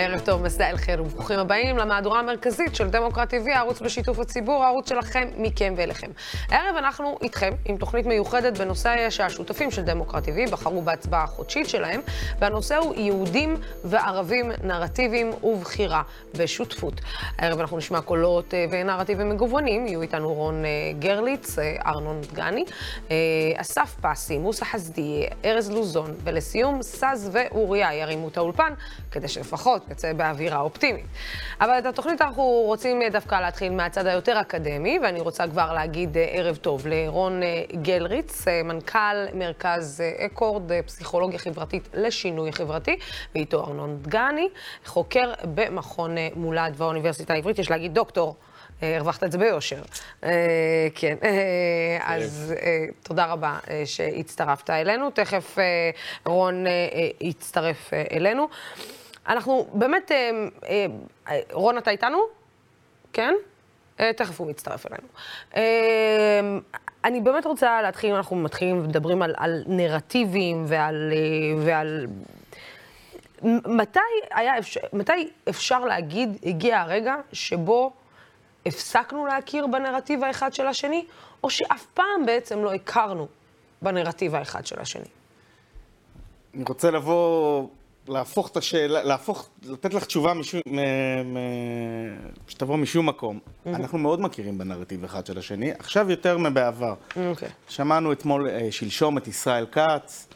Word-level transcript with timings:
ערב 0.00 0.20
טוב, 0.20 0.42
מסע 0.42 0.70
אל 0.70 0.76
חיר, 0.76 1.02
וברוכים 1.02 1.38
הבאים 1.38 1.78
למהדורה 1.78 2.20
המרכזית 2.20 2.74
של 2.74 2.88
דמוקרט 2.88 3.34
TV, 3.34 3.50
הערוץ 3.54 3.80
בשיתוף 3.80 4.18
הציבור, 4.18 4.64
הערוץ 4.64 4.88
שלכם, 4.88 5.28
מכם 5.36 5.74
ואליכם. 5.76 6.10
הערב 6.48 6.76
אנחנו 6.76 7.18
איתכם 7.22 7.50
עם 7.64 7.76
תוכנית 7.76 8.06
מיוחדת 8.06 8.58
בנושא 8.58 9.10
שהשותפים 9.10 9.70
של 9.70 9.82
דמוקרט 9.82 10.28
TV 10.28 10.50
בחרו 10.50 10.82
בהצבעה 10.82 11.24
החודשית 11.24 11.68
שלהם, 11.68 12.00
והנושא 12.38 12.76
הוא 12.76 12.94
יהודים 12.94 13.56
וערבים, 13.84 14.52
נרטיבים 14.64 15.32
ובחירה 15.42 16.02
בשותפות. 16.38 17.00
הערב 17.38 17.60
אנחנו 17.60 17.78
נשמע 17.78 18.00
קולות 18.00 18.54
אה, 18.54 18.64
ונרטיבים 18.70 19.28
מגוונים, 19.28 19.86
יהיו 19.86 20.02
איתנו 20.02 20.34
רון 20.34 20.64
אה, 20.64 20.70
גרליץ, 20.98 21.58
אה, 21.58 21.76
ארנון 21.86 22.20
דגני, 22.20 22.64
אסף 23.56 23.96
פסי, 24.00 24.38
מוסא 24.38 24.64
חסדי, 24.64 25.26
ארז 25.44 25.70
לוזון, 25.70 26.14
ולסיום, 26.24 26.82
סז 26.82 27.30
ואוריה 27.32 27.94
ירימו 27.94 28.28
את 28.28 28.36
האולפן, 28.36 28.72
כדי 29.10 29.28
שלפחות 29.28 29.89
נצא 29.90 30.12
באווירה 30.12 30.60
אופטימית. 30.60 31.04
אבל 31.60 31.78
את 31.78 31.86
התוכנית 31.86 32.22
אנחנו 32.22 32.42
רוצים 32.42 33.02
דווקא 33.12 33.34
להתחיל 33.34 33.72
מהצד 33.72 34.06
היותר 34.06 34.40
אקדמי, 34.40 34.98
ואני 35.02 35.20
רוצה 35.20 35.48
כבר 35.48 35.72
להגיד 35.72 36.16
אה, 36.16 36.24
ערב 36.24 36.56
טוב 36.56 36.86
לרון 36.86 37.42
אה, 37.42 37.62
גלריץ, 37.82 38.48
אה, 38.48 38.62
מנכ"ל 38.62 39.26
מרכז 39.34 40.02
אקורד, 40.18 40.62
פסיכולוגיה 40.86 41.38
חברתית 41.38 41.88
לשינוי 41.94 42.52
חברתי, 42.52 42.96
ואיתו 43.34 43.64
ארנון 43.64 43.98
דגני, 44.02 44.48
חוקר 44.84 45.32
במכון 45.54 46.14
מולד 46.34 46.76
באוניברסיטה 46.76 47.34
העברית, 47.34 47.58
יש 47.58 47.70
להגיד 47.70 47.94
דוקטור. 47.94 48.36
הרווחת 48.82 49.24
את 49.24 49.32
זה 49.32 49.38
ביושר. 49.38 49.82
כן, 50.94 51.16
אז 52.00 52.54
תודה 53.02 53.26
רבה 53.26 53.58
שהצטרפת 53.84 54.70
אלינו. 54.70 55.10
תכף 55.10 55.58
רון 56.26 56.64
יצטרף 57.20 57.90
אלינו. 58.12 58.48
אנחנו 59.30 59.66
באמת, 59.72 60.12
אה, 60.12 60.46
אה, 61.28 61.40
רון, 61.52 61.78
אתה 61.78 61.90
איתנו? 61.90 62.18
כן? 63.12 63.34
אה, 64.00 64.12
תכף 64.12 64.40
הוא 64.40 64.50
מצטרף 64.50 64.86
אלינו. 64.86 65.08
אני 67.04 67.20
באמת 67.20 67.46
רוצה 67.46 67.82
להתחיל, 67.82 68.14
אנחנו 68.14 68.36
מתחילים 68.36 68.78
ומדברים 68.78 69.22
על, 69.22 69.34
על 69.36 69.62
נרטיבים 69.66 70.64
ועל, 70.66 71.12
ועל... 71.64 72.06
מתי 73.66 74.00
היה 74.30 74.58
אפשר, 74.58 74.80
מתי 74.92 75.30
אפשר 75.48 75.84
להגיד, 75.84 76.38
הגיע 76.46 76.80
הרגע 76.80 77.16
שבו 77.32 77.92
הפסקנו 78.66 79.26
להכיר 79.26 79.66
בנרטיב 79.66 80.24
האחד 80.24 80.52
של 80.52 80.66
השני, 80.66 81.04
או 81.44 81.50
שאף 81.50 81.86
פעם 81.86 82.26
בעצם 82.26 82.64
לא 82.64 82.74
הכרנו 82.74 83.26
בנרטיב 83.82 84.34
האחד 84.34 84.66
של 84.66 84.80
השני? 84.80 85.08
אני 86.54 86.64
רוצה 86.68 86.90
לבוא 86.90 87.68
להפוך 88.10 88.48
את 88.48 88.56
השאלה, 88.56 89.02
להפוך, 89.02 89.48
לתת 89.64 89.94
לך 89.94 90.04
תשובה 90.04 90.34
משום, 90.34 90.60
שתבוא 92.48 92.76
משום 92.76 93.08
מקום. 93.08 93.38
Mm-hmm. 93.38 93.68
אנחנו 93.68 93.98
מאוד 93.98 94.20
מכירים 94.20 94.58
בנרטיב 94.58 95.04
אחד 95.04 95.26
של 95.26 95.38
השני, 95.38 95.72
עכשיו 95.78 96.10
יותר 96.10 96.38
מבעבר. 96.38 96.94
Okay. 97.10 97.18
אוקיי. 97.30 97.48
שמענו 97.68 98.12
אתמול, 98.12 98.48
אה, 98.48 98.68
שלשום, 98.70 99.18
את 99.18 99.28
ישראל 99.28 99.66
כץ. 99.72 100.28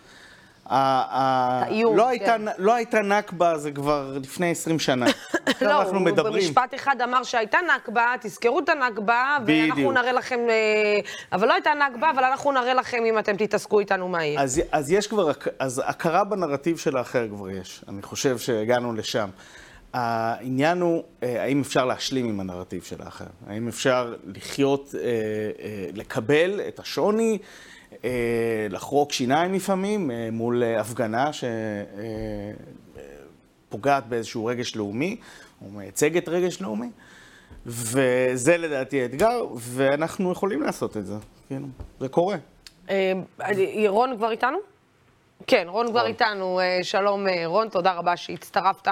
האיום, 0.67 1.97
לא, 1.97 2.09
כן. 2.27 2.43
לא 2.59 2.75
הייתה 2.75 3.01
נכבה, 3.03 3.59
זה 3.59 3.71
כבר 3.73 4.19
לפני 4.23 4.51
20 4.51 4.79
שנה. 4.79 5.07
לא, 5.61 5.83
אנחנו 5.83 6.01
מדברים. 6.01 6.33
במשפט 6.33 6.75
אחד 6.75 6.97
אמר 7.05 7.23
שהייתה 7.23 7.59
נכבה, 7.77 8.15
תזכרו 8.21 8.59
את 8.59 8.69
הנכבה, 8.69 9.39
ואנחנו 9.47 9.93
נראה 9.93 10.13
לכם... 10.13 10.41
אה, 10.49 11.01
אבל 11.33 11.49
לא 11.49 11.53
הייתה 11.53 11.71
נכבה, 11.75 12.11
אבל 12.11 12.25
אנחנו 12.25 12.53
נראה 12.53 12.75
לכם 12.75 13.05
אם 13.05 13.19
אתם 13.19 13.37
תתעסקו 13.37 13.81
איתנו 13.81 14.09
מה 14.09 14.25
יהיה. 14.25 14.41
אז, 14.41 14.63
אז 14.73 14.93
יש 14.93 15.07
כבר, 15.07 15.31
אז 15.59 15.83
הכרה 15.87 16.25
בנרטיב 16.25 16.79
של 16.79 16.97
האחר 16.97 17.29
כבר 17.29 17.51
יש. 17.51 17.85
אני 17.89 18.03
חושב 18.03 18.39
שהגענו 18.39 18.93
לשם. 18.93 19.29
העניין 19.93 20.81
הוא, 20.81 21.03
אה, 21.23 21.43
האם 21.43 21.61
אפשר 21.61 21.85
להשלים 21.85 22.29
עם 22.29 22.41
הנרטיב 22.41 22.83
של 22.83 22.97
האחר? 23.03 23.25
האם 23.47 23.69
אפשר 23.69 24.15
לחיות, 24.25 24.95
אה, 24.95 25.11
לקבל 25.95 26.61
את 26.69 26.79
השוני? 26.79 27.39
אה, 28.05 28.67
לחרוק 28.71 29.13
שיניים 29.13 29.55
לפעמים 29.55 30.11
אה, 30.11 30.29
מול 30.33 30.63
אה, 30.63 30.81
הפגנה 30.81 31.31
שפוגעת 33.69 34.07
באיזשהו 34.07 34.45
רגש 34.45 34.77
לאומי, 34.77 35.17
או 35.63 35.71
מייצגת 35.71 36.29
רגש 36.29 36.61
לאומי. 36.61 36.91
וזה 37.67 38.57
לדעתי 38.57 39.03
האתגר, 39.03 39.47
ואנחנו 39.57 40.33
יכולים 40.33 40.63
לעשות 40.63 40.97
את 40.97 41.07
זה, 41.07 41.15
כאילו, 41.49 41.67
זה 42.01 42.09
קורה. 42.09 42.37
ירון 43.57 44.17
כבר 44.17 44.31
איתנו? 44.31 44.59
כן, 45.47 45.67
רון 45.69 45.89
כבר 45.91 46.07
איתנו. 46.07 46.61
אה, 46.61 46.79
שלום, 46.83 47.29
אה, 47.29 47.43
רון, 47.47 47.69
תודה 47.69 47.93
רבה 47.93 48.17
שהצטרפת 48.17 48.89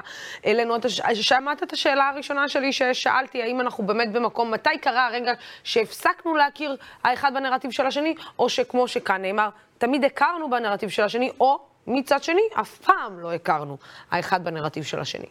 אלינו. 0.47 0.77
אתה 0.77 0.89
שמעת 1.15 1.63
את 1.63 1.73
השאלה 1.73 2.09
הראשונה 2.09 2.49
שלי 2.49 2.73
ששאלתי, 2.73 3.43
האם 3.43 3.61
אנחנו 3.61 3.87
באמת 3.87 4.13
במקום, 4.13 4.51
מתי 4.51 4.79
קרה 4.81 5.07
הרגע 5.07 5.33
שהפסקנו 5.65 6.35
להכיר 6.37 6.77
האחד 7.05 7.35
בנרטיב 7.35 7.71
של 7.71 7.87
השני, 7.87 8.15
או 8.39 8.49
שכמו 8.49 8.89
שכאן 8.89 9.23
נאמר, 9.23 9.49
תמיד 9.79 10.05
הכרנו 10.05 10.51
בנרטיב 10.51 10.89
של 10.91 11.03
השני, 11.03 11.31
או 11.41 11.59
מצד 11.87 12.23
שני, 12.23 12.43
אף 12.61 12.79
פעם 12.79 13.21
לא 13.21 13.33
הכרנו 13.33 13.77
האחד 14.11 14.45
בנרטיב 14.45 14.85
של 14.85 15.01
השני. 15.01 15.27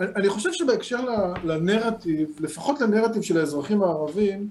אני 0.00 0.28
חושב 0.28 0.52
שבהקשר 0.52 1.00
לנרטיב, 1.44 2.28
לפחות 2.40 2.80
לנרטיב 2.80 3.22
של 3.22 3.38
האזרחים 3.38 3.82
הערבים, 3.82 4.48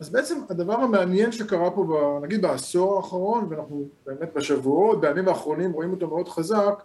אז 0.00 0.10
בעצם 0.10 0.38
הדבר 0.50 0.74
המעניין 0.74 1.32
שקרה 1.32 1.70
פה, 1.70 1.84
ב, 1.84 2.24
נגיד 2.24 2.42
בעשור 2.42 2.96
האחרון, 2.96 3.46
ואנחנו 3.50 3.88
באמת 4.06 4.34
בשבועות, 4.34 5.00
בימים 5.00 5.28
האחרונים 5.28 5.72
רואים 5.72 5.90
אותו 5.90 6.08
מאוד 6.08 6.28
חזק, 6.28 6.82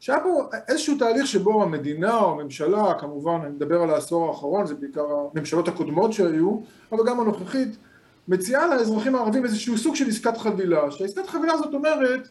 שהיה 0.00 0.20
פה 0.20 0.48
איזשהו 0.68 0.98
תהליך 0.98 1.26
שבו 1.26 1.62
המדינה 1.62 2.20
או 2.20 2.30
הממשלה, 2.30 2.94
כמובן, 2.98 3.40
אני 3.44 3.50
מדבר 3.50 3.82
על 3.82 3.90
העשור 3.90 4.28
האחרון, 4.28 4.66
זה 4.66 4.74
בעיקר 4.74 5.06
הממשלות 5.34 5.68
הקודמות 5.68 6.12
שהיו, 6.12 6.60
אבל 6.92 7.06
גם 7.06 7.20
הנוכחית, 7.20 7.76
מציעה 8.28 8.76
לאזרחים 8.76 9.14
הערבים 9.14 9.44
איזשהו 9.44 9.78
סוג 9.78 9.94
של 9.94 10.08
עסקת 10.08 10.36
חבילה, 10.36 10.90
שהעסקת 10.90 11.26
חבילה 11.26 11.52
הזאת 11.52 11.74
אומרת, 11.74 12.28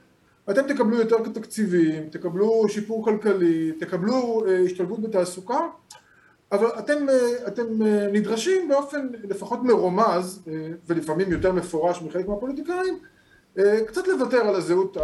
אתם 0.50 0.74
תקבלו 0.74 0.98
יותר 0.98 1.18
תקציבים, 1.34 2.10
תקבלו 2.10 2.70
שיפור 2.70 3.06
כלכלי, 3.06 3.72
תקבלו 3.72 4.44
אה, 4.48 4.60
השתלבות 4.66 5.00
בתעסוקה, 5.00 5.60
אבל 6.52 6.68
אתם, 6.80 7.10
אה, 7.10 7.48
אתם 7.48 7.82
אה, 7.86 8.08
נדרשים 8.12 8.68
באופן 8.68 9.08
לפחות 9.30 9.64
מרומז, 9.64 10.44
אה, 10.48 10.54
ולפעמים 10.88 11.32
יותר 11.32 11.52
מפורש 11.52 12.02
מחלק 12.02 12.28
מהפוליטיקאים, 12.28 13.00
קצת 13.88 14.08
לוותר 14.08 14.38
על 14.38 14.56
הזהות 14.56 14.98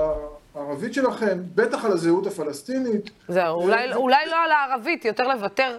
הערבית 0.55 0.93
שלכם, 0.93 1.37
בטח 1.55 1.85
על 1.85 1.91
הזהות 1.91 2.27
הפלסטינית. 2.27 3.09
זהו, 3.27 3.61
אולי, 3.61 3.93
אולי 3.93 4.25
לא 4.25 4.35
על 4.35 4.51
הערבית, 4.51 5.05
יותר 5.05 5.27
לוותר 5.27 5.77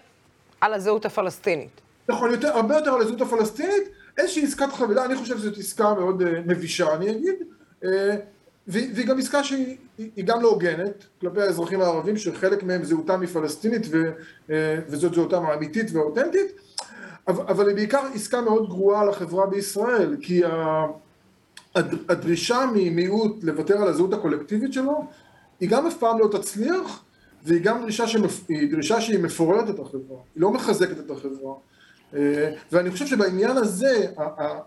על 0.60 0.74
הזהות 0.74 1.04
הפלסטינית. 1.04 1.80
נכון, 2.08 2.30
יותר, 2.30 2.48
הרבה 2.48 2.74
יותר 2.76 2.94
על 2.94 3.00
הזהות 3.00 3.20
הפלסטינית, 3.20 3.88
איזושהי 4.18 4.44
עסקת 4.44 4.72
חבילה, 4.72 5.04
אני 5.04 5.16
חושב 5.16 5.38
שזאת 5.38 5.58
עסקה 5.58 5.94
מאוד 5.94 6.22
מבישה, 6.46 6.94
אני 6.94 7.10
אגיד, 7.10 7.34
והיא 8.68 9.06
גם 9.06 9.18
עסקה 9.18 9.44
שהיא 9.44 10.24
גם 10.24 10.42
לא 10.42 10.48
הוגנת 10.48 11.04
כלפי 11.20 11.40
האזרחים 11.40 11.80
הערבים, 11.80 12.16
שחלק 12.16 12.62
מהם 12.62 12.84
זהותם 12.84 13.20
היא 13.20 13.28
פלסטינית 13.28 13.82
ו, 13.90 14.10
אה, 14.50 14.78
וזאת 14.88 15.14
זהותם 15.14 15.44
האמיתית 15.46 15.90
והאותנטית, 15.92 16.46
אבל 17.28 17.68
היא 17.68 17.76
בעיקר 17.76 18.00
עסקה 18.14 18.40
מאוד 18.40 18.68
גרועה 18.68 19.04
לחברה 19.04 19.46
בישראל, 19.46 20.16
כי 20.20 20.42
הדרישה 22.08 22.64
ממיעוט 22.74 23.44
לוותר 23.44 23.82
על 23.82 23.88
הזהות 23.88 24.12
הקולקטיבית 24.12 24.72
שלו, 24.72 25.04
היא 25.60 25.68
גם 25.68 25.86
אף 25.86 25.96
פעם 25.96 26.18
לא 26.18 26.28
תצליח, 26.32 27.04
והיא 27.44 27.62
גם 27.62 27.82
דרישה, 27.82 28.06
שמפ... 28.06 28.50
דרישה 28.70 29.00
שהיא 29.00 29.18
מפוררת 29.18 29.70
את 29.70 29.78
החברה, 29.78 30.18
היא 30.34 30.42
לא 30.42 30.50
מחזקת 30.50 30.98
את 30.98 31.10
החברה. 31.10 31.54
אה, 32.14 32.52
ואני 32.72 32.90
חושב 32.90 33.06
שבעניין 33.06 33.56
הזה, 33.56 34.06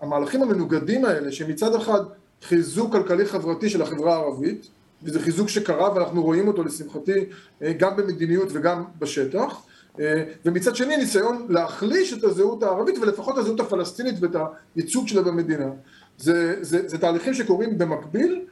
המהלכים 0.01 0.41
המנוגדים 0.41 1.05
האלה, 1.05 1.31
שמצד 1.31 1.75
אחד 1.75 2.01
חיזוק 2.41 2.91
כלכלי 2.91 3.25
חברתי 3.25 3.69
של 3.69 3.81
החברה 3.81 4.15
הערבית, 4.15 4.67
וזה 5.03 5.19
חיזוק 5.19 5.49
שקרה 5.49 5.93
ואנחנו 5.95 6.23
רואים 6.23 6.47
אותו 6.47 6.63
לשמחתי 6.63 7.25
אה, 7.61 7.73
גם 7.73 7.95
במדיניות 7.95 8.49
וגם 8.51 8.83
בשטח, 8.99 9.63
אה, 9.99 10.23
ומצד 10.45 10.75
שני 10.75 10.97
ניסיון 10.97 11.45
להחליש 11.49 12.13
את 12.13 12.23
הזהות 12.23 12.63
הערבית 12.63 12.95
ולפחות 13.01 13.37
הזהות 13.37 13.59
הפלסטינית 13.59 14.15
ואת 14.19 14.35
הייצוג 14.75 15.07
שלה 15.07 15.21
במדינה. 15.21 15.69
זה, 16.17 16.55
זה, 16.61 16.87
זה 16.87 16.97
תהליכים 16.97 17.33
שקורים 17.33 17.77
במקביל, 17.77 18.45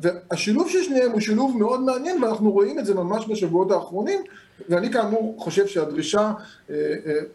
והשילוב 0.00 0.70
של 0.70 0.82
שניהם 0.82 1.12
הוא 1.12 1.20
שילוב 1.20 1.56
מאוד 1.58 1.80
מעניין 1.80 2.22
ואנחנו 2.22 2.50
רואים 2.50 2.78
את 2.78 2.86
זה 2.86 2.94
ממש 2.94 3.26
בשבועות 3.28 3.70
האחרונים 3.70 4.20
ואני 4.68 4.92
כאמור 4.92 5.36
חושב 5.38 5.66
שהדרישה 5.66 6.32
אה, 6.70 6.74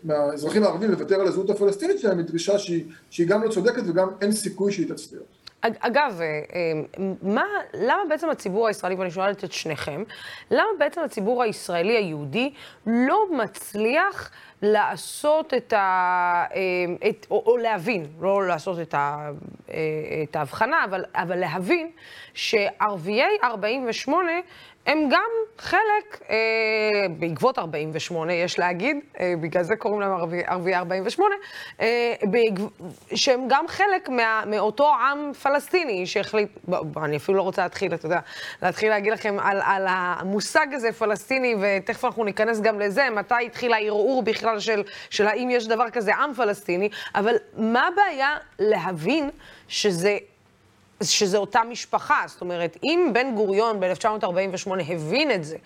מהאזרחים 0.03 0.63
הערבים 0.63 0.91
לוותר 0.91 1.21
על 1.21 1.27
הזהות 1.27 1.49
הפלסטינית 1.49 1.99
שלהם 1.99 2.17
היא 2.17 2.25
דרישה 2.25 2.59
שהיא, 2.59 2.83
שהיא 3.09 3.27
גם 3.27 3.43
לא 3.43 3.49
צודקת 3.49 3.83
וגם 3.85 4.07
אין 4.21 4.31
סיכוי 4.31 4.71
שהיא 4.71 4.89
תצליח. 4.89 5.21
אגב, 5.61 6.21
מה, 7.21 7.43
למה 7.73 8.01
בעצם 8.09 8.29
הציבור 8.29 8.67
הישראלי, 8.67 8.95
ואני 8.95 9.11
שואלת 9.11 9.43
את 9.43 9.51
שניכם, 9.51 10.03
למה 10.51 10.67
בעצם 10.79 11.01
הציבור 11.01 11.43
הישראלי 11.43 11.97
היהודי 11.97 12.53
לא 12.87 13.25
מצליח 13.31 14.31
לעשות 14.61 15.53
את 15.53 15.73
ה... 15.73 16.45
את, 17.09 17.27
או, 17.31 17.43
או 17.45 17.57
להבין, 17.57 18.05
לא 18.19 18.47
לעשות 18.47 18.79
את, 18.79 18.93
ה, 18.93 19.29
את 20.23 20.35
ההבחנה, 20.35 20.83
אבל, 20.83 21.03
אבל 21.15 21.39
להבין 21.39 21.91
שערביי 22.33 23.37
48' 23.43 24.31
הם 24.85 25.09
גם 25.11 25.29
חלק, 25.57 26.21
אה, 26.29 26.35
בעקבות 27.19 27.59
48, 27.59 28.33
יש 28.33 28.59
להגיד, 28.59 28.97
אה, 29.19 29.33
בגלל 29.41 29.63
זה 29.63 29.75
קוראים 29.75 30.01
להם 30.01 30.11
ערביי 30.11 30.43
ערבי 30.45 30.75
48, 30.75 31.35
אה, 31.81 32.13
בעקב, 32.23 32.67
שהם 33.15 33.45
גם 33.49 33.65
חלק 33.67 34.09
מה, 34.09 34.43
מאותו 34.47 34.93
עם 34.93 35.33
פלסטיני 35.33 36.05
שהחליט, 36.05 36.49
אני 37.03 37.17
אפילו 37.17 37.37
לא 37.37 37.41
רוצה 37.43 37.63
להתחיל, 37.63 37.93
אתה 37.93 38.05
יודע, 38.05 38.19
להתחיל 38.61 38.89
להגיד 38.89 39.13
לכם 39.13 39.37
על, 39.39 39.61
על 39.65 39.85
המושג 39.89 40.67
הזה, 40.71 40.91
פלסטיני, 40.91 41.55
ותכף 41.61 42.05
אנחנו 42.05 42.23
ניכנס 42.23 42.61
גם 42.61 42.79
לזה, 42.79 43.09
מתי 43.09 43.45
התחיל 43.45 43.73
הערעור 43.73 44.23
בכלל 44.23 44.59
של, 44.59 44.83
של 45.09 45.27
האם 45.27 45.49
יש 45.49 45.67
דבר 45.67 45.89
כזה 45.89 46.15
עם 46.15 46.33
פלסטיני, 46.33 46.89
אבל 47.15 47.35
מה 47.57 47.87
הבעיה 47.87 48.35
להבין 48.59 49.29
שזה 49.67 50.17
שזה 51.01 51.37
אותה 51.37 51.61
משפחה. 51.69 52.23
זאת 52.27 52.41
אומרת, 52.41 52.77
אם 52.83 53.09
בן 53.13 53.35
גוריון 53.35 53.79
ב-1948 53.79 54.69
הבין 54.87 55.31
את 55.31 55.43
זה, 55.43 55.57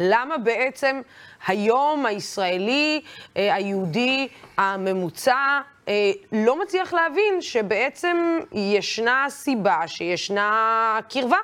למה 0.00 0.38
בעצם 0.38 1.00
היום 1.46 2.06
הישראלי, 2.06 3.00
אה, 3.36 3.54
היהודי 3.54 4.28
הממוצע, 4.56 5.60
אה, 5.88 6.12
לא 6.32 6.62
מצליח 6.62 6.92
להבין 6.92 7.40
שבעצם 7.40 8.38
ישנה 8.52 9.26
סיבה, 9.28 9.80
שישנה 9.86 11.00
קרבה 11.10 11.36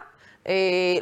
אה, 0.46 0.52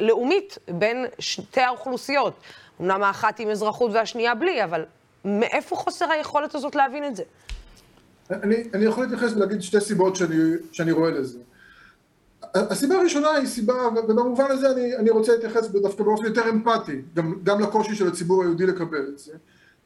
לאומית 0.01 0.57
בין 0.67 1.05
שתי 1.19 1.61
האוכלוסיות. 1.61 2.33
אמנם 2.81 3.03
האחת 3.03 3.39
עם 3.39 3.49
אזרחות 3.49 3.91
והשנייה 3.93 4.35
בלי, 4.35 4.63
אבל 4.63 4.85
מאיפה 5.25 5.75
חוסר 5.75 6.11
היכולת 6.11 6.55
הזאת 6.55 6.75
להבין 6.75 7.05
את 7.05 7.15
זה? 7.15 7.23
אני, 8.29 8.55
אני 8.73 8.85
יכול 8.85 9.03
להתייחס 9.03 9.33
ולהגיד 9.33 9.61
שתי 9.61 9.81
סיבות 9.81 10.15
שאני, 10.15 10.35
שאני 10.71 10.91
רואה 10.91 11.11
לזה. 11.11 11.39
הסיבה 12.53 12.95
הראשונה 12.95 13.31
היא 13.31 13.47
סיבה, 13.47 13.87
ובמובן 13.95 14.45
הזה 14.49 14.71
אני, 14.71 14.95
אני 14.95 15.09
רוצה 15.09 15.31
להתייחס 15.31 15.67
דווקא 15.67 16.03
באופן 16.03 16.25
יותר 16.25 16.49
אמפתי, 16.49 17.01
גם, 17.15 17.35
גם 17.43 17.59
לקושי 17.59 17.95
של 17.95 18.07
הציבור 18.07 18.41
היהודי 18.43 18.65
לקבל 18.65 19.05
את 19.13 19.19
זה, 19.19 19.31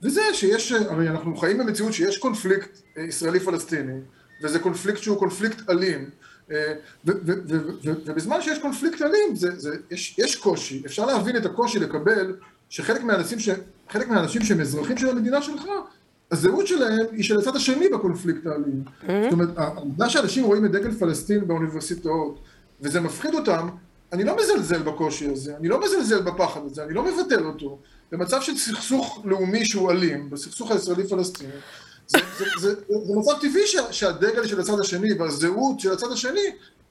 וזה 0.01 0.21
שיש, 0.33 0.71
הרי 0.71 1.09
אנחנו 1.09 1.37
חיים 1.37 1.57
במציאות 1.57 1.93
שיש 1.93 2.17
קונפליקט 2.17 2.77
אה, 2.97 3.03
ישראלי-פלסטיני, 3.03 3.99
וזה 4.43 4.59
קונפליקט 4.59 5.01
שהוא 5.01 5.19
קונפליקט 5.19 5.69
אלים, 5.69 6.09
אה, 6.51 6.73
ובזמן 7.05 8.41
שיש 8.41 8.59
קונפליקט 8.59 9.01
אלים, 9.01 9.35
זה, 9.35 9.59
זה, 9.59 9.75
יש, 9.91 10.15
יש 10.19 10.35
קושי, 10.35 10.83
אפשר 10.85 11.05
להבין 11.05 11.37
את 11.37 11.45
הקושי 11.45 11.79
לקבל 11.79 12.35
שחלק 12.69 13.03
מהאנשים, 13.03 13.39
ש, 13.39 13.49
מהאנשים 14.07 14.41
שהם 14.41 14.61
אזרחים 14.61 14.97
של 14.97 15.09
המדינה 15.09 15.41
שלך, 15.41 15.63
הזהות 16.33 16.67
שלהם 16.67 17.05
היא 17.11 17.23
של 17.23 17.39
הצד 17.39 17.55
השני 17.55 17.89
בקונפליקט 17.89 18.45
האלים. 18.45 18.83
Mm-hmm. 18.85 19.07
זאת 19.23 19.31
אומרת, 19.31 19.49
העובדה 19.57 20.09
שאנשים 20.09 20.45
רואים 20.45 20.65
את 20.65 20.71
דגל 20.71 20.91
פלסטין 20.91 21.47
באוניברסיטאות, 21.47 22.39
וזה 22.81 23.01
מפחיד 23.01 23.33
אותם, 23.33 23.69
אני 24.13 24.23
לא 24.23 24.37
מזלזל 24.37 24.81
בקושי 24.81 25.31
הזה, 25.31 25.57
אני 25.57 25.67
לא 25.67 25.81
מזלזל 25.81 26.21
בפחד 26.21 26.61
הזה, 26.65 26.83
אני 26.83 26.93
לא 26.93 27.03
מבטל 27.03 27.45
אותו. 27.45 27.79
במצב 28.11 28.41
של 28.41 28.57
סכסוך 28.57 29.21
לאומי 29.25 29.65
שהוא 29.65 29.91
אלים, 29.91 30.29
בסכסוך 30.29 30.71
הישראלי-פלסטיני, 30.71 31.51
זה, 32.07 32.17
זה, 32.37 32.45
זה, 32.59 32.69
זה, 32.69 32.75
זה 33.05 33.15
מצב 33.15 33.31
טבעי 33.41 33.67
שה, 33.67 33.93
שהדגל 33.93 34.47
של 34.47 34.59
הצד 34.59 34.79
השני 34.79 35.13
והזהות 35.13 35.79
של 35.79 35.91
הצד 35.91 36.11
השני, 36.11 36.41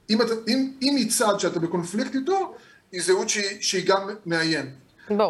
אם, 0.09 0.21
אתה, 0.21 0.33
אם, 0.47 0.71
אם 0.81 0.95
היא 0.95 1.11
צד 1.11 1.33
שאתה 1.37 1.59
בקונפליקט 1.59 2.15
איתו, 2.15 2.53
היא 2.91 3.01
זהות 3.01 3.29
שהיא, 3.29 3.61
שהיא 3.61 3.87
גם 3.87 4.09
מאיימת. 4.25 4.69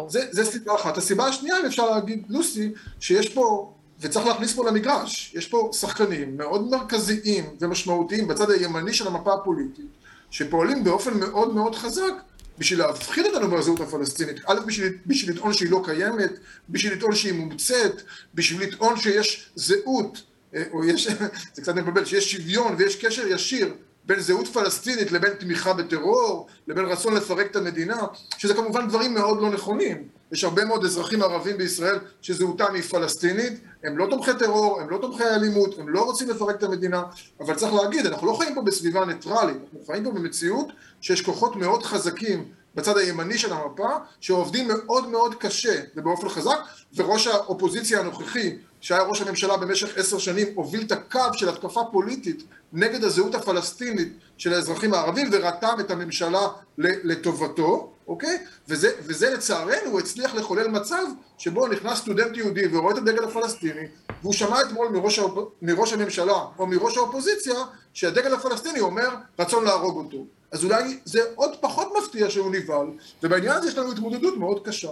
זה, 0.08 0.26
זה 0.30 0.44
סיבה 0.44 0.74
אחת. 0.74 0.98
הסיבה 0.98 1.26
השנייה, 1.26 1.60
אם 1.60 1.66
אפשר 1.66 1.90
להגיד, 1.90 2.24
לוסי, 2.28 2.72
שיש 3.00 3.28
פה, 3.28 3.73
וצריך 4.04 4.26
להכניס 4.26 4.54
פה 4.54 4.68
למגרש, 4.68 5.32
יש 5.34 5.48
פה 5.48 5.70
שחקנים 5.72 6.36
מאוד 6.36 6.70
מרכזיים 6.70 7.44
ומשמעותיים 7.60 8.28
בצד 8.28 8.50
הימני 8.50 8.94
של 8.94 9.06
המפה 9.06 9.34
הפוליטית, 9.34 9.86
שפועלים 10.30 10.84
באופן 10.84 11.20
מאוד 11.20 11.54
מאוד 11.54 11.74
חזק 11.74 12.12
בשביל 12.58 12.78
להפחיד 12.78 13.26
אותנו 13.26 13.50
בזהות 13.50 13.80
הפלסטינית. 13.80 14.36
א', 14.46 14.60
בשביל, 14.66 14.92
בשביל 15.06 15.34
לטעון 15.34 15.52
שהיא 15.52 15.70
לא 15.70 15.82
קיימת, 15.84 16.32
בשביל 16.68 16.92
לטעון 16.92 17.14
שהיא 17.14 17.32
מומצאת, 17.32 18.02
בשביל 18.34 18.68
לטעון 18.68 18.96
שיש 18.96 19.50
זהות, 19.54 20.22
אה, 20.54 20.62
או 20.72 20.84
יש, 20.84 21.08
זה 21.54 21.62
קצת 21.62 21.74
מבלבל, 21.74 22.04
שיש 22.04 22.32
שוויון 22.32 22.74
ויש 22.78 23.04
קשר 23.04 23.26
ישיר 23.26 23.74
בין 24.06 24.20
זהות 24.20 24.48
פלסטינית 24.48 25.12
לבין 25.12 25.32
תמיכה 25.32 25.72
בטרור, 25.72 26.48
לבין 26.68 26.84
רצון 26.84 27.14
לפרק 27.14 27.50
את 27.50 27.56
המדינה, 27.56 28.02
שזה 28.38 28.54
כמובן 28.54 28.88
דברים 28.88 29.14
מאוד 29.14 29.42
לא 29.42 29.50
נכונים. 29.50 30.08
יש 30.34 30.44
הרבה 30.44 30.64
מאוד 30.64 30.84
אזרחים 30.84 31.22
ערבים 31.22 31.58
בישראל 31.58 31.98
שזהותם 32.22 32.74
היא 32.74 32.82
פלסטינית, 32.82 33.52
הם 33.84 33.98
לא 33.98 34.06
תומכי 34.10 34.30
טרור, 34.38 34.80
הם 34.80 34.90
לא 34.90 34.98
תומכי 34.98 35.24
אלימות, 35.24 35.78
הם 35.78 35.88
לא 35.88 36.04
רוצים 36.04 36.30
לפרק 36.30 36.56
את 36.56 36.62
המדינה, 36.62 37.02
אבל 37.40 37.54
צריך 37.54 37.74
להגיד, 37.74 38.06
אנחנו 38.06 38.26
לא 38.26 38.32
חיים 38.32 38.54
פה 38.54 38.62
בסביבה 38.62 39.04
ניטרלית, 39.04 39.56
אנחנו 39.56 39.86
חיים 39.86 40.04
פה 40.04 40.10
במציאות 40.10 40.68
שיש 41.00 41.22
כוחות 41.22 41.56
מאוד 41.56 41.82
חזקים 41.82 42.44
בצד 42.74 42.98
הימני 42.98 43.38
של 43.38 43.52
המפה, 43.52 43.88
שעובדים 44.20 44.68
מאוד 44.68 45.08
מאוד 45.08 45.34
קשה 45.34 45.80
ובאופן 45.96 46.28
חזק, 46.28 46.58
וראש 46.94 47.26
האופוזיציה 47.26 48.00
הנוכחי, 48.00 48.56
שהיה 48.80 49.02
ראש 49.02 49.22
הממשלה 49.22 49.56
במשך 49.56 49.98
עשר 49.98 50.18
שנים, 50.18 50.46
הוביל 50.54 50.82
את 50.82 50.92
הקו 50.92 51.20
של 51.32 51.48
התקפה 51.48 51.80
פוליטית 51.92 52.44
נגד 52.72 53.04
הזהות 53.04 53.34
הפלסטינית 53.34 54.12
של 54.38 54.54
האזרחים 54.54 54.94
הערבים, 54.94 55.28
ורתם 55.32 55.76
את 55.80 55.90
הממשלה 55.90 56.48
לטובתו, 56.78 57.93
אוקיי? 58.08 58.38
וזה, 58.68 58.90
וזה 59.00 59.30
לצערנו, 59.30 59.98
הצליח 59.98 60.34
לחולל 60.34 60.68
מצב 60.68 61.04
שבו 61.38 61.66
נכנס 61.66 61.98
סטודנט 61.98 62.36
יהודי 62.36 62.76
ורואה 62.76 62.92
את 62.92 62.98
הדגל 62.98 63.24
הפלסטיני, 63.24 63.86
והוא 64.22 64.32
שמע 64.32 64.62
אתמול 64.62 64.88
מראש, 64.88 65.20
מראש 65.62 65.92
הממשלה 65.92 66.44
או 66.58 66.66
מראש 66.66 66.96
האופוזיציה, 66.96 67.54
שהדגל 67.92 68.34
הפלסטיני 68.34 68.80
אומר 68.80 69.08
רצון 69.38 69.64
להרוג 69.64 69.96
אותו. 69.96 70.26
אז 70.52 70.64
אולי 70.64 70.98
זה 71.04 71.20
עוד 71.34 71.56
פחות 71.60 71.92
מפתיע 71.98 72.30
שהוא 72.30 72.50
נבהל, 72.54 72.86
ובעניין 73.22 73.52
הזה 73.52 73.68
יש 73.68 73.78
לנו 73.78 73.92
התמודדות 73.92 74.36
מאוד 74.36 74.66
קשה. 74.66 74.90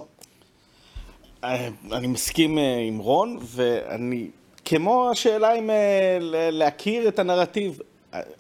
אני 1.93 2.07
מסכים 2.07 2.59
אה, 2.59 2.79
עם 2.89 2.99
רון, 2.99 3.39
ואני, 3.43 4.31
כמו 4.65 5.11
השאלה 5.11 5.53
אם 5.53 5.71
אה, 5.71 6.19
להכיר 6.51 7.09
את 7.09 7.19
הנרטיב. 7.19 7.79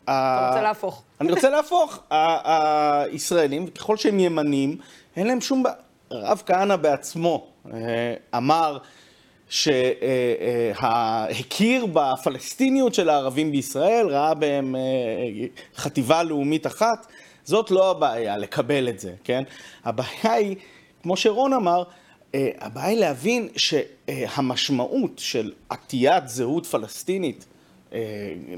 אתה 0.05 0.47
רוצה 0.49 0.63
להפוך. 0.63 1.03
אני 1.21 1.33
רוצה 1.33 1.51
להפוך. 1.51 1.99
הישראלים, 2.11 3.67
ככל 3.67 3.97
שהם 3.97 4.21
ימנים, 4.21 4.77
אין 5.17 5.27
להם 5.27 5.41
שום... 5.41 5.63
הרב 6.11 6.43
כהנא 6.47 6.77
בעצמו 6.77 7.47
אמר 8.37 8.79
שהכיר 9.49 9.87
בפלסטיניות 11.93 12.95
של 12.95 13.09
הערבים 13.09 13.53
בישראל, 13.53 14.07
ראה 14.07 14.35
בהם 14.35 14.77
חטיבה 15.77 16.23
לאומית 16.23 16.67
אחת. 16.67 17.07
זאת 17.45 17.71
לא 17.71 17.91
הבעיה, 17.91 18.39
לקבל 18.39 18.89
את 18.89 19.01
זה, 19.01 19.13
כן? 19.25 19.43
הבעיה 19.85 20.33
היא, 20.33 20.57
כמו 21.03 21.17
שרון 21.17 21.53
אמר, 21.53 21.83
אה, 22.35 22.51
הבעיה 22.61 22.87
היא 22.87 22.99
להבין 22.99 23.49
שהמשמעות 23.56 25.19
של 25.19 25.53
עטיית 25.69 26.29
זהות 26.29 26.67
פלסטינית, 26.67 27.44
אה, 27.44 27.52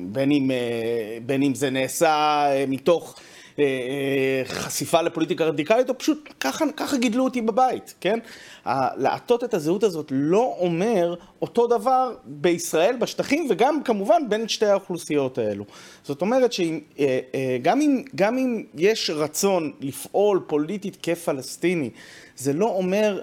בין 0.00 0.30
אם, 0.30 0.50
אה, 0.50 1.18
בין 1.26 1.42
אם 1.42 1.54
זה 1.54 1.70
נעשה 1.70 2.46
מתוך 2.68 3.20
חשיפה 4.44 5.02
לפוליטיקה 5.02 5.44
רדיקלית, 5.44 5.88
או 5.88 5.98
פשוט 5.98 6.28
ככה, 6.40 6.64
ככה 6.76 6.96
גידלו 6.96 7.24
אותי 7.24 7.40
בבית, 7.40 7.94
כן? 8.00 8.18
לעטות 8.96 9.44
את 9.44 9.54
הזהות 9.54 9.82
הזאת 9.82 10.12
לא 10.14 10.56
אומר 10.58 11.14
אותו 11.42 11.66
דבר 11.66 12.14
בישראל, 12.24 12.96
בשטחים, 12.96 13.46
וגם 13.50 13.82
כמובן 13.82 14.22
בין 14.28 14.48
שתי 14.48 14.66
האוכלוסיות 14.66 15.38
האלו. 15.38 15.64
זאת 16.02 16.20
אומרת 16.20 16.52
שגם 16.52 17.80
אם, 17.80 18.02
גם 18.14 18.38
אם 18.38 18.62
יש 18.74 19.10
רצון 19.10 19.72
לפעול 19.80 20.40
פוליטית 20.46 20.96
כפלסטיני, 21.02 21.90
זה 22.36 22.52
לא 22.52 22.66
אומר 22.66 23.20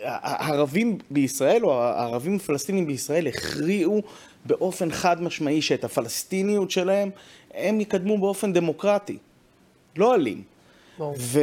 שהערבים 0.00 0.98
בישראל, 1.10 1.64
או 1.64 1.82
הערבים 1.82 2.36
הפלסטינים 2.36 2.86
בישראל, 2.86 3.26
הכריעו 3.26 4.02
באופן 4.44 4.90
חד 4.90 5.22
משמעי 5.22 5.62
שאת 5.62 5.84
הפלסטיניות 5.84 6.70
שלהם 6.70 7.10
הם 7.54 7.80
יקדמו 7.80 8.18
באופן 8.18 8.52
דמוקרטי, 8.52 9.18
לא 9.96 10.14
אלים. 10.14 10.42
ו, 11.18 11.40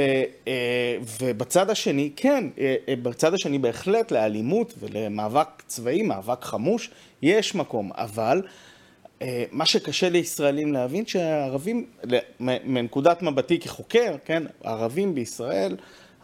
אה, 0.47 0.97
ובצד 1.21 1.69
השני, 1.69 2.11
כן, 2.15 2.43
אה, 2.59 2.75
אה, 2.87 2.95
בצד 2.95 3.33
השני 3.33 3.59
בהחלט 3.59 4.11
לאלימות 4.11 4.73
ולמאבק 4.79 5.63
צבאי, 5.67 6.01
מאבק 6.01 6.43
חמוש, 6.43 6.89
יש 7.21 7.55
מקום, 7.55 7.91
אבל 7.93 8.41
מה 9.51 9.65
שקשה 9.65 10.09
לישראלים 10.09 10.73
להבין 10.73 11.05
שהערבים, 11.05 11.85
מנקודת 12.39 13.21
מבטי 13.21 13.59
כחוקר, 13.59 14.15
כן, 14.25 14.43
הערבים 14.63 15.15
בישראל, 15.15 15.75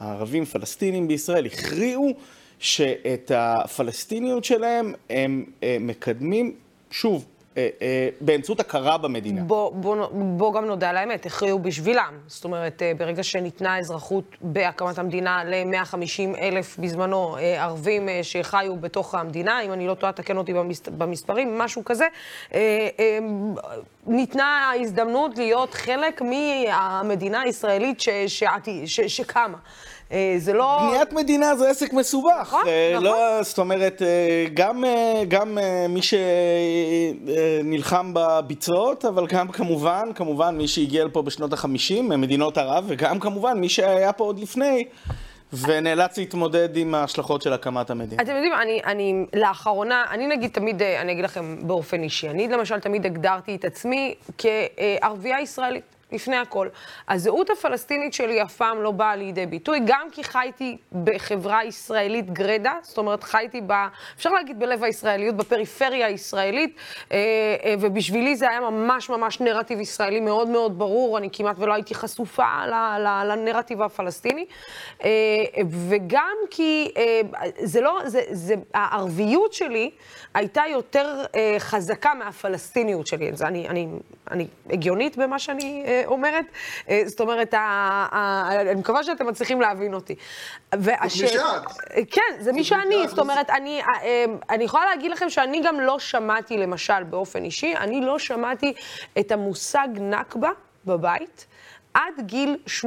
הערבים 0.01 0.46
פלסטינים 0.46 1.08
בישראל 1.08 1.46
הכריעו 1.46 2.13
שאת 2.60 3.31
הפלסטיניות 3.36 4.43
שלהם 4.43 4.93
הם 5.10 5.46
מקדמים, 5.79 6.55
שוב, 6.91 7.25
אה, 7.58 7.70
אה, 7.81 8.10
באמצעות 8.22 8.60
הכרה 8.60 8.98
במדינה. 8.98 9.41
בוא, 9.41 9.72
בוא, 9.74 10.08
בוא 10.12 10.53
גם 10.53 10.65
נודה 10.65 10.89
על 10.89 10.98
האמת, 10.98 11.25
הכריעו 11.25 11.60
בשבילם. 11.60 12.17
זאת 12.27 12.43
אומרת, 12.43 12.81
אה, 12.81 12.91
ברגע 12.98 13.24
שניתנה 13.24 13.77
אזרחות 13.77 14.24
בהקמת 14.41 15.00
המדינה 15.00 15.43
ל-150 15.43 16.38
אלף 16.38 16.77
בזמנו 16.79 17.38
ערבים 17.39 18.10
שחיו 18.22 18.75
בתוך 18.75 19.15
המדינה, 19.15 19.62
אם 19.62 19.74
אני 19.74 19.88
לא 19.88 19.93
טועה, 19.93 20.12
תקן 20.12 20.38
אותי 20.38 20.53
במס, 20.53 20.81
במספרים, 20.98 21.58
משהו 21.58 21.86
כזה, 21.86 22.08
ניתנה 24.08 24.46
ההזדמנות 24.46 25.38
להיות 25.38 25.74
חלק 25.74 26.22
מהמדינה 26.22 27.41
הישראלית 27.41 28.00
ש, 28.00 28.10
ש, 28.27 28.43
ש, 28.86 29.01
שקמה. 29.01 29.58
אה, 30.12 30.34
זה 30.38 30.53
לא... 30.53 30.77
בניית 30.89 31.13
מדינה 31.13 31.56
זה 31.56 31.70
עסק 31.70 31.94
מסובך. 31.94 32.41
נכון, 32.41 32.68
אה, 32.68 32.91
נכון. 32.94 33.03
לא, 33.03 33.44
זאת 33.44 33.60
אומרת, 33.60 34.01
אה, 34.01 34.46
גם, 34.53 34.86
אה, 34.86 35.24
גם 35.27 35.58
מי 35.89 36.00
שנלחם 37.63 38.12
בביצות, 38.13 39.06
אבל 39.06 39.27
גם 39.27 39.48
כמובן, 39.48 40.03
כמובן 40.15 40.58
מי 40.58 40.68
שהגיע 40.68 41.06
לפה 41.06 41.22
בשנות 41.22 41.53
ה-50 41.53 42.01
ממדינות 42.01 42.58
ערב, 42.58 42.86
וגם 42.88 43.20
כמובן 43.20 43.60
מי 43.60 43.70
שהיה 43.70 44.13
פה 44.13 44.24
עוד 44.24 44.39
לפני. 44.39 44.86
ונאלץ 45.53 46.18
להתמודד 46.18 46.77
עם 46.77 46.96
ההשלכות 46.96 47.41
של 47.41 47.53
הקמת 47.53 47.89
המדינה. 47.89 48.22
אתם 48.22 48.32
יודעים, 48.32 48.53
אני, 48.53 48.82
אני 48.86 49.25
לאחרונה, 49.36 50.03
אני 50.12 50.27
נגיד 50.27 50.51
תמיד, 50.51 50.82
אני 50.82 51.12
אגיד 51.12 51.24
לכם 51.24 51.68
באופן 51.68 52.03
אישי, 52.03 52.30
אני 52.30 52.48
למשל 52.48 52.80
תמיד 52.80 53.06
הגדרתי 53.06 53.56
את 53.56 53.65
עצמי 53.65 54.15
כערבייה 54.38 55.41
ישראלית. 55.41 55.84
לפני 56.12 56.38
הכל. 56.38 56.68
הזהות 57.10 57.50
הפלסטינית 57.50 58.13
שלי 58.13 58.44
אף 58.44 58.56
פעם 58.56 58.82
לא 58.82 58.91
באה 58.91 59.15
לידי 59.15 59.46
ביטוי, 59.46 59.80
גם 59.86 60.08
כי 60.12 60.24
חייתי 60.24 60.77
בחברה 61.03 61.65
ישראלית 61.65 62.32
גרידא, 62.32 62.72
זאת 62.82 62.98
אומרת 62.98 63.24
חייתי 63.24 63.62
ב... 63.68 63.74
אפשר 64.18 64.30
להגיד 64.30 64.60
בלב 64.60 64.84
הישראליות, 64.84 65.36
בפריפריה 65.36 66.08
הישראלית, 66.08 66.75
אה, 67.12 67.18
אה, 67.63 67.75
ובשבילי 67.80 68.36
זה 68.36 68.50
היה 68.50 68.60
ממש 68.60 69.10
ממש 69.10 69.41
נרטיב 69.41 69.80
ישראלי 69.80 70.20
מאוד 70.20 70.48
מאוד 70.48 70.80
ברור, 70.80 71.18
אני 71.18 71.30
כמעט 71.34 71.56
ולא 71.60 71.74
הייתי 71.74 71.96
חשופה 71.96 72.65
לנרטיב 73.25 73.82
הפלסטיני, 73.82 74.46
אה, 75.03 75.10
וגם 75.89 76.36
כי 76.50 76.91
זה 77.63 77.82
לא, 77.82 78.00
זה, 78.06 78.22
זה, 78.32 78.56
הערביות 78.74 79.53
שלי 79.53 79.91
הייתה 80.34 80.63
יותר 80.72 81.24
חזקה 81.60 82.13
מהפלסטיניות 82.13 83.08
שלי. 83.08 83.32
אני, 83.41 83.70
אני, 83.70 83.88
אני 84.32 84.48
הגיונית 84.70 85.18
במה 85.18 85.39
שאני 85.39 85.84
אומרת. 86.05 86.46
אה, 86.89 87.01
זאת 87.05 87.20
אומרת, 87.20 87.53
אני 87.53 88.75
מקווה 88.75 89.03
שאתם 89.03 89.27
מצליחים 89.27 89.62
להבין 89.62 89.93
אותי. 89.93 90.15
והש... 90.74 91.22
שאת. 91.22 91.41
כן, 92.12 92.22
זה 92.39 92.51
מי 92.51 92.63
שאני. 92.63 93.08
זאת 93.08 93.20
אומרת, 93.20 93.50
אני, 93.50 93.81
אה, 93.81 93.86
אה, 94.03 94.25
אני 94.50 94.63
יכולה 94.63 94.86
להגיד 94.86 95.12
לכם 95.12 95.29
שאני 95.29 95.62
גם 95.63 95.79
לא 95.79 96.00
שמעתי, 96.00 96.58
למשל, 96.58 97.03
באופן 97.03 97.43
אישי, 97.43 97.75
אני 97.75 98.01
לא 98.01 98.20
שמעתי 98.20 98.74
את 99.20 99.31
המושג 99.31 99.88
נכבה 100.00 100.50
בבית 100.86 101.46
עד 101.93 102.13
גיל 102.20 102.58
18-19. 102.67 102.84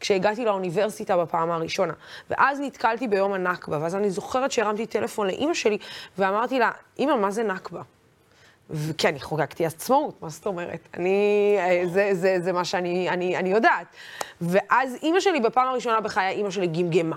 כשהגעתי 0.00 0.44
לאוניברסיטה 0.44 1.16
בפעם 1.16 1.50
הראשונה. 1.50 1.92
ואז 2.30 2.60
נתקלתי 2.60 3.08
ביום 3.08 3.32
הנכבה, 3.32 3.78
ואז 3.82 3.94
אני 3.94 4.10
זוכרת 4.10 4.52
שהרמתי 4.52 4.86
טלפון 4.86 5.26
לאימא 5.26 5.54
שלי, 5.54 5.78
ואמרתי 6.18 6.58
לה, 6.58 6.70
אימא, 6.98 7.16
מה 7.16 7.30
זה 7.30 7.42
נכבה? 7.42 7.82
וכן, 8.72 9.08
אני 9.08 9.20
חוגגתי 9.20 9.66
עצמאות, 9.66 10.22
מה 10.22 10.28
זאת 10.28 10.46
אומרת? 10.46 10.88
אני, 10.94 11.56
אה, 11.58 11.82
זה, 11.92 12.10
זה, 12.12 12.36
זה 12.40 12.52
מה 12.52 12.64
שאני 12.64 13.08
אני, 13.08 13.36
אני 13.36 13.48
יודעת. 13.48 13.86
ואז 14.40 14.96
אימא 15.02 15.20
שלי, 15.20 15.40
בפעם 15.40 15.68
הראשונה 15.68 16.00
בחיי, 16.00 16.28
אימא 16.28 16.50
שלי 16.50 16.66
גמגמה. 16.66 17.16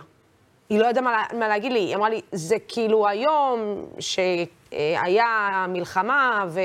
היא 0.69 0.79
לא 0.79 0.87
ידעה 0.87 1.03
מה, 1.03 1.23
מה 1.39 1.47
להגיד 1.47 1.71
לי, 1.71 1.79
היא 1.79 1.95
אמרה 1.95 2.09
לי, 2.09 2.21
זה 2.31 2.55
כאילו 2.67 3.07
היום 3.07 3.85
שהיה 3.99 5.65
מלחמה, 5.69 6.45
ו... 6.49 6.59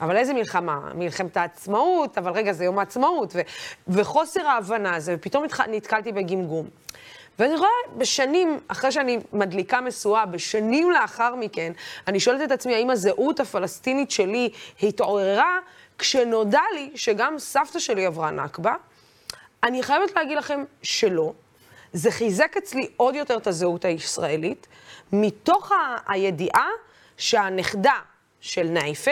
אבל 0.00 0.16
איזה 0.16 0.34
מלחמה? 0.34 0.80
מלחמת 0.94 1.36
העצמאות, 1.36 2.18
אבל 2.18 2.32
רגע, 2.32 2.52
זה 2.52 2.64
יום 2.64 2.78
העצמאות, 2.78 3.32
ו... 3.34 3.40
וחוסר 3.88 4.46
ההבנה 4.46 4.94
הזה, 4.94 5.14
ופתאום. 5.18 5.44
נתקלתי 5.68 6.12
בגמגום. 6.12 6.66
ואני 7.40 7.56
רואה 7.56 7.68
בשנים, 7.96 8.60
אחרי 8.68 8.92
שאני 8.92 9.18
מדליקה 9.32 9.80
משואה, 9.80 10.26
בשנים 10.26 10.90
לאחר 10.90 11.34
מכן, 11.34 11.72
אני 12.08 12.20
שואלת 12.20 12.42
את 12.42 12.52
עצמי, 12.52 12.74
האם 12.74 12.90
הזהות 12.90 13.40
הפלסטינית 13.40 14.10
שלי 14.10 14.50
התעוררה 14.82 15.58
כשנודע 15.98 16.60
לי 16.74 16.90
שגם 16.94 17.38
סבתא 17.38 17.78
שלי 17.78 18.06
עברה 18.06 18.30
נכבה? 18.30 18.74
אני 19.62 19.82
חייבת 19.82 20.16
להגיד 20.16 20.38
לכם 20.38 20.64
שלא. 20.82 21.32
זה 21.92 22.10
חיזק 22.10 22.56
אצלי 22.56 22.88
עוד 22.96 23.14
יותר 23.14 23.36
את 23.36 23.46
הזהות 23.46 23.84
הישראלית, 23.84 24.66
מתוך 25.12 25.72
ה- 25.72 25.96
הידיעה 26.12 26.68
שהנכדה 27.16 27.98
של 28.40 28.62
נייפה 28.62 29.10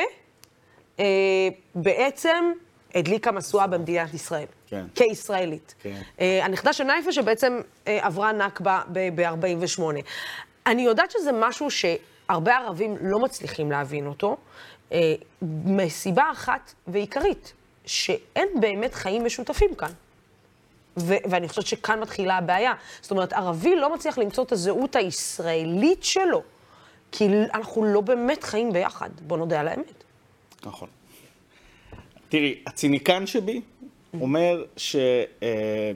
אה, 1.00 1.04
בעצם 1.74 2.52
הדליקה 2.94 3.32
משואה 3.32 3.66
במדינת 3.66 4.14
ישראל. 4.14 4.46
כן. 4.66 4.86
כישראלית. 4.94 5.74
כן. 5.82 6.00
אה, 6.20 6.44
הנכדה 6.44 6.72
של 6.72 6.84
נייפה 6.84 7.12
שבעצם 7.12 7.60
אה, 7.86 8.06
עברה 8.06 8.32
נכבה 8.32 8.82
ב-48. 8.92 9.82
אני 10.66 10.82
יודעת 10.82 11.10
שזה 11.10 11.30
משהו 11.32 11.68
שהרבה 11.70 12.56
ערבים 12.56 12.96
לא 13.00 13.18
מצליחים 13.18 13.70
להבין 13.70 14.06
אותו, 14.06 14.36
אה, 14.92 15.14
מסיבה 15.64 16.24
אחת 16.32 16.74
ועיקרית, 16.86 17.52
שאין 17.86 18.48
באמת 18.60 18.94
חיים 18.94 19.24
משותפים 19.24 19.74
כאן. 19.74 19.90
ו- 20.96 21.14
ואני 21.30 21.48
חושבת 21.48 21.66
שכאן 21.66 22.00
מתחילה 22.00 22.36
הבעיה. 22.36 22.72
זאת 23.00 23.10
אומרת, 23.10 23.32
ערבי 23.32 23.76
לא 23.76 23.94
מצליח 23.94 24.18
למצוא 24.18 24.44
את 24.44 24.52
הזהות 24.52 24.96
הישראלית 24.96 26.04
שלו, 26.04 26.42
כי 27.12 27.28
אנחנו 27.54 27.84
לא 27.84 28.00
באמת 28.00 28.44
חיים 28.44 28.72
ביחד, 28.72 29.10
בוא 29.26 29.38
נודה 29.38 29.60
על 29.60 29.68
האמת. 29.68 30.04
נכון. 30.66 30.88
תראי, 32.28 32.54
הציניקן 32.66 33.26
שבי 33.26 33.60
אומר 34.20 34.64
ש... 34.76 34.96
אה, 35.42 35.92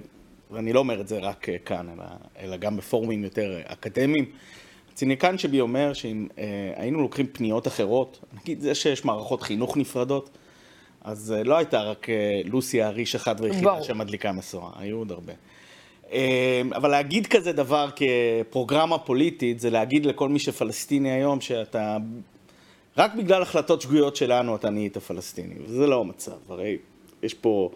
ואני 0.51 0.73
לא 0.73 0.81
אומר 0.81 1.01
את 1.01 1.09
זה 1.09 1.19
רק 1.19 1.49
אה, 1.49 1.59
כאן, 1.59 1.87
אלא, 1.89 2.05
אלא 2.41 2.57
גם 2.57 2.77
בפורומים 2.77 3.25
יותר 3.25 3.55
אה, 3.57 3.73
אקדמיים. 3.73 4.25
הציניקן 4.93 5.39
שבי 5.39 5.61
אומר 5.61 5.93
שאם 5.93 6.27
אה, 6.39 6.73
היינו 6.77 7.01
לוקחים 7.01 7.27
פניות 7.33 7.67
אחרות, 7.67 8.25
נגיד 8.41 8.61
זה 8.61 8.75
שיש 8.75 9.05
מערכות 9.05 9.43
חינוך 9.43 9.77
נפרדות, 9.77 10.31
אז 11.05 11.35
אה, 11.37 11.45
לא 11.45 11.57
הייתה 11.57 11.83
רק 11.83 12.11
אה, 12.11 12.41
לוסי 12.45 12.83
האריש 12.83 13.15
אחת 13.15 13.41
ויחידה. 13.41 13.83
שמדליקה 13.83 14.33
משואה, 14.33 14.71
היו 14.79 14.99
עוד 14.99 15.11
הרבה. 15.11 15.33
אה, 16.13 16.63
אבל 16.75 16.91
להגיד 16.91 17.27
כזה 17.27 17.53
דבר 17.53 17.89
כפרוגרמה 17.97 18.99
פוליטית, 18.99 19.61
זה 19.61 19.71
להגיד 19.71 20.07
לכל 20.07 20.29
מי 20.29 20.39
שפלסטיני 20.39 21.11
היום 21.11 21.41
שאתה 21.41 21.97
רק 22.97 23.15
בגלל 23.15 23.43
החלטות 23.43 23.81
שגויות 23.83 24.17
שלנו 24.17 24.57
אתה 24.57 24.71
נהיית 24.71 24.99
פלסטיני, 24.99 25.55
וזה 25.67 25.87
לא 25.87 26.01
המצב, 26.01 26.37
הרי 26.49 26.77
יש 27.23 27.35
פה 27.35 27.71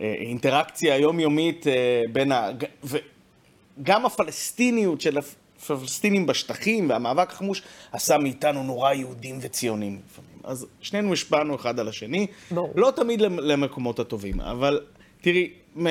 אה, 0.00 0.14
אינטראקציה 0.18 0.98
יומיומית 0.98 1.66
אה, 1.66 1.72
בין 2.12 2.32
ה... 2.32 2.50
וגם 2.84 4.06
הפלסטיניות 4.06 5.00
של 5.00 5.18
הפלסטינים 5.18 6.26
בשטחים 6.26 6.90
והמאבק 6.90 7.30
החמוש 7.32 7.62
עשה 7.92 8.18
מאיתנו 8.18 8.62
נורא 8.62 8.92
יהודים 8.92 9.38
וציונים 9.40 10.00
לפעמים. 10.10 10.30
אז 10.44 10.66
שנינו 10.80 11.12
השפענו 11.12 11.54
אחד 11.54 11.80
על 11.80 11.88
השני, 11.88 12.26
ברור. 12.50 12.72
לא 12.76 12.92
תמיד 12.96 13.20
למ- 13.20 13.38
למקומות 13.40 13.98
הטובים, 13.98 14.40
אבל 14.40 14.80
תראי, 15.20 15.50
מ- 15.82 15.86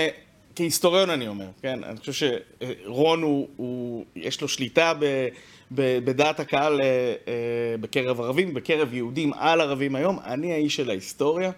כהיסטוריון 0.55 1.09
אני 1.09 1.27
אומר, 1.27 1.45
כן, 1.61 1.83
אני 1.83 1.97
חושב 1.97 2.11
שרון 2.13 3.21
הוא, 3.23 3.47
הוא 3.57 4.05
יש 4.15 4.41
לו 4.41 4.47
שליטה 4.47 4.93
ב, 4.99 5.27
בדעת 5.71 6.39
הקהל 6.39 6.81
אה, 6.81 6.87
אה, 7.27 7.77
בקרב 7.81 8.21
ערבים, 8.21 8.53
בקרב 8.53 8.93
יהודים 8.93 9.33
על 9.33 9.61
ערבים 9.61 9.95
היום, 9.95 10.19
אני 10.25 10.53
האיש 10.53 10.75
של 10.75 10.89
ההיסטוריה, 10.89 11.51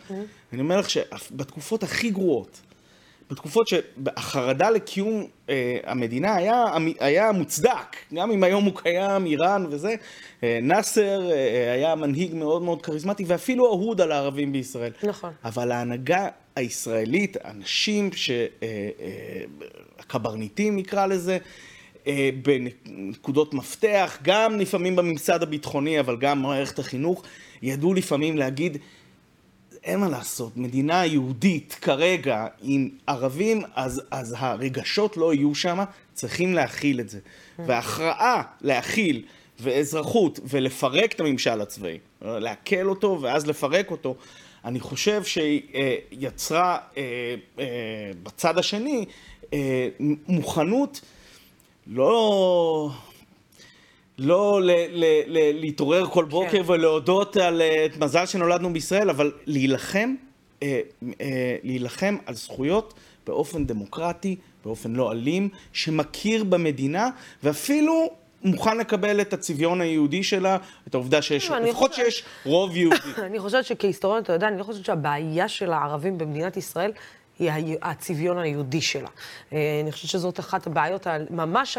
אני 0.53 0.62
אומר 0.62 0.79
לך 0.79 0.89
שבתקופות 0.89 1.84
הכי 1.84 2.10
גרועות, 2.10 2.62
בתקופות 3.32 3.67
שהחרדה 3.67 4.70
לקיום 4.70 5.25
אה, 5.50 5.77
המדינה 5.84 6.36
היה, 6.36 6.63
היה 7.00 7.32
מוצדק, 7.32 7.96
גם 8.13 8.32
אם 8.32 8.43
היום 8.43 8.65
הוא 8.65 8.74
קיים, 8.75 9.25
איראן 9.25 9.65
וזה, 9.70 9.96
אה, 10.43 10.60
נאסר 10.62 11.32
אה, 11.32 11.74
היה 11.74 11.96
מנהיג 11.96 12.36
מאוד 12.36 12.62
מאוד 12.62 12.82
כריזמטי 12.82 13.24
ואפילו 13.27 13.65
אהוד 13.65 14.01
על 14.01 14.12
הערבים 14.12 14.51
בישראל. 14.51 14.91
נכון. 15.03 15.32
אבל 15.46 15.72
ההנהגה 15.72 16.27
הישראלית, 16.55 17.38
אנשים 17.46 18.10
ש... 18.13 18.29
אה, 18.29 18.46
אה, 18.63 19.43
הקברניטים 20.00 20.75
נקרא 20.75 21.05
לזה, 21.05 21.34
אה, 21.34 21.73
בנקודות 22.41 23.53
מפתח, 23.53 24.17
גם 24.22 24.60
לפעמים 24.60 24.95
בממסד 24.95 25.43
הביטחוני, 25.43 26.00
אבל 26.00 26.17
גם 26.17 26.39
במערכת 26.39 26.79
החינוך, 26.79 27.24
ידעו 27.62 27.93
לפעמים 27.93 28.38
להגיד, 28.38 28.77
אין 29.83 30.00
מה 30.00 30.10
לעשות, 30.10 30.57
מדינה 30.57 31.05
יהודית 31.05 31.77
כרגע 31.81 32.48
עם 32.62 32.89
ערבים, 33.07 33.62
אז, 33.75 34.01
אז 34.12 34.36
הרגשות 34.38 35.17
לא 35.17 35.33
יהיו 35.33 35.55
שם, 35.55 35.83
צריכים 36.13 36.53
להכיל 36.53 37.00
את 37.00 37.10
זה. 37.10 37.19
והכרעה 37.60 38.41
להכיל 38.62 39.25
ואזרחות 39.60 40.39
ולפרק 40.43 41.13
את 41.13 41.19
הממשל 41.19 41.62
הצבאי, 41.62 42.00
לעכל 42.22 42.89
אותו 42.89 43.19
ואז 43.22 43.48
לפרק 43.48 43.91
אותו, 43.91 44.15
אני 44.65 44.79
חושב 44.79 45.24
שהיא 45.24 45.62
אה, 45.75 45.95
יצרה 46.12 46.77
אה, 46.98 47.36
אה, 47.60 47.65
בצד 48.24 48.57
השני 48.57 49.05
אה, 49.53 49.88
מוכנות 50.27 51.01
לא... 51.88 52.90
לא 54.18 54.62
ל- 54.62 54.72
ל- 54.92 55.24
ל- 55.28 55.60
להתעורר 55.60 56.06
כל 56.06 56.25
בוקר 56.25 56.63
כן. 56.63 56.72
ולהודות 56.72 57.38
על 57.38 57.62
אה, 57.62 57.86
את 57.86 57.98
מזל 57.98 58.25
שנולדנו 58.25 58.74
בישראל, 58.74 59.10
אבל 59.10 59.32
להילחם, 59.46 60.16
אה, 60.63 60.82
אה, 61.22 61.56
להילחם 61.63 62.18
על 62.25 62.36
זכויות 62.36 62.94
באופן 63.28 63.66
דמוקרטי, 63.66 64.36
באופן 64.66 64.94
לא 64.94 65.12
אלים, 65.12 65.50
שמכיר 65.74 66.44
במדינה, 66.44 67.10
ואפילו 67.44 68.10
מוכן 68.44 68.78
לקבל 68.78 69.22
את 69.22 69.34
הצביון 69.34 69.82
היהודי 69.82 70.24
שלה, 70.24 70.58
את 70.88 70.94
העובדה 70.94 71.22
שיש, 71.22 71.50
לפחות 71.50 71.94
שיש 71.94 72.24
רוב 72.46 72.78
יהודי. 72.78 72.98
אני 73.28 73.40
חושבת 73.40 73.66
שכהיסטוריון, 73.66 74.24
אתה 74.24 74.34
יודע, 74.34 74.48
אני 74.48 74.60
לא 74.60 74.63
חושבת 74.63 74.86
שהבעיה 74.86 75.48
של 75.48 75.72
הערבים 75.72 76.18
במדינת 76.18 76.58
ישראל 76.58 76.92
היא 77.40 77.78
הצביון 77.82 78.38
היהודי 78.38 78.82
שלה. 78.82 79.10
אה, 79.54 79.58
אני 79.84 79.92
חושבת 79.92 80.10
שזאת 80.10 80.40
אחת 80.40 80.68
הבעיות 80.68 81.08
ה- 81.08 81.18
ממש 81.30 81.78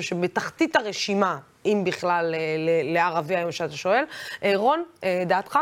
שבתחתית 0.00 0.76
הרשימה, 0.76 1.38
אם 1.66 1.82
בכלל, 1.86 2.34
אה, 2.34 2.40
לערבי 2.84 3.36
היום 3.36 3.52
שאתה 3.52 3.76
שואל. 3.76 4.04
אה, 4.42 4.52
רון, 4.56 4.84
דעתך? 5.26 5.58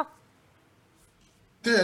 תראה, 1.62 1.83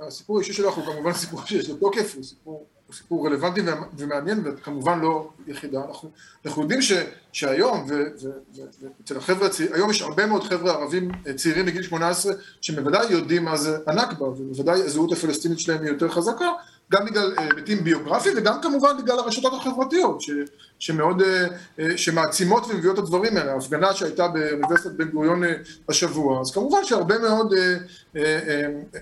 הסיפור 0.00 0.38
האישי 0.38 0.52
שלך 0.52 0.74
הוא 0.74 0.84
כמובן 0.84 1.12
סיפור 1.12 1.46
שיש 1.46 1.68
לו 1.68 1.76
תוקף, 1.76 2.14
הוא 2.14 2.24
סיפור, 2.24 2.66
הוא 2.86 2.94
סיפור 2.94 3.26
רלוונטי 3.26 3.60
ומעניין, 3.98 4.42
וכמובן 4.44 5.00
לא 5.00 5.30
יחידה. 5.46 5.80
אנחנו, 5.88 6.10
אנחנו 6.46 6.62
יודעים 6.62 6.82
ש, 6.82 6.92
שהיום, 7.32 7.86
ואצל 7.88 9.16
החבר'ה 9.16 9.46
הצעירים, 9.46 9.74
היום 9.74 9.90
יש 9.90 10.02
הרבה 10.02 10.26
מאוד 10.26 10.44
חבר'ה 10.44 10.72
ערבים 10.72 11.10
אה, 11.26 11.34
צעירים 11.34 11.66
מגיל 11.66 11.82
18, 11.82 12.34
שבוודאי 12.60 13.12
יודעים 13.12 13.44
מה 13.44 13.56
זה 13.56 13.78
הנכבה, 13.86 14.26
ובוודאי 14.28 14.82
הזהות 14.82 15.12
הפלסטינית 15.12 15.60
שלהם 15.60 15.82
היא 15.82 15.88
יותר 15.88 16.08
חזקה, 16.08 16.48
גם 16.94 17.04
בגלל 17.04 17.34
אה, 17.38 17.44
היבטים 17.44 17.84
ביוגרפיים 17.84 18.34
וגם 18.38 18.60
כמובן 18.62 18.90
בגלל 19.02 19.18
הרשתות 19.18 19.52
החברתיות, 19.60 20.20
ש, 20.20 20.30
שמאוד, 20.78 21.22
אה, 21.22 21.46
אה, 21.78 21.98
שמעצימות 21.98 22.66
ומביאות 22.68 22.98
את 22.98 23.02
הדברים 23.02 23.36
האלה. 23.36 23.52
ההפגנה 23.52 23.94
שהייתה 23.94 24.28
באוניברסיטת 24.28 24.90
בן 24.92 25.08
גוריון 25.08 25.42
השבוע, 25.88 26.40
אז 26.40 26.50
כמובן 26.50 26.84
שהרבה 26.84 27.18
מאוד 27.18 27.54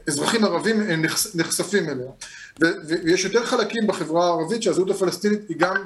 אזרחים 0.09 0.45
ערבים 0.45 0.83
נחש- 1.03 1.35
נחשפים 1.35 1.89
אליה. 1.89 2.11
ויש 2.87 3.25
יותר 3.25 3.45
חלקים 3.47 3.87
בחברה 3.87 4.25
הערבית 4.25 4.63
שהזהות 4.63 4.91
הפלסטינית 4.91 5.49
היא 5.49 5.57
גם 5.57 5.77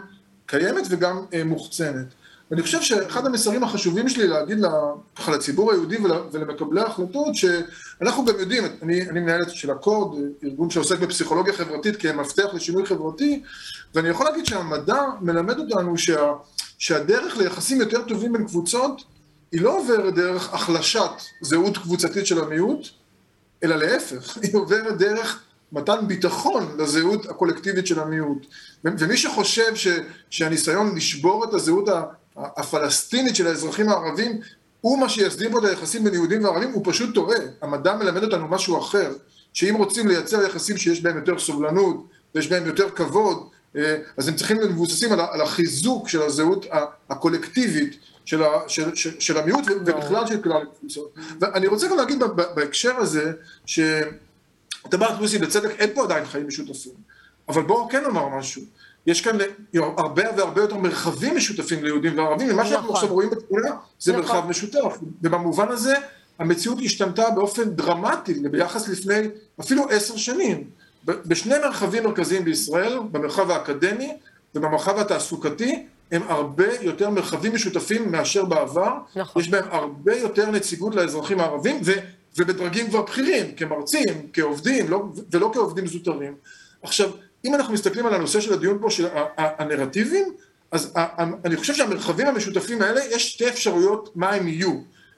קיימת 0.46 0.86
וגם 0.90 1.24
מוחצנת. 1.44 2.06
ואני 2.50 2.62
חושב 2.62 2.82
שאחד 2.82 3.26
המסרים 3.26 3.64
החשובים 3.64 4.08
שלי 4.08 4.26
להגיד 4.28 4.60
לה- 4.60 4.70
ככה 5.16 5.32
לציבור 5.32 5.72
היהודי 5.72 5.96
ול- 5.96 6.22
ולמקבלי 6.32 6.80
ההחלטות, 6.80 7.34
שאנחנו 7.34 8.24
גם 8.24 8.34
יודעים, 8.40 8.64
אני, 8.82 9.08
אני 9.10 9.20
מנהלת 9.20 9.50
של 9.50 9.72
אקורד, 9.72 10.18
ארגון 10.44 10.70
שעוסק 10.70 10.98
בפסיכולוגיה 10.98 11.52
חברתית 11.52 11.96
כמפתח 11.96 12.44
לשינוי 12.54 12.86
חברתי, 12.86 13.42
ואני 13.94 14.08
יכול 14.08 14.26
להגיד 14.26 14.46
שהמדע 14.46 15.02
מלמד 15.20 15.58
אותנו 15.58 15.98
שה, 15.98 16.32
שהדרך 16.78 17.36
ליחסים 17.36 17.80
יותר 17.80 18.02
טובים 18.02 18.32
בין 18.32 18.46
קבוצות, 18.46 19.02
היא 19.52 19.60
לא 19.60 19.78
עוברת 19.78 20.14
דרך 20.14 20.54
החלשת 20.54 21.10
זהות 21.40 21.78
קבוצתית 21.78 22.26
של 22.26 22.44
המיעוט, 22.44 22.88
אלא 23.62 23.76
להפך, 23.76 24.38
היא 24.42 24.54
עוברת 24.56 24.98
דרך 24.98 25.42
מתן 25.72 26.08
ביטחון 26.08 26.76
לזהות 26.78 27.26
הקולקטיבית 27.26 27.86
של 27.86 28.00
המיעוט. 28.00 28.46
ומי 28.84 29.16
שחושב 29.16 29.74
ש, 29.74 29.88
שהניסיון 30.30 30.96
לשבור 30.96 31.44
את 31.44 31.54
הזהות 31.54 31.88
הפלסטינית 32.36 33.36
של 33.36 33.46
האזרחים 33.46 33.88
הערבים 33.88 34.40
הוא 34.80 34.98
מה 34.98 35.08
שיסדיר 35.08 35.50
פה 35.50 35.58
את 35.58 35.64
היחסים 35.64 36.04
בין 36.04 36.14
יהודים 36.14 36.44
וערבים, 36.44 36.72
הוא 36.72 36.82
פשוט 36.84 37.14
טועה. 37.14 37.38
המדע 37.62 37.96
מלמד 37.96 38.22
אותנו 38.22 38.48
משהו 38.48 38.78
אחר, 38.78 39.12
שאם 39.52 39.74
רוצים 39.74 40.08
לייצר 40.08 40.42
יחסים 40.42 40.76
שיש 40.76 41.00
בהם 41.00 41.16
יותר 41.16 41.38
סובלנות 41.38 42.06
ויש 42.34 42.48
בהם 42.48 42.66
יותר 42.66 42.90
כבוד, 42.90 43.48
אה, 43.76 43.96
אז 44.16 44.28
הם 44.28 44.36
צריכים 44.36 44.56
להיות 44.56 44.70
מבוססים 44.70 45.12
על 45.12 45.40
החיזוק 45.40 46.08
של 46.08 46.22
הזהות 46.22 46.66
הקולקטיבית 47.10 47.96
של, 48.24 48.42
ה, 48.42 48.48
של, 48.68 48.94
של, 48.94 49.20
של 49.20 49.38
המיעוט 49.38 49.64
ובכלל 49.68 50.26
של 50.26 50.42
כלל 50.42 50.62
הקבוצות. 50.62 51.14
ואני 51.40 51.66
רוצה 51.66 51.88
גם 51.88 51.96
להגיד 51.96 52.18
בהקשר 52.54 52.96
הזה, 52.96 53.32
שאתה 53.66 54.96
בא 54.98 55.18
לוסי 55.20 55.38
בצדק, 55.38 55.70
אין 55.78 55.90
פה 55.94 56.04
עדיין 56.04 56.24
חיים 56.24 56.46
משותפים. 56.46 56.92
אבל 57.48 57.62
בואו 57.62 57.88
כן 57.88 58.02
נאמר 58.02 58.28
משהו. 58.28 58.62
יש 59.06 59.20
כאן 59.20 59.38
הרבה 59.74 60.22
והרבה 60.36 60.60
יותר 60.60 60.76
מרחבים 60.76 61.36
משותפים 61.36 61.84
ליהודים 61.84 62.18
וערבים, 62.18 62.50
ומה 62.50 62.66
שאנחנו 62.66 62.84
נכון. 62.84 62.94
עכשיו 62.94 63.08
רואים 63.08 63.30
בתמונה 63.30 63.70
זה 63.98 64.12
נכון. 64.12 64.24
מרחב 64.24 64.48
משותף. 64.48 64.98
ובמובן 65.22 65.68
הזה 65.68 65.94
המציאות 66.38 66.78
השתנתה 66.84 67.30
באופן 67.30 67.70
דרמטי 67.70 68.34
ביחס 68.50 68.88
לפני 68.88 69.28
אפילו 69.60 69.90
עשר 69.90 70.16
שנים. 70.16 70.64
בשני 71.04 71.54
מרחבים 71.58 72.04
מרכזיים 72.04 72.44
בישראל, 72.44 72.98
במרחב 73.12 73.50
האקדמי 73.50 74.16
ובמרחב 74.54 74.98
התעסוקתי, 74.98 75.86
הם 76.12 76.22
הרבה 76.28 76.64
יותר 76.80 77.10
מרחבים 77.10 77.54
משותפים 77.54 78.12
מאשר 78.12 78.44
בעבר. 78.44 78.92
נכון. 79.16 79.42
יש 79.42 79.48
בהם 79.48 79.64
הרבה 79.70 80.16
יותר 80.16 80.50
נציגות 80.50 80.94
לאזרחים 80.94 81.40
הערבים, 81.40 81.80
ו, 81.84 81.92
ובדרגים 82.38 82.88
כבר 82.88 83.02
בכירים, 83.02 83.52
כמרצים, 83.56 84.28
כעובדים, 84.32 84.90
לא, 84.90 85.04
ולא 85.30 85.50
כעובדים 85.54 85.86
זוטרים. 85.86 86.34
עכשיו, 86.82 87.10
אם 87.46 87.54
אנחנו 87.54 87.74
מסתכלים 87.74 88.06
על 88.06 88.14
הנושא 88.14 88.40
של 88.40 88.52
הדיון 88.52 88.78
פה, 88.80 88.90
של 88.90 89.06
הנרטיבים, 89.36 90.32
אז 90.72 90.92
אני 91.44 91.56
חושב 91.56 91.74
שהמרחבים 91.74 92.26
המשותפים 92.26 92.82
האלה, 92.82 93.00
יש 93.04 93.32
שתי 93.32 93.48
אפשרויות 93.48 94.12
מה 94.14 94.30
הם 94.30 94.48
יהיו. 94.48 94.72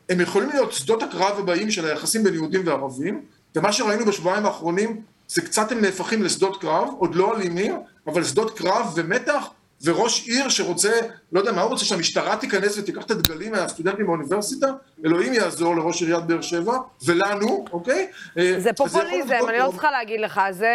הם 0.08 0.20
יכולים 0.20 0.48
להיות 0.48 0.72
שדות 0.72 1.02
הקרב 1.02 1.38
הבאים 1.38 1.70
של 1.70 1.84
היחסים 1.84 2.24
בין 2.24 2.34
יהודים 2.34 2.66
וערבים, 2.66 3.22
ומה 3.56 3.72
שראינו 3.72 4.04
בשבועיים 4.04 4.46
האחרונים, 4.46 5.00
זה 5.28 5.42
קצת 5.42 5.72
הם 5.72 5.80
נהפכים 5.80 6.22
לשדות 6.22 6.60
קרב, 6.60 6.88
עוד 6.98 7.14
לא 7.14 7.36
אלימים, 7.36 7.76
אבל 8.06 8.24
שדות 8.24 8.58
קרב 8.58 8.92
ומתח, 8.96 9.48
וראש 9.84 10.28
עיר 10.28 10.48
שרוצה, 10.48 10.92
לא 11.32 11.40
יודע 11.40 11.52
מה 11.52 11.60
הוא 11.62 11.70
רוצה, 11.70 11.84
שהמשטרה 11.84 12.36
תיכנס 12.36 12.78
ותיקח 12.78 13.04
את 13.04 13.10
הדגלים 13.10 13.52
מהסטודנטים 13.52 14.06
באוניברסיטה, 14.06 14.66
אלוהים 15.04 15.34
יעזור 15.34 15.76
לראש 15.76 16.02
עיריית 16.02 16.24
באר 16.24 16.40
שבע, 16.40 16.76
ולנו, 17.06 17.64
אוקיי? 17.72 18.10
אה, 18.38 18.54
זה 18.58 18.72
פופוליזם, 18.72 19.38
אני 19.48 19.58
לא. 19.58 19.70
צריכה 19.70 19.90
להגיד 19.90 20.20
לך, 20.20 20.40
זה, 20.50 20.68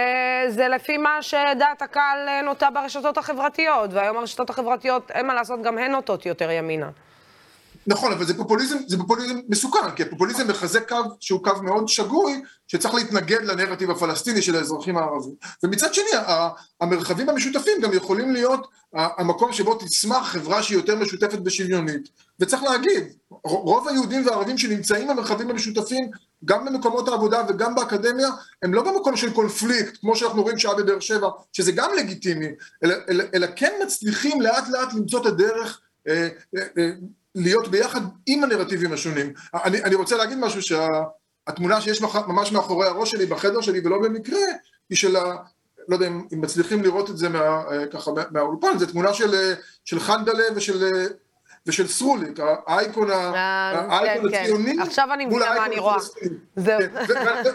זה 0.49 0.67
לפי 0.67 0.97
מה 0.97 1.21
שדעת 1.21 1.81
הקהל 1.81 2.41
נוטה 2.43 2.69
ברשתות 2.69 3.17
החברתיות, 3.17 3.93
והיום 3.93 4.17
הרשתות 4.17 4.49
החברתיות, 4.49 5.11
אין 5.11 5.27
מה 5.27 5.33
לעשות, 5.33 5.61
גם 5.61 5.77
הן 5.77 5.91
נוטות 5.91 6.25
יותר 6.25 6.51
ימינה. 6.51 6.89
נכון, 7.87 8.11
אבל 8.11 8.25
זה 8.25 8.37
פופוליזם, 8.37 8.77
זה 8.87 8.97
פופוליזם 8.97 9.39
מסוכן, 9.49 9.91
כי 9.95 10.03
הפופוליזם 10.03 10.47
מחזק 10.47 10.89
קו 10.89 10.95
שהוא 11.19 11.43
קו 11.43 11.51
מאוד 11.63 11.87
שגוי, 11.87 12.41
שצריך 12.67 12.93
להתנגד 12.93 13.43
לנרטיב 13.43 13.91
הפלסטיני 13.91 14.41
של 14.41 14.55
האזרחים 14.55 14.97
הערבים. 14.97 15.33
ומצד 15.63 15.93
שני, 15.93 16.19
המרחבים 16.81 17.29
המשותפים 17.29 17.81
גם 17.81 17.93
יכולים 17.93 18.33
להיות 18.33 18.67
המקום 18.93 19.53
שבו 19.53 19.75
תצמח 19.75 20.27
חברה 20.27 20.63
שהיא 20.63 20.77
יותר 20.77 20.95
משותפת 20.95 21.39
ושוויונית. 21.45 22.09
וצריך 22.39 22.63
להגיד, 22.63 23.03
רוב 23.43 23.87
היהודים 23.87 24.25
והערבים 24.25 24.57
שנמצאים 24.57 25.07
במרחבים 25.07 25.49
המשותפים, 25.49 26.09
גם 26.45 26.65
במקומות 26.65 27.07
העבודה 27.07 27.41
וגם 27.49 27.75
באקדמיה, 27.75 28.29
הם 28.63 28.73
לא 28.73 28.83
במקום 28.83 29.15
של 29.15 29.33
קונפליקט, 29.33 29.97
כמו 30.01 30.15
שאנחנו 30.15 30.41
רואים 30.41 30.59
שהיה 30.59 30.75
בבאר 30.75 30.99
שבע, 30.99 31.29
שזה 31.53 31.71
גם 31.71 31.89
לגיטימי, 31.97 32.47
אלא, 32.83 32.95
אלא, 33.09 33.23
אלא 33.33 33.47
כן 33.55 33.73
מצליחים 33.85 34.41
לאט 34.41 34.69
לאט 34.69 34.93
למצוא 34.93 35.21
את 35.21 35.25
הדרך 35.25 35.81
אה, 36.07 36.27
אה, 36.57 36.61
אה, 36.77 36.89
להיות 37.35 37.67
ביחד 37.67 38.01
עם 38.25 38.43
הנרטיבים 38.43 38.93
השונים. 38.93 39.33
אני, 39.53 39.83
אני 39.83 39.95
רוצה 39.95 40.17
להגיד 40.17 40.37
משהו 40.37 40.61
שהתמונה 40.61 41.81
שיש 41.81 42.01
מח, 42.01 42.15
ממש 42.15 42.51
מאחורי 42.51 42.87
הראש 42.87 43.11
שלי 43.11 43.25
בחדר 43.25 43.61
שלי 43.61 43.81
ולא 43.85 43.99
במקרה, 44.01 44.39
היא 44.89 44.97
של 44.97 45.15
ה... 45.15 45.35
לא 45.89 45.95
יודע 45.95 46.07
אם, 46.07 46.21
אם 46.33 46.41
מצליחים 46.41 46.83
לראות 46.83 47.09
את 47.09 47.17
זה 47.17 47.29
מה, 47.29 47.39
אה, 47.71 47.85
ככה 47.93 48.11
מה- 48.11 48.23
מהאולפן, 48.31 48.77
זו 48.79 48.85
תמונה 48.85 49.13
של, 49.13 49.33
אה, 49.35 49.53
של 49.85 49.99
חנדלה 49.99 50.43
ושל, 50.55 50.83
אה, 50.83 51.05
ושל 51.67 51.87
סרוליק, 51.87 52.39
האייקון, 52.67 53.11
אה, 53.11 53.31
האייקון 53.89 54.31
כן, 54.31 54.37
כן. 54.37 54.43
הציוני. 54.43 54.75
עכשיו 54.81 55.13
אני 55.13 55.25
מבינה 55.25 55.45
מה 55.55 55.65
אני 55.65 55.79
רואה. 55.79 55.95
זהו. 56.55 56.79
כן, 57.07 57.51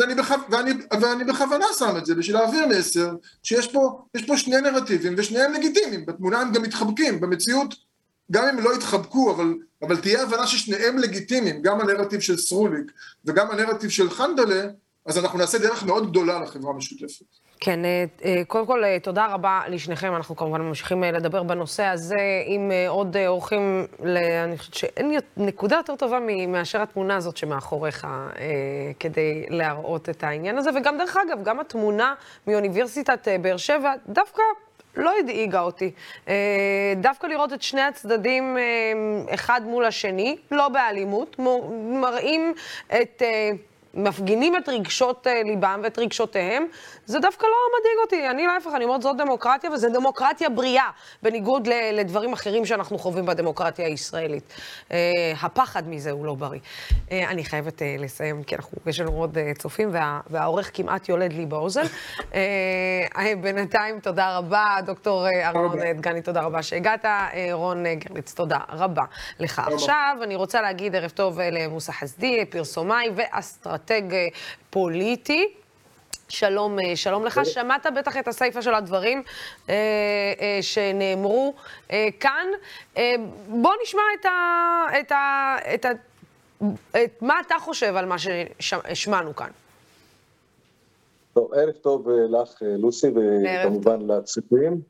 ואני, 0.00 0.14
בכו- 0.14 0.50
ואני, 0.50 0.72
ואני 1.00 1.24
בכוונה 1.24 1.66
שם 1.78 1.96
את 1.98 2.06
זה 2.06 2.14
בשביל 2.14 2.36
להעביר 2.36 2.66
מסר 2.66 3.10
שיש 3.42 3.72
פה, 3.72 4.00
פה 4.26 4.36
שני 4.36 4.60
נרטיבים 4.60 5.14
ושניהם 5.18 5.52
לגיטימיים, 5.52 6.06
בתמונה 6.06 6.40
הם 6.40 6.52
גם 6.52 6.62
מתחבקים, 6.62 7.20
במציאות 7.20 7.74
גם 8.32 8.48
אם 8.48 8.64
לא 8.64 8.74
יתחבקו, 8.74 9.34
אבל, 9.34 9.54
אבל 9.82 9.96
תהיה 9.96 10.22
הבנה 10.22 10.46
ששניהם 10.46 10.98
לגיטימיים, 10.98 11.62
גם 11.62 11.80
הנרטיב 11.80 12.20
של 12.20 12.36
סרוליק 12.36 12.92
וגם 13.24 13.50
הנרטיב 13.50 13.90
של 13.90 14.10
חנדלה, 14.10 14.64
אז 15.06 15.18
אנחנו 15.18 15.38
נעשה 15.38 15.58
דרך 15.58 15.82
מאוד 15.82 16.10
גדולה 16.10 16.40
לחברה 16.40 16.70
המשותפת. 16.70 17.26
כן, 17.60 17.84
אה, 17.84 18.04
אה, 18.24 18.42
קודם 18.46 18.66
כל, 18.66 18.84
אה, 18.84 18.98
תודה 19.02 19.26
רבה 19.26 19.60
לשניכם. 19.68 20.14
אנחנו 20.16 20.36
כמובן 20.36 20.60
ממשיכים 20.60 21.02
לדבר 21.02 21.42
בנושא 21.42 21.84
הזה 21.84 22.42
עם 22.46 22.70
עוד 22.88 23.16
אורחים. 23.26 23.86
אני 24.44 24.58
חושבת 24.58 24.74
שאין 24.74 25.12
נקודה 25.36 25.76
יותר 25.76 25.96
טובה 25.96 26.18
מאשר 26.48 26.82
התמונה 26.82 27.16
הזאת 27.16 27.36
שמאחוריך, 27.36 28.06
כדי 29.00 29.46
להראות 29.48 30.08
את 30.08 30.24
העניין 30.24 30.58
הזה. 30.58 30.70
וגם, 30.76 30.98
דרך 30.98 31.16
אגב, 31.16 31.44
גם 31.44 31.60
התמונה 31.60 32.14
מאוניברסיטת 32.46 33.28
באר 33.42 33.56
שבע, 33.56 33.92
דווקא 34.08 34.42
לא 34.96 35.12
הדאיגה 35.18 35.60
אותי. 35.60 35.90
אה, 36.28 36.34
דווקא 36.96 37.26
לראות 37.26 37.52
את 37.52 37.62
שני 37.62 37.80
הצדדים 37.82 38.56
אה, 38.58 38.62
אחד 39.34 39.60
מול 39.64 39.84
השני, 39.84 40.36
לא 40.50 40.68
באלימות, 40.68 41.38
מו- 41.38 41.70
מראים 42.00 42.54
את... 43.02 43.22
מפגינים 43.96 44.56
את 44.56 44.68
רגשות 44.68 45.26
אה, 45.26 45.42
ליבם 45.42 45.80
ואת 45.84 45.98
רגשותיהם, 45.98 46.66
זה 47.06 47.18
דווקא 47.18 47.46
לא 47.46 47.78
מדאיג 47.80 47.98
אותי. 48.04 48.30
אני 48.30 48.46
להפך, 48.46 48.70
אני 48.76 48.84
אומרת, 48.84 49.02
זאת 49.02 49.16
דמוקרטיה, 49.16 49.70
וזו 49.70 49.88
דמוקרטיה 49.94 50.48
בריאה, 50.48 50.90
בניגוד 51.22 51.68
לדברים 51.92 52.32
אחרים 52.32 52.66
שאנחנו 52.66 52.98
חווים 52.98 53.26
בדמוקרטיה 53.26 53.86
הישראלית. 53.86 54.54
אה, 54.92 55.32
הפחד 55.42 55.88
מזה 55.88 56.10
הוא 56.10 56.26
לא 56.26 56.34
בריא. 56.34 56.60
אה, 57.12 57.30
אני 57.30 57.44
חייבת 57.44 57.82
לסיים, 57.98 58.42
כי 58.42 58.56
אנחנו, 58.56 58.78
יש 58.86 59.00
לנו 59.00 59.12
עוד 59.12 59.38
צופים, 59.58 59.88
וה, 59.92 60.20
והעורך 60.30 60.70
כמעט 60.74 61.08
יולד 61.08 61.32
לי 61.32 61.46
באוזן. 61.46 61.82
בינתיים, 63.40 64.00
תודה 64.00 64.38
רבה, 64.38 64.76
דוקטור 64.86 65.26
ארנון 65.28 65.78
דגני, 65.96 66.22
תודה 66.22 66.42
רבה 66.42 66.62
שהגעת. 66.62 67.04
רון 67.52 67.84
גרליץ, 67.94 68.34
תודה 68.34 68.58
רבה 68.68 69.04
לך. 69.40 69.62
עכשיו, 69.72 70.16
אני 70.22 70.34
רוצה 70.34 70.62
להגיד 70.62 70.96
ערב 70.96 71.10
טוב 71.10 71.40
למוסא 71.40 71.92
חסדי, 71.92 72.44
פרסומאי 72.50 73.10
ואסטרטג 73.90 74.28
פוליטי. 74.70 75.54
שלום, 76.28 76.78
אה, 76.78 76.96
שלום 76.96 77.24
לך. 77.24 77.40
שמעת 77.44 77.86
בטח 77.96 78.16
את 78.16 78.28
הסיפה 78.28 78.62
של 78.62 78.74
הדברים 78.74 79.22
אה, 79.68 79.74
אה, 80.40 80.58
שנאמרו 80.62 81.54
אה, 81.90 82.08
כאן. 82.20 82.46
אה, 82.96 83.14
בוא 83.48 83.72
נשמע 83.82 84.02
את, 84.20 84.24
ה, 84.24 84.86
את, 85.00 85.12
ה, 85.12 85.56
את, 85.74 85.84
ה, 85.84 85.90
את 87.04 87.22
מה 87.22 87.40
אתה 87.46 87.54
חושב 87.60 87.96
על 87.96 88.06
מה 88.06 88.16
שהשמענו 88.58 89.36
כאן. 89.36 89.50
טוב, 91.34 91.54
ערב 91.54 91.74
טוב 91.74 92.08
אה, 92.08 92.14
לך, 92.28 92.62
אה, 92.62 92.76
לוסי, 92.78 93.06
וכמובן 93.08 94.06
לצופים. 94.06 94.80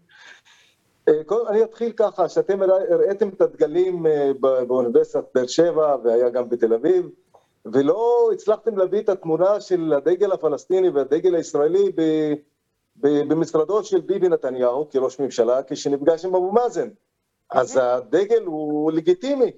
אני 1.49 1.63
אתחיל 1.63 1.93
ככה, 1.97 2.29
שאתם 2.29 2.63
הראיתם 2.63 3.29
את 3.29 3.41
הדגלים 3.41 4.07
באוניברסיטת 4.41 5.25
באר 5.35 5.47
שבע, 5.47 5.97
והיה 6.05 6.29
גם 6.29 6.49
בתל 6.49 6.75
אביב. 6.75 7.09
ולא 7.73 8.31
הצלחתם 8.33 8.79
להביא 8.79 9.01
את 9.01 9.09
התמונה 9.09 9.61
של 9.61 9.93
הדגל 9.93 10.33
הפלסטיני 10.33 10.89
והדגל 10.89 11.35
הישראלי 11.35 11.93
ב, 11.95 12.03
ב, 12.97 13.09
במשרדו 13.29 13.85
של 13.85 14.01
ביבי 14.01 14.29
נתניהו 14.29 14.91
כראש 14.91 15.21
ממשלה 15.21 15.61
כשנפגש 15.63 16.25
עם 16.25 16.35
אבו 16.35 16.53
מאזן. 16.53 16.89
אז 17.51 17.81
הדגל 17.83 18.43
הוא 18.43 18.93
לגיטימי. 18.93 19.51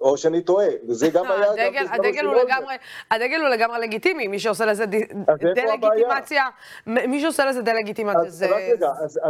או 0.00 0.16
שאני 0.16 0.42
טועה, 0.42 0.66
וזה 0.88 1.08
גם 1.08 1.30
היה... 1.30 1.50
הדגל, 1.50 1.86
גם 1.86 1.94
הדגל, 1.94 2.24
הוא 2.26 2.34
לגמרי, 2.34 2.74
הדגל 3.10 3.40
הוא 3.40 3.48
לגמרי 3.48 3.78
לגיטימי, 3.80 4.28
מי 4.28 4.38
שעושה 4.38 4.66
לזה 4.66 4.86
דה-לגיטימציה, 4.86 6.44
מי 6.86 7.20
שעושה 7.20 7.44
לזה 7.44 7.62
דה-לגיטימציה 7.62 8.30
זה... 8.30 8.46
רק 8.46 8.62
רגע, 8.72 8.90
אז 9.04 9.20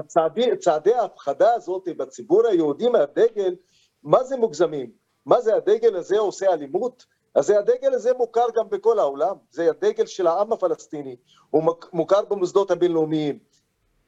צעדי 0.58 0.94
ההפחדה 0.94 1.54
הזאת 1.54 1.88
בציבור 1.96 2.46
היהודי 2.46 2.88
מהדגל, 2.88 3.54
מה 4.02 4.24
זה 4.24 4.36
מוגזמים? 4.36 4.90
מה 5.26 5.40
זה 5.40 5.54
הדגל 5.54 5.96
הזה 5.96 6.18
עושה 6.18 6.52
אלימות? 6.52 7.06
אז 7.34 7.50
הדגל 7.50 7.94
הזה 7.94 8.12
מוכר 8.18 8.46
גם 8.56 8.64
בכל 8.70 8.98
העולם, 8.98 9.34
זה 9.50 9.70
הדגל 9.70 10.06
של 10.06 10.26
העם 10.26 10.52
הפלסטיני, 10.52 11.16
הוא 11.50 11.74
מוכר 11.92 12.24
במוסדות 12.24 12.70
הבינלאומיים. 12.70 13.38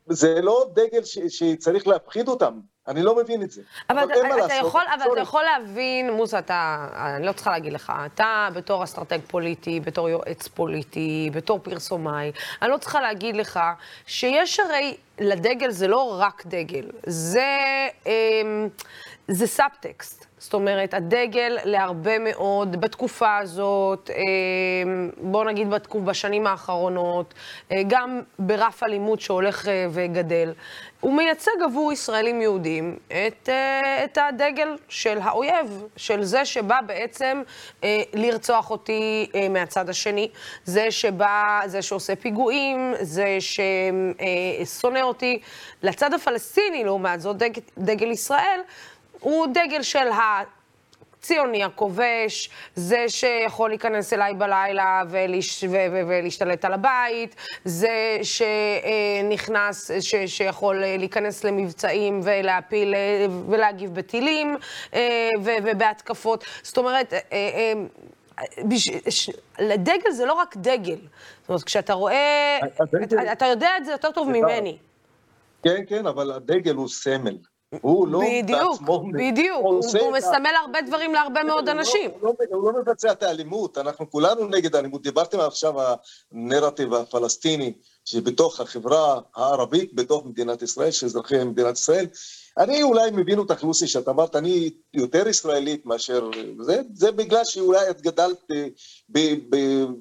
זה 0.07 0.41
לא 0.43 0.67
דגל 0.73 1.05
ש, 1.05 1.19
שצריך 1.29 1.87
להפחיד 1.87 2.29
אותם, 2.29 2.61
אני 2.89 3.03
לא 3.03 3.17
מבין 3.17 3.43
את 3.43 3.51
זה. 3.51 3.63
אבל, 3.91 3.99
אבל 3.99 4.13
אתה, 4.13 4.47
אתה, 4.47 4.55
יכול, 4.55 4.83
אבל 4.95 5.13
אתה 5.13 5.21
יכול 5.21 5.43
להבין, 5.43 6.11
מוסא, 6.11 6.39
אתה, 6.39 6.89
אני 7.17 7.27
לא 7.27 7.33
צריכה 7.33 7.51
להגיד 7.51 7.73
לך, 7.73 7.93
אתה 8.07 8.49
בתור 8.55 8.85
אסטרטג 8.85 9.19
פוליטי, 9.29 9.81
בתור 9.81 10.09
יועץ 10.09 10.49
פוליטי, 10.49 11.31
בתור 11.33 11.59
פרסומאי, 11.59 12.33
אני 12.63 12.71
לא 12.71 12.77
צריכה 12.77 13.01
להגיד 13.01 13.37
לך 13.37 13.61
שיש 14.07 14.61
הרי, 14.61 14.97
לדגל 15.19 15.71
זה 15.71 15.89
לא 15.89 16.17
רק 16.21 16.47
דגל, 16.47 16.91
זה, 17.07 17.49
אמ, 18.07 18.69
זה 19.29 19.47
סאבטקסט. 19.47 20.30
זאת 20.41 20.55
אומרת, 20.55 20.95
הדגל 20.95 21.59
להרבה 21.65 22.19
מאוד, 22.19 22.81
בתקופה 22.81 23.37
הזאת, 23.37 24.11
אה, 24.11 24.23
בואו 25.17 25.45
נגיד 25.45 25.71
בתקופ, 25.71 26.03
בשנים 26.03 26.47
האחרונות, 26.47 27.35
אה, 27.73 27.83
גם 27.89 28.21
ברף 28.39 28.83
אלימות 28.83 29.21
שהולך 29.21 29.69
אה, 29.69 29.87
וגדל, 29.91 30.53
הוא 31.01 31.17
מייצג 31.17 31.51
עבור 31.65 31.93
ישראלים 31.93 32.43
יהודים 32.43 32.97
את, 33.09 33.49
את 34.05 34.19
הדגל 34.19 34.77
של 34.89 35.19
האויב, 35.23 35.85
של 35.97 36.25
זה 36.25 36.45
שבא 36.45 36.81
בעצם 36.87 37.43
לרצוח 38.15 38.71
אותי 38.71 39.31
מהצד 39.51 39.89
השני, 39.89 40.29
זה 40.65 40.91
שבא, 40.91 41.61
זה 41.67 41.83
שעושה 41.83 42.17
פיגועים, 42.17 42.95
זה 43.01 43.39
ששונא 43.41 44.99
אותי. 44.99 45.41
לצד 45.83 46.15
הפלסטיני, 46.15 46.85
לעומת 46.85 47.21
זאת, 47.21 47.37
דגל, 47.79 48.11
ישראל, 48.11 48.61
הוא 49.21 49.47
דגל 49.47 49.83
של 49.83 50.09
הציוני 51.19 51.65
הכובש, 51.65 52.51
זה 52.75 53.05
שיכול 53.09 53.71
להיכנס 53.71 54.13
אליי 54.13 54.35
בלילה 54.35 55.03
ולהש... 55.11 55.65
ו... 55.65 55.69
ו... 55.71 56.09
ולהשתלט 56.09 56.65
על 56.65 56.73
הבית, 56.73 57.37
זה 57.65 58.19
שנכנס, 58.23 59.91
ש... 60.01 60.15
שיכול 60.15 60.77
להיכנס 60.77 61.45
למבצעים 61.45 62.21
ולהפיל 62.25 62.95
ולהגיב 63.51 63.95
בטילים 63.95 64.57
ו... 65.43 65.51
ובהתקפות. 65.63 66.45
זאת 66.63 66.79
אומרת, 66.79 67.13
בש... 68.69 69.31
לדגל 69.59 70.11
זה 70.11 70.27
לא 70.27 70.33
רק 70.33 70.57
דגל. 70.57 70.99
זאת 71.41 71.49
אומרת, 71.49 71.63
כשאתה 71.63 71.93
רואה, 71.93 72.59
אתה, 72.65 73.33
אתה 73.33 73.47
יודע 73.47 73.71
את 73.77 73.85
זה 73.85 73.93
יותר 73.93 74.11
טוב 74.11 74.29
ממני. 74.31 74.79
כן, 75.63 75.83
כן, 75.89 76.07
אבל 76.07 76.33
הדגל 76.33 76.75
הוא 76.75 76.89
סמל. 76.89 77.37
הוא 77.81 78.09
לא 78.09 78.21
בדיוק, 78.25 78.81
בעצמו... 78.81 79.05
בדיוק, 79.13 79.59
הוא, 79.63 79.81
הוא 80.01 80.13
מסמל 80.13 80.53
הרבה 80.65 80.81
דברים 80.81 81.15
להרבה 81.15 81.43
מאוד 81.43 81.67
לא- 81.67 81.73
אנשים. 81.73 82.11
הוא 82.11 82.21
לא, 82.23 82.57
הוא 82.57 82.73
לא 82.73 82.81
מבצע 82.81 83.13
את 83.13 83.23
האלימות, 83.23 83.79
אנחנו 83.79 84.11
כולנו 84.11 84.47
נגד 84.47 84.77
האלימות. 84.77 85.03
דיברתם 85.03 85.41
עכשיו 85.41 85.75
הנרטיב 86.33 86.95
הפלסטיני 86.95 87.73
שבתוך 88.05 88.61
החברה 88.61 89.21
הערבית, 89.37 89.95
בתוך 89.95 90.27
מדינת 90.27 90.63
ישראל, 90.63 90.91
של 90.91 91.07
אזרחי 91.07 91.45
מדינת 91.45 91.77
ישראל. 91.77 92.07
אני 92.59 92.83
אולי 92.83 93.11
מבין 93.11 93.39
אותך, 93.39 93.65
לוסי, 93.65 93.87
שאת 93.87 94.09
אמרת, 94.09 94.37
אני 94.37 94.71
יותר 94.95 95.29
ישראלית 95.29 95.87
מאשר... 95.87 96.31
זה, 96.61 96.81
זה 96.95 97.13
בגלל 97.13 97.45
שאולי 97.45 97.91
את 97.91 98.01
גדלת 98.01 98.51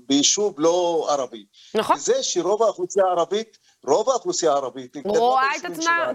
ביישוב 0.08 0.56
לא 0.58 1.08
ערבי. 1.10 1.46
נכון. 1.76 1.96
וזה 1.96 2.24
שרוב 2.24 2.64
האוכלוסייה 2.64 3.06
הערבית 3.06 3.58
רוב 3.86 4.10
האוכלוסייה 4.10 4.52
הערבית 4.52 4.98
רואה 5.06 5.48
את 5.60 5.66
עצמה, 5.66 6.12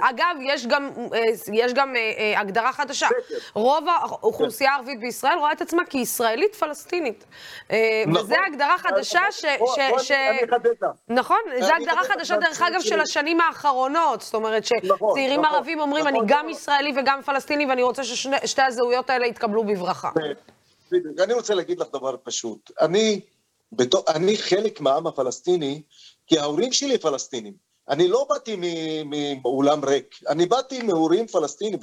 אגב, 0.00 0.36
יש 0.42 0.66
גם, 0.66 0.90
אה, 1.14 1.20
יש 1.52 1.72
גם 1.72 1.96
אה, 1.96 2.12
אה, 2.18 2.40
הגדרה 2.40 2.72
חדשה. 2.72 3.08
רוב 3.54 3.84
האוכלוסייה 3.88 4.72
הערבית 4.72 5.00
בישראל 5.00 5.38
רואה 5.38 5.52
את 5.52 5.60
עצמה 5.60 5.84
כישראלית 5.84 6.54
פלסטינית. 6.54 7.24
נכון. 8.06 8.24
וזו 8.24 8.34
הגדרה 8.46 8.78
חדשה 8.78 9.20
ש... 9.30 9.44
נכון, 11.08 11.38
זו 11.60 11.72
הגדרה 11.80 12.04
חדשה, 12.04 12.36
דרך 12.36 12.62
אגב, 12.62 12.80
של 12.80 13.00
השנים 13.00 13.40
האחרונות. 13.40 14.20
זאת 14.20 14.34
אומרת, 14.34 14.64
נכון, 14.84 15.10
שצעירים 15.10 15.40
נכון. 15.40 15.54
ערבים 15.54 15.80
אומרים, 15.80 16.06
אני 16.06 16.18
גם 16.26 16.48
ישראלי 16.48 16.92
וגם 16.96 17.22
פלסטיני, 17.22 17.66
ואני 17.66 17.82
רוצה 17.82 18.04
ששתי 18.04 18.62
הזהויות 18.62 19.10
האלה 19.10 19.26
יתקבלו 19.26 19.64
בברכה. 19.64 20.10
אני 21.22 21.34
רוצה 21.34 21.54
להגיד 21.54 21.80
לך 21.80 21.86
דבר 21.92 22.16
פשוט. 22.22 22.70
אני 24.08 24.36
חלק 24.36 24.80
מהעם 24.80 25.06
הפלסטיני, 25.06 25.82
כי 26.26 26.38
ההורים 26.38 26.72
שלי 26.72 26.98
פלסטינים. 26.98 27.66
אני 27.88 28.08
לא 28.08 28.26
באתי 28.28 28.56
מאולם 29.42 29.84
ריק, 29.84 30.20
אני 30.28 30.46
באתי 30.46 30.82
מהורים 30.82 31.26
פלסטינים, 31.26 31.78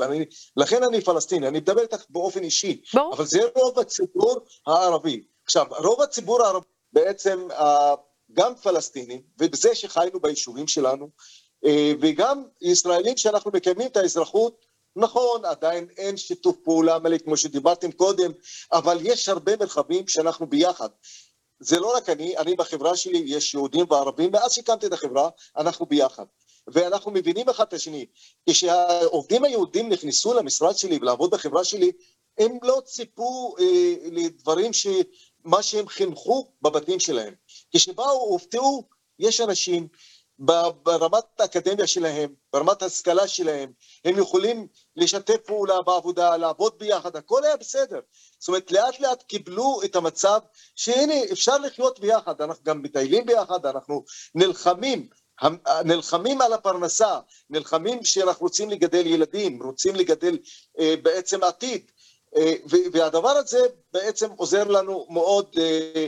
ולכן 0.57 0.83
אני 0.83 1.01
פלסטיני, 1.01 1.47
אני 1.47 1.59
מדבר 1.59 1.81
איתך 1.81 2.03
באופן 2.09 2.43
אישי. 2.43 2.81
ברור. 2.93 3.13
אבל 3.13 3.25
זה 3.25 3.39
רוב 3.55 3.79
הציבור 3.79 4.39
הערבי. 4.67 5.23
עכשיו, 5.45 5.65
רוב 5.69 6.01
הציבור 6.01 6.43
הערבי 6.43 6.65
בעצם 6.93 7.47
גם 8.33 8.55
פלסטינים, 8.55 9.21
ובזה 9.39 9.75
שחיינו 9.75 10.19
ביישובים 10.19 10.67
שלנו, 10.67 11.09
אה, 11.65 11.91
וגם 12.01 12.43
ישראלים 12.61 13.17
שאנחנו 13.17 13.51
מקיימים 13.53 13.87
את 13.87 13.97
האזרחות, 13.97 14.65
נכון, 14.95 15.45
עדיין 15.45 15.87
אין 15.97 16.17
שיתוף 16.17 16.55
פעולה 16.63 16.99
מלא 16.99 17.17
כמו 17.17 17.37
שדיברתם 17.37 17.91
קודם, 17.91 18.31
אבל 18.71 18.97
יש 19.01 19.29
הרבה 19.29 19.57
מרחבים 19.57 20.07
שאנחנו 20.07 20.47
ביחד. 20.47 20.89
זה 21.63 21.79
לא 21.79 21.95
רק 21.95 22.09
אני, 22.09 22.37
אני 22.37 22.55
בחברה 22.55 22.95
שלי, 22.95 23.23
יש 23.25 23.53
יהודים 23.53 23.85
וערבים, 23.89 24.31
מאז 24.31 24.53
שהקמתי 24.53 24.85
את 24.85 24.93
החברה, 24.93 25.29
אנחנו 25.57 25.85
ביחד. 25.85 26.25
ואנחנו 26.67 27.11
מבינים 27.11 27.49
אחד 27.49 27.63
את 27.67 27.73
השני. 27.73 28.05
כשהעובדים 28.49 29.43
היהודים 29.43 29.89
נכנסו 29.89 30.33
למשרד 30.33 30.77
שלי 30.77 30.97
ולעבוד 31.01 31.31
בחברה 31.31 31.63
שלי, 31.63 31.91
הם 32.37 32.57
לא 32.63 32.81
ציפו 32.85 33.55
אה, 33.59 33.95
לדברים 34.11 34.73
ש... 34.73 34.87
מה 35.43 35.63
שהם 35.63 35.87
חינכו 35.87 36.47
בבתים 36.61 36.99
שלהם. 36.99 37.33
כשבאו, 37.75 38.11
הופתעו, 38.11 38.83
יש 39.19 39.41
אנשים 39.41 39.87
ברמת 40.39 41.23
האקדמיה 41.39 41.87
שלהם, 41.87 42.33
ברמת 42.53 42.81
ההשכלה 42.81 43.27
שלהם, 43.27 43.71
הם 44.05 44.17
יכולים 44.19 44.67
לשתף 44.95 45.37
פעולה 45.45 45.81
בעבודה, 45.81 46.37
לעבוד 46.37 46.73
ביחד, 46.77 47.15
הכל 47.15 47.43
היה 47.43 47.57
בסדר. 47.57 47.99
זאת 48.39 48.47
אומרת, 48.47 48.71
לאט 48.71 48.99
לאט 48.99 49.23
קיבלו 49.23 49.79
את 49.85 49.95
המצב 49.95 50.39
שהנה, 50.75 51.13
אפשר 51.31 51.57
לחיות 51.57 51.99
ביחד, 51.99 52.41
אנחנו 52.41 52.63
גם 52.63 52.81
מטיילים 52.81 53.25
ביחד, 53.25 53.65
אנחנו 53.65 54.03
נלחמים, 54.35 55.07
נלחמים 55.85 56.41
על 56.41 56.53
הפרנסה, 56.53 57.19
נלחמים 57.49 58.05
שאנחנו 58.05 58.43
רוצים 58.45 58.69
לגדל 58.69 59.07
ילדים, 59.07 59.63
רוצים 59.63 59.95
לגדל 59.95 60.37
אה, 60.79 60.95
בעצם 61.03 61.43
עתיד, 61.43 61.91
אה, 62.35 62.53
והדבר 62.93 63.29
הזה 63.29 63.59
בעצם 63.93 64.31
עוזר 64.31 64.63
לנו 64.63 65.07
מאוד 65.09 65.55
אה, 65.57 66.07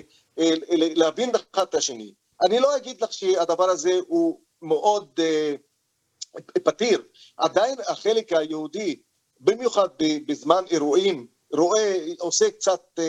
להבין 0.95 1.31
אחד 1.53 1.63
את 1.63 1.75
השני. 1.75 2.13
אני 2.41 2.59
לא 2.59 2.77
אגיד 2.77 3.01
לך 3.01 3.13
שהדבר 3.13 3.69
הזה 3.69 3.99
הוא 4.07 4.39
מאוד 4.61 5.19
פתיר, 6.63 7.03
עדיין 7.37 7.75
החלק 7.87 8.33
היהודי, 8.33 8.95
במיוחד 9.39 9.87
בזמן 10.27 10.63
אירועים, 10.71 11.27
רואה, 11.53 11.95
עושה 12.19 12.51
קצת 12.51 12.99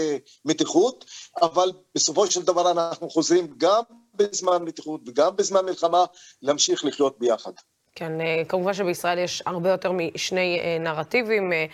מתיחות, 0.45 1.05
אבל 1.43 1.73
בסופו 1.95 2.27
של 2.27 2.43
דבר 2.43 2.71
אנחנו 2.71 3.11
חוזרים 3.11 3.55
גם 3.57 3.83
בזמן 4.15 4.63
מתיחות 4.63 5.01
וגם 5.07 5.37
בזמן 5.37 5.65
מלחמה 5.65 6.05
להמשיך 6.43 6.85
לחיות 6.85 7.19
ביחד. 7.19 7.53
כן, 7.95 8.21
אה, 8.21 8.43
כמובן 8.49 8.75
שבישראל 8.75 9.19
יש 9.19 9.43
הרבה 9.47 9.71
יותר 9.71 9.93
משני 9.93 10.61
אה, 10.61 10.79
נרטיבים, 10.81 11.53
אה, 11.53 11.67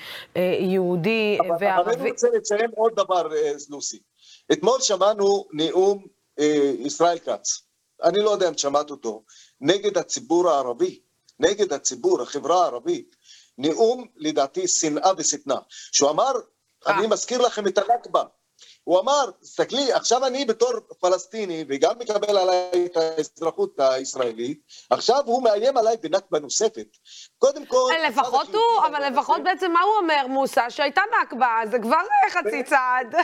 יהודי 0.60 1.38
וערבי. 1.60 1.90
אבל 1.90 2.00
אני 2.00 2.10
רוצה 2.10 2.28
לציין 2.34 2.70
עוד 2.76 2.92
דבר, 2.96 3.28
לוסי. 3.70 3.98
אתמול 4.52 4.80
שמענו 4.80 5.46
נאום 5.52 6.06
ישראל 6.78 7.18
כץ, 7.18 7.62
אני 8.02 8.18
לא 8.18 8.30
יודע 8.30 8.48
אם 8.48 8.58
שמעת 8.58 8.90
אותו, 8.90 9.24
נגד 9.60 9.98
הציבור 9.98 10.50
הערבי, 10.50 11.00
נגד 11.38 11.72
הציבור, 11.72 12.22
החברה 12.22 12.62
הערבית. 12.62 13.16
נאום, 13.58 14.06
לדעתי, 14.16 14.68
שנאה 14.68 15.12
ושטנה. 15.16 15.58
שהוא 15.68 16.10
אמר, 16.10 16.32
אני 16.86 17.06
מזכיר 17.06 17.42
לכם 17.42 17.66
את 17.66 17.78
הנכבה. 17.78 18.22
הוא 18.84 19.00
אמר, 19.00 19.30
תסתכלי, 19.40 19.92
עכשיו 19.92 20.26
אני 20.26 20.44
בתור 20.44 20.72
פלסטיני, 21.00 21.64
וגם 21.68 21.98
מקבל 21.98 22.36
עליי 22.38 22.86
את 22.86 22.96
האזרחות 22.96 23.74
הישראלית, 23.78 24.60
עכשיו 24.90 25.22
הוא 25.26 25.42
מאיים 25.42 25.76
עליי 25.76 25.96
בנכבה 25.96 26.38
נוספת. 26.38 26.86
קודם 27.38 27.66
כל... 27.66 27.90
לפחות 28.08 28.48
הוא, 28.48 28.86
אבל 28.86 29.08
לפחות 29.08 29.42
בעצם 29.42 29.72
מה 29.72 29.80
הוא 29.80 29.92
אומר, 30.02 30.26
מוסא? 30.28 30.70
שהייתה 30.70 31.02
נכבה, 31.22 31.60
זה 31.70 31.78
כבר 31.78 32.00
חצי 32.30 32.62
צעד. 32.62 33.14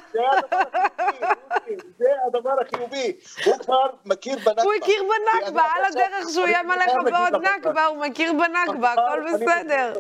זה 1.99 2.07
הדבר 2.27 2.55
החיובי, 2.61 3.17
הוא 3.45 3.59
כבר 3.59 3.87
מכיר 4.05 4.39
בנכבה. 4.39 4.63
הוא 4.63 4.73
הכיר 4.83 5.03
בנכבה, 5.03 5.63
על 5.63 5.85
הדרך 5.85 6.29
שהוא 6.33 6.47
איים 6.47 6.71
עליך 6.71 6.93
בעוד 7.05 7.45
נכבה, 7.45 7.87
הוא 7.87 7.97
מכיר 7.97 8.33
בנכבה, 8.33 8.93
הכל 8.93 9.25
בסדר. 9.35 9.93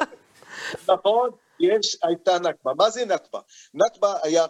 נכון. 0.88 1.30
יש, 1.60 1.98
הייתה 2.02 2.38
נכבה. 2.38 2.74
מה 2.76 2.90
זה 2.90 3.04
נכבה? 3.04 3.40
נכבה 3.74 4.14
היה 4.22 4.46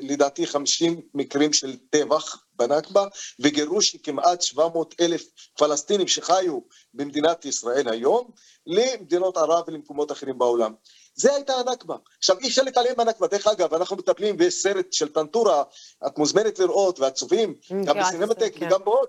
לדעתי 0.00 0.46
50 0.46 1.00
מקרים 1.14 1.52
של 1.52 1.76
טבח 1.90 2.44
בנכבה 2.52 3.06
וגירוש 3.40 3.96
כמעט 3.96 4.42
700 4.42 4.94
אלף 5.00 5.22
פלסטינים 5.58 6.08
שחיו 6.08 6.58
במדינת 6.94 7.44
ישראל 7.44 7.88
היום 7.88 8.30
למדינות 8.66 9.36
ערב 9.36 9.64
ולמקומות 9.68 10.12
אחרים 10.12 10.38
בעולם. 10.38 10.74
זה 11.14 11.34
הייתה 11.34 11.54
הנכבה. 11.54 11.96
עכשיו 12.18 12.38
אי 12.38 12.48
אפשר 12.48 12.62
להתעלם 12.62 12.92
מהנכבה, 12.96 13.26
דרך 13.26 13.46
אגב, 13.46 13.74
אנחנו 13.74 13.96
מטפלים 13.96 14.36
בסרט 14.36 14.92
של 14.92 15.08
טנטורה, 15.08 15.62
את 16.06 16.18
מוזמנת 16.18 16.58
לראות, 16.58 17.00
והצופים, 17.00 17.54
גם 17.84 17.94
כן, 17.94 18.00
בסינמטק 18.00 18.52
כן. 18.54 18.66
וגם 18.66 18.84
בעוד, 18.84 19.08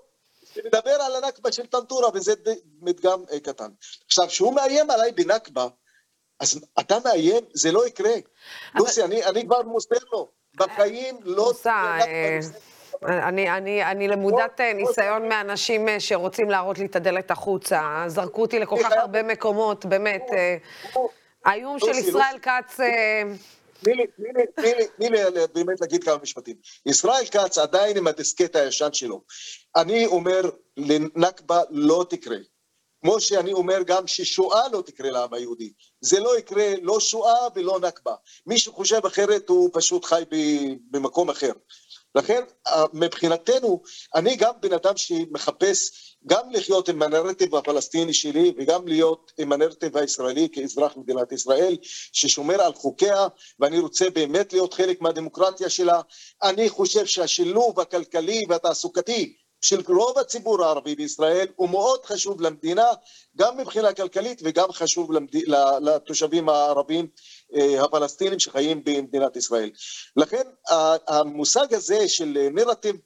מדבר 0.64 0.90
על 0.90 1.24
הנכבה 1.24 1.52
של 1.52 1.66
טנטורה, 1.66 2.08
וזה 2.14 2.34
מדגם 2.80 3.24
אה, 3.32 3.40
קטן. 3.40 3.70
עכשיו, 4.06 4.28
כשהוא 4.28 4.54
מאיים 4.54 4.90
עליי 4.90 5.12
בנכבה, 5.12 5.68
אז 6.40 6.60
אתה 6.80 6.98
מאיים, 7.04 7.44
זה 7.54 7.72
לא 7.72 7.86
יקרה. 7.86 8.14
לוסי, 8.74 9.02
אני 9.02 9.46
כבר 9.46 9.62
מוסר 9.62 9.96
לו, 10.12 10.28
בחיים 10.60 11.16
לא... 11.24 11.52
אה, 11.66 13.28
אני, 13.28 13.50
אני, 13.50 13.84
אני 13.84 14.08
למודת 14.08 14.60
אה, 14.60 14.72
ניסיון 14.72 15.28
מאנשים 15.28 15.88
אה, 15.88 16.00
שרוצים 16.00 16.50
להראות 16.50 16.78
לי 16.78 16.86
את 16.86 16.96
הדלת 16.96 17.30
החוצה. 17.30 18.04
זרקו 18.06 18.42
אותי 18.42 18.58
לכל 18.58 18.76
כך 18.82 18.92
הרבה 18.92 19.22
מקומות, 19.22 19.86
באמת. 19.86 20.26
האיום 21.44 21.78
של 21.78 21.90
ישראל 21.90 22.38
כץ... 22.42 22.76
תני 23.82 25.10
לי 25.10 25.18
באמת 25.54 25.80
להגיד 25.80 26.04
כמה 26.04 26.16
משפטים. 26.22 26.56
ישראל 26.86 27.24
כץ 27.30 27.58
עדיין 27.58 27.96
עם 27.96 28.06
הדיסקט 28.06 28.56
הישן 28.56 28.92
שלו. 28.92 29.22
אני 29.76 30.06
אומר, 30.06 30.40
לנכבה 30.76 31.60
לא 31.70 32.06
תקרה. 32.10 32.36
כמו 33.02 33.20
שאני 33.20 33.52
אומר 33.52 33.82
גם 33.86 34.06
ששואה 34.06 34.68
לא 34.72 34.82
תקרה 34.86 35.10
לעם 35.10 35.34
היהודי. 35.34 35.72
זה 36.00 36.20
לא 36.20 36.38
יקרה 36.38 36.74
לא 36.82 37.00
שואה 37.00 37.46
ולא 37.54 37.80
נכבה. 37.80 38.14
מי 38.46 38.58
שחושב 38.58 39.06
אחרת 39.06 39.48
הוא 39.48 39.70
פשוט 39.72 40.04
חי 40.04 40.22
במקום 40.90 41.30
אחר. 41.30 41.52
לכן 42.14 42.42
מבחינתנו, 42.92 43.82
אני 44.14 44.36
גם 44.36 44.52
בן 44.60 44.72
אדם 44.72 44.96
שמחפש 44.96 45.78
גם 46.26 46.50
לחיות 46.50 46.88
עם 46.88 47.02
הנרטיב 47.02 47.54
הפלסטיני 47.54 48.14
שלי 48.14 48.52
וגם 48.58 48.88
להיות 48.88 49.32
עם 49.38 49.52
הנרטיב 49.52 49.96
הישראלי 49.96 50.48
כאזרח 50.52 50.96
מדינת 50.96 51.32
ישראל 51.32 51.76
ששומר 52.12 52.62
על 52.62 52.74
חוקיה 52.74 53.28
ואני 53.60 53.78
רוצה 53.78 54.10
באמת 54.10 54.52
להיות 54.52 54.74
חלק 54.74 55.00
מהדמוקרטיה 55.00 55.68
שלה. 55.68 56.00
אני 56.42 56.68
חושב 56.68 57.06
שהשילוב 57.06 57.80
הכלכלי 57.80 58.44
והתעסוקתי 58.48 59.36
של 59.62 59.80
רוב 59.88 60.18
הציבור 60.18 60.64
הערבי 60.64 60.94
בישראל 60.94 61.46
הוא 61.56 61.70
מאוד 61.70 62.04
חשוב 62.04 62.40
למדינה, 62.40 62.86
גם 63.36 63.56
מבחינה 63.56 63.92
כלכלית 63.92 64.40
וגם 64.44 64.72
חשוב 64.72 65.12
למד... 65.12 65.28
לתושבים 65.80 66.48
הערבים 66.48 67.08
אה, 67.54 67.84
הפלסטינים 67.84 68.38
שחיים 68.38 68.84
במדינת 68.84 69.36
ישראל. 69.36 69.70
לכן 70.16 70.42
המושג 71.08 71.74
הזה 71.74 72.08
של 72.08 72.48
נרטיב 72.52 72.96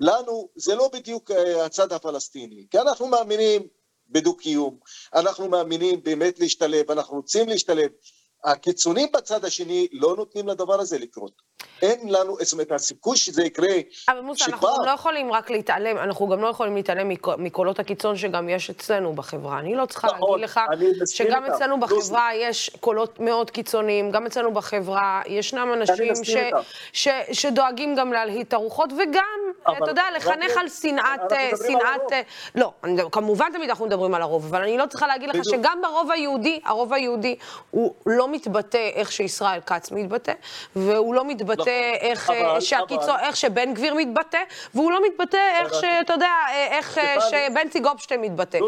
לנו 0.00 0.48
זה 0.56 0.74
לא 0.74 0.90
בדיוק 0.92 1.30
אה, 1.30 1.64
הצד 1.64 1.92
הפלסטיני, 1.92 2.66
כי 2.70 2.78
אנחנו 2.78 3.06
מאמינים 3.06 3.66
בדו-קיום, 4.08 4.78
אנחנו 5.14 5.48
מאמינים 5.48 6.02
באמת 6.02 6.40
להשתלב, 6.40 6.90
אנחנו 6.90 7.16
רוצים 7.16 7.48
להשתלב, 7.48 7.90
הקיצונים 8.44 9.08
בצד 9.12 9.44
השני 9.44 9.88
לא 9.92 10.16
נותנים 10.16 10.48
לדבר 10.48 10.80
הזה 10.80 10.98
לקרות. 10.98 11.32
אין 11.82 12.08
לנו, 12.08 12.36
זאת 12.40 12.52
אומרת, 12.52 12.72
הסיכוי 12.72 13.16
שזה 13.16 13.44
יקרה... 13.44 13.68
אבל 14.08 14.20
מוסא, 14.20 14.44
אנחנו 14.44 14.68
גם 14.78 14.84
לא 14.84 14.90
יכולים 14.90 15.32
רק 15.32 15.50
להתעלם, 15.50 15.98
אנחנו 15.98 16.28
גם 16.28 16.42
לא 16.42 16.48
יכולים 16.48 16.76
להתעלם 16.76 17.08
מקולות 17.38 17.78
הקיצון 17.78 18.16
שגם 18.16 18.48
יש 18.48 18.70
אצלנו 18.70 19.12
בחברה. 19.12 19.58
אני 19.58 19.74
לא 19.74 19.86
צריכה 19.86 20.06
נכון, 20.06 20.40
להגיד 20.40 20.44
לך 20.44 20.60
שגם 21.06 21.44
אצלנו 21.44 21.80
בחברה 21.80 22.34
יש 22.34 22.70
קולות 22.80 23.20
מאוד 23.20 23.50
קיצוניים, 23.50 24.10
גם 24.10 24.26
אצלנו 24.26 24.54
בחברה 24.54 25.22
ישנם 25.26 25.72
אנשים 25.72 26.14
ש, 26.24 26.36
ש, 26.92 27.08
שדואגים 27.32 27.94
גם 27.94 28.12
להלהיט 28.12 28.48
את 28.48 28.52
הרוחות, 28.52 28.90
וגם, 28.92 29.40
אתה 29.62 29.90
יודע, 29.90 30.02
לחנך 30.16 30.56
על 30.56 30.68
שנאת... 30.68 31.32
אה, 31.32 31.50
שנאת... 31.66 32.12
אה, 32.12 32.20
לא, 32.54 32.72
כמובן 33.12 33.52
תמיד 33.52 33.68
אנחנו 33.68 33.86
מדברים 33.86 34.14
על 34.14 34.22
הרוב, 34.22 34.46
אבל 34.46 34.62
אני 34.62 34.78
לא 34.78 34.86
צריכה 34.86 35.06
להגיד 35.06 35.28
לך 35.28 35.44
שגם 35.44 35.78
ברוב 35.82 36.10
היהודי, 36.10 36.60
הרוב 36.64 36.92
היהודי 36.92 37.36
הוא 37.70 37.94
לא 38.06 38.28
מתבטא 38.28 38.90
איך 38.94 39.12
שישראל 39.12 39.60
כץ 39.60 39.90
מתבטא, 39.90 40.32
והוא 40.76 41.14
לא 41.14 41.24
מתבטא 41.24 41.43
לא, 41.48 41.64
איך, 42.00 42.30
אבל, 42.30 42.60
שהקיצור, 42.60 43.14
אבל... 43.14 43.24
איך 43.24 43.36
שבן 43.36 43.74
גביר 43.74 43.94
מתבטא, 43.94 44.42
והוא 44.74 44.92
לא 44.92 45.00
מתבטא 45.06 45.60
איך 45.60 45.74
שאתה 45.74 46.12
יודע, 46.12 46.32
איך 46.70 47.00
שבנצי 47.30 47.80
גופשטיין 47.80 48.20
מתבטא. 48.20 48.58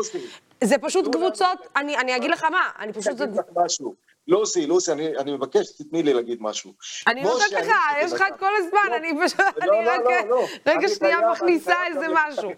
זה 0.64 0.78
פשוט 0.78 1.14
קבוצות, 1.14 1.58
אני, 1.76 1.96
אני 1.96 2.16
אגיד 2.16 2.30
לך 2.30 2.44
מה, 2.44 2.70
אני 2.78 2.92
פשוט... 2.92 3.16
לוסי, 4.28 4.66
לוסי, 4.66 4.92
אני, 4.92 5.18
אני 5.18 5.32
מבקש 5.32 5.66
שתתני 5.66 6.02
לי 6.02 6.14
להגיד 6.14 6.38
משהו. 6.40 6.72
אני 7.06 7.22
נותנת 7.22 7.52
לך, 7.52 7.72
יש 8.02 8.12
לך 8.12 8.24
את 8.28 8.38
כל 8.38 8.50
הזמן, 8.58 8.90
לא, 8.90 8.96
אני 8.96 9.12
פשוט, 9.24 9.40
לא, 9.40 9.78
אני 9.78 9.86
לא, 9.86 9.90
רק 9.90 10.00
לא, 10.04 10.28
לא. 10.28 10.46
רגע 10.66 10.78
אני 10.78 10.88
שנייה 10.88 11.18
מכניסה 11.32 11.74
איזה 11.86 12.06
משהו. 12.10 12.50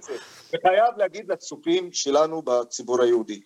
וחייב 0.55 0.95
להגיד 0.97 1.33
לצופים 1.33 1.93
שלנו 1.93 2.43
בציבור 2.43 3.03
היהודי. 3.03 3.41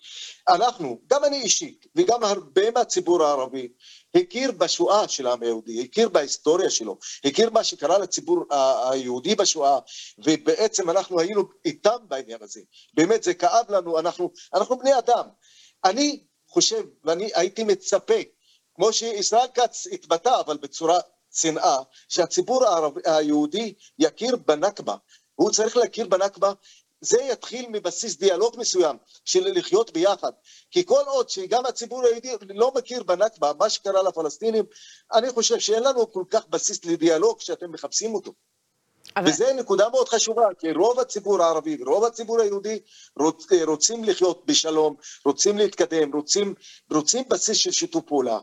אנחנו, 0.49 0.99
גם 1.07 1.23
אני 1.23 1.41
אישית, 1.41 1.85
וגם 1.95 2.23
הרבה 2.23 2.71
מהציבור 2.71 3.23
הערבי, 3.23 3.67
הכיר 4.15 4.51
בשואה 4.51 5.07
של 5.07 5.27
העם 5.27 5.43
היהודי, 5.43 5.83
הכיר 5.83 6.09
בהיסטוריה 6.09 6.69
שלו, 6.69 6.97
הכיר 7.25 7.49
מה 7.49 7.63
שקרה 7.63 7.97
לציבור 7.97 8.45
היהודי 8.91 9.35
בשואה, 9.35 9.79
ובעצם 10.17 10.89
אנחנו 10.89 11.19
היינו 11.19 11.43
איתם 11.65 11.97
בעניין 12.07 12.37
הזה. 12.41 12.61
באמת 12.93 13.23
זה 13.23 13.33
כאב 13.33 13.71
לנו, 13.71 13.99
אנחנו, 13.99 14.31
אנחנו 14.53 14.77
בני 14.77 14.97
אדם. 14.97 15.27
אני 15.85 16.23
חושב, 16.47 16.83
ואני 17.03 17.29
הייתי 17.35 17.63
מצפה, 17.63 18.19
כמו 18.75 18.93
שישראל 18.93 19.47
כץ 19.53 19.87
התבטא, 19.91 20.39
אבל 20.39 20.57
בצורה 20.57 20.99
שנאה, 21.33 21.77
שהציבור 22.09 22.63
היהודי 23.05 23.73
יכיר 23.99 24.35
בנכבה. 24.35 24.95
הוא 25.35 25.51
צריך 25.51 25.77
להכיר 25.77 26.07
בנכבה 26.07 26.53
זה 27.03 27.21
יתחיל 27.21 27.65
מבסיס 27.69 28.17
דיאלוג 28.17 28.55
מסוים 28.59 28.97
של 29.25 29.51
לחיות 29.51 29.93
ביחד. 29.93 30.31
כי 30.71 30.85
כל 30.85 31.03
עוד 31.05 31.29
שגם 31.29 31.65
הציבור 31.65 32.05
היהודי 32.05 32.35
לא 32.49 32.71
מכיר 32.75 33.03
בנכבה, 33.03 33.51
מה 33.59 33.69
שקרה 33.69 34.03
לפלסטינים, 34.03 34.65
אני 35.13 35.29
חושב 35.31 35.59
שאין 35.59 35.83
לנו 35.83 36.11
כל 36.11 36.23
כך 36.29 36.47
בסיס 36.47 36.85
לדיאלוג 36.85 37.39
שאתם 37.39 37.71
מחפשים 37.71 38.15
אותו. 38.15 38.33
אבל... 39.17 39.29
וזו 39.29 39.53
נקודה 39.53 39.89
מאוד 39.89 40.09
חשובה, 40.09 40.47
כי 40.59 40.71
רוב 40.71 40.99
הציבור 40.99 41.43
הערבי 41.43 41.77
ורוב 41.81 42.03
הציבור 42.03 42.41
היהודי 42.41 42.79
רוצ, 43.19 43.45
רוצים 43.65 44.03
לחיות 44.03 44.45
בשלום, 44.45 44.95
רוצים 45.25 45.57
להתקדם, 45.57 46.15
רוצים, 46.15 46.53
רוצים 46.91 47.23
בסיס 47.29 47.57
של 47.57 47.71
שיתוף 47.71 48.03
פעולה. 48.07 48.39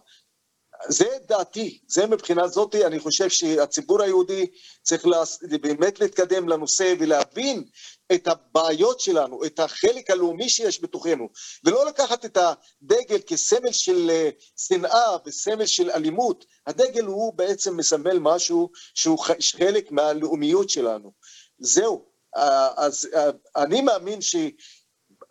זה 0.88 1.08
דעתי, 1.28 1.78
זה 1.88 2.06
מבחינה 2.06 2.48
זאתי, 2.48 2.86
אני 2.86 2.98
חושב 2.98 3.28
שהציבור 3.28 4.02
היהודי 4.02 4.46
צריך 4.82 5.06
לה, 5.06 5.22
באמת 5.60 6.00
להתקדם 6.00 6.48
לנושא 6.48 6.94
ולהבין 6.98 7.64
את 8.12 8.28
הבעיות 8.28 9.00
שלנו, 9.00 9.44
את 9.44 9.60
החלק 9.60 10.10
הלאומי 10.10 10.48
שיש 10.48 10.82
בתוכנו, 10.82 11.28
ולא 11.64 11.86
לקחת 11.86 12.24
את 12.24 12.38
הדגל 12.40 13.18
כסמל 13.26 13.72
של 13.72 14.10
אה, 14.10 14.30
שנאה 14.56 15.16
וסמל 15.26 15.66
של 15.66 15.90
אלימות. 15.90 16.44
הדגל 16.66 17.04
הוא 17.04 17.34
בעצם 17.34 17.76
מסמל 17.76 18.18
משהו 18.18 18.70
שהוא 18.94 19.18
חלק 19.58 19.92
מהלאומיות 19.92 20.70
שלנו. 20.70 21.12
זהו. 21.58 22.10
אז 22.76 23.08
אני 23.56 23.82
מאמין 23.82 24.20
ש... 24.20 24.36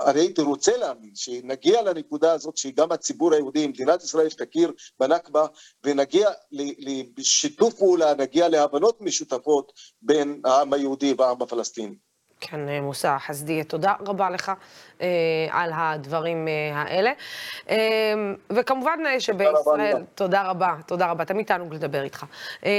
אני 0.06 0.20
הייתי 0.20 0.42
רוצה 0.42 0.78
להאמין 0.78 1.12
שנגיע 1.16 1.82
לנקודה 1.82 2.34
הזאת 2.34 2.58
שגם 2.58 2.92
הציבור 2.92 3.34
היהודי, 3.34 3.68
מדינת 3.68 4.04
ישראל 4.04 4.30
תכיר 4.30 4.72
בנכבה 5.00 5.46
ונגיע 5.84 6.30
לשיתוף 7.18 7.74
פעולה, 7.74 8.14
נגיע 8.14 8.50
להבנות 8.50 9.02
משותפות 9.02 9.72
בין 10.02 10.42
העם 10.46 10.74
היהודי 10.74 11.14
והעם 11.18 11.42
הפלסטיני. 11.42 11.96
כן, 12.42 12.70
אה, 12.70 12.82
מוסא 12.82 13.18
חסדיה, 13.18 13.64
תודה 13.64 13.94
רבה 14.00 14.30
לך 14.30 14.52
אה, 15.02 15.08
על 15.52 15.72
הדברים 15.76 16.48
אה, 16.48 16.82
האלה. 16.82 17.12
אה, 17.70 17.76
וכמובן 18.50 19.00
אה, 19.06 19.20
שבישראל, 19.20 19.92
תודה, 19.92 20.06
תודה 20.16 20.44
רבה, 20.44 20.76
תודה 20.86 21.12
רבה, 21.12 21.26
תמיד 21.26 21.46
תענוג 21.46 21.74
לדבר 21.74 22.04
איתך. 22.04 22.26
אה, 22.66 22.72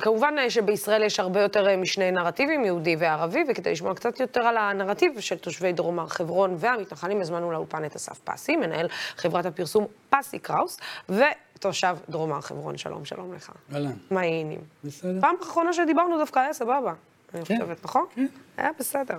כמובן 0.00 0.34
אה, 0.38 0.50
שבישראל 0.50 1.02
יש 1.02 1.20
הרבה 1.20 1.40
יותר 1.40 1.76
משני 1.76 2.10
נרטיבים, 2.10 2.64
יהודי 2.64 2.96
וערבי, 2.98 3.44
וכדי 3.48 3.72
לשמוע 3.72 3.94
קצת 3.94 4.20
יותר 4.20 4.40
על 4.40 4.56
הנרטיב 4.56 5.20
של 5.20 5.38
תושבי 5.38 5.72
דרום 5.72 5.98
הר 5.98 6.06
חברון 6.06 6.54
והמתנחלים, 6.58 7.20
הזמנו 7.20 7.52
לאולפן 7.52 7.84
את 7.84 7.96
אסף 7.96 8.18
פסי, 8.24 8.56
מנהל 8.56 8.88
חברת 9.16 9.46
הפרסום 9.46 9.86
פסי 10.10 10.38
קראוס, 10.38 10.80
ותושב 11.08 11.96
דרום 12.08 12.32
הר 12.32 12.40
חברון. 12.40 12.76
שלום, 12.76 13.04
שלום 13.04 13.34
לך. 13.34 13.52
אהלן. 13.74 13.92
מה 14.10 14.20
העניינים? 14.20 14.60
בסדר. 14.84 15.20
פעם 15.20 15.34
אחרונה 15.42 15.72
שדיברנו 15.72 16.18
דווקא 16.18 16.38
היה 16.38 16.52
סבבה. 16.52 16.92
אני 17.34 17.44
כן. 17.44 17.54
חושבת, 17.60 17.84
נכון? 17.84 18.04
כן. 18.14 18.26
היה 18.56 18.70
בסדר. 18.78 19.18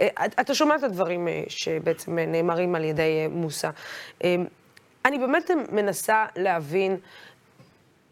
אה, 0.00 0.08
אתה 0.40 0.54
שומע 0.54 0.76
את 0.76 0.82
הדברים 0.82 1.28
אה, 1.28 1.42
שבעצם 1.48 2.18
אה, 2.18 2.26
נאמרים 2.26 2.74
על 2.74 2.84
ידי 2.84 3.26
מוסא. 3.30 3.70
אני 5.04 5.18
באמת 5.18 5.50
מנסה 5.72 6.24
להבין, 6.36 6.96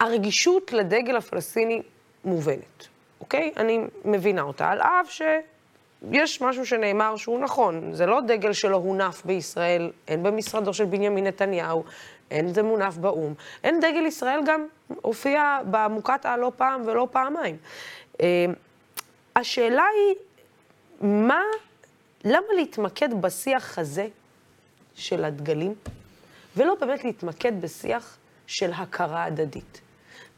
הרגישות 0.00 0.72
לדגל 0.72 1.16
הפלסטיני 1.16 1.82
מובנת, 2.24 2.86
אוקיי? 3.20 3.52
אני 3.56 3.80
מבינה 4.04 4.42
אותה, 4.42 4.68
על 4.68 4.80
אף 4.80 5.10
שיש 5.10 6.40
משהו 6.40 6.66
שנאמר 6.66 7.16
שהוא 7.16 7.40
נכון, 7.40 7.94
זה 7.94 8.06
לא 8.06 8.20
דגל 8.20 8.52
שלא 8.52 8.76
הונף 8.76 9.24
בישראל, 9.24 9.90
אין 10.08 10.22
במשרדו 10.22 10.74
של 10.74 10.84
בנימין 10.84 11.26
נתניהו, 11.26 11.84
אין 12.30 12.54
זה 12.54 12.62
מונף 12.62 12.96
באו"ם, 12.96 13.34
אין 13.64 13.80
דגל 13.80 14.06
ישראל 14.06 14.40
גם 14.46 14.66
הופיע 15.02 15.58
במוקטעה 15.70 16.36
לא 16.36 16.52
פעם 16.56 16.82
ולא 16.86 17.08
פעמיים. 17.10 17.56
השאלה 19.36 19.84
היא, 19.96 20.14
מה, 21.10 21.40
למה 22.24 22.46
להתמקד 22.56 23.20
בשיח 23.20 23.78
הזה 23.78 24.08
של 24.94 25.24
הדגלים, 25.24 25.74
ולא 26.56 26.74
באמת 26.74 27.04
להתמקד 27.04 27.60
בשיח 27.60 28.16
של 28.46 28.72
הכרה 28.72 29.24
הדדית? 29.24 29.80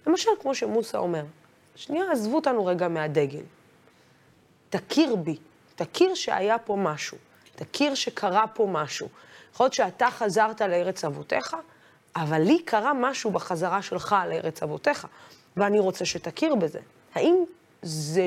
למשל, 0.06 0.30
כמו 0.40 0.54
שמוסא 0.54 0.96
אומר, 0.96 1.24
שנייה, 1.76 2.12
עזבו 2.12 2.36
אותנו 2.36 2.66
רגע 2.66 2.88
מהדגל. 2.88 3.42
תכיר 4.70 5.16
בי, 5.16 5.36
תכיר 5.76 6.14
שהיה 6.14 6.58
פה 6.58 6.76
משהו, 6.76 7.18
תכיר 7.56 7.94
שקרה 7.94 8.46
פה 8.46 8.68
משהו. 8.70 9.08
יכול 9.52 9.64
להיות 9.64 9.74
שאתה 9.74 10.10
חזרת 10.10 10.60
לארץ 10.60 11.04
אבותיך, 11.04 11.56
אבל 12.16 12.40
לי 12.40 12.62
קרה 12.62 12.92
משהו 12.94 13.30
בחזרה 13.30 13.82
שלך 13.82 14.16
לארץ 14.28 14.62
אבותיך, 14.62 15.06
ואני 15.56 15.78
רוצה 15.78 16.04
שתכיר 16.04 16.54
בזה. 16.54 16.80
האם 17.14 17.34
זה 17.82 18.26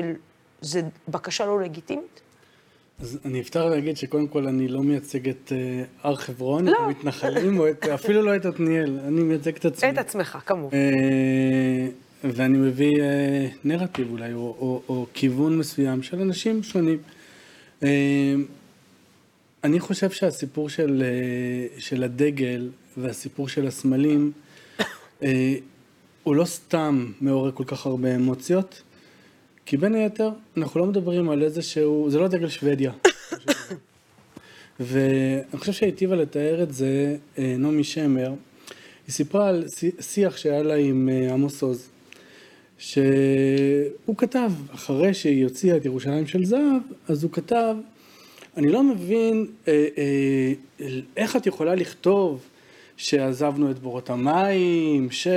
זה 0.60 0.82
בקשה 1.08 1.46
לא 1.46 1.60
לגיטימית? 1.60 2.20
אז 3.00 3.18
אני 3.24 3.40
אפתח 3.40 3.60
להגיד 3.60 3.96
שקודם 3.96 4.28
כל 4.28 4.46
אני 4.46 4.68
לא 4.68 4.82
מייצג 4.82 5.28
את 5.28 5.52
אה, 5.52 5.84
הר 6.02 6.16
חברון, 6.16 6.64
לא. 6.66 6.72
את 6.72 6.76
המתנחלים, 6.84 7.58
או 7.58 7.70
את, 7.70 7.84
אפילו 7.84 8.22
לא 8.22 8.36
את 8.36 8.46
עתניאל, 8.46 8.98
אני 9.06 9.20
מייצג 9.20 9.56
את 9.56 9.64
עצמי. 9.64 9.90
את 9.90 9.98
עצמך, 9.98 10.38
כמובן. 10.46 10.76
אה, 10.76 11.88
ואני 12.24 12.58
מביא 12.58 13.02
אה, 13.02 13.48
נרטיב 13.64 14.10
אולי, 14.10 14.32
או, 14.32 14.56
או, 14.58 14.82
או 14.88 15.06
כיוון 15.14 15.58
מסוים 15.58 16.02
של 16.02 16.20
אנשים 16.20 16.62
שונים. 16.62 16.98
אה, 17.82 18.34
אני 19.64 19.80
חושב 19.80 20.10
שהסיפור 20.10 20.68
של, 20.68 21.02
אה, 21.04 21.80
של 21.80 22.04
הדגל 22.04 22.70
והסיפור 22.96 23.48
של 23.48 23.66
הסמלים, 23.66 24.32
אה, 25.22 25.54
הוא 26.22 26.36
לא 26.36 26.44
סתם 26.44 27.12
מעורר 27.20 27.52
כל 27.52 27.64
כך 27.66 27.86
הרבה 27.86 28.14
אמוציות, 28.14 28.82
כי 29.68 29.76
בין 29.76 29.94
היתר, 29.94 30.30
אנחנו 30.56 30.80
לא 30.80 30.86
מדברים 30.86 31.30
על 31.30 31.42
איזה 31.42 31.62
שהוא, 31.62 32.10
זה 32.10 32.18
לא 32.18 32.28
דגל 32.28 32.48
שוודיה. 32.48 32.92
ואני 34.80 35.58
חושב 35.58 35.72
שהיטיבה 35.72 36.16
לתאר 36.16 36.62
את 36.62 36.74
זה 36.74 37.16
אה, 37.38 37.54
נעמי 37.58 37.84
שמר. 37.84 38.28
היא 39.06 39.12
סיפרה 39.12 39.48
על 39.48 39.64
שיח 40.00 40.36
שהיה 40.36 40.62
לה 40.62 40.74
עם 40.74 41.08
אה, 41.12 41.32
עמוס 41.32 41.62
עוז, 41.62 41.88
שהוא 42.78 44.16
כתב, 44.16 44.50
אחרי 44.74 45.14
שהיא 45.14 45.44
הוציאה 45.44 45.76
את 45.76 45.84
ירושלים 45.84 46.26
של 46.26 46.44
זהב, 46.44 46.82
אז 47.08 47.22
הוא 47.22 47.32
כתב, 47.32 47.76
אני 48.56 48.68
לא 48.68 48.82
מבין 48.82 49.46
אה, 49.68 49.86
אה, 49.98 50.88
איך 51.16 51.36
את 51.36 51.46
יכולה 51.46 51.74
לכתוב 51.74 52.40
שעזבנו 52.98 53.70
את 53.70 53.78
בורות 53.78 54.10
המים, 54.10 55.10
ש, 55.10 55.26
אה, 55.26 55.32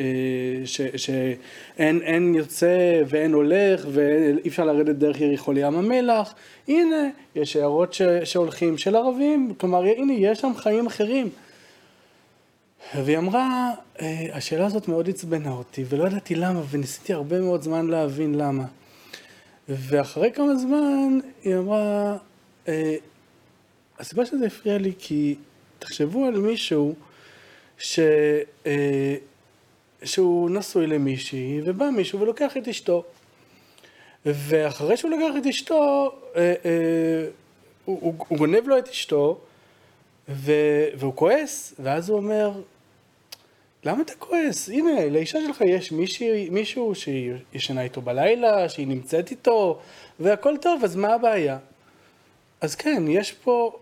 אה, 0.00 0.66
ש, 0.66 0.80
שאין 0.96 2.02
אין 2.02 2.34
יוצא 2.34 3.02
ואין 3.06 3.32
הולך 3.32 3.86
ואי 3.92 4.48
אפשר 4.48 4.64
לרדת 4.64 4.96
דרך 4.96 5.20
יריחו 5.20 5.52
לים 5.52 5.74
המלח, 5.74 6.34
הנה, 6.68 7.08
יש 7.34 7.56
הערות 7.56 7.92
ש, 7.92 8.02
שהולכים 8.24 8.78
של 8.78 8.96
ערבים, 8.96 9.54
כלומר, 9.58 9.82
הנה, 9.84 10.12
יש 10.12 10.40
שם 10.40 10.52
חיים 10.56 10.86
אחרים. 10.86 11.28
והיא 12.94 13.18
אמרה, 13.18 13.70
אה, 14.00 14.26
השאלה 14.32 14.66
הזאת 14.66 14.88
מאוד 14.88 15.08
עצבנה 15.08 15.50
אותי, 15.50 15.84
ולא 15.88 16.06
ידעתי 16.06 16.34
למה, 16.34 16.62
וניסיתי 16.70 17.12
הרבה 17.12 17.40
מאוד 17.40 17.62
זמן 17.62 17.86
להבין 17.86 18.34
למה. 18.34 18.64
ואחרי 19.68 20.32
כמה 20.32 20.54
זמן 20.54 21.18
היא 21.44 21.56
אמרה, 21.56 22.16
הסיבה 23.98 24.26
שזה 24.26 24.46
הפריע 24.46 24.78
לי 24.78 24.92
כי 24.98 25.34
תחשבו 25.82 26.26
על 26.26 26.38
מישהו 26.38 26.94
ש... 27.78 27.98
אה, 28.66 29.16
שהוא 30.04 30.50
נשוי 30.50 30.86
למישהי, 30.86 31.60
ובא 31.64 31.90
מישהו 31.90 32.20
ולוקח 32.20 32.56
את 32.56 32.68
אשתו. 32.68 33.04
ואחרי 34.26 34.96
שהוא 34.96 35.10
לקח 35.10 35.36
את 35.38 35.46
אשתו, 35.46 36.12
אה, 36.36 36.54
אה, 36.64 37.28
הוא, 37.84 37.98
הוא, 38.00 38.14
הוא 38.28 38.38
גונב 38.38 38.68
לו 38.68 38.78
את 38.78 38.88
אשתו, 38.88 39.38
והוא 40.28 41.12
כועס, 41.14 41.74
ואז 41.78 42.08
הוא 42.08 42.18
אומר, 42.18 42.52
למה 43.84 44.02
אתה 44.02 44.12
כועס? 44.18 44.68
הנה, 44.68 45.06
לאישה 45.06 45.38
שלך 45.46 45.60
יש 45.60 45.92
מישהי, 45.92 46.48
מישהו 46.50 46.94
שהיא 46.94 47.32
ישנה 47.52 47.82
איתו 47.82 48.02
בלילה, 48.02 48.68
שהיא 48.68 48.86
נמצאת 48.86 49.30
איתו, 49.30 49.80
והכל 50.20 50.56
טוב, 50.60 50.84
אז 50.84 50.96
מה 50.96 51.14
הבעיה? 51.14 51.58
אז 52.60 52.74
כן, 52.74 53.04
יש 53.08 53.32
פה 53.32 53.78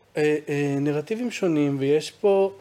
נרטיבים 0.81 1.31
שונים 1.31 1.77
ויש 1.79 2.11
פה 2.11 2.53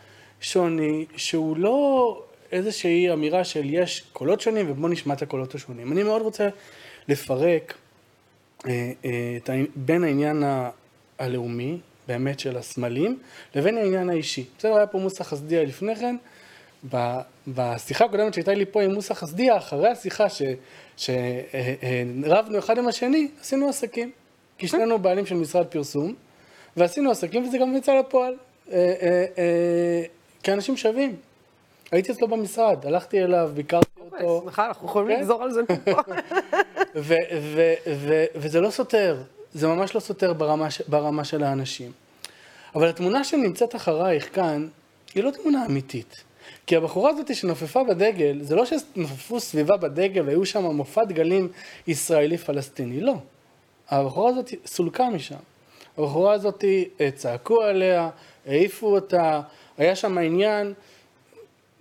שוני 0.42 1.06
שהוא 1.16 1.58
לא 1.58 2.24
איזושהי 2.52 3.14
אמירה 3.14 3.44
של 3.44 3.74
יש 3.74 4.04
קולות 4.14 4.42
שונים 4.42 4.72
ובוא 4.72 4.90
נשמע 4.90 5.14
את 5.14 5.22
הקולות 5.22 5.56
השונים. 5.56 5.92
אני 5.92 6.04
מאוד 6.04 6.22
רוצה 6.22 6.50
לפרק 7.08 7.74
אה, 8.68 8.92
בין 9.76 10.04
העניין 10.04 10.44
הלאומי, 11.20 11.78
באמת 12.08 12.40
של 12.40 12.58
הסמלים, 12.58 13.20
לבין 13.56 13.78
העניין 13.78 14.10
האישי. 14.10 14.46
בסדר, 14.58 14.76
היה 14.76 14.88
פה 14.88 14.98
מוסא 14.98 15.24
חסדיה 15.24 15.64
לפני 15.64 15.96
כן. 15.96 16.16
בשיחה 17.48 18.06
הקודמת 18.06 18.34
שהייתה 18.34 18.54
לי 18.54 18.66
פה 18.66 18.82
עם 18.82 18.94
מוסא 18.94 19.14
חסדיה, 19.14 19.58
אחרי 19.58 19.90
השיחה 19.90 20.26
שרבנו 20.98 22.60
אחד 22.60 22.78
עם 22.78 22.88
השני, 22.88 23.28
עשינו 23.42 23.70
עסקים. 23.70 24.12
כי 24.58 24.68
שנינו 24.68 25.00
בעלים 25.00 25.26
של 25.26 25.36
משרד 25.36 25.66
פרסום. 25.66 26.16
ועשינו 26.80 27.12
עסקים 27.12 27.48
וזה 27.48 27.58
גם 27.58 27.76
יצא 27.76 27.94
לפועל. 28.00 28.34
אה, 28.72 28.94
אה, 29.02 29.26
אה, 29.38 30.04
כאנשים 30.44 30.78
שווים. 30.78 31.15
הייתי 31.92 32.12
אצלו 32.12 32.28
במשרד, 32.28 32.86
הלכתי 32.86 33.24
אליו, 33.24 33.52
ביקרתי 33.54 33.86
אוקיי, 34.02 34.26
אותו. 34.26 34.46
שמחה, 34.46 34.68
אנחנו 34.68 34.88
יכולים 34.88 35.15
כן? 35.15 35.22
לגזור 35.22 35.44
על 35.44 35.52
זה 35.52 35.62
מפה. 35.62 36.02
וזה 38.36 38.62
לא 38.62 38.70
סותר, 38.70 39.22
זה 39.54 39.68
ממש 39.68 39.96
לא 39.96 40.00
סותר 40.00 40.34
ברמה 40.88 41.24
של 41.24 41.44
האנשים. 41.44 41.92
אבל 42.76 42.89
התמונה 42.89 43.24
שנמצאת 43.24 43.76
אחרייך 43.76 44.36
כאן, 44.36 44.68
היא 45.15 45.24
לא 45.24 45.32
תמונה 45.32 45.65
אמיתית. 45.65 46.24
כי 46.68 46.76
הבחורה 46.76 47.10
הזאת 47.10 47.36
שנופפה 47.36 47.84
בדגל, 47.84 48.39
זה 48.42 48.56
לא 48.56 48.65
שנופפו 48.65 49.39
סביבה 49.39 49.78
בדגל 49.78 50.26
והיו 50.26 50.46
שם 50.46 50.63
מופע 50.63 51.04
דגלים 51.04 51.48
ישראלי-פלסטיני, 51.88 53.02
לא. 53.02 53.15
הבחורה 53.89 54.30
הזאת 54.30 54.54
סולקה 54.65 55.10
משם. 55.10 55.36
הבחורה 55.97 56.34
הזאת, 56.34 56.63
אה, 57.02 57.12
צעקו 57.12 57.62
עליה, 57.62 58.10
העיפו 58.47 58.95
אותה, 58.95 59.41
היה 59.78 59.95
שם 59.95 60.17
עניין 60.17 60.73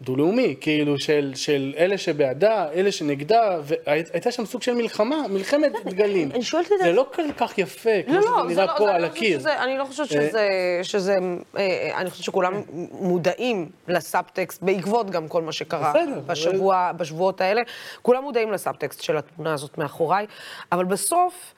דו-לאומי, 0.00 0.56
כאילו 0.60 0.98
של, 0.98 1.32
של 1.34 1.74
אלה 1.78 1.98
שבעדה, 1.98 2.68
אלה 2.72 2.92
שנגדה, 2.92 3.58
והייתה 3.62 4.30
שם 4.30 4.44
סוג 4.44 4.62
של 4.62 4.74
מלחמה, 4.74 5.28
מלחמת 5.28 5.72
דגלים. 5.84 6.30
אני 6.32 6.42
שואלת 6.42 6.72
את 6.72 6.78
זה. 6.78 6.84
זה 6.84 6.92
לא 6.92 7.06
כל 7.14 7.32
כך 7.36 7.58
יפה, 7.58 8.02
כמו 8.06 8.14
לא, 8.14 8.22
שזה 8.22 8.30
לא, 8.30 8.44
נראה 8.48 8.66
לא, 8.66 8.72
פה 8.78 8.86
לא, 8.86 8.90
על 8.90 9.00
לא 9.00 9.06
הקיר. 9.06 9.38
שזה, 9.38 9.62
אני 9.62 9.78
לא 9.78 9.84
חושבת 9.84 10.08
שזה, 10.08 10.48
שזה, 10.82 11.16
אה, 11.56 11.90
אני 11.96 12.10
חושבת 12.10 12.24
שכולם 12.24 12.62
מודעים 12.92 13.68
לסאבטקסט, 13.88 14.62
בעקבות 14.62 15.10
גם 15.10 15.28
כל 15.28 15.42
מה 15.42 15.52
שקרה 15.52 15.92
בשבוע, 16.26 16.92
בשבועות 16.96 17.40
האלה. 17.40 17.62
כולם 18.02 18.22
מודעים 18.22 18.52
לסאבטקסט 18.52 19.02
של 19.02 19.16
התמונה 19.16 19.52
הזאת 19.52 19.78
מאחוריי, 19.78 20.26
אבל 20.72 20.84
בסוף, 20.84 21.54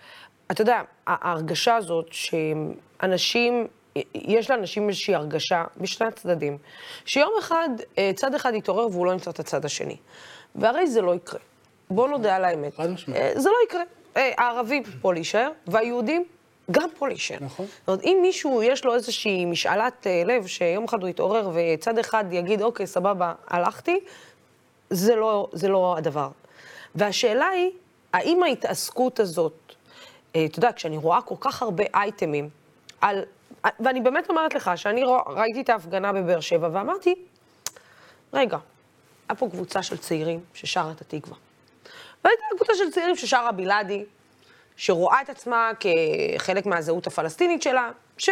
אתה 0.50 0.62
יודע, 0.62 0.80
ההרגשה 1.06 1.76
הזאת 1.76 2.06
שאנשים, 2.10 3.66
יש 4.14 4.50
לאנשים 4.50 4.88
איזושהי 4.88 5.14
הרגשה 5.14 5.64
בשני 5.76 6.06
הצדדים, 6.06 6.58
שיום 7.04 7.32
אחד, 7.38 7.68
אה, 7.98 8.10
צד 8.16 8.34
אחד 8.34 8.54
יתעורר 8.54 8.86
והוא 8.86 9.06
לא 9.06 9.12
ימצא 9.12 9.30
את 9.30 9.40
הצד 9.40 9.64
השני. 9.64 9.96
והרי 10.54 10.86
זה 10.86 11.02
לא 11.02 11.14
יקרה. 11.14 11.40
בואו 11.90 12.06
נודה 12.06 12.36
על 12.36 12.44
האמת. 12.44 12.74
חד 12.74 12.90
משמעית. 12.90 13.22
אה, 13.22 13.32
זה 13.40 13.48
לא 13.48 13.56
יקרה. 13.66 13.82
אה, 14.16 14.32
הערבים 14.38 14.82
פה 15.00 15.14
להישאר, 15.14 15.50
והיהודים 15.66 16.24
גם 16.70 16.88
פה 16.98 17.08
להישאר. 17.08 17.36
נכון. 17.40 17.66
זאת 17.66 17.88
אומרת, 17.88 18.04
אם 18.04 18.18
מישהו, 18.22 18.62
יש 18.62 18.84
לו 18.84 18.94
איזושהי 18.94 19.44
משאלת 19.44 20.06
לב, 20.26 20.46
שיום 20.46 20.84
אחד 20.84 21.00
הוא 21.00 21.08
יתעורר 21.08 21.50
וצד 21.54 21.98
אחד 21.98 22.24
יגיד, 22.32 22.62
אוקיי, 22.62 22.86
סבבה, 22.86 23.32
הלכתי, 23.48 23.98
זה 24.90 25.16
לא, 25.16 25.48
זה 25.52 25.68
לא 25.68 25.94
הדבר. 25.98 26.28
והשאלה 26.94 27.46
היא, 27.46 27.70
האם 28.12 28.42
ההתעסקות 28.42 29.20
הזאת, 29.20 29.69
אתה 30.30 30.58
יודע, 30.58 30.72
כשאני 30.72 30.96
רואה 30.96 31.22
כל 31.22 31.34
כך 31.40 31.62
הרבה 31.62 31.84
אייטמים 31.94 32.48
על... 33.00 33.22
ואני 33.80 34.00
באמת 34.00 34.30
אומרת 34.30 34.54
לך, 34.54 34.70
שאני 34.76 35.04
רוא- 35.04 35.28
ראיתי 35.28 35.60
את 35.60 35.68
ההפגנה 35.68 36.12
בבאר 36.12 36.40
שבע 36.40 36.68
ואמרתי, 36.72 37.14
רגע, 38.32 38.58
היה 39.28 39.36
פה 39.36 39.48
קבוצה 39.50 39.82
של 39.82 39.96
צעירים 39.96 40.40
ששרה 40.54 40.92
את 40.92 41.00
התקווה. 41.00 41.36
והייתה 42.24 42.42
קבוצה 42.56 42.72
של 42.74 42.90
צעירים 42.90 43.16
ששרה 43.16 43.52
בלעדי, 43.52 44.04
שרואה 44.76 45.22
את 45.22 45.30
עצמה 45.30 45.70
כחלק 45.80 46.66
מהזהות 46.66 47.06
הפלסטינית 47.06 47.62
שלה, 47.62 47.90
ש... 48.18 48.30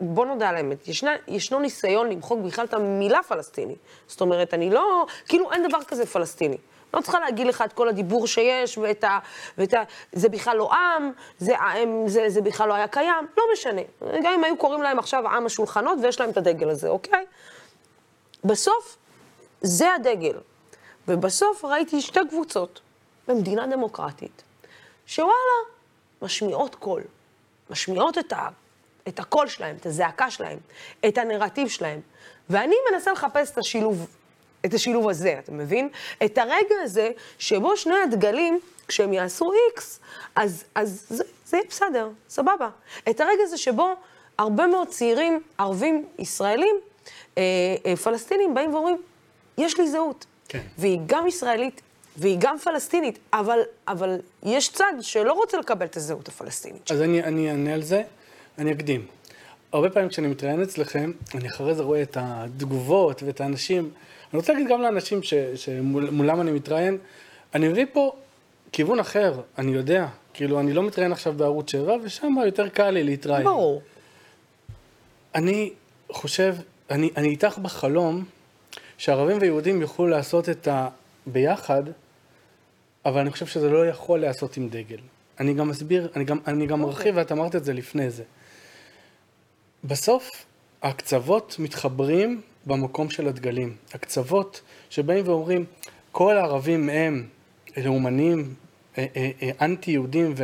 בוא 0.00 0.26
נודה 0.26 0.48
על 0.48 0.56
האמת, 0.56 0.88
ישנה, 0.88 1.10
ישנו 1.28 1.60
ניסיון 1.60 2.08
למחוק 2.08 2.40
בכלל 2.40 2.64
את 2.64 2.74
המילה 2.74 3.22
פלסטיני. 3.22 3.74
זאת 4.06 4.20
אומרת, 4.20 4.54
אני 4.54 4.70
לא, 4.70 5.06
כאילו 5.28 5.52
אין 5.52 5.68
דבר 5.68 5.78
כזה 5.82 6.06
פלסטיני. 6.06 6.56
לא 6.94 7.00
צריכה 7.00 7.20
להגיד 7.20 7.46
לך 7.46 7.62
את 7.66 7.72
כל 7.72 7.88
הדיבור 7.88 8.26
שיש, 8.26 8.78
ואת 8.78 9.04
ה... 9.04 9.18
ואת 9.58 9.74
ה 9.74 9.82
זה 10.12 10.28
בכלל 10.28 10.56
לא 10.56 10.72
עם, 10.72 11.12
זה, 11.38 11.54
זה, 12.06 12.24
זה 12.28 12.40
בכלל 12.40 12.68
לא 12.68 12.74
היה 12.74 12.88
קיים, 12.88 13.26
לא 13.36 13.44
משנה. 13.52 13.82
גם 14.22 14.32
אם 14.32 14.44
היו 14.44 14.56
קוראים 14.56 14.82
להם 14.82 14.98
עכשיו 14.98 15.28
עם 15.28 15.46
השולחנות 15.46 15.98
ויש 16.02 16.20
להם 16.20 16.30
את 16.30 16.36
הדגל 16.36 16.70
הזה, 16.70 16.88
אוקיי? 16.88 17.26
בסוף, 18.44 18.96
זה 19.60 19.94
הדגל. 19.94 20.38
ובסוף 21.08 21.64
ראיתי 21.64 22.00
שתי 22.00 22.20
קבוצות 22.28 22.80
במדינה 23.28 23.66
דמוקרטית, 23.66 24.42
שוואלה, 25.06 25.32
משמיעות 26.22 26.74
קול. 26.74 27.02
משמיעות 27.70 28.18
את, 28.18 28.32
ה, 28.32 28.48
את 29.08 29.18
הקול 29.18 29.48
שלהם, 29.48 29.76
את 29.76 29.86
הזעקה 29.86 30.30
שלהם, 30.30 30.58
את 31.08 31.18
הנרטיב 31.18 31.68
שלהם. 31.68 32.00
ואני 32.50 32.74
מנסה 32.92 33.12
לחפש 33.12 33.50
את 33.50 33.58
השילוב, 33.58 34.06
את 34.64 34.74
השילוב 34.74 35.08
הזה, 35.08 35.36
אתה 35.38 35.52
מבין? 35.52 35.88
את 36.24 36.38
הרגע 36.38 36.74
הזה 36.82 37.10
שבו 37.38 37.76
שני 37.76 37.94
הדגלים, 38.04 38.60
כשהם 38.88 39.12
יעשו 39.12 39.52
איקס, 39.52 40.00
אז, 40.36 40.64
אז 40.74 41.06
זה, 41.08 41.24
זה 41.46 41.56
יהיה 41.56 41.66
בסדר, 41.68 42.08
סבבה. 42.28 42.68
את 43.10 43.20
הרגע 43.20 43.42
הזה 43.42 43.58
שבו 43.58 43.94
הרבה 44.38 44.66
מאוד 44.66 44.88
צעירים, 44.88 45.42
ערבים, 45.58 46.04
ישראלים, 46.18 46.76
אה, 47.38 47.42
אה, 47.86 47.96
פלסטינים, 47.96 48.54
באים 48.54 48.74
ואומרים, 48.74 48.96
יש 49.58 49.78
לי 49.78 49.88
זהות. 49.88 50.26
כן. 50.48 50.60
והיא 50.78 51.00
גם 51.06 51.26
ישראלית, 51.26 51.80
והיא 52.16 52.36
גם 52.40 52.58
פלסטינית, 52.58 53.18
אבל, 53.32 53.58
אבל 53.88 54.20
יש 54.42 54.68
צד 54.68 54.92
שלא 55.00 55.32
רוצה 55.32 55.58
לקבל 55.58 55.86
את 55.86 55.96
הזהות 55.96 56.28
הפלסטינית. 56.28 56.90
אז 56.90 57.02
אני, 57.02 57.22
אני 57.22 57.50
אענה 57.50 57.74
על 57.74 57.82
זה, 57.82 58.02
אני 58.58 58.72
אקדים. 58.72 59.06
הרבה 59.72 59.90
פעמים 59.90 60.08
כשאני 60.08 60.26
מתראיין 60.26 60.62
אצלכם, 60.62 61.12
אני 61.34 61.48
אחרי 61.48 61.74
זה 61.74 61.82
רואה 61.82 62.02
את 62.02 62.16
התגובות 62.20 63.22
ואת 63.22 63.40
האנשים. 63.40 63.90
אני 64.32 64.38
רוצה 64.38 64.52
להגיד 64.52 64.68
גם 64.68 64.82
לאנשים 64.82 65.22
ש, 65.22 65.34
שמולם 65.34 66.40
אני 66.40 66.52
מתראיין, 66.52 66.98
אני 67.54 67.68
מביא 67.68 67.86
פה 67.92 68.12
כיוון 68.72 68.98
אחר, 68.98 69.40
אני 69.58 69.72
יודע. 69.72 70.06
כאילו, 70.34 70.60
אני 70.60 70.72
לא 70.72 70.82
מתראיין 70.82 71.12
עכשיו 71.12 71.32
בערוץ 71.32 71.70
7, 71.70 71.96
ושם 72.02 72.34
יותר 72.46 72.68
קל 72.68 72.90
לי 72.90 73.04
להתראיין. 73.04 73.44
ברור. 73.44 73.82
אני 75.34 75.72
חושב, 76.12 76.54
אני, 76.90 77.10
אני 77.16 77.28
איתך 77.28 77.58
בחלום 77.58 78.24
שערבים 78.98 79.38
ויהודים 79.40 79.80
יוכלו 79.80 80.06
לעשות 80.06 80.48
את 80.48 80.68
ה... 80.68 80.88
ביחד, 81.32 81.82
אבל 83.04 83.20
אני 83.20 83.30
חושב 83.30 83.46
שזה 83.46 83.70
לא 83.70 83.86
יכול 83.86 84.20
להיעשות 84.20 84.56
עם 84.56 84.68
דגל. 84.68 84.98
אני 85.40 85.54
גם 85.54 85.70
אסביר, 85.70 86.08
אני 86.16 86.24
גם, 86.24 86.38
אני 86.46 86.66
גם 86.66 86.84
ארחיב, 86.84 87.16
ואת 87.16 87.32
אמרת 87.32 87.56
את 87.56 87.64
זה 87.64 87.72
לפני 87.72 88.10
זה. 88.10 88.22
בסוף, 89.84 90.30
הקצוות 90.82 91.56
מתחברים 91.58 92.40
במקום 92.68 93.10
של 93.10 93.28
הדגלים. 93.28 93.76
הקצוות 93.94 94.60
שבאים 94.90 95.28
ואומרים, 95.28 95.64
כל 96.12 96.36
הערבים 96.36 96.88
הם 96.88 97.26
לאומנים, 97.76 98.54
אה, 98.98 99.06
אה, 99.16 99.30
אה, 99.42 99.50
אנטי-יהודים, 99.60 100.34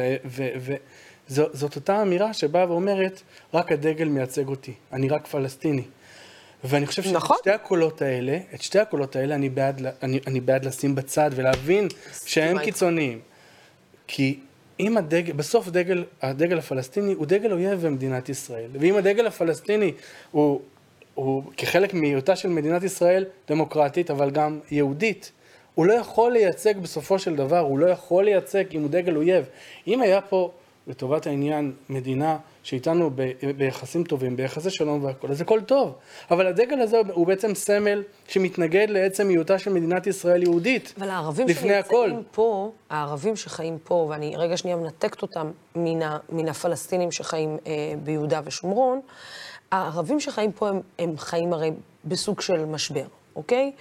וזאת 1.29 1.77
אותה 1.77 2.03
אמירה 2.03 2.33
שבאה 2.33 2.71
ואומרת, 2.71 3.23
רק 3.55 3.73
הדגל 3.73 4.09
מייצג 4.09 4.49
אותי, 4.49 4.73
אני 4.93 5.09
רק 5.09 5.27
פלסטיני. 5.27 5.83
ואני 6.65 6.87
חושב 6.87 7.03
שאת 7.03 7.13
נכון. 7.13 7.37
שתי 7.41 7.51
הקולות 7.51 8.03
האלה, 8.03 8.39
את 8.55 8.63
שתי 8.63 8.79
הקולות 8.79 9.17
האלה 9.17 9.35
אני 9.35 9.49
בעד, 9.49 9.83
אני, 10.03 10.21
אני 10.27 10.41
בעד 10.41 10.65
לשים 10.65 10.95
בצד 10.95 11.31
ולהבין 11.35 11.89
שהם. 12.27 12.59
קיצוניים. 12.59 13.21
כי 14.07 14.39
אם 14.81 14.97
הדגל, 14.97 15.33
בסוף 15.33 15.69
דגל, 15.69 16.05
הדגל 16.23 16.59
הפלסטיני 16.59 17.13
הוא 17.13 17.27
דגל 17.27 17.53
אויב 17.53 17.87
במדינת 17.87 18.29
ישראל. 18.29 18.71
ואם 18.73 18.97
הדגל 18.97 19.27
הפלסטיני 19.27 19.93
הוא, 20.31 20.63
הוא 21.15 21.43
כחלק 21.57 21.95
מהיותה 21.95 22.37
של 22.37 22.49
מדינת 22.49 22.83
ישראל 22.83 23.25
דמוקרטית, 23.49 24.11
אבל 24.11 24.31
גם 24.31 24.61
יהודית, 24.71 25.33
הוא 25.75 25.87
לא 25.87 25.93
יכול 25.93 26.33
לייצג 26.33 26.79
בסופו 26.79 27.19
של 27.19 27.37
דבר, 27.37 27.59
הוא 27.59 27.79
לא 27.79 27.87
יכול 27.87 28.25
לייצג 28.25 28.65
אם 28.73 28.83
הוא 28.83 28.91
דגל 28.91 29.17
אויב. 29.17 29.45
אם 29.87 30.01
היה 30.01 30.21
פה, 30.21 30.51
לטובת 30.87 31.27
העניין, 31.27 31.73
מדינה 31.89 32.37
שאיתנו 32.63 33.11
ב- 33.15 33.33
ביחסים 33.57 34.05
טובים, 34.05 34.37
ביחסי 34.37 34.71
שלום 34.71 35.05
והכול, 35.05 35.31
אז 35.31 35.41
הכל 35.41 35.61
טוב. 35.61 35.95
אבל 36.31 36.47
הדגל 36.47 36.81
הזה 36.81 37.01
הוא 37.13 37.27
בעצם 37.27 37.55
סמל 37.55 38.03
שמתנגד 38.29 38.87
לעצם 38.91 39.29
היותה 39.29 39.59
של 39.59 39.73
מדינת 39.73 40.07
ישראל 40.07 40.43
יהודית. 40.43 40.95
אבל 40.99 41.11
הערבים 41.11 41.49
לפני 41.49 41.75
הכל. 41.75 42.07
שנמצאים 42.09 42.25
פה, 42.33 42.73
הערבים 42.91 43.37
שחיים 43.37 43.79
פה, 43.85 44.07
ואני 44.11 44.35
רגע 44.37 44.57
שנייה 44.57 44.77
מנתקת 44.77 45.23
אותם 45.23 45.51
מן, 45.77 46.03
ה, 46.03 46.19
מן 46.29 46.49
הפלסטינים 46.49 47.13
שחיים 47.13 47.59
אה, 47.67 47.73
ביהודה 48.03 48.41
ושומרון, 48.45 49.01
הערבים 49.75 50.21
שחיים 50.21 50.53
פה 50.53 50.69
הם, 50.69 50.81
הם 50.99 51.19
חיים 51.19 51.53
הרי 51.53 51.71
בסוג 52.05 52.41
של 52.41 52.65
משבר, 52.65 53.07
אוקיי? 53.37 53.73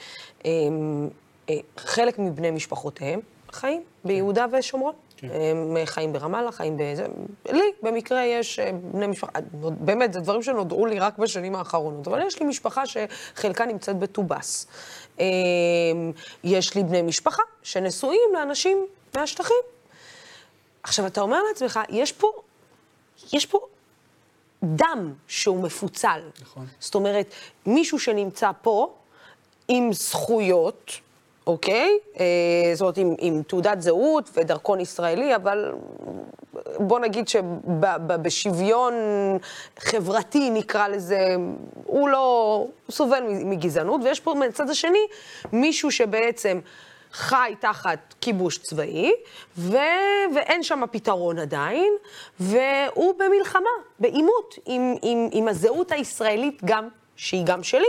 הם, 0.46 1.10
אה, 1.50 1.56
חלק 1.78 2.20
מבני 2.20 2.52
משפחותיהם 2.52 3.20
חיים 3.52 3.84
ביהודה 4.06 4.46
ושומרון. 4.52 4.94
כן. 5.18 5.28
הם 5.32 5.78
חיים 5.86 6.14
ברמאללה, 6.14 6.52
חיים 6.52 6.78
בזה. 6.78 7.06
לי, 7.52 7.72
במקרה, 7.84 8.26
יש 8.26 8.60
אה, 8.60 8.72
בני 8.92 9.08
משפחה, 9.08 9.32
באמת, 9.62 10.14
זה 10.14 10.20
דברים 10.20 10.44
שנודעו 10.44 10.86
לי 10.86 11.00
רק 11.00 11.18
בשנים 11.18 11.56
האחרונות, 11.56 12.08
אבל 12.08 12.22
יש 12.28 12.40
לי 12.40 12.46
משפחה 12.46 12.84
שחלקה 12.86 13.66
נמצאת 13.66 14.00
בטובאס. 14.00 14.68
אה, 15.20 15.26
יש 16.44 16.76
לי 16.76 16.84
בני 16.84 17.02
משפחה 17.02 17.44
שנשואים 17.64 18.30
לאנשים 18.34 18.86
מהשטחים. 19.16 19.64
עכשיו, 20.84 21.08
אתה 21.08 21.22
אומר 21.22 21.40
לעצמך, 21.50 21.80
יש 21.90 22.12
פה, 22.12 22.28
יש 23.34 23.46
פה 23.46 23.60
דם 24.64 25.14
שהוא 25.28 25.64
מפוצל. 25.64 26.20
נכון. 26.42 26.66
זאת 26.80 26.96
אומרת, 26.96 27.34
מישהו 27.66 28.00
שנמצא 28.00 28.52
פה 28.62 28.94
עם 29.68 29.94
זכויות, 29.94 30.92
אוקיי? 31.48 31.98
אה, 32.20 32.26
זאת 32.74 32.82
אומרת, 32.82 32.98
עם, 32.98 33.16
עם 33.20 33.42
תעודת 33.48 33.82
זהות 33.82 34.30
ודרכון 34.34 34.80
ישראלי, 34.80 35.36
אבל 35.36 35.74
בוא 36.78 37.00
נגיד 37.00 37.28
שבשוויון 37.28 38.94
חברתי, 39.80 40.50
נקרא 40.50 40.88
לזה, 40.88 41.36
הוא 41.86 42.10
לא, 42.10 42.56
הוא 42.86 42.94
סובל 42.94 43.24
מגזענות, 43.30 44.02
ויש 44.04 44.20
פה 44.20 44.34
מצד 44.34 44.70
השני 44.70 45.08
מישהו 45.54 45.92
שבעצם... 45.92 46.60
חי 47.14 47.54
תחת 47.60 48.14
כיבוש 48.22 48.58
צבאי, 48.58 49.12
ו... 49.58 49.78
ואין 50.36 50.64
שם 50.64 50.82
פתרון 50.92 51.40
עדיין, 51.40 51.94
והוא 52.40 53.14
במלחמה, 53.20 53.70
בעימות 54.00 54.56
עם, 54.66 54.96
עם, 55.02 55.30
עם 55.32 55.48
הזהות 55.48 55.92
הישראלית 55.92 56.62
גם, 56.66 56.88
שהיא 57.16 57.46
גם 57.46 57.64
שלי. 57.64 57.86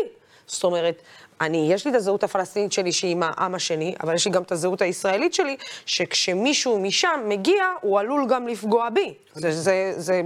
זאת 0.47 0.65
אומרת, 0.65 1.03
אני, 1.41 1.73
יש 1.73 1.85
לי 1.85 1.91
את 1.91 1.97
הזהות 1.97 2.25
הפלסטינית 2.25 2.73
שלי 2.73 2.93
שהיא 2.93 3.13
עם 3.13 3.23
העם 3.23 3.55
השני, 3.55 3.95
אבל 4.03 4.15
יש 4.15 4.27
לי 4.27 4.33
גם 4.33 4.43
את 4.43 4.53
הזהות 4.53 4.83
הישראלית 4.83 5.35
שלי, 5.35 5.57
שכשמישהו 5.87 6.79
משם 6.81 7.21
מגיע, 7.29 7.65
הוא 7.81 8.01
עלול 8.01 8.27
גם 8.29 8.49
לפגוע 8.49 8.91
בי. 8.91 9.15
זה, 9.35 9.53
זה, 9.53 9.93
זה, 9.97 10.23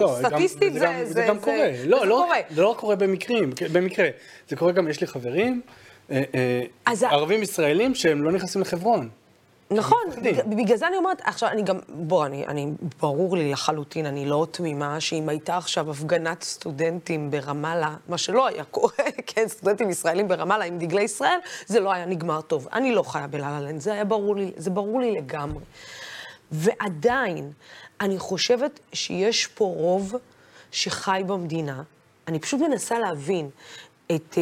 לא, 0.00 0.16
סטטיסטית 0.18 0.72
וזה 0.72 0.78
זה, 0.78 0.86
גם, 0.86 1.04
זה, 1.04 1.12
זה 1.12 1.24
גם 1.28 1.36
זה, 1.38 1.44
קורה. 1.44 1.68
זה 1.76 1.86
לא, 1.86 2.06
לא, 2.06 2.22
קורה. 2.24 2.38
זה 2.50 2.62
לא 2.62 2.74
קורה 2.78 2.96
במקרים, 2.96 3.50
במקרה. 3.72 4.08
זה 4.48 4.56
קורה 4.56 4.72
גם, 4.72 4.88
יש 4.88 5.00
לי 5.00 5.06
חברים, 5.06 5.60
אז 6.86 7.02
ה- 7.02 7.08
ערבים 7.10 7.42
ישראלים 7.42 7.94
שהם 7.94 8.22
לא 8.22 8.32
נכנסים 8.32 8.60
לחברון. 8.60 9.08
נכון, 9.70 9.98
בגלל 10.46 10.76
זה 10.76 10.86
אני 10.86 10.96
אומרת, 10.96 11.20
עכשיו, 11.24 11.48
אני 11.48 11.62
גם, 11.62 11.78
בוא, 11.88 12.26
אני, 12.26 12.46
אני, 12.46 12.66
ברור 13.00 13.36
לי 13.36 13.52
לחלוטין, 13.52 14.06
אני 14.06 14.26
לא 14.26 14.46
תמימה, 14.50 15.00
שאם 15.00 15.28
הייתה 15.28 15.56
עכשיו 15.56 15.90
הפגנת 15.90 16.42
סטודנטים 16.42 17.30
ברמאללה, 17.30 17.94
מה 18.08 18.18
שלא 18.18 18.46
היה 18.46 18.64
קורה, 18.64 18.92
כן, 19.26 19.48
סטודנטים 19.48 19.90
ישראלים 19.90 20.28
ברמאללה 20.28 20.64
עם 20.64 20.78
דגלי 20.78 21.02
ישראל, 21.02 21.38
זה 21.66 21.80
לא 21.80 21.92
היה 21.92 22.06
נגמר 22.06 22.40
טוב. 22.40 22.68
אני 22.72 22.92
לא 22.94 23.02
חיה 23.02 23.26
בלה-לה-לנד, 23.26 23.80
זה 23.80 23.92
היה 23.92 24.04
ברור 24.04 24.36
לי, 24.36 24.52
זה 24.56 24.70
ברור 24.70 25.00
לי 25.00 25.12
לגמרי. 25.12 25.64
ועדיין, 26.52 27.52
אני 28.00 28.18
חושבת 28.18 28.80
שיש 28.92 29.46
פה 29.46 29.64
רוב 29.64 30.14
שחי 30.70 31.22
במדינה. 31.26 31.82
אני 32.28 32.38
פשוט 32.38 32.60
מנסה 32.60 32.98
להבין 32.98 33.50
את... 34.14 34.38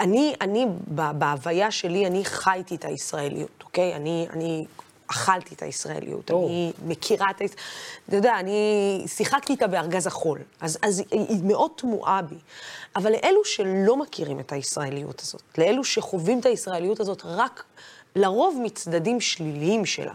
אני, 0.00 0.34
אני, 0.40 0.66
בהוויה 0.88 1.70
שלי, 1.70 2.06
אני 2.06 2.24
חייתי 2.24 2.74
את 2.74 2.84
הישראליות, 2.84 3.62
אוקיי? 3.64 3.94
אני, 3.94 4.26
אני 4.30 4.66
אכלתי 5.06 5.54
את 5.54 5.62
הישראליות, 5.62 6.30
או. 6.30 6.46
אני 6.46 6.72
מכירה 6.86 7.26
את 7.30 7.40
הישראליות. 7.40 7.68
אתה 8.08 8.16
יודע, 8.16 8.38
אני 8.40 9.04
שיחקתי 9.06 9.52
איתה 9.52 9.66
בארגז 9.66 10.06
החול, 10.06 10.38
אז, 10.60 10.78
אז 10.82 11.02
היא 11.10 11.44
מאוד 11.44 11.70
תמוהה 11.76 12.22
בי. 12.22 12.38
אבל 12.96 13.12
לאלו 13.12 13.44
שלא 13.44 13.96
מכירים 13.96 14.40
את 14.40 14.52
הישראליות 14.52 15.20
הזאת, 15.20 15.42
לאלו 15.58 15.84
שחווים 15.84 16.40
את 16.40 16.46
הישראליות 16.46 17.00
הזאת 17.00 17.22
רק, 17.24 17.64
לרוב 18.16 18.60
מצדדים 18.62 19.20
שליליים 19.20 19.86
שלה, 19.86 20.14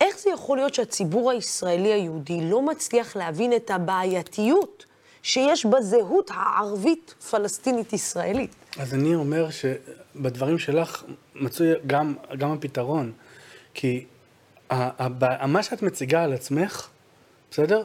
איך 0.00 0.18
זה 0.18 0.30
יכול 0.30 0.58
להיות 0.58 0.74
שהציבור 0.74 1.30
הישראלי 1.30 1.92
היהודי 1.92 2.40
לא 2.50 2.62
מצליח 2.62 3.16
להבין 3.16 3.52
את 3.52 3.70
הבעייתיות 3.70 4.84
שיש 5.22 5.66
בזהות 5.66 6.30
הערבית-פלסטינית-ישראלית? 6.34 8.54
אז 8.78 8.94
אני 8.94 9.14
אומר 9.14 9.48
שבדברים 9.50 10.58
שלך 10.58 11.04
מצוי 11.34 11.72
גם, 11.86 12.14
גם 12.38 12.52
הפתרון. 12.52 13.12
כי 13.74 14.04
מה 15.46 15.62
שאת 15.62 15.82
מציגה 15.82 16.22
על 16.22 16.32
עצמך, 16.32 16.88
בסדר? 17.50 17.84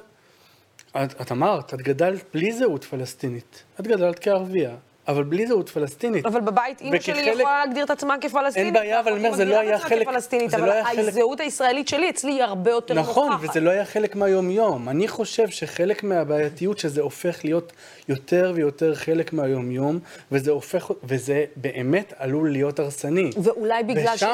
את, 0.92 1.22
את 1.22 1.32
אמרת, 1.32 1.74
את 1.74 1.82
גדלת 1.82 2.24
בלי 2.34 2.52
זהות 2.52 2.84
פלסטינית. 2.84 3.64
את 3.80 3.88
גדלת 3.88 4.20
כערבייה. 4.20 4.76
אבל 5.08 5.24
בלי 5.24 5.47
זהות 5.47 5.70
פלסטינית. 5.70 6.26
אבל 6.26 6.41
בבית 6.41 6.82
אימא 6.82 6.99
שלי 6.99 7.22
יכולה 7.22 7.66
להגדיר 7.66 7.86
את 7.86 7.89
עצמה 7.89 8.16
כפלסטינית. 8.22 8.58
אין 8.58 8.74
בעיה, 8.74 8.99
אבל 8.99 9.12
אני 9.14 9.28
אומר, 9.28 9.38
זה 9.38 9.45
לא 9.45 9.60
היה 9.60 9.80
חלק... 9.80 10.08
אבל 10.53 10.66
לא 10.66 10.72
היה 10.72 10.86
חלק... 10.86 11.08
הזהות 11.08 11.39
הישראלית 11.39 11.88
שלי 11.88 12.10
אצלי 12.10 12.32
היא 12.32 12.43
הרבה 12.43 12.72
יותר 12.72 12.93
נוכחת. 12.93 13.12
נכון. 13.12 13.32
וזה 13.41 13.60
לא 13.60 13.70
היה 13.70 13.86
חלק 13.86 14.16
מהיום-יום. 14.16 14.89
אני 14.89 15.08
חושב 15.08 15.49
שחלק 15.49 16.03
מהבעייתיות 16.03 16.80
שזה 16.80 17.01
הופך 17.01 17.45
להיות 17.45 17.74
יותר 18.10 18.51
ויותר 18.56 18.95
חלק 18.95 19.34
מהיום-יום, 19.34 19.99
וזה 20.32 20.51
הופך, 20.51 20.91
וזה 21.03 21.45
באמת 21.56 22.14
עלול 22.18 22.51
להיות 22.51 22.80
הרסני. 22.80 23.30
ואולי 23.43 23.84
בגלל 23.84 24.18
שזה, 24.18 24.28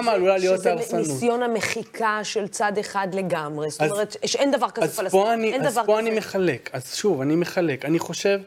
שזה 0.81 0.97
ניסיון 0.97 1.43
המחיקה 1.43 2.19
של 2.23 2.47
צד 2.47 2.77
אחד 2.79 3.07
לגמרי. 3.13 3.69
זאת 3.69 3.81
אומרת, 3.81 4.15
שאין 4.25 4.51
דבר 4.51 4.69
כזה 4.69 4.87
פלסטין. 4.87 5.65
אז 5.65 5.79
פה 5.85 5.99
אני 5.99 6.11
מחלק. 6.11 6.69
אז 6.73 6.95
שוב, 6.95 7.21
אני 7.21 7.35
מחלק. 7.35 7.85
אני 7.85 7.99
חושב... 7.99 8.39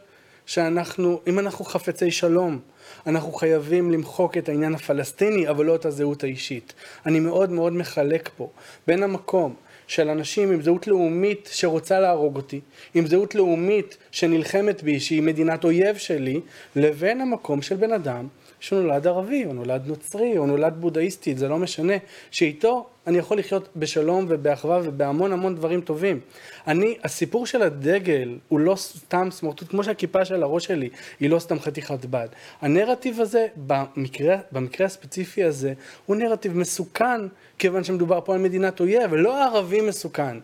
שאנחנו, 0.46 1.20
אם 1.26 1.38
אנחנו 1.38 1.64
חפצי 1.64 2.10
שלום, 2.10 2.58
אנחנו 3.06 3.32
חייבים 3.32 3.90
למחוק 3.90 4.38
את 4.38 4.48
העניין 4.48 4.74
הפלסטיני, 4.74 5.48
אבל 5.48 5.64
לא 5.64 5.74
את 5.74 5.84
הזהות 5.84 6.24
האישית. 6.24 6.72
אני 7.06 7.20
מאוד 7.20 7.50
מאוד 7.50 7.72
מחלק 7.72 8.30
פה 8.36 8.50
בין 8.86 9.02
המקום 9.02 9.54
של 9.86 10.08
אנשים 10.08 10.52
עם 10.52 10.62
זהות 10.62 10.86
לאומית 10.86 11.48
שרוצה 11.52 12.00
להרוג 12.00 12.36
אותי, 12.36 12.60
עם 12.94 13.06
זהות 13.06 13.34
לאומית 13.34 13.96
שנלחמת 14.10 14.82
בי, 14.82 15.00
שהיא 15.00 15.22
מדינת 15.22 15.64
אויב 15.64 15.96
שלי, 15.96 16.40
לבין 16.76 17.20
המקום 17.20 17.62
של 17.62 17.76
בן 17.76 17.92
אדם 17.92 18.28
שנולד 18.64 19.06
ערבי, 19.06 19.44
או 19.44 19.52
נולד 19.52 19.86
נוצרי, 19.86 20.38
או 20.38 20.46
נולד 20.46 20.74
בודהיסטי, 20.80 21.34
זה 21.34 21.48
לא 21.48 21.58
משנה, 21.58 21.92
שאיתו 22.30 22.86
אני 23.06 23.18
יכול 23.18 23.38
לחיות 23.38 23.68
בשלום 23.76 24.26
ובאחווה 24.28 24.80
ובהמון 24.84 25.32
המון 25.32 25.54
דברים 25.54 25.80
טובים. 25.80 26.20
אני, 26.66 26.96
הסיפור 27.04 27.46
של 27.46 27.62
הדגל 27.62 28.38
הוא 28.48 28.60
לא 28.60 28.76
סתם 28.76 29.28
סמרטוט, 29.30 29.68
כמו 29.68 29.84
שהכיפה 29.84 30.24
של 30.24 30.42
הראש 30.42 30.64
שלי 30.64 30.88
היא 31.20 31.30
לא 31.30 31.38
סתם 31.38 31.60
חתיכת 31.60 32.04
בד. 32.04 32.28
הנרטיב 32.60 33.20
הזה, 33.20 33.46
במקרה, 33.56 34.36
במקרה 34.52 34.86
הספציפי 34.86 35.44
הזה, 35.44 35.72
הוא 36.06 36.16
נרטיב 36.16 36.56
מסוכן, 36.56 37.20
כיוון 37.58 37.84
שמדובר 37.84 38.20
פה 38.24 38.34
על 38.34 38.40
מדינת 38.40 38.80
אויב, 38.80 39.12
ולא 39.12 39.44
ערבי 39.44 39.80
מסוכן. 39.80 40.36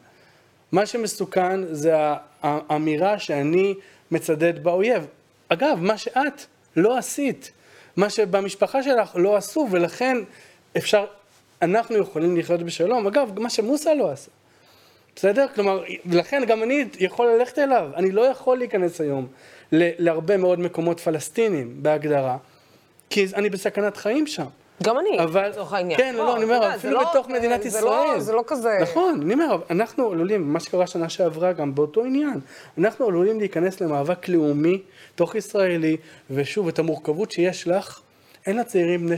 מה 0.73 0.87
שמסוכן 0.87 1.75
זה 1.75 1.95
האמירה 2.43 3.18
שאני 3.18 3.75
מצדד 4.11 4.62
באויב. 4.62 5.07
אגב, 5.49 5.79
מה 5.81 5.99
שאת 5.99 6.47
לא 6.77 6.99
עשית. 6.99 7.51
מה 7.97 8.11
שבמשפחה 8.11 8.82
שלך 8.82 9.11
לא 9.14 9.36
עשו, 9.36 9.68
ולכן 9.70 10.16
אפשר, 10.76 11.05
אנחנו 11.62 11.97
יכולים 11.97 12.36
לחיות 12.36 12.62
בשלום. 12.62 13.07
אגב, 13.07 13.41
מה 13.41 13.51
שמוסא 13.51 13.88
לא 13.88 14.11
עשה. 14.11 14.30
בסדר? 15.16 15.47
כלומר, 15.55 15.84
לכן 16.05 16.43
גם 16.47 16.62
אני 16.62 16.84
יכול 17.01 17.26
ללכת 17.26 17.59
אליו. 17.59 17.91
אני 17.97 18.11
לא 18.11 18.22
יכול 18.22 18.59
להיכנס 18.59 19.01
היום 19.01 19.26
להרבה 19.72 20.36
מאוד 20.36 20.61
מקומות 20.61 21.01
פלסטינים 21.01 21.82
בהגדרה, 21.82 22.36
כי 23.11 23.26
אני 23.34 23.51
בסכנת 23.51 23.97
חיים 23.97 24.26
שם. 24.26 24.47
גם 24.83 24.99
אני, 24.99 25.18
לצורך 25.49 25.72
העניין. 25.72 25.99
כן, 25.99 26.14
לא, 26.14 26.24
לא, 26.24 26.37
אני 26.37 26.45
אומר, 26.45 26.74
אפילו 26.74 26.95
לא, 26.95 27.11
בתוך 27.11 27.28
מדינת 27.28 27.64
ישראל. 27.64 27.85
לא, 27.85 28.20
זה 28.20 28.33
לא 28.33 28.45
כזה... 28.47 28.78
נכון, 28.83 29.20
אני 29.22 29.35
אומר, 29.35 29.59
אנחנו 29.70 30.12
עלולים, 30.12 30.53
מה 30.53 30.61
שקרה 30.61 30.87
שנה 30.87 31.09
שעברה 31.09 31.53
גם 31.53 31.74
באותו 31.74 32.05
עניין, 32.05 32.41
אנחנו 32.78 33.07
עלולים 33.07 33.39
להיכנס 33.39 33.81
למאבק 33.81 34.28
לאומי, 34.28 34.83
תוך 35.14 35.35
ישראלי, 35.35 35.97
ושוב, 36.31 36.68
את 36.68 36.78
המורכבות 36.78 37.31
שיש 37.31 37.68
לך, 37.68 38.01
אין 38.47 38.57
לצעירים 38.57 39.07
בני 39.07 39.16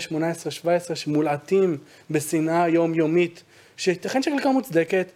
18-17 0.93 0.95
שמולעטים 0.95 1.79
בשנאה 2.11 2.69
יומיומית, 2.69 3.43
שייתכן 3.77 4.23
שחלקה 4.23 4.51
מוצדקת, 4.51 5.13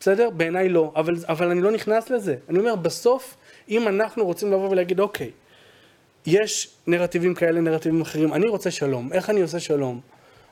בסדר? 0.00 0.30
בעיניי 0.30 0.68
לא, 0.68 0.92
אבל, 0.96 1.14
אבל 1.28 1.50
אני 1.50 1.60
לא 1.60 1.70
נכנס 1.70 2.10
לזה. 2.10 2.36
אני 2.48 2.58
אומר, 2.58 2.76
בסוף, 2.76 3.36
אם 3.68 3.88
אנחנו 3.88 4.24
רוצים 4.24 4.52
לבוא 4.52 4.70
ולהגיד, 4.70 5.00
אוקיי, 5.00 5.30
יש 6.26 6.68
נרטיבים 6.86 7.34
כאלה, 7.34 7.60
נרטיבים 7.60 8.00
אחרים. 8.00 8.34
אני 8.34 8.46
רוצה 8.46 8.70
שלום. 8.70 9.12
איך 9.12 9.30
אני 9.30 9.40
עושה 9.40 9.60
שלום? 9.60 10.00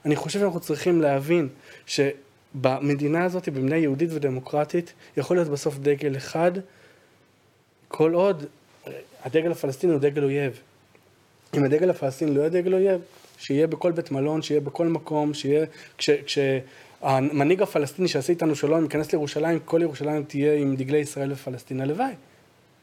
אני 0.05 0.17
חושב 0.17 0.41
שאנחנו 0.41 0.61
צריכים 0.61 1.03
להבין 1.03 1.49
שבמדינה 1.87 3.25
הזאת, 3.25 3.49
במדינה 3.49 3.77
יהודית 3.77 4.11
ודמוקרטית, 4.13 4.93
יכול 5.17 5.37
להיות 5.37 5.49
בסוף 5.49 5.79
דגל 5.79 6.17
אחד, 6.17 6.53
כל 7.89 8.15
עוד 8.15 8.45
הדגל 9.25 9.53
הפלסטיני 9.53 9.93
הוא 9.93 10.01
דגל 10.01 10.25
אויב. 10.25 10.61
אם 11.55 11.65
הדגל 11.65 11.91
הפלסטיני 11.91 12.35
לא 12.35 12.41
יהיה 12.41 12.51
דגל 12.51 12.75
אויב, 12.75 13.01
שיהיה 13.39 13.67
בכל 13.67 13.93
בית 13.93 14.11
מלון, 14.11 14.43
שיהיה 14.43 14.61
בכל 14.61 14.87
מקום, 14.87 15.35
שיהיה... 15.35 15.67
כש, 15.99 16.11
כשהמנהיג 16.11 17.63
הפלסטיני 17.63 18.09
שעשה 18.09 18.33
איתנו 18.33 18.55
שלום 18.55 18.83
ייכנס 18.83 19.13
לירושלים, 19.13 19.59
כל 19.65 19.83
ירושלים 19.83 20.25
תהיה 20.25 20.55
עם 20.55 20.77
דגלי 20.77 20.99
ישראל 20.99 21.33
ופלסטין. 21.33 21.81
הלוואי. 21.81 22.13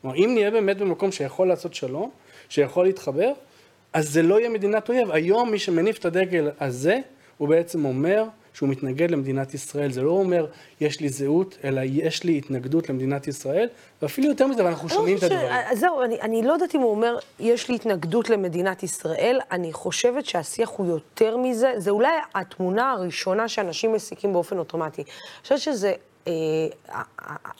כלומר, 0.01 0.17
אם 0.17 0.31
נהיה 0.33 0.51
באמת 0.51 0.77
במקום 0.77 1.11
שיכול 1.11 1.47
לעשות 1.47 1.73
שלום, 1.73 2.11
שיכול 2.49 2.85
להתחבר, 2.85 3.31
אז 3.93 4.09
זה 4.09 4.21
לא 4.21 4.39
יהיה 4.39 4.49
מדינת 4.49 4.89
אויב. 4.89 5.11
היום 5.11 5.51
מי 5.51 5.59
שמניף 5.59 5.97
את 5.97 6.05
הדגל 6.05 6.49
הזה, 6.59 6.99
הוא 7.37 7.47
בעצם 7.49 7.85
אומר 7.85 8.23
שהוא 8.53 8.69
מתנגד 8.69 9.11
למדינת 9.11 9.53
ישראל. 9.53 9.91
זה 9.91 10.01
לא 10.01 10.11
אומר, 10.11 10.47
יש 10.81 10.99
לי 10.99 11.09
זהות, 11.09 11.57
אלא 11.63 11.81
יש 11.83 12.23
לי 12.23 12.37
התנגדות 12.37 12.89
למדינת 12.89 13.27
ישראל, 13.27 13.67
ואפילו 14.01 14.29
יותר 14.29 14.47
מזה, 14.47 14.65
ואנחנו 14.65 14.89
שומעים 14.89 15.17
את 15.17 15.23
הדברים. 15.23 15.51
זהו, 15.73 16.03
אני, 16.03 16.21
אני 16.21 16.41
לא 16.41 16.53
יודעת 16.53 16.75
אם 16.75 16.79
הוא 16.79 16.91
אומר, 16.91 17.17
יש 17.39 17.69
לי 17.69 17.75
התנגדות 17.75 18.29
למדינת 18.29 18.83
ישראל, 18.83 19.39
אני 19.51 19.73
חושבת 19.73 20.25
שהשיח 20.25 20.69
הוא 20.69 20.87
יותר 20.87 21.37
מזה, 21.37 21.73
זה 21.77 21.91
אולי 21.91 22.13
התמונה 22.35 22.91
הראשונה 22.91 23.47
שאנשים 23.47 23.93
מסיקים 23.93 24.33
באופן 24.33 24.57
אוטומטי. 24.57 25.01
אני 25.01 25.11
חושבת 25.41 25.59
שזה... 25.59 25.93
אה, 26.27 26.33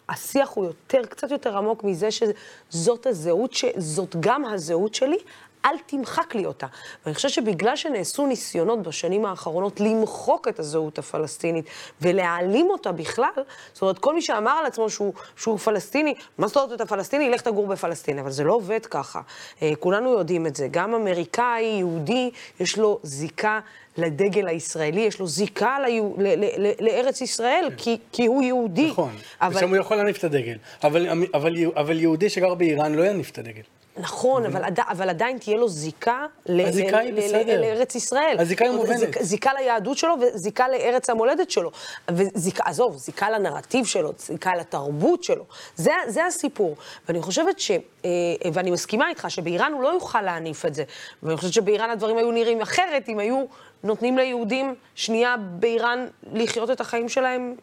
השיח 0.10 0.50
הוא 0.50 0.66
יותר, 0.66 1.06
קצת 1.06 1.32
יותר 1.32 1.58
עמוק 1.58 1.84
מזה 1.84 2.10
שזאת 2.12 3.06
הזהות, 3.06 3.54
שזאת 3.54 4.16
גם 4.20 4.46
הזהות 4.46 4.96
שלי, 4.96 5.18
אל 5.66 5.78
תמחק 5.86 6.36
לי 6.36 6.46
אותה. 6.46 6.68
ואני 7.06 7.16
חושבת 7.16 7.32
שבגלל 7.32 7.76
שנעשו 7.76 8.28
ניסיונות 8.28 8.84
בשנים 8.84 9.26
האחרונות 9.26 9.80
למחוק 9.80 10.48
את 10.48 10.60
הזהות 10.60 11.00
הפלסטינית 11.00 11.66
ולהעלים 12.02 12.70
אותה 12.70 12.92
בכלל, 12.92 13.44
זאת 13.74 13.82
אומרת, 13.82 14.00
כל 14.00 14.16
מי 14.16 14.22
שאמר 14.22 14.52
על 14.52 14.66
עצמו 14.66 14.90
שהוא, 14.90 15.14
שהוא 15.36 15.58
פלסטיני, 15.58 16.14
מה 16.38 16.48
זאת 16.48 16.58
אומרת 16.58 16.82
אתה 16.82 16.86
פלסטיני? 16.86 17.30
לך 17.30 17.42
תגור 17.42 17.68
בפלסטין. 17.68 18.20
אבל 18.20 18.32
זה 18.32 18.44
לא 18.44 18.54
עובד 18.54 18.86
ככה. 18.86 19.22
אה, 19.62 19.72
כולנו 19.80 20.10
יודעים 20.10 20.48
את 20.48 20.56
זה. 20.56 20.68
גם 20.72 20.94
אמריקאי, 20.94 21.64
יהודי, 21.64 22.32
יש 22.60 22.78
לו 22.78 23.00
זיקה 23.04 23.60
לדגל 23.98 24.48
הישראלי, 24.48 25.02
יש 25.02 25.20
לו 25.20 25.28
זיקה 25.28 25.80
ליו, 25.80 26.12
ל, 26.18 26.28
ל, 26.28 26.46
ל, 26.58 26.72
לארץ 26.80 27.22
ישראל, 27.22 27.66
כן. 27.70 27.76
כי, 27.76 27.98
כי 28.12 28.26
הוא 28.26 28.44
יהודי. 28.44 28.90
נכון, 28.92 29.16
אבל... 29.42 29.56
ושם 29.56 29.70
הוא 29.70 29.78
יכול 29.78 29.98
להניף 29.98 30.18
את 30.18 30.24
הדגל. 30.24 30.58
אבל, 30.84 31.26
אבל, 31.34 31.54
אבל 31.76 32.00
יהודי 32.00 32.30
שגר 32.30 32.54
באיראן 32.54 32.96
לא 32.96 33.06
יניף 33.06 33.30
את 33.32 33.38
הדגל. 33.38 33.62
נכון, 33.98 34.46
אבל, 34.46 34.64
עד, 34.64 34.80
אבל 34.80 35.10
עדיין 35.10 35.38
תהיה 35.38 35.58
לו 35.58 35.70
זיקה, 35.70 36.26
הזיקה 36.46 37.02
ל, 37.02 37.20
ל, 37.20 37.36
ל, 37.36 37.62
לארץ 37.62 37.96
ישראל. 37.96 38.36
הזיקה 38.40 38.66
היא 38.66 38.74
מובנת. 38.74 39.00
זיקה, 39.00 39.24
זיקה 39.24 39.54
ליהדות 39.54 39.98
שלו 39.98 40.16
וזיקה 40.22 40.68
לארץ 40.68 41.10
המולדת 41.10 41.52
שלו. 41.52 41.72
וזיקה, 42.12 42.64
עזוב, 42.66 42.98
זיקה 42.98 43.30
לנרטיב 43.30 43.86
שלו, 43.86 44.12
זיקה 44.18 44.56
לתרבות 44.56 45.24
שלו. 45.24 45.46
זה, 45.76 45.92
זה 46.08 46.26
הסיפור. 46.26 46.76
ואני 47.08 47.22
חושבת 47.22 47.60
ש... 47.60 47.72
אה, 47.72 48.10
ואני 48.54 48.72
מסכימה 48.72 49.10
איתך 49.10 49.26
שבאיראן 49.30 49.74
הוא 49.74 49.84
לא 49.84 49.90
יוכל 49.90 50.22
להניף 50.22 50.66
את 50.66 50.76
זה. 50.76 50.84
ואני 51.24 51.38
חושבת 51.38 51.54
שבאיראן 51.54 51.90
הדברים 51.90 52.18
היו 52.18 52.32
נראים 52.32 52.62
אחרת 52.62 53.10
אם 53.10 53.20
היו 53.20 53.46
נותנים 53.84 54.18
ליהודים 54.18 54.76
שנייה 54.96 55.36
באיראן 55.38 56.08
לחיות 56.34 56.72
את 56.72 56.82
החיים 56.82 57.10
שלהם 57.10 57.56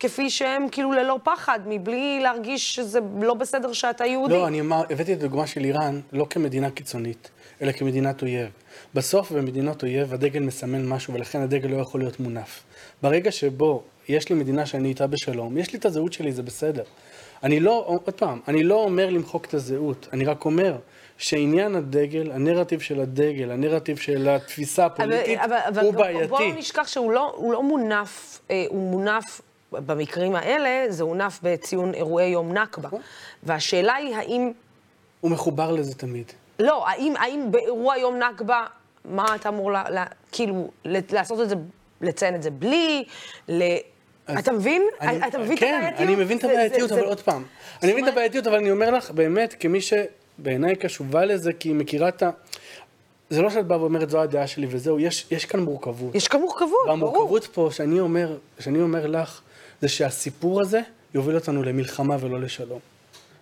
כפי 0.00 0.30
שהם 0.30 0.68
כאילו 0.72 0.92
ללא 0.92 1.18
פחד, 1.22 1.60
מבלי 1.66 2.20
להרגיש 2.22 2.74
שזה 2.74 2.98
לא 3.20 3.34
בסדר 3.34 3.72
שאתה 3.72 4.06
יהודי. 4.06 4.34
לא, 4.34 4.46
אני 4.46 4.60
אמר, 4.60 4.82
הבאתי 4.90 5.12
את 5.12 5.18
הדוגמה 5.18 5.46
של 5.46 5.64
איראן 5.64 6.00
לא 6.12 6.26
כמדינה 6.30 6.70
קיצונית, 6.70 7.30
אלא 7.62 7.72
כמדינת 7.72 8.22
אויב. 8.22 8.50
בסוף 8.94 9.32
במדינות 9.32 9.82
אויב 9.82 10.14
הדגל 10.14 10.40
מסמן 10.40 10.88
משהו 10.88 11.14
ולכן 11.14 11.40
הדגל 11.40 11.68
לא 11.68 11.76
יכול 11.76 12.00
להיות 12.00 12.20
מונף. 12.20 12.62
ברגע 13.02 13.32
שבו 13.32 13.82
יש 14.08 14.28
לי 14.28 14.34
מדינה 14.34 14.66
שאני 14.66 14.88
איתה 14.88 15.06
בשלום, 15.06 15.58
יש 15.58 15.72
לי 15.72 15.78
את 15.78 15.84
הזהות 15.84 16.12
שלי, 16.12 16.32
זה 16.32 16.42
בסדר. 16.42 16.82
אני 17.42 17.60
לא, 17.60 17.84
עוד 17.86 18.14
פעם, 18.16 18.40
אני 18.48 18.62
לא 18.62 18.74
אומר 18.74 19.10
למחוק 19.10 19.44
את 19.44 19.54
הזהות, 19.54 20.08
אני 20.12 20.24
רק 20.24 20.44
אומר 20.44 20.76
שעניין 21.18 21.74
הדגל, 21.74 22.30
הנרטיב 22.32 22.80
של 22.80 23.00
הדגל, 23.00 23.50
הנרטיב 23.50 23.96
של 23.96 24.28
התפיסה 24.28 24.86
הפוליטית, 24.86 25.38
אבל, 25.38 25.56
אבל, 25.68 25.82
הוא 25.82 25.90
אבל 25.90 25.98
בעייתי. 25.98 26.26
בואו 26.26 26.48
לא 26.48 26.54
נשכח 26.58 26.86
שהוא 26.88 27.12
לא, 27.12 27.38
לא 27.52 27.62
מונף, 27.62 28.40
אה, 28.50 28.64
הוא 28.68 28.90
מונף, 28.90 29.40
במקרים 29.72 30.34
האלה, 30.34 30.86
זה 30.92 31.02
הונף 31.02 31.40
בציון 31.42 31.94
אירועי 31.94 32.26
יום 32.28 32.52
נכבה. 32.52 32.88
נכון. 32.88 33.00
והשאלה 33.42 33.94
היא 33.94 34.16
האם, 34.16 34.52
הוא 35.20 35.30
מחובר 35.30 35.70
לזה 35.72 35.94
תמיד. 35.94 36.32
לא, 36.58 36.88
האם, 36.88 37.14
האם 37.18 37.46
באירוע 37.50 37.96
יום 37.98 38.18
נכבה, 38.18 38.64
מה 39.04 39.34
אתה 39.34 39.48
אמור, 39.48 39.72
לה, 39.72 39.84
לה, 39.90 40.04
כאילו, 40.32 40.70
לעשות 40.84 41.40
את 41.40 41.48
זה, 41.48 41.54
לציין 42.00 42.34
את 42.34 42.42
זה 42.42 42.50
בלי, 42.50 43.04
ל... 43.48 43.62
אתה 44.38 44.52
מבין? 44.52 44.82
אני- 45.00 45.26
אתה 45.28 45.38
מבין 45.38 45.52
את 45.54 45.58
כן, 45.60 45.74
הבעייתיות? 45.78 46.08
אני 46.08 46.16
מבין 46.16 46.38
את 46.38 46.44
הבעייתיות, 46.44 46.92
אבל 46.92 47.00
זה- 47.00 47.06
עוד 47.06 47.20
פעם. 47.20 47.44
אני 47.82 47.92
מבין 47.92 48.04
את 48.08 48.12
הבעייתיות, 48.12 48.46
אבל 48.46 48.56
אני 48.56 48.70
אומר 48.70 48.90
לך, 48.90 49.10
באמת, 49.10 49.54
כמי 49.60 49.78
שבעיניי 49.80 50.76
קשובה 50.76 51.24
לזה, 51.24 51.52
כי 51.52 51.68
היא 51.68 51.74
מכירה 51.76 52.08
את 52.08 52.22
ה... 52.22 52.30
זה 53.30 53.42
לא 53.42 53.50
שאת 53.50 53.66
באה 53.66 53.80
ואומרת, 53.80 54.10
זו 54.10 54.20
הדעה 54.20 54.46
שלי 54.46 54.66
וזהו, 54.70 54.98
יש, 55.00 55.26
יש 55.30 55.44
כאן 55.44 55.60
מורכבות. 55.60 56.14
יש 56.14 56.28
כאן 56.28 56.40
מורכבות, 56.40 56.70
ברור. 56.70 56.88
והמורכבות 56.88 57.44
פה, 57.46 57.68
שאני 57.72 58.00
אומר, 58.00 58.36
שאני 58.58 58.80
אומר 58.80 59.06
לך, 59.06 59.40
זה 59.80 59.88
שהסיפור 59.88 60.60
הזה 60.60 60.80
יוביל 61.14 61.34
אותנו 61.34 61.62
למלחמה 61.62 62.16
ולא 62.20 62.40
לשלום. 62.40 62.80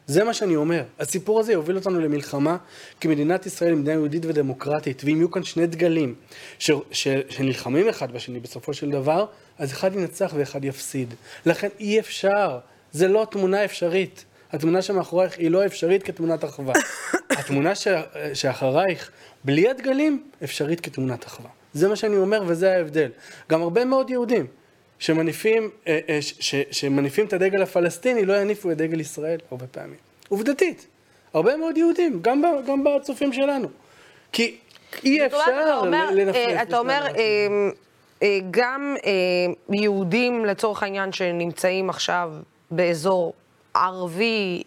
זה 0.07 0.25
מה 0.25 0.35
שאני 0.35 0.57
אומר. 0.57 0.83
הסיפור 0.99 1.41
הזה 1.41 1.53
יוביל 1.53 1.77
אותנו 1.77 2.01
למלחמה, 2.01 2.57
כי 3.01 3.09
מדינת 3.09 3.47
ישראל 3.47 3.71
היא 3.71 3.79
מדינה 3.79 3.93
יהודית 3.93 4.25
ודמוקרטית, 4.27 5.03
ואם 5.05 5.17
יהיו 5.17 5.31
כאן 5.31 5.45
שני 5.45 5.67
דגלים 5.67 6.15
ש, 6.59 6.71
ש, 6.91 7.09
שנלחמים 7.29 7.89
אחד 7.89 8.13
בשני 8.13 8.41
בסופו 8.41 8.75
של 8.75 8.91
דבר, 8.91 9.27
אז 9.59 9.73
אחד 9.73 9.95
ינצח 9.95 10.33
ואחד 10.37 10.65
יפסיד. 10.65 11.15
לכן 11.47 11.69
אי 11.81 12.01
אפשר, 12.01 12.59
זה 12.93 13.09
לא 13.09 13.27
תמונה 13.31 13.65
אפשרית. 13.65 14.25
התמונה 14.53 14.83
שמאחורייך 14.83 15.39
היא 15.39 15.51
לא 15.51 15.67
אפשרית 15.67 16.03
כתמונת 16.03 16.45
אחווה. 16.45 16.75
התמונה 17.39 17.75
ש, 17.75 17.89
שאחרייך, 18.35 19.11
בלי 19.45 19.71
הדגלים, 19.71 20.23
אפשרית 20.45 20.81
כתמונת 20.81 21.27
אחווה. 21.27 21.51
זה 21.73 21.89
מה 21.89 21.97
שאני 21.97 22.17
אומר 22.17 22.43
וזה 22.47 22.73
ההבדל. 22.73 23.11
גם 23.51 23.63
הרבה 23.63 23.85
מאוד 23.85 24.11
יהודים 24.11 24.47
שמניפים, 25.05 25.71
אה, 25.87 26.01
אה, 26.09 26.23
ש- 26.23 26.35
ש- 26.41 26.65
שמניפים 26.71 27.27
את 27.27 27.33
הדגל 27.33 27.63
הפלסטיני 27.63 28.25
לא 28.25 28.41
יניפו 28.41 28.71
את 28.71 28.77
דגל 28.77 29.01
ישראל 29.01 29.39
הרבה 29.51 29.67
פעמים. 29.67 29.97
עובדתית. 30.29 30.87
הרבה 31.35 31.57
מאוד 31.57 31.77
יהודים, 31.77 32.19
גם, 32.23 32.43
ב, 32.43 32.47
גם 32.67 32.85
בצופים 32.85 33.33
שלנו. 33.33 33.69
כי 34.33 34.57
אי 35.05 35.17
אומרת, 35.17 35.33
אתה 35.35 35.41
אפשר 35.41 35.79
אומר, 35.81 36.11
לנפנף. 36.11 36.37
אה, 36.37 36.63
אתה 36.63 36.79
אומר, 36.79 37.07
גם 38.51 38.97
יהודים, 39.71 40.45
לצורך 40.45 40.83
העניין, 40.83 41.13
שנמצאים 41.13 41.91
עכשיו 41.91 42.33
באזור 42.71 43.33
ערבי, 43.75 44.63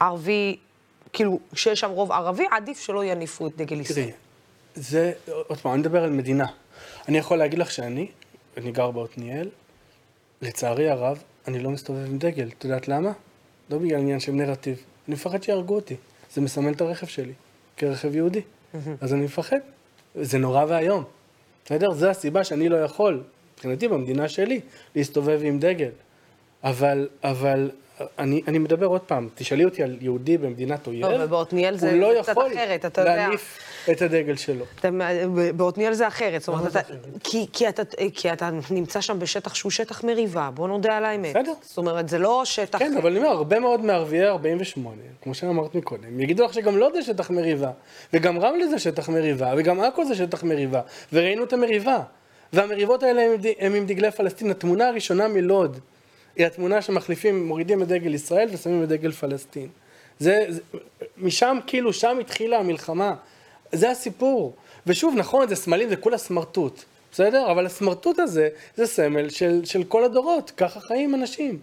ערבי, 0.00 0.56
כאילו, 1.12 1.38
שיש 1.54 1.80
שם 1.80 1.90
רוב 1.90 2.12
ערבי, 2.12 2.44
עדיף 2.50 2.80
שלא 2.80 3.04
יניפו 3.04 3.46
את 3.46 3.56
דגל 3.56 3.80
ישראל. 3.80 4.04
תראי, 4.04 4.12
זה, 4.74 5.12
עוד 5.26 5.58
פעם, 5.58 5.72
אני 5.72 5.80
מדבר 5.80 6.04
על 6.04 6.10
מדינה. 6.10 6.46
אני 7.08 7.18
יכול 7.18 7.38
להגיד 7.38 7.58
לך 7.58 7.70
שאני, 7.70 8.06
אני 8.56 8.72
גר 8.72 8.90
בעתניאל, 8.90 9.48
לצערי 10.42 10.90
הרב, 10.90 11.22
אני 11.48 11.58
לא 11.58 11.70
מסתובב 11.70 12.06
עם 12.06 12.18
דגל. 12.18 12.48
את 12.58 12.64
יודעת 12.64 12.88
למה? 12.88 13.12
לא 13.70 13.78
בגלל 13.78 13.98
עניין 13.98 14.20
של 14.20 14.32
נרטיב. 14.32 14.84
אני 15.08 15.14
מפחד 15.14 15.42
שיהרגו 15.42 15.74
אותי. 15.74 15.96
זה 16.34 16.40
מסמל 16.40 16.72
את 16.72 16.80
הרכב 16.80 17.06
שלי, 17.06 17.32
כרכב 17.76 18.14
יהודי. 18.16 18.40
אז 19.00 19.14
אני 19.14 19.24
מפחד. 19.24 19.58
זה 20.14 20.38
נורא 20.38 20.64
ואיום. 20.68 21.04
בסדר? 21.64 21.92
זו 21.92 22.08
הסיבה 22.10 22.44
שאני 22.44 22.68
לא 22.68 22.76
יכול, 22.76 23.22
מבחינתי, 23.54 23.88
במדינה 23.88 24.28
שלי, 24.28 24.60
להסתובב 24.96 25.40
עם 25.44 25.58
דגל. 25.58 25.90
אבל, 26.64 27.08
אבל, 27.24 27.70
אני, 28.18 28.42
אני 28.48 28.58
מדבר 28.58 28.86
עוד 28.86 29.00
פעם, 29.00 29.28
תשאלי 29.34 29.64
אותי 29.64 29.82
על 29.82 29.96
יהודי 30.00 30.38
במדינת 30.38 30.86
אויב, 30.86 31.06
לא, 31.06 31.24
ובעתניאל 31.24 31.76
זה 31.76 31.90
הוא 31.90 32.00
לא 32.00 32.22
קצת 32.22 32.32
יכול 32.32 32.46
אחרת, 32.52 32.84
אתה 32.84 33.00
יודע. 33.00 33.16
להניף 33.16 33.58
את 33.90 34.02
הדגל 34.02 34.36
שלו. 34.36 34.64
בעתניאל 35.56 35.92
זה 35.92 36.08
אחרת, 36.08 36.40
זאת 36.40 36.48
אומרת, 36.48 36.60
למה 36.60 36.70
זה 36.70 36.80
אתה? 36.80 36.92
כי, 37.24 37.46
כי, 37.52 37.68
אתה, 37.68 37.82
כי 38.14 38.32
אתה 38.32 38.50
נמצא 38.70 39.00
שם 39.00 39.18
בשטח 39.18 39.54
שהוא 39.54 39.70
שטח 39.70 40.04
מריבה, 40.04 40.50
בוא 40.54 40.68
נודה 40.68 40.96
על 40.96 41.04
האמת. 41.04 41.36
בסדר. 41.36 41.52
זאת 41.62 41.78
אומרת, 41.78 42.08
זה 42.08 42.18
לא 42.18 42.42
שטח... 42.44 42.78
כן, 42.78 42.96
אבל 42.96 43.10
אני 43.10 43.18
אומר, 43.18 43.30
הרבה 43.30 43.60
מאוד 43.60 43.80
מערביי 43.80 44.28
48, 44.28 44.96
כמו 45.22 45.34
שאמרת 45.34 45.74
מקודם, 45.74 46.20
יגידו 46.20 46.44
לך 46.44 46.54
שגם 46.54 46.76
לוד 46.76 46.92
זה 46.92 47.02
שטח 47.02 47.30
מריבה, 47.30 47.70
וגם 48.12 48.38
רמלה 48.38 48.66
זה 48.66 48.78
שטח 48.78 49.08
מריבה, 49.08 49.54
וגם 49.56 49.80
עכו 49.80 50.04
זה 50.04 50.14
שטח 50.14 50.44
מריבה, 50.44 50.80
וראינו 51.12 51.44
את 51.44 51.52
המריבה. 51.52 51.98
והמריבות 52.52 53.02
האלה 53.02 53.22
הם 53.58 53.74
עם 53.74 53.86
דגלי 53.86 54.10
פלסטין. 54.10 54.50
התמונה 54.50 54.88
הראשונה 54.88 55.28
מלוד 55.28 55.78
היא 56.36 56.46
התמונה 56.46 56.82
שמחליפים, 56.82 57.46
מורידים 57.46 57.82
את 57.82 57.88
דגל 57.88 58.14
ישראל 58.14 58.48
ושמים 58.52 58.82
את 58.82 58.88
דגל 58.88 59.12
פלסטין. 59.12 59.68
זה, 60.18 60.46
זה, 60.48 60.60
משם, 61.16 61.58
כאילו, 61.66 61.92
שם 61.92 62.18
התחילה 62.20 62.58
המלחמה. 62.58 63.14
זה 63.72 63.90
הסיפור. 63.90 64.54
ושוב, 64.86 65.14
נכון, 65.16 65.48
זה 65.48 65.56
סמלים, 65.56 65.88
זה 65.88 65.96
כולה 65.96 66.18
סמרטוט, 66.18 66.82
בסדר? 67.12 67.50
אבל 67.50 67.66
הסמרטוט 67.66 68.18
הזה, 68.18 68.48
זה 68.76 68.86
סמל 68.86 69.28
של, 69.28 69.64
של 69.64 69.84
כל 69.84 70.04
הדורות, 70.04 70.52
ככה 70.56 70.80
חיים 70.80 71.14
אנשים. 71.14 71.58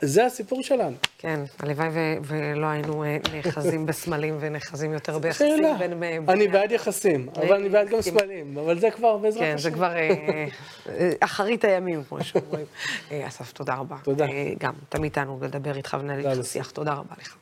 זה 0.00 0.26
הסיפור 0.26 0.62
שלנו. 0.62 0.96
כן, 1.18 1.40
הלוואי 1.58 1.88
ו- 1.92 2.14
ולא 2.22 2.66
היינו 2.66 3.04
אה, 3.04 3.16
נאחזים 3.34 3.86
בסמלים 3.86 4.36
ונחזים 4.40 4.92
יותר 4.92 5.18
ביחסים 5.18 5.56
שאלה. 5.56 5.74
בין... 5.78 6.02
אה, 6.02 6.18
אני 6.28 6.48
בעד 6.48 6.72
יחסים, 6.72 7.28
אבל 7.36 7.52
אני 7.52 7.68
בעד 7.68 7.88
גם 7.88 8.00
סמלים, 8.00 8.58
אבל 8.58 8.78
זה 8.78 8.90
כבר 8.90 9.16
בעזרת 9.16 9.42
כן, 9.42 9.54
השם. 9.54 9.62
זה 9.62 9.70
כבר 9.70 9.96
אה, 9.96 10.46
אה, 10.88 11.10
אחרית 11.20 11.64
הימים, 11.64 12.04
כמו 12.08 12.24
שאומרים. 12.24 12.66
אה, 13.12 13.26
אסף, 13.28 13.52
תודה 13.52 13.74
רבה. 13.74 13.96
תודה. 14.02 14.24
אה, 14.24 14.52
גם, 14.58 14.72
תמיד 14.88 15.12
תענוג 15.12 15.44
לדבר 15.44 15.76
איתך 15.76 15.96
ולנהל 16.00 16.16
תודה, 16.16 16.28
איתך 16.28 16.38
לוסי. 16.38 16.52
שיח, 16.52 16.70
תודה 16.70 16.92
רבה 16.92 17.14
לך. 17.20 17.36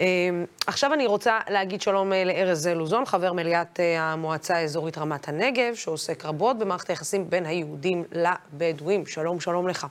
אה, 0.00 0.06
עכשיו 0.66 0.92
אני 0.92 1.06
רוצה 1.06 1.38
להגיד 1.48 1.80
שלום 1.80 2.12
אה, 2.12 2.24
לארז 2.24 2.66
לוזון, 2.66 3.04
חבר 3.06 3.32
מליאת 3.32 3.80
אה, 3.80 4.00
המועצה 4.00 4.56
האזורית 4.56 4.98
רמת 4.98 5.28
הנגב, 5.28 5.74
שעוסק 5.74 6.24
רבות 6.24 6.58
במערכת 6.58 6.90
היחסים 6.90 7.30
בין 7.30 7.46
היהודים 7.46 8.04
לבדואים. 8.12 9.06
שלום, 9.06 9.40
שלום 9.40 9.68
לך. 9.68 9.86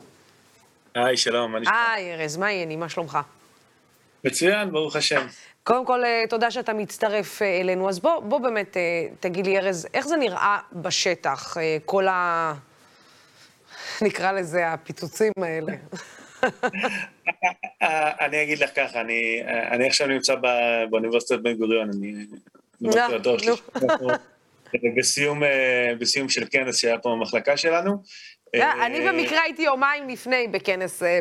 היי, 1.05 1.17
שלום, 1.17 1.51
מה 1.51 1.59
נשמע? 1.59 1.91
היי, 1.93 2.13
ארז, 2.13 2.37
מה 2.37 2.47
העניינים? 2.47 2.79
מה 2.79 2.89
שלומך? 2.89 3.17
מצוין, 4.23 4.71
ברוך 4.71 4.95
השם. 4.95 5.27
קודם 5.63 5.85
כל, 5.85 6.05
אה, 6.05 6.23
תודה 6.29 6.51
שאתה 6.51 6.73
מצטרף 6.73 7.41
אה, 7.41 7.61
אלינו. 7.61 7.89
אז 7.89 7.99
בוא, 7.99 8.19
בוא 8.19 8.39
באמת 8.39 8.77
אה, 8.77 9.07
תגיד 9.19 9.47
לי, 9.47 9.57
ארז, 9.57 9.87
איך 9.93 10.07
זה 10.07 10.17
נראה 10.17 10.59
בשטח, 10.73 11.57
כל 11.85 12.07
ה... 12.07 12.53
נקרא 14.01 14.31
לזה 14.31 14.67
הפיצוצים 14.67 15.31
האלה. 15.41 15.73
אני 18.25 18.43
אגיד 18.43 18.59
לך 18.59 18.69
ככה, 18.75 19.01
אני, 19.01 19.41
אני 19.71 19.87
עכשיו 19.87 20.07
נמצא 20.07 20.35
ב- 20.35 20.83
באוניברסיטת 20.89 21.39
בן 21.39 21.53
גוריון, 21.53 21.89
אני 21.89 22.13
למדתי 22.81 23.13
לתואר 23.13 23.37
בסיום 25.99 26.29
של 26.29 26.43
כנס 26.51 26.77
שהיה 26.77 26.97
פה 26.97 27.09
במחלקה 27.09 27.57
שלנו. 27.57 28.03
אה, 28.55 28.85
אני 28.85 29.07
במקרה 29.07 29.41
הייתי 29.41 29.61
יומיים 29.61 30.09
לפני 30.09 30.47
בכנס, 30.47 31.03
אה. 31.03 31.19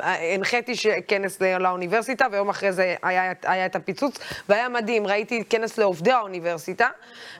אה, 0.00 0.34
הנחיתי 0.34 0.72
כנס 1.08 1.40
לאוניברסיטה, 1.40 2.26
ויום 2.32 2.48
אחרי 2.48 2.72
זה 2.72 2.94
היה, 3.02 3.66
את 3.66 3.76
הפיצוץ, 3.76 4.18
והיה 4.48 4.68
מדהים, 4.68 5.06
ראיתי 5.06 5.44
כנס 5.50 5.78
לעובדי 5.78 6.12
האוניברסיטה, 6.12 6.88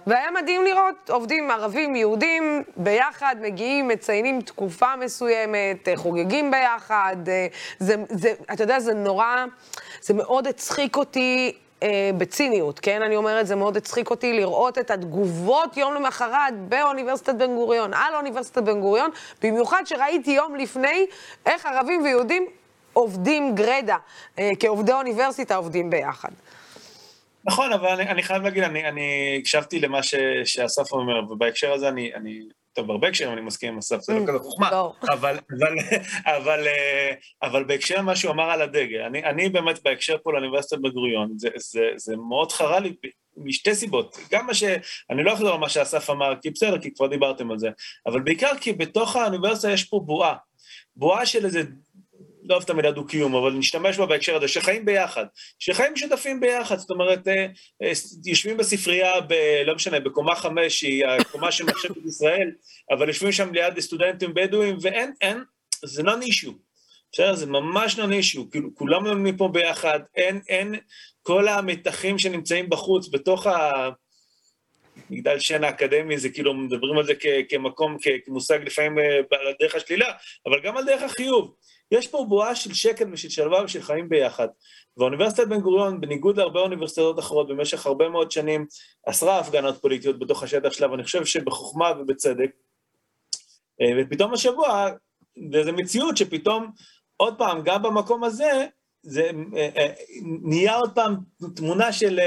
והיה 0.07 0.31
מדהים 0.31 0.65
לראות 0.65 1.11
עובדים 1.11 1.51
ערבים, 1.51 1.97
יהודים, 1.97 2.63
ביחד, 2.77 3.37
מגיעים, 3.41 3.89
מציינים 3.89 4.41
תקופה 4.41 4.97
מסוימת, 4.97 5.89
חוגגים 5.97 6.51
ביחד, 6.51 7.17
זה, 7.79 7.95
אתה 8.53 8.63
יודע, 8.63 8.81
זה 8.81 8.95
נורא, 8.95 9.45
זה 10.01 10.15
מאוד 10.15 10.47
הצחיק 10.47 10.97
אותי. 10.97 11.53
אה, 11.83 12.11
בציניות, 12.19 12.79
כן? 12.79 13.03
אני 13.03 13.17
אומרת, 13.17 13.47
זה 13.47 13.57
מאוד 13.57 13.77
הצחיק 13.77 14.11
אותי 14.11 14.33
לראות 14.33 14.79
את 14.79 14.91
התגובות 14.91 15.77
יום 15.77 15.95
למחרת 15.95 16.59
באוניברסיטת 16.69 17.35
בן 17.35 17.55
גוריון, 17.55 17.95
על 17.95 18.15
אוניברסיטת 18.15 18.63
בן 18.63 18.81
גוריון, 18.81 19.11
במיוחד 19.43 19.83
שראיתי 19.85 20.31
יום 20.31 20.57
לפני 20.57 21.07
איך 21.47 21.67
ערבים 21.67 22.03
ויהודים 22.03 22.47
עובדים 22.93 23.55
גרדה, 23.55 23.97
אה, 24.39 24.51
כעובדי 24.61 24.93
אוניברסיטה 24.93 25.57
עובדים 25.57 25.91
ביחד. 25.91 26.31
נכון, 27.45 27.73
אבל 27.73 27.89
אני, 27.89 28.11
אני 28.11 28.23
חייב 28.23 28.43
להגיד, 28.43 28.63
אני, 28.63 28.89
אני 28.89 29.37
הקשבתי 29.41 29.81
למה 29.81 30.03
ש, 30.03 30.15
שאסף 30.45 30.93
אומר, 30.93 31.33
ובהקשר 31.33 31.73
הזה 31.73 31.89
אני, 31.89 32.15
אני, 32.15 32.41
טוב, 32.73 32.87
בהרבה 32.87 33.09
הקשרים 33.09 33.33
אני 33.33 33.41
מסכים 33.41 33.73
עם 33.73 33.79
אסף, 33.79 34.01
זה 34.01 34.13
לא 34.13 34.19
Mm, 34.19 34.29
כזה 34.29 34.39
חוכמה. 34.39 34.69
אבל, 34.69 35.39
אבל, 35.51 35.75
אבל, 36.37 36.67
אה, 36.67 37.15
אבל 37.43 37.65
בהקשר 37.65 37.99
למה 37.99 38.17
שהוא 38.17 38.33
אמר 38.33 38.51
על 38.51 38.63
הדגל, 38.63 39.01
אני, 39.01 39.25
אני 39.25 39.49
באמת 39.49 39.83
בהקשר 39.83 40.17
פה 40.23 40.33
לאוניברסיטת 40.33 40.83
בן 40.83 40.91
גוריון, 40.91 41.33
זה, 41.37 41.49
זה, 41.57 41.83
זה 41.97 42.17
מאוד 42.17 42.53
חרה 42.53 42.81
לי 42.81 42.95
משתי 43.37 43.75
סיבות, 43.75 44.17
גם 44.31 44.47
מה 44.47 44.55
ש... 44.55 44.63
אני 45.11 45.25
לא 45.25 45.33
אחזור 45.35 45.51
על 45.51 45.59
מה 45.59 45.69
שאסף 45.69 46.11
אמר, 46.11 46.33
כי 46.43 46.51
בסדר, 46.51 46.79
כי 46.79 46.95
כבר 46.95 47.07
דיברתם 47.07 47.51
על 47.51 47.59
זה, 47.59 47.69
אבל 48.07 48.21
בעיקר 48.21 48.53
כי 48.61 48.73
בתוך 48.73 49.17
האוניברסיטה 49.17 49.73
יש 49.73 49.85
פה 49.85 50.01
בועה, 50.05 50.35
בועה 50.97 51.27
של 51.27 51.45
איזה 51.45 51.63
לא 52.49 52.55
אוהב 52.55 52.65
את 52.65 52.71
המילה 52.71 52.91
דו-קיום, 52.91 53.35
אבל 53.35 53.53
נשתמש 53.53 53.97
בה 53.97 54.07
בהקשר 54.07 54.37
הזה, 54.37 54.49
שחיים 54.49 54.85
ביחד, 54.85 55.25
שחיים 55.59 55.93
משותפים 55.93 56.41
ביחד, 56.41 56.77
זאת 56.77 56.91
אומרת, 56.91 57.29
אה, 57.29 57.47
אה, 57.83 57.93
יושבים 58.27 58.57
בספרייה, 58.57 59.21
ב, 59.21 59.35
לא 59.67 59.75
משנה, 59.75 60.01
בקומה 60.01 60.35
חמש, 60.35 60.81
שהיא 60.81 61.07
הקומה 61.07 61.53
של 61.53 61.65
מחשבת 61.65 62.07
ישראל, 62.07 62.51
אבל 62.91 63.09
יושבים 63.09 63.33
שם 63.33 63.55
ליד 63.55 63.81
סטודנטים 63.81 64.35
בדואים, 64.35 64.77
ואין, 64.81 65.13
אין, 65.21 65.45
זה 65.85 66.03
לא 66.03 66.17
נישו. 66.17 66.55
בסדר? 67.13 67.35
זה 67.35 67.47
ממש 67.47 67.99
לא 67.99 68.07
נישו, 68.07 68.51
כאילו, 68.51 68.75
כולם 68.75 69.07
לומדים 69.07 69.37
פה 69.37 69.49
ביחד, 69.53 70.01
אין, 70.17 70.41
אין, 70.49 70.75
כל 71.23 71.49
המתחים 71.49 72.19
שנמצאים 72.19 72.69
בחוץ, 72.71 73.09
בתוך 73.09 73.47
ה... 73.47 73.89
מגדל 75.11 75.39
שן 75.39 75.65
האקדמי, 75.65 76.19
זה 76.19 76.29
כאילו 76.29 76.55
מדברים 76.55 76.99
על 76.99 77.05
זה 77.05 77.15
כ- 77.15 77.27
כמקום, 77.49 77.97
כ- 78.03 78.25
כמושג 78.25 78.59
לפעמים 78.65 78.99
אה, 78.99 79.17
על 79.17 79.55
דרך 79.61 79.75
השלילה, 79.75 80.13
אבל 80.47 80.61
גם 80.61 80.77
על 80.77 80.85
דרך 80.85 81.03
החיוב. 81.03 81.55
יש 81.93 82.09
פה 82.09 82.27
בועה 82.29 82.55
של 82.55 82.75
שקט 82.75 83.07
ושל 83.13 83.29
שלווה 83.29 83.65
ושל 83.65 83.83
חיים 83.83 84.09
ביחד. 84.09 84.49
ואוניברסיטת 84.97 85.49
בן 85.49 85.61
גוריון, 85.61 86.01
בניגוד 86.01 86.37
להרבה 86.37 86.61
אוניברסיטאות 86.61 87.19
אחרות, 87.19 87.49
במשך 87.49 87.87
הרבה 87.87 88.09
מאוד 88.09 88.31
שנים 88.31 88.67
אסרה 89.07 89.39
הפגנות 89.39 89.81
פוליטיות 89.81 90.19
בתוך 90.19 90.43
השטח 90.43 90.73
שלה, 90.73 90.91
ואני 90.91 91.05
חושב 91.05 91.25
שבחוכמה 91.25 91.93
ובצדק. 92.01 92.51
אה, 93.81 93.87
ופתאום 93.99 94.33
השבוע, 94.33 94.89
וזו 95.53 95.73
מציאות 95.73 96.17
שפתאום, 96.17 96.71
עוד 97.17 97.39
פעם, 97.39 97.63
גם 97.65 97.83
במקום 97.83 98.25
הזה, 98.25 98.67
זה 99.03 99.31
אה, 99.57 99.69
אה, 99.77 99.93
נהיה 100.43 100.77
עוד 100.77 100.95
פעם 100.95 101.17
תמונה 101.57 101.93
של, 101.93 102.21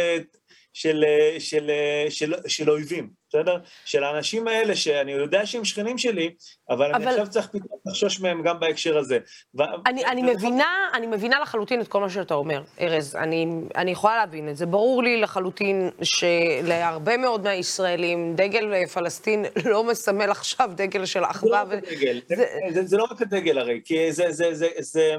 של, 0.73 1.03
של, 1.39 1.71
של, 2.09 2.33
של 2.47 2.69
אויבים. 2.69 3.21
בסדר? 3.29 3.57
של 3.85 4.03
האנשים 4.03 4.47
האלה, 4.47 4.75
שאני 4.75 5.11
יודע 5.11 5.45
שהם 5.45 5.65
שכנים 5.65 5.97
שלי, 5.97 6.33
אבל, 6.69 6.85
אבל... 6.85 6.95
אני 6.95 7.05
עכשיו 7.05 7.29
צריך 7.29 7.47
פתאום 7.47 7.79
לחשוש 7.85 8.19
מהם 8.19 8.43
גם 8.43 8.59
בהקשר 8.59 8.97
הזה. 8.97 9.17
ו... 9.59 9.63
אני, 9.85 10.05
אני, 10.05 10.21
מבינה, 10.21 10.89
אני 10.93 11.07
מבינה 11.07 11.39
לחלוטין 11.39 11.81
את 11.81 11.87
כל 11.87 11.99
מה 11.99 12.09
שאתה 12.09 12.33
אומר, 12.33 12.63
ארז. 12.81 13.15
אני, 13.15 13.47
אני 13.75 13.91
יכולה 13.91 14.17
להבין 14.17 14.49
את 14.49 14.57
זה. 14.57 14.65
ברור 14.65 15.03
לי 15.03 15.21
לחלוטין 15.21 15.89
שלהרבה 16.01 17.17
מאוד 17.17 17.43
מהישראלים, 17.43 18.35
דגל 18.35 18.85
פלסטין 18.85 19.45
לא 19.71 19.83
מסמל 19.83 20.31
עכשיו 20.31 20.69
דגל 20.75 21.05
של 21.05 21.23
אחווה. 21.23 21.65
זה, 21.65 21.75
לא 21.75 21.81
ו... 21.81 21.95
דגל. 21.95 22.21
זה... 22.27 22.45
זה, 22.69 22.85
זה 22.85 22.97
לא 22.97 23.03
רק 23.03 23.21
הדגל 23.21 23.57
הרי, 23.57 23.81
כי 23.85 24.11
זה... 24.11 24.31
זה, 24.31 24.53
זה, 24.53 24.67
זה... 24.79 25.15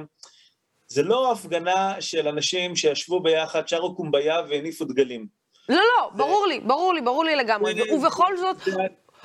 זה 0.88 1.02
לא 1.02 1.32
הפגנה 1.32 2.00
של 2.00 2.28
אנשים 2.28 2.76
שישבו 2.76 3.20
ביחד, 3.20 3.68
שרו 3.68 3.94
קומביה 3.94 4.40
והניפו 4.48 4.84
דגלים. 4.84 5.41
לא, 5.68 5.76
לא, 5.76 6.10
ברור 6.14 6.46
לי, 6.46 6.60
ברור 6.60 6.94
לי, 6.94 7.00
ברור 7.00 7.24
לי 7.24 7.36
לגמרי. 7.36 7.94
ובכל 7.94 8.36
זאת, 8.36 8.56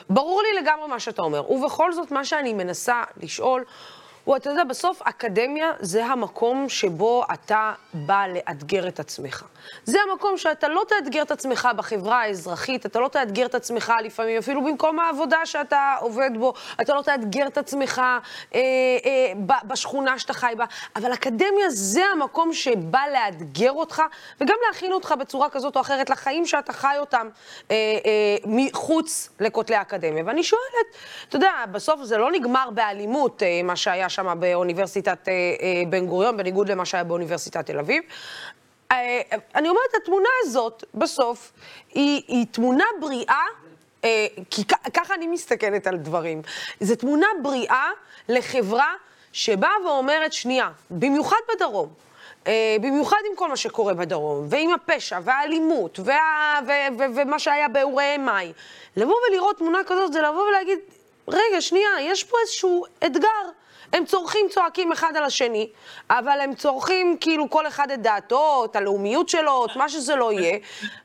ברור 0.09 0.41
לי 0.41 0.61
לגמרי 0.61 0.87
מה 0.87 0.99
שאתה 0.99 1.21
אומר. 1.21 1.51
ובכל 1.51 1.93
זאת, 1.93 2.11
מה 2.11 2.25
שאני 2.25 2.53
מנסה 2.53 3.03
לשאול, 3.17 3.63
הוא, 4.27 4.35
אתה 4.37 4.49
יודע, 4.49 4.63
בסוף 4.63 5.01
אקדמיה 5.01 5.71
זה 5.79 6.05
המקום 6.05 6.69
שבו 6.69 7.23
אתה 7.33 7.73
בא 7.93 8.25
לאתגר 8.27 8.87
את 8.87 8.99
עצמך. 8.99 9.43
זה 9.85 9.97
המקום 10.09 10.37
שאתה 10.37 10.67
לא 10.67 10.83
תאתגר 10.87 11.21
את 11.21 11.31
עצמך 11.31 11.69
בחברה 11.75 12.21
האזרחית, 12.21 12.85
אתה 12.85 12.99
לא 12.99 13.07
תאתגר 13.07 13.45
את 13.45 13.55
עצמך 13.55 13.93
לפעמים, 14.03 14.37
אפילו 14.37 14.63
במקום 14.63 14.99
העבודה 14.99 15.45
שאתה 15.45 15.95
עובד 15.99 16.29
בו, 16.39 16.53
אתה 16.81 16.93
לא 16.93 17.01
תאתגר 17.01 17.47
את 17.47 17.57
עצמך 17.57 18.01
אה, 18.55 18.59
אה, 19.05 19.59
בשכונה 19.63 20.19
שאתה 20.19 20.33
חי 20.33 20.53
בה, 20.57 20.65
אבל 20.95 21.13
אקדמיה 21.13 21.69
זה 21.69 22.05
המקום 22.05 22.53
שבא 22.53 23.01
לאתגר 23.13 23.71
אותך, 23.71 24.01
וגם 24.41 24.55
להכין 24.67 24.91
אותך 24.91 25.13
בצורה 25.19 25.49
כזאת 25.49 25.75
או 25.75 25.81
אחרת 25.81 26.09
לחיים 26.09 26.45
שאתה 26.45 26.73
חי 26.73 26.95
אותם 26.99 27.27
אה, 27.71 27.75
אה, 27.75 28.35
מחוץ 28.45 29.29
לכותלי 29.39 29.75
האקדמיה. 29.75 30.23
ואני 30.25 30.43
שואלת, 30.43 30.87
אתה 31.29 31.35
יודע, 31.35 31.51
בסוף 31.71 32.03
זה 32.03 32.17
לא 32.17 32.31
נגמר 32.31 32.69
באלימות, 32.73 33.43
אה, 33.43 33.61
מה 33.63 33.75
שהיה 33.75 34.09
שם 34.17 34.37
באוניברסיטת 34.39 35.27
אה, 35.27 35.33
אה, 35.33 35.83
בן 35.89 36.05
גוריון, 36.05 36.37
בניגוד 36.37 36.69
למה 36.69 36.85
שהיה 36.85 37.03
באוניברסיטת 37.03 37.65
תל 37.65 37.79
אביב. 37.79 38.03
אה, 38.91 39.21
אני 39.55 39.69
אומרת, 39.69 39.95
התמונה 40.01 40.29
הזאת, 40.41 40.83
בסוף, 40.93 41.51
היא, 41.93 42.21
היא 42.27 42.45
תמונה 42.51 42.83
בריאה, 42.99 43.43
כי 44.49 44.63
ככה 44.93 45.13
אני 45.13 45.27
מסתכלת 45.27 45.87
על 45.87 45.97
דברים. 45.97 46.41
זו 46.79 46.95
תמונה 46.95 47.27
בריאה 47.41 47.89
לחברה 48.29 48.93
שבאה 49.33 49.71
ואומרת, 49.85 50.33
שנייה, 50.33 50.69
במיוחד 50.91 51.37
בדרום, 51.55 51.89
במיוחד 52.81 53.17
עם 53.29 53.35
כל 53.35 53.49
מה 53.49 53.57
שקורה 53.57 53.93
בדרום, 53.93 54.47
ועם 54.49 54.73
הפשע, 54.73 55.19
והאלימות, 55.23 55.99
וה, 56.03 56.59
ו, 56.67 56.71
ו, 56.99 57.03
ומה 57.15 57.39
שהיה 57.39 57.67
באורי 57.67 58.17
מאי, 58.17 58.53
לבוא 58.95 59.15
ולראות 59.29 59.57
תמונה 59.57 59.79
כזאת 59.87 60.13
זה 60.13 60.21
לבוא 60.21 60.43
ולהגיד, 60.43 60.79
רגע, 61.27 61.61
שנייה, 61.61 61.89
יש 62.01 62.23
פה 62.23 62.37
איזשהו 62.41 62.85
אתגר. 63.05 63.49
הם 63.93 64.05
צורכים, 64.05 64.47
צועקים 64.49 64.91
אחד 64.91 65.11
על 65.15 65.23
השני, 65.23 65.69
אבל 66.09 66.39
הם 66.41 66.55
צורכים 66.55 67.17
כאילו 67.19 67.49
כל 67.49 67.67
אחד 67.67 67.91
את 67.91 68.01
דעתו, 68.01 68.65
את 68.65 68.75
הלאומיות 68.75 69.29
שלו, 69.29 69.65
את 69.65 69.75
מה 69.75 69.89
שזה 69.89 70.15
לא 70.15 70.31
יהיה, 70.31 70.57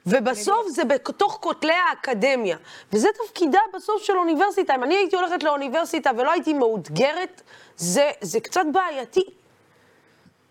ובסוף 0.06 0.68
זה 0.68 0.84
בתוך 0.84 1.38
כותלי 1.40 1.74
האקדמיה. 1.88 2.56
וזה 2.92 3.08
תפקידה 3.24 3.60
בסוף 3.74 4.02
של 4.02 4.16
אוניברסיטה. 4.16 4.74
אם 4.74 4.84
אני 4.84 4.94
הייתי 4.94 5.16
הולכת 5.16 5.42
לאוניברסיטה 5.42 6.10
ולא 6.18 6.30
הייתי 6.32 6.52
מאותגרת, 6.52 7.42
זה, 7.76 8.10
זה 8.20 8.40
קצת 8.40 8.64
בעייתי. 8.72 9.41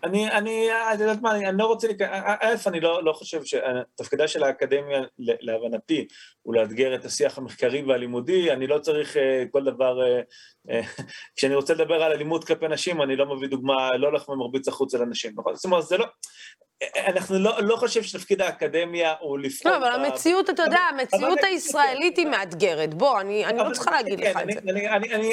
אני, 0.04 0.30
אני, 0.30 0.68
את 0.94 1.00
יודעת 1.00 1.20
מה, 1.20 1.36
אני, 1.36 1.48
אני 1.48 1.58
לא 1.58 1.66
רוצה 1.66 1.88
א', 2.40 2.54
אני 2.66 2.80
לא, 2.80 3.04
לא 3.04 3.12
חושב 3.12 3.40
שתפקידה 3.44 4.28
של 4.28 4.44
האקדמיה, 4.44 5.00
להבנתי, 5.18 6.06
הוא 6.42 6.54
לאתגר 6.54 6.94
את 6.94 7.04
השיח 7.04 7.38
המחקרי 7.38 7.82
והלימודי, 7.82 8.52
אני 8.52 8.66
לא 8.66 8.78
צריך 8.78 9.16
כל 9.50 9.64
דבר, 9.64 9.98
כשאני 11.36 11.54
רוצה 11.54 11.74
לדבר 11.74 12.02
על 12.02 12.12
אלימות 12.12 12.44
כלפי 12.44 12.68
נשים, 12.68 13.02
אני 13.02 13.16
לא 13.16 13.36
מביא 13.36 13.48
דוגמה, 13.48 13.88
לא 13.98 14.06
הולך 14.06 14.28
ומרביץ 14.28 14.68
החוצה 14.68 14.98
לנשים, 14.98 15.32
נכון? 15.36 15.54
זאת 15.54 15.64
אומרת, 15.64 15.86
זה 15.86 15.96
לא, 15.96 16.06
אנחנו 16.96 17.38
לא, 17.38 17.62
לא 17.62 17.76
חושב 17.76 18.02
שתפקיד 18.02 18.42
האקדמיה 18.42 19.14
הוא 19.20 19.38
לפעול... 19.38 19.72
לא, 19.72 19.78
אבל 19.78 20.04
המציאות, 20.04 20.50
אתה 20.50 20.62
יודע, 20.62 20.78
המציאות 20.78 21.38
הישראלית 21.42 22.16
היא 22.16 22.26
מאתגרת. 22.26 22.94
בוא, 22.94 23.20
אני 23.20 23.44
לא 23.56 23.70
צריכה 23.72 23.90
להגיד 23.90 24.20
לך 24.20 24.36
את 24.36 24.48
זה. 24.52 24.60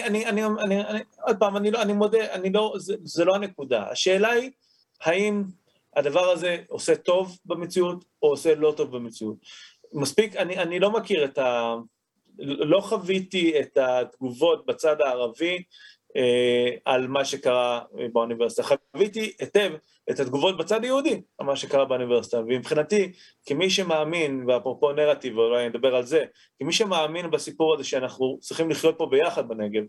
אני, 0.05 1.03
עוד 1.21 1.37
פעם, 1.39 1.57
אני 1.57 1.93
מודה, 1.93 2.33
אני 2.33 2.51
לא, 2.51 2.73
זה 3.03 3.25
לא 3.25 3.35
הנקודה. 3.35 3.83
השאלה 3.91 4.31
היא, 4.31 4.51
האם 5.01 5.43
הדבר 5.95 6.29
הזה 6.29 6.57
עושה 6.67 6.95
טוב 6.95 7.37
במציאות, 7.45 8.05
או 8.23 8.29
עושה 8.29 8.55
לא 8.55 8.73
טוב 8.77 8.97
במציאות. 8.97 9.37
מספיק, 9.93 10.35
אני 10.35 10.79
לא 10.79 10.91
מכיר 10.91 11.25
את 11.25 11.37
ה... 11.37 11.75
לא 12.41 12.81
חוויתי 12.81 13.59
את 13.59 13.77
התגובות 13.77 14.65
בצד 14.65 15.01
הערבי 15.01 15.63
על 16.85 17.07
מה 17.07 17.25
שקרה 17.25 17.81
באוניברסיטה. 18.13 18.63
חוויתי 18.63 19.33
היטב 19.39 19.71
את 20.11 20.19
התגובות 20.19 20.57
בצד 20.57 20.83
היהודי 20.83 21.21
על 21.37 21.45
מה 21.45 21.55
שקרה 21.55 21.85
באוניברסיטה, 21.85 22.39
ומבחינתי, 22.39 23.11
כמי 23.45 23.69
שמאמין, 23.69 24.43
ואפרופו 24.47 24.91
נרטיב, 24.91 25.37
ואולי 25.37 25.69
נדבר 25.69 25.95
על 25.95 26.05
זה, 26.05 26.25
כמי 26.59 26.73
שמאמין 26.73 27.31
בסיפור 27.31 27.73
הזה 27.73 27.83
שאנחנו 27.83 28.37
צריכים 28.41 28.69
לחיות 28.69 28.97
פה 28.97 29.05
ביחד 29.05 29.47
בנגב, 29.47 29.83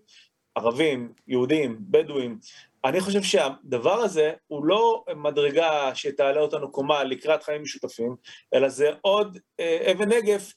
ערבים, 0.54 1.12
יהודים, 1.28 1.76
בדואים, 1.80 2.38
אני 2.84 3.00
חושב 3.00 3.22
שהדבר 3.22 3.94
הזה 3.94 4.32
הוא 4.46 4.64
לא 4.64 5.04
מדרגה 5.16 5.94
שתעלה 5.94 6.40
אותנו 6.40 6.72
קומה 6.72 7.04
לקראת 7.04 7.42
חיים 7.42 7.62
משותפים, 7.62 8.16
אלא 8.54 8.68
זה 8.68 8.90
עוד 9.00 9.38
אה, 9.60 9.92
אבן 9.92 10.08
נגף 10.08 10.52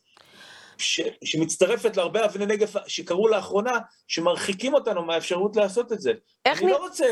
ש, 0.78 1.01
שמצטרפת 1.24 1.97
להרבה 1.97 2.26
אבני 2.26 2.45
נגף 2.45 2.74
שקרו 2.88 3.28
לאחרונה, 3.28 3.80
שמרחיקים 4.07 4.74
אותנו 4.74 5.05
מהאפשרות 5.05 5.55
לעשות 5.55 5.91
את 5.91 6.01
זה. 6.01 6.11
אני 6.45 6.65
נ... 6.65 6.69
לא 6.69 6.78
רוצה 6.78 7.05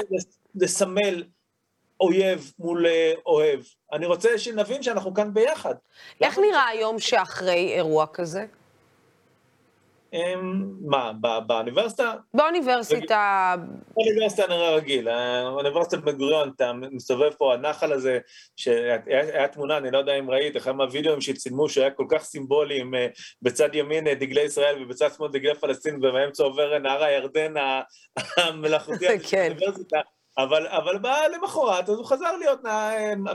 לסמל 0.55 1.23
אויב 2.01 2.53
מול 2.59 2.87
אה, 2.87 3.13
אוהב, 3.25 3.59
אני 3.93 4.05
רוצה 4.05 4.37
שנבין 4.37 4.83
שאנחנו 4.83 5.13
כאן 5.13 5.33
ביחד. 5.33 5.75
איך 6.21 6.39
נראה 6.39 6.67
היום 6.67 6.99
שאחרי 6.99 7.73
אירוע 7.75 8.05
כזה? 8.13 8.45
מה, 10.81 11.11
באוניברסיטה? 11.47 12.13
באוניברסיטה. 12.33 13.55
באוניברסיטה 13.95 14.47
נראה 14.47 14.75
רגיל. 14.75 15.07
באוניברסיטת 15.43 16.03
בן 16.03 16.17
גוריון, 16.17 16.51
אתה 16.55 16.73
מסתובב 16.73 17.31
פה, 17.37 17.53
הנחל 17.53 17.93
הזה, 17.93 18.19
שהיה 18.55 19.47
תמונה, 19.47 19.77
אני 19.77 19.91
לא 19.91 19.97
יודע 19.97 20.13
אם 20.19 20.31
ראית, 20.31 20.57
אחד 20.57 20.71
מהווידאוים 20.71 21.21
שצילמו, 21.21 21.69
שהיה 21.69 21.91
כל 21.91 22.05
כך 22.09 22.23
סימבולי, 22.23 22.81
עם 22.81 22.95
אה, 22.95 23.07
בצד 23.41 23.75
ימין 23.75 24.07
אה, 24.07 24.15
דגלי 24.15 24.41
ישראל 24.41 24.83
ובצד 24.83 25.09
שמאל 25.17 25.31
דגלי 25.31 25.55
פלסטין, 25.55 25.95
ובאמצע 25.95 26.43
עובר 26.43 26.77
נהר 26.77 27.03
הירדן 27.03 27.53
המלאכותי 28.37 29.19
כן. 29.19 29.53
אבל, 30.37 30.67
אבל 30.67 30.97
בא 30.97 31.27
למחרת, 31.27 31.89
אז 31.89 31.97
הוא 31.97 32.05
חזר 32.05 32.37
להיות 32.37 32.59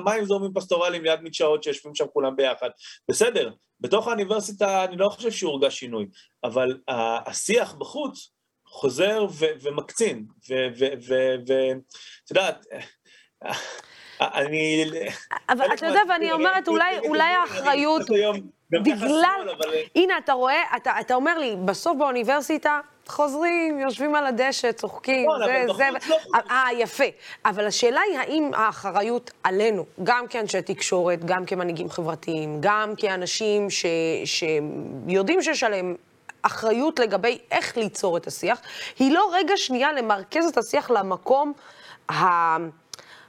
מים 0.04 0.24
זורמים 0.24 0.52
פסטורליים 0.54 1.02
ליד 1.02 1.20
מדשאות 1.22 1.62
שיושבים 1.62 1.94
שם 1.94 2.04
כולם 2.12 2.36
ביחד. 2.36 2.70
בסדר, 3.10 3.50
בתוך 3.80 4.06
האוניברסיטה 4.06 4.84
אני 4.84 4.96
לא 4.96 5.08
חושב 5.08 5.30
שהורגש 5.30 5.78
שינוי, 5.78 6.06
אבל 6.44 6.78
השיח 6.88 7.74
בחוץ 7.74 8.30
חוזר 8.66 9.26
ו- 9.30 9.46
ומקצין, 9.62 10.26
ואת 10.48 12.30
יודעת, 12.30 12.66
אני... 14.20 14.84
אבל 15.48 15.66
אתה 15.74 15.86
יודע, 15.86 16.00
ואני 16.08 16.32
אומרת, 16.32 16.68
אולי, 16.68 16.98
אולי 16.98 17.22
האחריות, 17.22 18.02
בגלל... 18.70 19.48
הנה, 19.94 20.18
אתה 20.18 20.32
רואה, 20.32 20.62
אתה, 20.76 21.00
אתה 21.00 21.14
אומר 21.14 21.38
לי, 21.38 21.56
בסוף 21.64 21.96
באוניברסיטה, 21.98 22.80
חוזרים, 23.08 23.78
יושבים 23.78 24.14
על 24.14 24.26
הדשא, 24.26 24.72
צוחקים, 24.72 25.28
זה, 25.38 25.44
זה, 25.44 25.64
לא 25.66 25.72
חוזרים. 25.72 25.94
אה, 26.50 26.66
יפה. 26.78 27.04
אבל 27.44 27.66
השאלה 27.66 28.00
היא 28.00 28.18
האם 28.18 28.50
האחריות 28.54 29.30
עלינו, 29.44 29.84
גם 30.02 30.26
כאנשי 30.26 30.62
תקשורת, 30.62 31.24
גם 31.24 31.44
כמנהיגים 31.44 31.90
חברתיים, 31.90 32.56
גם 32.60 32.94
כאנשים 32.96 33.70
ש, 33.70 33.86
שיודעים 34.24 35.42
שיש 35.42 35.62
עליהם 35.62 35.94
אחריות 36.42 36.98
לגבי 36.98 37.38
איך 37.50 37.76
ליצור 37.76 38.16
את 38.16 38.26
השיח, 38.26 38.60
היא 38.98 39.12
לא 39.12 39.30
רגע 39.32 39.56
שנייה 39.56 39.92
למרכז 39.92 40.46
את 40.46 40.58
השיח 40.58 40.90
למקום 40.90 41.52
ה... 42.10 42.56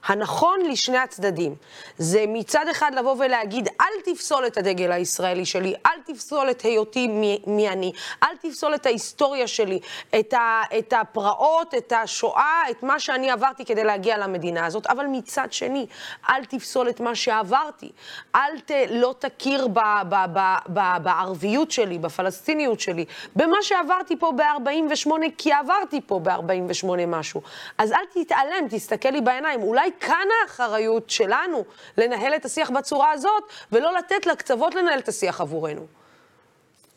הנכון 0.06 0.60
לשני 0.70 0.98
הצדדים. 0.98 1.54
זה 1.98 2.24
מצד 2.28 2.68
אחד 2.70 2.94
לבוא 2.94 3.14
ולהגיד, 3.18 3.68
אל 3.80 4.12
תפסול 4.12 4.46
את 4.46 4.56
הדגל 4.56 4.92
הישראלי 4.92 5.44
שלי, 5.46 5.74
אל 5.86 6.00
תפסול 6.04 6.50
את 6.50 6.60
היותי 6.60 7.06
מי, 7.06 7.42
מי 7.46 7.68
אני, 7.68 7.92
אל 8.22 8.36
תפסול 8.40 8.74
את 8.74 8.86
ההיסטוריה 8.86 9.46
שלי, 9.46 9.78
את, 10.18 10.32
ה, 10.32 10.62
את 10.78 10.92
הפרעות, 10.92 11.74
את 11.74 11.92
השואה, 11.96 12.62
את 12.70 12.82
מה 12.82 13.00
שאני 13.00 13.30
עברתי 13.30 13.64
כדי 13.64 13.84
להגיע 13.84 14.18
למדינה 14.18 14.66
הזאת, 14.66 14.86
אבל 14.86 15.06
מצד 15.06 15.48
שני, 15.50 15.86
אל 16.30 16.44
תפסול 16.44 16.88
את 16.88 17.00
מה 17.00 17.14
שעברתי. 17.14 17.90
אל 18.34 18.60
ת, 18.64 18.70
לא 18.90 19.14
תכיר 19.18 19.68
ב, 19.68 19.80
ב, 20.08 20.14
ב, 20.32 20.38
ב, 20.72 20.80
בערביות 21.02 21.70
שלי, 21.70 21.98
בפלסטיניות 21.98 22.80
שלי, 22.80 23.04
במה 23.36 23.56
שעברתי 23.62 24.16
פה 24.16 24.32
ב-48, 24.36 25.10
כי 25.38 25.52
עברתי 25.52 26.00
פה 26.06 26.20
ב-48 26.22 26.86
משהו. 27.06 27.42
אז 27.78 27.92
אל 27.92 28.22
תתעלם, 28.22 28.68
תסתכל 28.70 29.10
לי 29.10 29.20
בעיניים. 29.20 29.62
אולי 29.62 29.90
כאן 30.00 30.28
האחריות 30.42 31.10
שלנו 31.10 31.64
לנהל 31.98 32.34
את 32.34 32.44
השיח 32.44 32.70
בצורה 32.70 33.12
הזאת, 33.12 33.42
ולא 33.72 33.96
לתת 33.98 34.26
לקצוות 34.26 34.74
לנהל 34.74 34.98
את 34.98 35.08
השיח 35.08 35.40
עבורנו. 35.40 35.86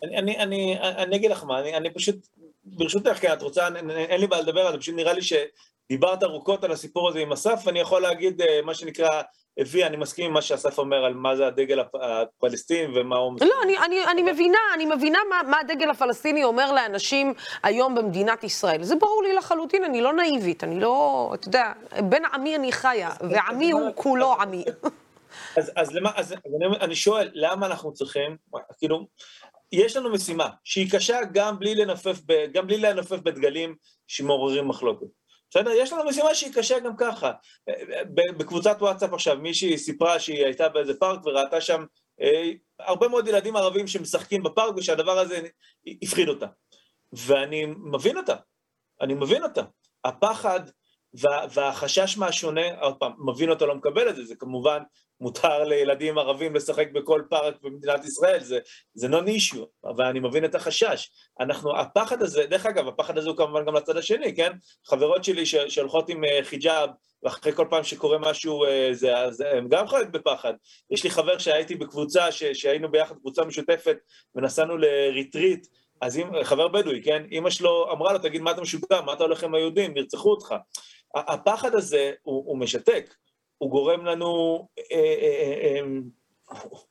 אני, 0.04 0.18
אני, 0.18 0.38
אני, 0.38 0.80
אני 0.82 1.16
אגיד 1.16 1.32
לך 1.32 1.44
מה, 1.44 1.60
אני, 1.60 1.78
אני 1.78 1.94
פשוט, 1.94 2.16
ברשותך, 2.64 3.18
כן, 3.22 3.34
את 3.34 3.42
רוצה, 3.42 3.68
אין, 3.68 3.90
אין 3.90 4.22
לי 4.22 4.28
בעיה 4.28 4.42
לדבר 4.42 4.62
על 4.68 4.74
זה, 4.74 4.80
פשוט 4.80 4.96
נראה 4.96 5.14
לי 5.14 5.22
שדיברת 5.22 6.24
ארוכות 6.24 6.64
על 6.64 6.72
הסיפור 6.72 7.10
הזה 7.10 7.20
עם 7.20 7.32
אסף, 7.32 7.62
ואני 7.66 7.80
יכול 7.80 8.02
להגיד 8.02 8.42
אה, 8.42 8.60
מה 8.64 8.74
שנקרא, 8.74 9.22
אבי, 9.62 9.84
אני 9.84 9.98
מסכים 9.98 10.26
עם 10.26 10.34
מה 10.34 10.42
שאסף 10.42 10.78
אומר 10.78 11.06
על 11.06 11.14
מה 11.14 11.36
זה 11.36 11.48
הדגל 11.48 11.80
הפ- 11.80 11.96
הפלסטיני 11.96 13.00
ומה 13.00 13.18
הוא... 13.18 13.34
לא, 13.42 13.56
אני, 13.64 13.78
אני, 13.78 14.06
אני 14.06 14.32
מבינה, 14.32 14.58
אני 14.74 14.86
מבינה 14.86 15.20
מה, 15.30 15.50
מה 15.50 15.60
הדגל 15.60 15.90
הפלסטיני 15.90 16.44
אומר 16.44 16.72
לאנשים 16.72 17.34
היום 17.64 17.96
במדינת 17.96 18.44
ישראל. 18.44 18.84
זה 18.84 18.96
ברור 18.96 19.24
לי 19.24 19.34
לחלוטין, 19.34 19.84
אני 19.84 20.02
לא 20.02 20.14
נאיבית, 20.14 20.64
אני 20.64 20.80
לא, 20.80 21.32
אתה 21.34 21.48
יודע, 21.48 21.72
בין 22.10 22.24
עמי 22.34 22.56
אני 22.56 22.72
חיה, 22.72 23.10
ועמי 23.30 23.72
הוא 23.72 23.90
כולו 23.96 24.34
עמי. 24.34 24.64
אז, 25.58 25.72
אז, 25.76 25.96
למה, 25.96 26.12
אז, 26.16 26.32
אני, 26.34 26.78
אני 26.82 26.96
שואל, 26.96 27.30
למה 27.34 27.66
אנחנו 27.66 27.94
צריכים, 27.94 28.38
כאילו, 28.78 29.08
יש 29.72 29.98
לנו 29.98 30.12
משימה 30.12 30.50
שהיא 30.64 30.92
קשה 30.92 31.20
גם 31.32 31.60
בלי 31.60 31.76
לנופף, 31.76 32.20
ב, 32.26 32.46
גם 32.54 32.68
בלי 32.68 32.78
לנופף 32.78 33.20
בדגלים 33.20 33.76
שמעוררים 34.08 34.68
מחלוקת. 34.68 35.08
בסדר? 35.52 35.72
יש 35.72 35.94
לנו 35.94 36.06
משימה 36.06 36.36
שהיא 36.36 36.54
קשה 36.54 36.80
גם 36.80 36.96
ככה. 36.98 37.32
בקבוצת 38.38 38.78
וואטסאפ 38.80 39.14
עכשיו, 39.14 39.38
מישהי 39.38 39.78
סיפרה 39.78 40.20
שהיא 40.20 40.46
הייתה 40.46 40.70
באיזה 40.70 40.94
פארק 41.00 41.26
וראתה 41.26 41.62
שם 41.62 41.86
אה, 42.22 42.52
הרבה 42.80 43.08
מאוד 43.08 43.28
ילדים 43.28 43.56
ערבים 43.56 43.88
שמשחקים 43.88 44.44
בפארק 44.44 44.76
ושהדבר 44.78 45.20
הזה 45.20 45.42
הפחיד 46.04 46.30
אותה. 46.30 46.46
ואני 47.14 47.66
מבין 47.66 48.18
אותה, 48.18 48.36
אני 49.02 49.14
מבין 49.14 49.44
אותה. 49.44 49.62
הפחד 50.04 50.60
וה, 51.14 51.46
והחשש 51.54 52.18
מהשונה, 52.18 52.82
עוד 52.82 52.98
פעם, 52.98 53.12
מבין 53.28 53.50
אותו, 53.50 53.66
לא 53.66 53.76
מקבל 53.76 54.10
את 54.10 54.16
זה, 54.16 54.26
זה 54.26 54.36
כמובן 54.36 54.84
מותר 55.22 55.64
לילדים 55.64 56.18
ערבים 56.18 56.56
לשחק 56.56 56.92
בכל 56.92 57.22
פארק 57.30 57.56
במדינת 57.62 58.06
ישראל, 58.06 58.40
זה, 58.44 58.60
זה 58.94 59.08
non 59.08 59.28
issue, 59.28 59.66
אבל 59.86 60.06
אני 60.06 60.20
מבין 60.20 60.46
את 60.46 60.56
החשש. 60.56 61.10
אנחנו, 61.40 61.80
הפחד 61.80 62.22
הזה, 62.22 62.46
דרך 62.46 62.66
אגב, 62.66 62.88
הפחד 62.88 63.18
הזה 63.18 63.30
הוא 63.30 63.38
כמובן 63.38 63.66
גם 63.66 63.76
לצד 63.76 63.98
השני, 63.98 64.36
כן? 64.36 64.52
חברות 64.86 65.24
שלי 65.24 65.46
שהולכות 65.46 66.10
עם 66.10 66.24
אה, 66.24 66.40
חיג'אב, 66.44 66.90
ואחרי 67.24 67.54
כל 67.54 67.68
פעם 67.70 67.84
שקורה 67.84 68.18
משהו, 68.18 68.66
אה, 68.66 68.90
זה, 68.92 69.14
זה, 69.30 69.52
הם 69.52 69.68
גם 69.68 69.88
חיות 69.88 70.12
בפחד. 70.12 70.54
יש 70.92 71.04
לי 71.04 71.10
חבר 71.10 71.38
שהייתי 71.38 71.76
בקבוצה, 71.76 72.32
ש, 72.32 72.44
שהיינו 72.44 72.92
ביחד, 72.92 73.16
קבוצה 73.16 73.46
משותפת, 73.46 73.98
ונסענו 74.36 74.78
לריטריט, 74.78 75.68
אז 76.02 76.18
אם, 76.18 76.44
חבר 76.44 76.68
בדואי, 76.68 77.02
כן? 77.04 77.24
אמא 77.32 77.50
שלו 77.50 77.92
אמרה 77.92 78.14
לו, 78.14 78.20
תגיד, 78.20 78.42
מה 78.42 78.52
אתה 78.52 78.62
משוגע? 78.62 79.02
מה 79.02 79.14
אתה 79.14 79.24
הולך 79.24 79.44
עם 79.44 79.56
היהודים? 79.56 79.98
ירצחו 79.98 80.32
אותך. 80.32 80.56
הפחד 81.16 81.76
הזה 81.76 82.12
הוא, 82.22 82.44
הוא 82.46 82.58
משתק, 82.58 83.14
הוא 83.62 83.70
גורם 83.70 84.06
לנו, 84.06 84.68
אה, 84.92 84.98
אה, 85.22 85.80
אה, 85.80 85.80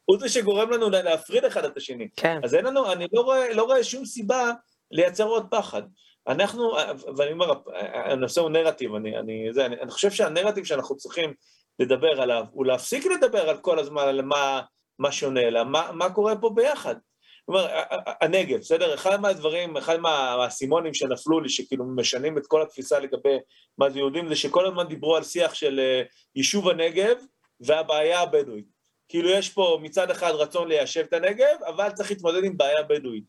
הוא 0.05 0.19
זה 0.19 0.29
שגורם 0.29 0.71
לנו 0.71 0.91
לה- 0.91 1.03
להפריד 1.03 1.45
אחד 1.45 1.65
את 1.65 1.77
השני. 1.77 2.09
כן. 2.17 2.41
אז 2.45 2.55
אין 2.55 2.65
לנו, 2.65 2.93
אני 2.93 3.07
לא 3.13 3.21
רואה, 3.21 3.55
לא 3.55 3.63
רואה 3.63 3.85
שום 3.85 4.05
סיבה 4.05 4.51
לייצר 4.91 5.25
עוד 5.25 5.47
פחד. 5.51 5.83
אנחנו, 6.29 6.73
ואני 7.17 7.33
אומר, 7.33 7.53
הנושא 7.95 8.41
הוא 8.41 8.51
נרטיב, 8.51 8.95
אני, 8.95 9.19
אני, 9.19 9.49
זה, 9.53 9.67
אני, 9.67 9.77
אני 9.81 9.91
חושב 9.91 10.11
שהנרטיב 10.11 10.65
שאנחנו 10.65 10.97
צריכים 10.97 11.35
לדבר 11.79 12.21
עליו, 12.23 12.45
הוא 12.53 12.67
להפסיק 12.67 13.05
לדבר 13.07 13.51
על 13.51 13.57
כל 13.59 13.79
הזמן 13.79 14.03
על 14.03 14.23
מה, 14.23 14.61
מה 14.99 15.13
שונה, 15.13 15.41
אלא 15.41 15.65
מה, 15.65 15.91
מה 15.93 16.11
קורה 16.11 16.37
פה 16.37 16.51
ביחד. 16.55 16.95
אומרת, 17.51 17.71
הנגב, 18.21 18.59
בסדר? 18.59 18.95
אחד 18.95 19.21
מהדברים, 19.21 19.77
אחד 19.77 19.97
מהאסימונים 19.97 20.95
שנפלו 20.95 21.41
לי, 21.41 21.49
שכאילו 21.49 21.85
משנים 21.97 22.39
את 22.39 22.47
כל 22.47 22.63
התפיסה 22.63 22.99
לגבי 22.99 23.37
מה 23.79 23.91
זה 23.91 23.99
יהודים, 23.99 24.29
זה 24.29 24.37
שכל 24.37 24.67
הזמן 24.67 24.89
דיברו 24.89 25.17
על 25.17 25.25
שיח 25.25 25.55
של 25.55 25.81
אה, 25.81 26.03
יישוב 26.37 26.69
הנגב 26.69 27.17
והבעיה 27.61 28.21
הבדואית. 28.21 28.81
כאילו 29.09 29.31
יש 29.31 29.49
פה 29.49 29.79
מצד 29.83 30.11
אחד 30.11 30.31
רצון 30.31 30.69
ליישב 30.69 31.01
את 31.01 31.13
הנגב, 31.13 31.63
אבל 31.67 31.91
צריך 31.91 32.11
להתמודד 32.11 32.45
עם 32.45 32.57
בעיה 32.57 32.83
בדואית. 32.83 33.25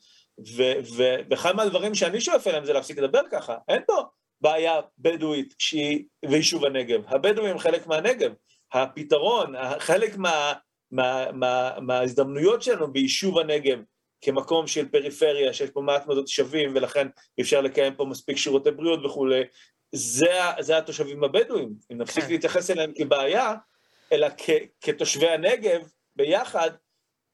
ואחד 1.30 1.56
מהדברים 1.56 1.96
שאני 1.96 2.22
שואף 2.22 2.48
אליהם 2.48 2.66
זה 2.66 2.74
להפסיק 2.74 2.98
לדבר 2.98 3.22
ככה. 3.32 3.58
אין 3.70 3.82
פה 3.88 4.02
בעיה 4.42 4.82
בדואית 4.98 5.54
שהיא 5.60 6.04
ויישוב 6.30 6.66
הנגב. 6.66 7.02
הבדואים 7.08 7.52
הם 7.52 7.60
חלק 7.60 7.88
מהנגב. 7.88 8.32
הפתרון, 8.74 9.54
חלק 9.80 10.18
מה, 10.18 10.54
מה, 10.92 11.26
מה, 11.82 12.02
שלנו 12.60 12.94
ביישוב 12.94 13.40
הנגב 13.40 13.80
כמקום 14.22 14.68
של 14.68 14.88
פריפריה, 14.88 15.54
שיש 15.54 15.70
פה 15.70 15.82
מעט 15.82 16.08
מאוד 16.08 16.18
תושבים, 16.18 16.72
ולכן 16.76 17.08
אפשר 17.42 17.62
לקיים 17.62 17.96
פה 17.96 18.06
מספיק 18.06 18.38
שירותי 18.38 18.72
בריאות 18.72 19.06
וכולי, 19.06 19.42
זה, 19.92 20.40
זה 20.60 20.78
התושבים 20.78 21.24
הבדואים. 21.24 21.70
אם 21.92 21.98
נפסיק 21.98 22.24
כן. 22.24 22.30
להתייחס 22.32 22.72
אליהם 22.72 22.92
כבעיה, 22.96 23.54
אלא 24.12 24.28
כ, 24.38 24.50
כתושבי 24.82 25.30
הנגב 25.30 25.82
ביחד, 26.16 26.72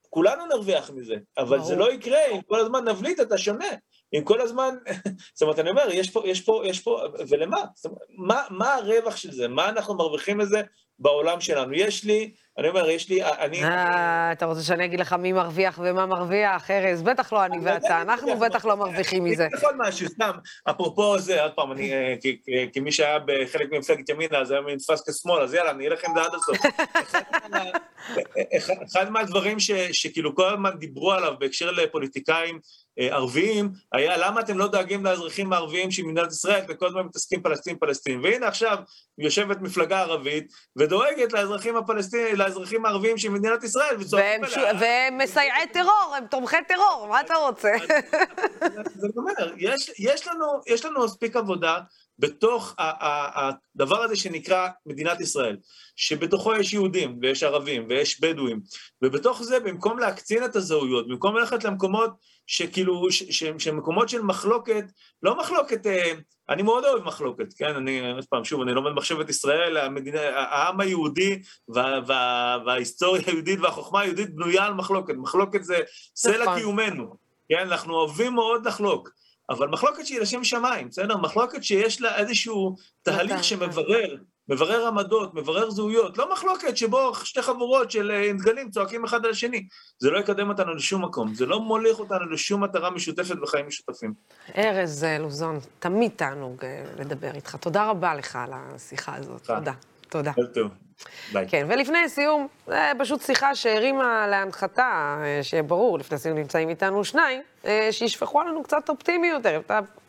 כולנו 0.10 0.46
נרוויח 0.46 0.90
מזה, 0.90 1.16
אבל 1.38 1.64
זה 1.64 1.76
ברור. 1.76 1.88
לא 1.88 1.94
יקרה 1.94 2.26
אם 2.32 2.42
כל 2.42 2.60
הזמן 2.60 2.88
נבליט 2.88 3.20
את 3.20 3.32
השונה. 3.32 3.70
אם 4.14 4.24
כל 4.24 4.42
הזמן, 4.42 4.76
זאת 5.34 5.42
אומרת, 5.42 5.60
אני 5.60 5.70
אומר, 5.70 5.88
יש 5.92 6.10
פה, 6.10 6.22
יש 6.26 6.42
פה, 6.42 6.62
יש 6.66 6.80
פה, 6.80 7.02
ולמה? 7.30 7.58
אומרת, 7.86 8.02
מה, 8.10 8.44
מה 8.50 8.74
הרווח 8.74 9.16
של 9.16 9.32
זה? 9.32 9.48
מה 9.48 9.70
אנחנו 9.70 9.96
מרוויחים 9.96 10.38
מזה 10.38 10.62
בעולם 11.00 11.42
שלנו? 11.42 11.74
יש 11.74 12.04
לי, 12.04 12.32
אני 12.58 12.68
אומר, 12.70 12.90
יש 12.90 13.10
לי, 13.10 13.24
אני... 13.24 13.64
אה, 13.64 14.32
אתה 14.32 14.46
רוצה 14.46 14.62
שאני 14.62 14.86
אגיד 14.86 15.00
לך 15.00 15.14
מי 15.14 15.34
מרוויח 15.34 15.80
ומה 15.84 16.06
מרוויח? 16.06 16.72
ארז, 16.72 17.02
בטח 17.02 17.34
לא 17.34 17.46
אני 17.46 17.58
אני 17.58 17.66
לא 17.66 17.72
ואתה, 17.72 18.02
אנחנו. 18.02 18.40
בטח 18.40 18.66
לא 18.66 18.78
מרוויחים 18.78 19.24
אני 19.26 19.32
מזה. 19.32 19.46
אגיד 19.46 19.58
לך 19.58 19.64
משהו, 19.78 20.08
סתם, 20.08 20.32
אפרופו 20.70 21.20
זה, 21.20 21.44
עוד 21.44 21.52
פעם, 21.54 21.72
אני, 21.72 21.94
אה, 21.94 22.16
כמי 22.74 22.92
שהיה 22.92 23.20
בחלק 23.26 23.72
ממפלגת 23.72 24.10
ימינה, 24.10 24.38
אז 24.40 24.52
היום 24.52 24.70
נתפס 24.70 25.10
כשמאל, 25.10 25.42
אז 25.44 25.54
יאללה, 25.54 25.72
אני 25.72 25.88
אלך 25.88 26.06
עם 26.06 26.14
זה 26.16 26.22
עד 26.22 26.32
הסוף. 26.36 26.58
אחד 26.96 27.22
מה- 27.52 27.64
אחד- 28.58 28.74
אחד 28.92 29.10
מהדברים 29.10 29.58
שכאילו 29.92 30.36
כל 30.36 30.50
הזמן 30.54 30.72
דיברו 30.80 31.12
עליו 31.14 31.34
בהקשר 31.40 31.72
לפוליטיקאים 31.72 32.56
אה, 32.56 32.60
ערביים, 32.98 33.70
היה 33.92 34.18
למה 34.18 34.42
אתם 34.42 34.58
לא 34.58 34.68
דואגים 34.68 35.06
לאזרחים 35.06 35.54
הערביים 35.54 35.92
של 35.92 36.04
מדינת 36.04 36.32
ישראל, 36.32 36.64
וכל 36.70 36.88
הזמן 36.88 37.02
מתעסקים 37.02 37.42
פלסטין 37.42 37.78
פלסטין. 37.80 38.20
והנה 38.24 38.48
עכשיו 38.48 38.78
יושבת 39.18 39.62
מפלגה 39.62 40.02
ערבית 40.02 40.52
ודואגת 40.76 41.34
לאזרחים 41.34 41.76
הפלסטינים, 41.78 42.36
לאזרחים 42.36 42.86
הערבים 42.86 43.18
של 43.18 43.30
מדינת 43.30 43.64
ישראל, 43.64 43.96
וצועקים 44.00 44.44
עליה. 44.44 44.74
והם 44.80 45.18
מסייעי 45.18 45.68
טרור, 45.74 46.16
הם 46.18 46.26
תומכי 46.28 46.58
טרור, 46.68 47.08
מה 47.10 47.22
אתה 47.22 47.34
רוצה? 47.34 47.72
זאת 48.96 49.18
אומרת, 49.18 49.54
יש, 49.58 49.92
יש, 50.00 50.28
לנו, 50.28 50.46
יש 50.68 50.86
לנו 50.86 51.06
מספיק 51.06 51.36
עבודה 51.36 51.80
בתוך 52.20 52.76
הדבר 52.78 54.04
הזה 54.04 54.16
שנקרא 54.16 54.68
מדינת 54.86 55.22
ישראל, 55.22 55.58
שבתוכו 55.96 56.56
יש 56.56 56.74
יהודים 56.74 57.20
ויש 57.22 57.44
ערבים 57.44 57.86
ויש 57.90 58.22
בדואים, 58.22 58.60
ובתוך 59.02 59.44
זה, 59.44 59.60
במקום 59.60 60.00
להקצין 60.00 60.44
את 60.46 60.56
הזהויות, 60.56 61.08
במקום 61.08 61.38
ללכת 61.38 61.64
למקומות 61.64 62.12
שכאילו, 62.48 63.12
ש, 63.12 63.24
ש, 63.24 63.44
שמקומות 63.58 64.10
של 64.10 64.22
מחלוקת, 64.22 64.86
לא 65.24 65.40
מחלוקת, 65.40 65.88
אה, 65.88 66.12
אני 66.50 66.64
מאוד 66.64 66.86
אוהב 66.86 67.04
מחלוקת, 67.04 67.54
כן, 67.58 67.76
אני, 67.76 68.12
עוד 68.12 68.26
פעם, 68.26 68.44
שוב, 68.44 68.62
אני 68.62 68.74
לומד 68.74 68.92
מחשבת 68.92 69.30
ישראל, 69.30 69.78
המדינה, 69.78 70.22
העם 70.22 70.80
היהודי 70.80 71.42
וה, 71.68 72.00
וה, 72.08 72.58
וההיסטוריה 72.66 73.22
היהודית 73.28 73.60
והחוכמה 73.60 74.02
היהודית 74.02 74.36
בנויה 74.36 74.66
על 74.66 74.74
מחלוקת, 74.74 75.14
מחלוקת 75.18 75.64
זה 75.64 75.78
סלע 76.16 76.44
נכון. 76.44 76.60
קיומנו, 76.60 77.16
כן, 77.50 77.60
אנחנו 77.60 77.94
אוהבים 77.94 78.34
מאוד 78.34 78.68
לחלוק, 78.68 79.10
אבל 79.50 79.68
מחלוקת 79.68 80.06
שהיא 80.06 80.20
לשם 80.20 80.44
שמיים, 80.44 80.90
בסדר? 80.90 81.18
מחלוקת 81.18 81.64
שיש 81.64 82.02
לה 82.02 82.18
איזשהו 82.18 82.76
תהליך 83.04 83.32
נכון. 83.32 83.44
שמברר 83.44 84.16
מברר 84.50 84.88
עמדות, 84.88 85.34
מברר 85.34 85.70
זהויות, 85.70 86.18
לא 86.18 86.34
מחלוקת 86.34 86.78
שבו 86.78 87.16
שתי 87.16 87.42
חבורות 87.42 87.92
של 87.92 88.12
אה, 88.12 88.32
דגלים 88.34 88.70
צועקים 88.70 89.04
אחד 89.06 89.26
על 89.26 89.32
השני. 89.32 89.68
זה 90.00 90.12
לא 90.12 90.20
יקדם 90.20 90.50
אותנו 90.50 90.74
לשום 90.74 91.04
מקום, 91.06 91.34
זה 91.34 91.46
לא 91.46 91.60
מוליך 91.60 92.00
אותנו 92.00 92.30
לשום 92.32 92.64
מטרה 92.64 92.90
משותפת 92.90 93.36
וחיים 93.44 93.68
משותפים. 93.68 94.14
ארז 94.58 95.04
אה, 95.04 95.18
לוזון, 95.20 95.60
תמיד 95.80 96.12
תענוג 96.16 96.66
אה, 96.66 96.84
לדבר 97.00 97.36
איתך. 97.36 97.56
תודה 97.56 97.90
רבה 97.90 98.16
לך 98.16 98.36
על 98.36 98.50
השיחה 98.54 99.16
הזאת. 99.16 99.42
תודה. 99.44 99.74
תודה. 100.10 100.32
טוב. 100.54 100.87
די. 101.34 101.44
כן, 101.48 101.68
ולפני 101.70 102.10
סיום, 102.10 102.48
זה 102.68 102.92
פשוט 103.00 103.22
שיחה 103.22 103.56
שהרימה 103.56 104.28
להנחתה, 104.28 105.18
אה, 105.24 105.44
שברור, 105.44 106.00
לפני 106.00 106.18
סיום 106.18 106.38
נמצאים 106.38 106.70
איתנו 106.70 107.04
שניים, 107.04 107.42
אה, 107.66 107.88
שישפכו 107.92 108.42
עלינו 108.42 108.64
קצת 108.64 108.90
אופטימיות, 108.90 109.42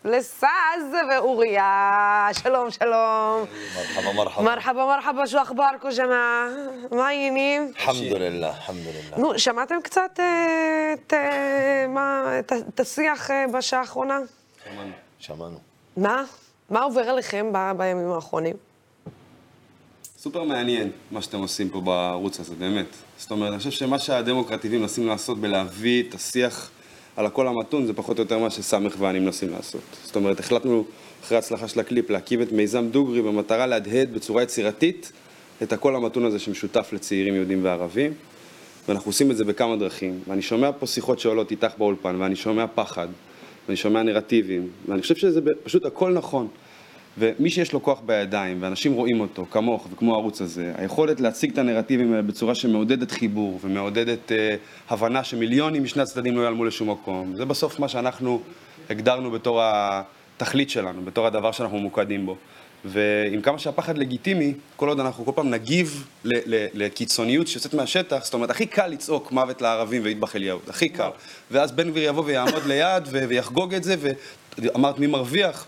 לסאז 0.05 0.82
ואוריה, 1.11 2.28
שלום, 2.43 2.70
שלום. 2.70 3.45
מרחבא, 3.76 4.12
מרחבא. 4.12 4.45
מרחבא, 4.45 4.84
מרחבא, 4.86 5.26
שו 5.26 5.43
אכברקו 5.43 5.89
ג'מעה? 5.99 6.49
מה 6.91 7.07
העניינים? 7.09 7.72
חמדוללה, 7.78 8.53
חמדוללה. 8.53 9.16
נו, 9.16 9.39
שמעתם 9.39 9.76
קצת 9.82 10.20
אה, 10.20 10.95
את 12.68 12.80
השיח 12.80 13.30
בשעה 13.53 13.80
האחרונה? 13.80 14.18
שמענו. 14.64 14.93
שמענו. 15.18 15.59
מה? 15.97 16.24
מה 16.70 16.82
עובר 16.82 17.01
עליכם 17.09 17.53
בימים 17.76 18.12
האחרונים? 18.12 18.67
סופר 20.20 20.44
מעניין 20.44 20.90
מה 21.10 21.22
שאתם 21.22 21.38
עושים 21.38 21.68
פה 21.68 21.80
בערוץ 21.80 22.40
הזה, 22.40 22.54
באמת. 22.58 22.86
זאת 23.18 23.30
אומרת, 23.30 23.50
אני 23.50 23.58
חושב 23.58 23.70
שמה 23.70 23.98
שהדמוקרטיבים 23.98 24.80
מנסים 24.80 25.06
לעשות 25.06 25.38
בלהביא 25.40 26.02
את 26.02 26.14
השיח 26.14 26.70
על 27.16 27.26
הקול 27.26 27.48
המתון, 27.48 27.86
זה 27.86 27.92
פחות 27.92 28.18
או 28.18 28.22
יותר 28.22 28.38
מה 28.38 28.50
שסמך 28.50 28.94
ואני 28.98 29.18
מנסים 29.18 29.50
לעשות. 29.50 29.80
זאת 30.04 30.16
אומרת, 30.16 30.40
החלטנו, 30.40 30.84
אחרי 31.24 31.36
ההצלחה 31.36 31.68
של 31.68 31.80
הקליפ, 31.80 32.10
להקים 32.10 32.42
את 32.42 32.52
מיזם 32.52 32.88
דוגרי 32.88 33.22
במטרה 33.22 33.66
להדהד 33.66 34.14
בצורה 34.14 34.42
יצירתית 34.42 35.12
את 35.62 35.72
הקול 35.72 35.96
המתון 35.96 36.24
הזה 36.24 36.38
שמשותף 36.38 36.88
לצעירים 36.92 37.34
יהודים 37.34 37.64
וערבים. 37.64 38.12
ואנחנו 38.88 39.08
עושים 39.08 39.30
את 39.30 39.36
זה 39.36 39.44
בכמה 39.44 39.76
דרכים. 39.76 40.20
ואני 40.28 40.42
שומע 40.42 40.70
פה 40.78 40.86
שיחות 40.86 41.18
שעולות 41.18 41.50
איתך 41.50 41.72
באולפן, 41.78 42.16
ואני 42.18 42.36
שומע 42.36 42.64
פחד, 42.74 43.08
ואני 43.66 43.76
שומע 43.76 44.02
נרטיבים, 44.02 44.68
ואני 44.88 45.02
חושב 45.02 45.16
שזה 45.16 45.40
פשוט 45.64 45.86
הכל 45.86 46.12
נכון. 46.12 46.48
ומי 47.18 47.50
שיש 47.50 47.72
לו 47.72 47.82
כוח 47.82 48.00
בידיים, 48.06 48.62
ואנשים 48.62 48.92
רואים 48.92 49.20
אותו, 49.20 49.46
כמוך 49.50 49.88
וכמו 49.92 50.14
הערוץ 50.14 50.40
הזה, 50.40 50.72
היכולת 50.76 51.20
להציג 51.20 51.52
את 51.52 51.58
הנרטיבים 51.58 52.12
האלה 52.12 52.22
בצורה 52.22 52.54
שמעודדת 52.54 53.10
חיבור 53.10 53.60
ומעודדת 53.62 54.32
אה, 54.32 54.54
הבנה 54.90 55.24
שמיליונים 55.24 55.84
משני 55.84 56.02
הצדדים 56.02 56.36
לא 56.36 56.40
ייעלמו 56.40 56.64
לשום 56.64 56.90
מקום, 56.90 57.32
זה 57.36 57.44
בסוף 57.44 57.78
מה 57.78 57.88
שאנחנו 57.88 58.40
הגדרנו 58.90 59.30
בתור 59.30 59.60
התכלית 59.62 60.70
שלנו, 60.70 61.02
בתור 61.04 61.26
הדבר 61.26 61.52
שאנחנו 61.52 61.78
ממוקדים 61.78 62.26
בו. 62.26 62.36
ועם 62.84 63.40
כמה 63.40 63.58
שהפחד 63.58 63.98
לגיטימי, 63.98 64.54
כל 64.76 64.88
עוד 64.88 65.00
אנחנו 65.00 65.24
כל 65.24 65.32
פעם 65.34 65.50
נגיב 65.50 66.06
ל- 66.24 66.54
ל- 66.54 66.66
לקיצוניות 66.74 67.48
שיוצאת 67.48 67.74
מהשטח, 67.74 68.24
זאת 68.24 68.34
אומרת, 68.34 68.50
הכי 68.50 68.66
קל 68.66 68.86
לצעוק 68.86 69.32
מוות 69.32 69.62
לערבים 69.62 70.02
ויטבח 70.04 70.36
אליהו, 70.36 70.58
הכי 70.68 70.88
קל. 70.88 71.08
ואז 71.50 71.72
בן 71.72 71.90
גביר 71.90 72.02
יבוא 72.08 72.22
ויעמוד 72.26 72.66
ליד 72.66 73.08
ו- 73.10 73.28
ויחגוג 73.28 73.74
את 73.74 73.84
זה, 73.84 73.94
ואמרת 74.58 74.98
מי 74.98 75.06
מרוויח? 75.06 75.66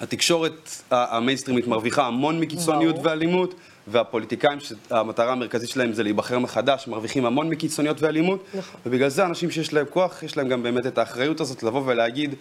התקשורת 0.00 0.70
המיינסטרימית 0.90 1.66
מרוויחה 1.66 2.06
המון 2.06 2.40
מקיצוניות. 2.40 2.96
ואלימות, 3.02 3.54
והפוליטיקאים 3.86 4.58
שהמטרה 4.60 5.32
המרכזית 5.32 5.68
שלהם 5.68 5.92
זה 5.92 6.02
להיבחר 6.02 6.38
מחדש, 6.38 6.88
מרוויחים 6.88 7.26
המון 7.26 7.48
מקיצוניות 7.48 8.02
ואלימות, 8.02 8.44
נכון. 8.54 8.80
ובגלל 8.86 9.08
זה 9.08 9.26
אנשים 9.26 9.50
שיש 9.50 9.72
להם 9.72 9.86
כוח, 9.90 10.22
יש 10.22 10.36
להם 10.36 10.48
גם 10.48 10.62
באמת 10.62 10.86
את 10.86 10.98
האחריות 10.98 11.40
הזאת 11.40 11.62
לבוא 11.62 11.82
ולהגיד, 11.86 12.34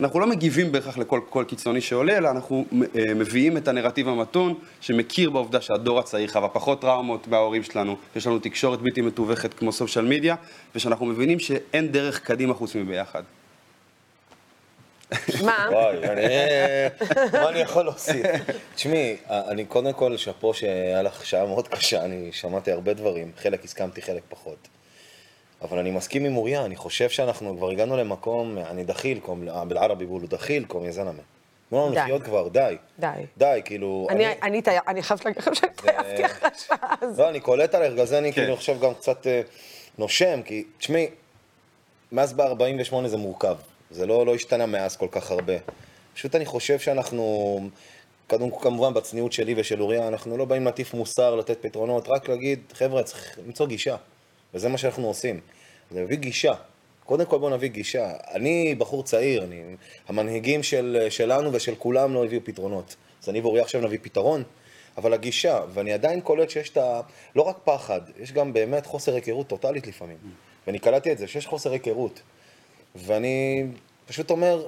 אנחנו 0.00 0.20
לא 0.20 0.26
מגיבים 0.26 0.72
בהכרח 0.72 0.98
לכל 0.98 1.20
קול 1.30 1.44
קיצוני 1.44 1.80
שעולה, 1.80 2.16
אלא 2.16 2.30
אנחנו 2.30 2.64
אה, 2.72 3.14
מביאים 3.14 3.56
את 3.56 3.68
הנרטיב 3.68 4.08
המתון, 4.08 4.54
שמכיר 4.80 5.30
בעובדה 5.30 5.60
שהדור 5.60 5.98
הצעיר 5.98 6.28
חווה 6.28 6.48
פחות 6.48 6.80
טראומות 6.80 7.28
מההורים 7.28 7.62
שלנו, 7.62 7.96
יש 8.16 8.26
לנו 8.26 8.38
תקשורת 8.38 8.80
בלתי 8.80 9.00
מתווכת 9.00 9.54
כמו 9.54 9.72
סושיאל 9.72 10.04
מדיה, 10.04 10.34
ושאנחנו 10.74 11.06
מבינים 11.06 11.38
שאין 11.38 11.92
דרך 11.92 12.20
קדימה 12.20 12.54
חוץ 12.54 12.74
מביחד. 12.74 13.22
מה? 15.44 15.66
וואי, 15.70 16.08
אני... 16.08 16.22
מה 17.32 17.48
אני 17.48 17.58
יכול 17.58 17.84
להוסיף? 17.84 18.26
תשמעי, 18.74 19.16
אני 19.28 19.64
קודם 19.64 19.92
כל, 19.92 20.16
שאפו 20.16 20.54
שהיה 20.54 21.02
לך 21.02 21.26
שעה 21.26 21.46
מאוד 21.46 21.68
קשה, 21.68 22.04
אני 22.04 22.32
שמעתי 22.32 22.72
הרבה 22.72 22.94
דברים, 22.94 23.32
חלק 23.36 23.64
הסכמתי, 23.64 24.02
חלק 24.02 24.22
פחות. 24.28 24.68
אבל 25.62 25.78
אני 25.78 25.90
מסכים 25.90 26.24
עם 26.24 26.36
אוריה, 26.36 26.64
אני 26.64 26.76
חושב 26.76 27.08
שאנחנו 27.08 27.56
כבר 27.56 27.70
הגענו 27.70 27.96
למקום, 27.96 28.58
אני 28.58 28.84
דחיל, 28.84 29.20
קום, 29.20 29.44
בלערבי 29.68 30.06
בולו 30.06 30.26
דחיל, 30.26 30.64
קום 30.64 30.84
יא 30.84 30.92
זלמה. 30.92 31.22
תנו 31.70 31.78
לנו 31.78 31.90
די. 31.90 32.00
לחיות 32.00 32.22
כבר, 32.22 32.48
די. 32.48 32.76
די. 32.98 33.06
די, 33.36 33.60
כאילו... 33.64 34.06
אני, 34.10 34.26
אני, 34.86 35.02
חייבת 35.02 35.24
להגיד 35.24 35.38
לכם 35.42 35.54
שהתעייפתי 35.54 36.26
אחרי 36.26 36.48
השעה 36.54 36.94
הזאת. 37.02 37.18
לא, 37.18 37.28
אני 37.28 37.40
קולט 37.40 37.74
עליך, 37.74 37.92
בגלל 37.92 38.06
זה 38.06 38.18
אני 38.18 38.32
כן. 38.32 38.40
כאילו 38.40 38.54
עכשיו 38.54 38.78
גם 38.80 38.94
קצת 38.94 39.26
אה, 39.26 39.40
נושם, 39.98 40.42
כי, 40.42 40.64
תשמעי, 40.78 41.08
מאז 42.12 42.32
ב-48 42.32 43.06
זה 43.06 43.16
מורכב. 43.16 43.56
זה 43.90 44.06
לא, 44.06 44.26
לא 44.26 44.34
השתנה 44.34 44.66
מאז 44.66 44.96
כל 44.96 45.08
כך 45.10 45.30
הרבה. 45.30 45.54
פשוט 46.14 46.34
אני 46.34 46.44
חושב 46.44 46.78
שאנחנו, 46.78 47.60
קודם 48.26 48.50
כל, 48.50 48.62
כמובן 48.62 48.94
בצניעות 48.94 49.32
שלי 49.32 49.54
ושל 49.56 49.82
אוריה, 49.82 50.08
אנחנו 50.08 50.36
לא 50.36 50.44
באים 50.44 50.64
להטיף 50.64 50.94
מוסר, 50.94 51.34
לתת 51.34 51.58
פתרונות, 51.60 52.08
רק 52.08 52.28
להגיד, 52.28 52.60
חבר'ה, 52.72 53.02
צריך 53.02 53.38
למצוא 53.46 53.66
גישה. 53.66 53.96
וזה 54.54 54.68
מה 54.68 54.78
שאנחנו 54.78 55.06
עושים. 55.06 55.40
להביא 55.90 56.16
גישה. 56.16 56.52
קודם 57.04 57.26
כל 57.26 57.38
בואו 57.38 57.54
נביא 57.54 57.68
גישה. 57.68 58.12
אני 58.34 58.74
בחור 58.74 59.02
צעיר, 59.02 59.44
אני, 59.44 59.62
המנהיגים 60.08 60.62
של, 60.62 61.06
שלנו 61.10 61.52
ושל 61.52 61.74
כולם 61.78 62.14
לא 62.14 62.24
הביאו 62.24 62.40
פתרונות. 62.44 62.96
אז 63.22 63.28
אני 63.28 63.40
ואוריה 63.40 63.62
עכשיו 63.62 63.80
נביא 63.80 63.98
פתרון, 64.02 64.42
אבל 64.96 65.12
הגישה, 65.12 65.60
ואני 65.74 65.92
עדיין 65.92 66.20
קולט 66.20 66.50
שיש 66.50 66.70
את 66.70 66.76
ה... 66.76 67.00
לא 67.36 67.42
רק 67.42 67.56
פחד, 67.64 68.00
יש 68.20 68.32
גם 68.32 68.52
באמת 68.52 68.86
חוסר 68.86 69.14
היכרות 69.14 69.46
טוטאלית 69.46 69.86
לפעמים. 69.86 70.16
ואני 70.66 70.78
קלטתי 70.78 71.12
את 71.12 71.18
זה, 71.18 71.28
שיש 71.28 71.46
חוסר 71.46 71.72
היכרות. 71.72 72.20
ואני 72.94 73.66
פשוט 74.06 74.30
אומר, 74.30 74.66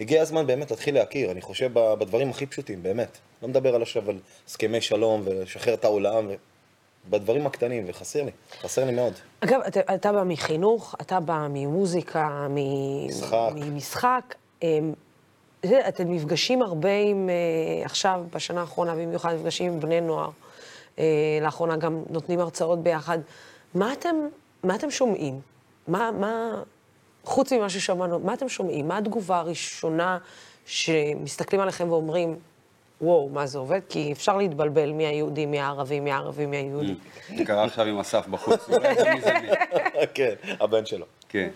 הגיע 0.00 0.22
הזמן 0.22 0.46
באמת 0.46 0.70
להתחיל 0.70 0.94
להכיר, 0.94 1.30
אני 1.30 1.40
חושב 1.40 1.70
בדברים 1.74 2.30
הכי 2.30 2.46
פשוטים, 2.46 2.82
באמת. 2.82 3.18
לא 3.42 3.48
מדבר 3.48 3.74
על 3.74 3.82
עכשיו 3.82 4.10
על 4.10 4.18
הסכמי 4.46 4.80
שלום 4.80 5.22
ולשחרר 5.24 5.74
את 5.74 5.84
העולם. 5.84 6.28
בדברים 7.10 7.46
הקטנים, 7.46 7.84
וחסר 7.86 8.24
לי, 8.24 8.30
חסר 8.60 8.84
לי 8.84 8.92
מאוד. 8.92 9.12
אגב, 9.40 9.60
אתה, 9.60 9.94
אתה 9.94 10.12
בא 10.12 10.22
מחינוך, 10.22 10.94
אתה 11.00 11.20
בא 11.20 11.46
ממוזיקה, 11.50 12.46
מ- 12.50 13.06
משחק. 13.06 13.50
ממשחק. 13.54 14.34
אמ, 14.62 14.92
אתם 15.88 16.12
נפגשים 16.12 16.62
הרבה 16.62 16.96
עם, 16.98 17.30
אה, 17.30 17.84
עכשיו, 17.84 18.24
בשנה 18.32 18.60
האחרונה, 18.60 18.94
במיוחד 18.94 19.34
נפגשים 19.34 19.72
עם 19.72 19.80
בני 19.80 20.00
נוער. 20.00 20.30
אה, 20.98 21.04
לאחרונה 21.42 21.76
גם 21.76 22.02
נותנים 22.10 22.40
הרצאות 22.40 22.82
ביחד. 22.82 23.18
מה 23.74 23.92
אתם, 23.92 24.16
מה 24.62 24.74
אתם 24.74 24.90
שומעים? 24.90 25.40
מה, 25.88 26.10
מה, 26.10 26.62
חוץ 27.28 27.52
ממה 27.52 27.70
ששמענו, 27.70 28.18
מה 28.18 28.34
אתם 28.34 28.48
שומעים? 28.48 28.88
מה 28.88 28.98
התגובה 28.98 29.38
הראשונה 29.38 30.18
שמסתכלים 30.66 31.60
עליכם 31.60 31.90
ואומרים, 31.90 32.36
וואו, 33.00 33.28
מה 33.28 33.46
זה 33.46 33.58
עובד? 33.58 33.80
כי 33.88 34.12
אפשר 34.12 34.36
להתבלבל 34.36 34.90
מי 34.92 35.06
היהודי, 35.06 35.46
מי 35.46 35.60
הערבי, 35.60 36.00
מי 36.00 36.12
הערבי, 36.12 36.46
מי 36.46 36.56
היהודי. 36.56 36.94
זה 37.36 37.44
קרה 37.44 37.64
עכשיו 37.64 37.86
עם 37.86 37.98
אסף 37.98 38.26
בחוץ. 38.26 38.68
כן, 40.14 40.34
הבן 40.60 40.86
שלו. 40.86 41.06
כן. 41.28 41.48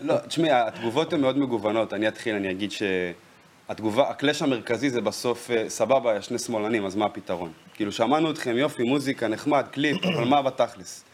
לא, 0.00 0.18
תשמעי, 0.18 0.50
התגובות 0.50 1.12
הן 1.12 1.20
מאוד 1.20 1.38
מגוונות. 1.38 1.92
אני 1.92 2.08
אתחיל, 2.08 2.34
אני 2.34 2.50
אגיד 2.50 2.70
שהתגובה, 2.70 4.08
הקלאש 4.10 4.42
המרכזי 4.42 4.90
זה 4.90 5.00
בסוף, 5.00 5.50
אה, 5.50 5.68
סבבה, 5.68 6.16
יש 6.16 6.26
שני 6.26 6.38
שמאלנים, 6.38 6.86
אז 6.86 6.96
מה 6.96 7.06
הפתרון? 7.06 7.52
כאילו, 7.74 7.92
שמענו 7.92 8.30
אתכם, 8.30 8.56
יופי, 8.56 8.82
מוזיקה, 8.82 9.28
נחמד, 9.28 9.64
קליפ, 9.72 10.04
אבל 10.04 10.24
מה 10.24 10.42
בתכלס? 10.42 11.04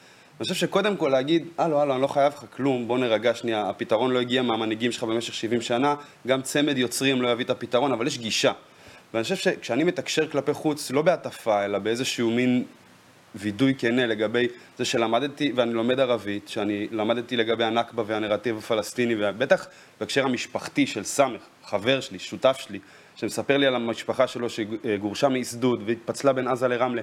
אני 0.40 0.42
חושב 0.42 0.54
שקודם 0.54 0.96
כל 0.96 1.08
להגיד, 1.08 1.46
הלו, 1.58 1.80
הלו, 1.80 1.94
אני 1.94 2.02
לא 2.02 2.06
חייב 2.06 2.32
לך 2.32 2.44
כלום, 2.56 2.88
בוא 2.88 2.98
נרגע 2.98 3.34
שנייה, 3.34 3.68
הפתרון 3.68 4.10
לא 4.10 4.20
הגיע 4.20 4.42
מהמנהיגים 4.42 4.92
שלך 4.92 5.04
במשך 5.04 5.34
70 5.34 5.60
שנה, 5.60 5.94
גם 6.26 6.42
צמד 6.42 6.78
יוצרים 6.78 7.22
לא 7.22 7.28
יביא 7.28 7.44
את 7.44 7.50
הפתרון, 7.50 7.92
אבל 7.92 8.06
יש 8.06 8.18
גישה. 8.18 8.52
ואני 9.14 9.22
חושב 9.22 9.36
שכשאני 9.36 9.84
מתקשר 9.84 10.28
כלפי 10.28 10.52
חוץ, 10.52 10.90
לא 10.90 11.02
בהטפה, 11.02 11.64
אלא 11.64 11.78
באיזשהו 11.78 12.30
מין 12.30 12.64
וידוי 13.34 13.74
כנה 13.78 14.06
לגבי 14.06 14.48
זה 14.78 14.84
שלמדתי, 14.84 15.52
ואני 15.54 15.72
לומד 15.72 16.00
ערבית, 16.00 16.48
שאני 16.48 16.86
למדתי 16.90 17.36
לגבי 17.36 17.64
הנכבה 17.64 18.02
והנרטיב 18.06 18.58
הפלסטיני, 18.58 19.14
ובטח 19.18 19.66
בהקשר 20.00 20.24
המשפחתי 20.24 20.86
של 20.86 21.04
סמך, 21.04 21.40
חבר 21.64 22.00
שלי, 22.00 22.18
שותף 22.18 22.56
שלי, 22.60 22.78
שמספר 23.16 23.56
לי 23.56 23.66
על 23.66 23.74
המשפחה 23.74 24.26
שלו 24.26 24.48
שגורשה 24.50 25.28
מאיסדוד 25.28 25.82
והתפצלה 25.86 26.32
בין 26.32 26.48
עזה 26.48 26.68
לרמלה, 26.68 27.02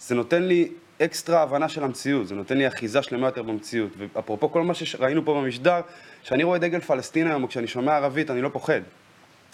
זה 0.00 0.14
נותן 0.14 0.42
לי 0.42 0.68
אקסטרה 1.02 1.42
הבנה 1.42 1.68
של 1.68 1.84
המציאות, 1.84 2.28
זה 2.28 2.34
נותן 2.34 2.58
לי 2.58 2.68
אחיזה 2.68 3.02
שלמה 3.02 3.26
יותר 3.26 3.42
במציאות. 3.42 3.90
ואפרופו 3.96 4.48
כל 4.48 4.62
מה 4.62 4.74
שראינו 4.74 5.24
פה 5.24 5.34
במשדר, 5.34 5.80
כשאני 6.22 6.42
רואה 6.42 6.58
דגל 6.58 6.80
פלסטין 6.80 7.26
היום, 7.26 7.42
או 7.42 7.48
כשאני 7.48 7.66
שומע 7.66 7.96
ערבית, 7.96 8.30
אני 8.30 8.42
לא 8.42 8.48
פוחד. 8.48 8.80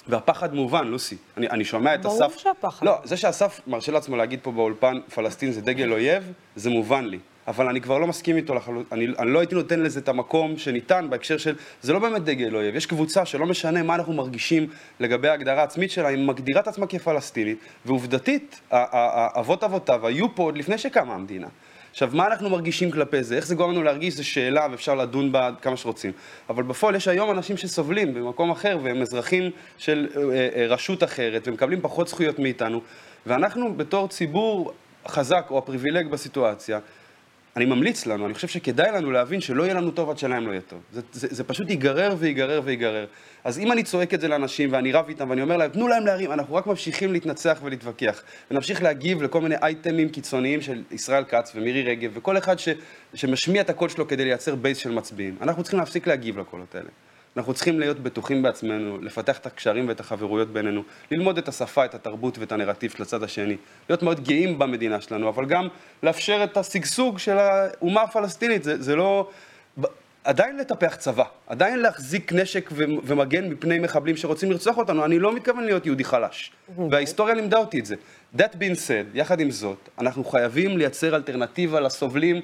והפחד 0.09 0.55
מובן, 0.55 0.87
לוסי. 0.87 1.17
אני, 1.37 1.51
אני 1.51 1.65
שומע 1.65 1.95
את 1.95 2.03
ברור 2.03 2.27
אסף... 2.27 2.39
שהפחד. 2.39 2.87
לא, 2.87 2.99
זה 3.05 3.17
שאסף 3.17 3.61
מרשה 3.67 3.93
לעצמו 3.93 4.17
להגיד 4.17 4.41
פה 4.43 4.53
באולפן, 4.53 5.01
פלסטין 5.15 5.53
זה 5.53 5.61
דגל 5.61 5.93
אויב, 5.93 6.33
זה 6.57 6.71
מובן 6.71 7.05
לי. 7.05 7.19
אבל 7.51 7.69
אני 7.69 7.81
כבר 7.81 7.99
לא 7.99 8.07
מסכים 8.07 8.37
איתו 8.37 8.55
לחלוטין, 8.55 8.87
אני, 8.93 9.07
אני 9.19 9.31
לא 9.31 9.39
הייתי 9.39 9.55
נותן 9.55 9.81
לזה 9.81 10.01
את 10.01 10.09
המקום 10.09 10.59
שניתן 10.59 11.07
בהקשר 11.11 11.39
של, 11.39 11.55
זה 11.83 11.93
לא 11.93 11.99
באמת 11.99 12.25
דגל 12.25 12.57
אויב, 12.57 12.77
יש 12.77 12.87
קבוצה 12.87 13.25
שלא 13.25 13.47
משנה 13.47 13.83
מה 13.83 13.95
אנחנו 13.95 14.13
מרגישים 14.13 14.67
לגבי 15.01 15.29
ההגדרה 15.29 15.61
העצמית 15.61 15.91
שלה, 15.91 16.09
היא 16.09 16.27
מגדירה 16.27 16.61
את 16.61 16.69
עצמה 16.69 16.87
כפלסטינית, 16.87 17.59
ועובדתית, 17.87 18.61
אבות 18.71 19.65
אבותיו 19.65 20.07
היו 20.07 20.35
פה 20.35 20.43
עוד 20.43 20.59
לפני 20.59 20.79
שקמה 20.79 21.15
המדינה. 21.15 21.47
עכשיו, 21.91 22.11
מה 22.13 22.27
אנחנו 22.27 22.51
מרגישים 22.51 22.91
כלפי 22.91 23.23
זה? 23.23 23.37
איך 23.37 23.47
זה 23.47 23.55
גורם 23.55 23.71
לנו 23.71 23.83
להרגיש? 23.83 24.15
זו 24.15 24.29
שאלה 24.29 24.67
ואפשר 24.71 24.95
לדון 24.95 25.33
בה 25.33 25.51
כמה 25.63 25.77
שרוצים. 25.77 26.13
אבל 26.51 26.63
בפועל 26.63 26.95
יש 26.95 27.09
היום 27.09 27.31
אנשים 27.31 27.57
שסובלים 27.57 28.15
במקום 28.15 28.51
אחר 28.51 28.79
והם 28.83 29.03
אזרחים 29.03 29.51
של 29.79 30.09
אה, 30.17 30.49
אה, 30.57 30.67
רשות 30.67 31.05
אחרת 31.05 31.49
ומקבלים 31.49 31.81
פחות 31.81 32.09
זכויות 32.09 32.39
מאיתנו. 32.39 32.81
ואנחנו 33.27 33.75
בתור 33.77 34.09
ציבור 34.09 34.73
חזק 35.09 35.47
או 35.51 35.59
הפריבילג 35.59 36.11
בסיטואציה, 36.11 36.79
אני 37.57 37.65
ממליץ 37.65 38.07
לנו, 38.07 38.27
אני 38.27 38.35
חושב 38.35 38.49
שכדאי 38.49 38.93
לנו 38.93 39.11
להבין 39.11 39.41
שלא 39.41 39.63
יהיה 39.63 39.75
לנו 39.75 39.91
טוב 39.91 40.11
עד 40.11 40.19
שלהם 40.19 40.47
לא 40.47 40.51
יהיה 40.51 40.61
טוב. 40.61 40.81
זה, 40.93 41.01
זה, 41.13 41.29
זה 41.31 41.45
פשוט 41.45 41.71
ייגרר 41.71 42.15
וייגרר 42.19 42.61
וייגרר. 42.65 43.07
אז 43.45 43.59
אם 43.59 43.73
אני 43.73 43.83
צועק 43.83 44.15
את 44.15 44.21
זה 44.21 44.29
לאנשים 44.29 44.73
ואני 44.73 44.93
רב 44.93 45.09
איתם 45.09 45.31
ואני 45.31 45.43
אומר 45.43 45.57
להם, 45.57 45.71
תנו 45.71 45.89
להם 45.89 46.07
להרים, 46.07 46.33
אנחנו 46.33 46.55
רק 46.55 46.67
ממשיכים 46.67 47.13
להתנצח 47.13 47.61
ולהתווכח. 47.63 48.23
ונמשיך 48.51 48.83
להגיב 48.83 49.23
לכל 49.23 49.41
מיני 49.41 49.55
אייטמים 49.63 50.09
קיצוניים 50.09 50.61
של 50.61 50.83
ישראל 50.91 51.25
כץ 51.25 51.53
ומירי 51.55 51.83
רגב 51.83 52.11
וכל 52.15 52.39
אחד 52.39 52.59
ש, 52.59 52.69
שמשמיע 53.15 53.63
את 53.63 53.71
הקול 53.71 53.89
שלו 53.89 54.09
כדי 54.09 54.25
לייצר 54.25 54.55
בייס 54.55 54.79
של 54.79 54.91
מצביעים. 54.91 55.37
אנחנו 55.41 55.63
צריכים 55.63 55.81
להפסיק 55.81 56.07
להגיב 56.07 56.39
לקולות 56.39 56.75
האלה. 56.75 56.89
אנחנו 57.37 57.55
צריכים 57.55 57.81
להיות 57.81 58.01
בטוחים 58.01 58.43
בעצמנו, 58.43 58.99
לפתח 59.03 59.39
את 59.39 59.47
הקשרים 59.47 59.89
ואת 59.89 60.01
החברויות 60.01 60.53
בינינו, 60.53 60.83
ללמוד 61.11 61.39
את 61.39 61.49
השפה, 61.49 61.85
את 61.85 61.95
התרבות 61.95 62.39
ואת 62.39 62.53
הנרטיב 62.53 62.91
של 62.91 63.03
הצד 63.03 63.23
השני, 63.23 63.57
להיות 63.89 64.03
מאוד 64.03 64.25
גאים 64.25 64.59
במדינה 64.59 65.01
שלנו, 65.01 65.29
אבל 65.29 65.47
גם 65.47 65.69
לאפשר 66.03 66.45
את 66.45 66.57
השגשוג 66.57 67.19
של 67.19 67.39
האומה 67.39 68.03
הפלסטינית, 68.03 68.65
זה, 68.65 68.83
זה 68.83 68.97
לא... 68.97 69.29
עדיין 70.25 70.57
לטפח 70.57 70.97
צבא, 70.97 71.25
עדיין 71.47 71.79
להחזיק 71.79 72.33
נשק 72.33 72.71
ומגן 73.05 73.49
מפני 73.49 73.79
מחבלים 73.79 74.17
שרוצים 74.17 74.51
לרצוח 74.51 74.77
אותנו, 74.77 75.05
אני 75.05 75.19
לא 75.19 75.35
מתכוון 75.35 75.65
להיות 75.65 75.87
יהודי 75.87 76.05
חלש, 76.05 76.53
וההיסטוריה 76.91 77.35
לימדה 77.35 77.59
אותי 77.59 77.81
את 77.81 77.87
זה. 77.87 77.95
That 78.37 78.53
being 78.53 78.77
said, 78.77 79.15
יחד 79.15 79.41
עם 79.41 79.51
זאת, 79.51 79.89
אנחנו 79.99 80.25
חייבים 80.25 80.79
לייצר 80.79 81.17
אלטרנטיבה 81.17 81.81
לסובלים 81.81 82.41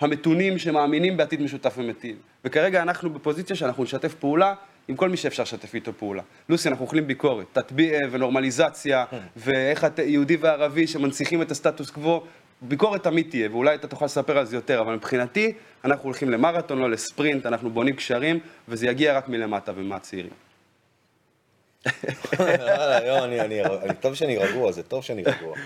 המתונים 0.00 0.58
שמאמינים 0.58 1.16
בעתיד 1.16 1.42
משותף 1.42 1.74
ומיטיב. 1.78 2.16
וכרגע 2.44 2.82
אנחנו 2.82 3.10
בפוזיציה 3.10 3.56
שאנחנו 3.56 3.84
נשתף 3.84 4.14
פעולה 4.14 4.54
עם 4.88 4.96
כל 4.96 5.08
מי 5.08 5.16
שאפשר 5.16 5.42
לשתף 5.42 5.74
איתו 5.74 5.92
פעולה. 5.92 6.22
לוסי, 6.48 6.68
אנחנו 6.68 6.84
אוכלים 6.84 7.06
ביקורת, 7.06 7.46
תטביע 7.52 7.98
ונורמליזציה, 8.10 9.04
ואיך 9.36 9.84
את 9.84 9.98
יהודי 9.98 10.36
וערבי 10.36 10.86
שמנציחים 10.86 11.42
את 11.42 11.50
הסטטוס 11.50 11.90
קוו, 11.90 12.22
ביקורת 12.62 13.02
תמיד 13.02 13.26
תהיה, 13.30 13.48
ואולי 13.50 13.74
אתה 13.74 13.88
תוכל 13.88 14.04
לספר 14.04 14.38
על 14.38 14.46
זה 14.46 14.56
יותר, 14.56 14.80
אבל 14.80 14.94
מבחינתי, 14.94 15.52
אנחנו 15.84 16.04
הולכים 16.04 16.30
למרתון, 16.30 16.78
לא 16.78 16.90
לספרינט, 16.90 17.46
אנחנו 17.46 17.70
בונים 17.70 17.96
קשרים, 17.96 18.38
וזה 18.68 18.86
יגיע 18.86 19.16
רק 19.16 19.28
מלמטה 19.28 19.72
ומהצעירים. 19.74 20.32
טוב 24.00 24.14
שאני 24.14 24.36
רגוע, 24.36 24.72
זה 24.72 24.82
טוב 24.82 25.04
שאני 25.04 25.22
רגוע. 25.22 25.56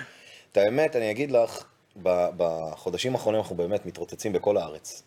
את 0.53 0.57
האמת, 0.57 0.97
אני 0.97 1.11
אגיד 1.11 1.31
לך, 1.31 1.65
בחודשים 2.03 3.13
האחרונים 3.15 3.41
אנחנו 3.41 3.57
באמת 3.57 3.87
מתרוצצים 3.87 4.33
בכל 4.33 4.57
הארץ. 4.57 5.03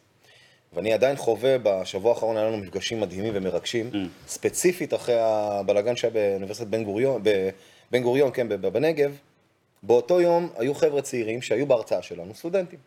ואני 0.74 0.94
עדיין 0.94 1.16
חווה, 1.16 1.56
בשבוע 1.64 2.14
האחרון 2.14 2.38
היה 2.38 2.46
לנו 2.46 2.58
מפגשים 2.58 3.00
מדהימים 3.00 3.34
ומרגשים, 3.36 3.92
ספציפית 4.28 4.94
אחרי 4.94 5.16
הבלגן 5.20 5.96
שהיה 5.96 6.14
באוניברסיטת 6.14 6.68
בן 6.68 6.84
גוריון, 6.84 7.22
בבן 7.24 8.04
גוריון, 8.04 8.32
כן, 8.34 8.62
בנגב, 8.62 9.18
באותו 9.84 10.22
יום 10.22 10.50
היו 10.58 10.76
חבר'ה 10.76 11.02
צעירים 11.02 11.42
שהיו 11.42 11.68
בהרצאה 11.68 12.02
שלנו, 12.02 12.36
סטודנטים, 12.36 12.80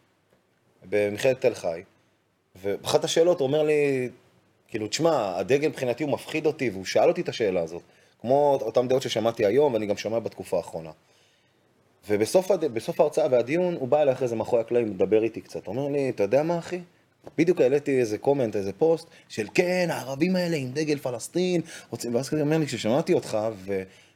במכללת 0.88 1.40
תל 1.40 1.54
חי, 1.54 1.82
ואחת 2.56 3.04
השאלות 3.04 3.40
הוא 3.40 3.46
אומר 3.46 3.62
לי, 3.62 4.08
כאילו, 4.68 4.88
תשמע, 4.88 5.38
הדגל 5.38 5.68
מבחינתי 5.68 6.04
הוא 6.04 6.12
מפחיד 6.12 6.46
אותי, 6.46 6.70
והוא 6.70 6.84
שאל 6.84 7.08
אותי 7.08 7.20
את 7.20 7.28
השאלה 7.28 7.62
הזאת, 7.62 7.82
כמו 8.20 8.58
אותן 8.62 8.88
דעות 8.88 9.02
ששמעתי 9.02 9.46
היום, 9.46 9.74
ואני 9.74 9.86
גם 9.86 9.96
שומע 9.96 10.18
בתקופה 10.18 10.56
האחרונה. 10.56 10.90
ובסוף 12.08 12.50
הד... 12.50 12.64
ההרצאה 12.98 13.26
והדיון, 13.30 13.74
הוא 13.74 13.88
בא 13.88 14.02
אליי 14.02 14.14
אחרי 14.14 14.28
זה 14.28 14.36
מאחורי 14.36 14.60
הקלעים, 14.60 14.90
מדבר 14.90 15.22
איתי 15.22 15.40
קצת. 15.40 15.66
אומר 15.66 15.88
לי, 15.88 16.10
אתה 16.10 16.22
יודע 16.22 16.42
מה, 16.42 16.58
אחי? 16.58 16.80
בדיוק 17.38 17.60
העליתי 17.60 18.00
איזה 18.00 18.18
קומנט, 18.18 18.56
איזה 18.56 18.72
פוסט, 18.72 19.06
של 19.28 19.46
כן, 19.54 19.88
הערבים 19.90 20.36
האלה 20.36 20.56
עם 20.56 20.70
דגל 20.72 20.98
פלסטין, 20.98 21.60
רוצים... 21.90 22.14
ואז 22.14 22.28
כזה 22.28 22.40
אומר 22.40 22.58
לי, 22.58 22.66
כששמעתי 22.66 23.12
אותך, 23.12 23.38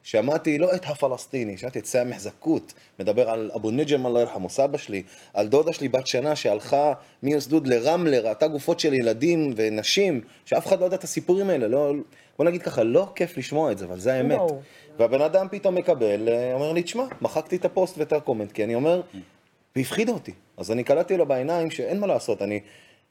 ושמעתי 0.03 0.59
לא 0.59 0.75
את 0.75 0.85
הפלסטיני, 0.85 1.57
שמעתי 1.57 1.79
את 1.79 1.87
סאמח 1.87 2.19
זכות, 2.19 2.73
מדבר 3.01 3.31
על 3.31 3.51
אבו 3.55 3.71
נג'ם, 3.71 4.07
الله 4.07 4.21
يرحمه, 4.21 4.51
סבא 4.51 4.79
שלי, 4.79 5.03
על 5.35 5.49
דודה 5.49 5.73
שלי 5.73 5.89
בת 5.89 6.07
שנה 6.07 6.37
שהלכה 6.37 6.93
מאסדוד 7.23 7.67
לרמלה, 7.67 8.21
ראתה 8.21 8.49
גופות 8.49 8.81
של 8.81 8.95
ילדים 8.95 9.53
ונשים, 9.57 10.21
שאף 10.45 10.67
אחד 10.67 10.81
לא 10.81 10.85
יודע 10.85 10.97
את 10.97 11.05
הסיפורים 11.05 11.51
האלה, 11.51 11.69
לא... 11.69 11.95
בוא 12.39 12.45
נגיד 12.45 12.63
ככה, 12.63 12.83
לא 12.83 13.09
כיף 13.15 13.39
לשמוע 13.39 13.73
את 13.73 13.79
זה, 13.79 13.85
אבל 13.85 13.99
זה 13.99 14.15
האמת. 14.15 14.39
ברור. 14.39 14.63
והבן 14.99 15.21
אדם 15.21 15.47
פתאום 15.51 15.75
מקבל, 15.75 16.29
אה, 16.29 16.55
אומר 16.55 16.73
לי, 16.73 16.83
תשמע, 16.83 17.05
מחקתי 17.21 17.57
את 17.57 17.65
הפוסט 17.65 17.99
ואת 17.99 18.13
ה 18.13 18.17
comment, 18.17 18.53
כי 18.53 18.65
אני 18.65 18.75
אומר, 18.75 19.01
והפחיד 19.77 20.09
אותי. 20.09 20.33
אז 20.57 20.71
אני 20.71 20.85
קלטתי 20.85 21.17
לו 21.17 21.27
בעיניים 21.27 21.71
שאין 21.71 22.01
מה 22.01 22.07
לעשות, 22.07 22.43
אני, 22.43 22.61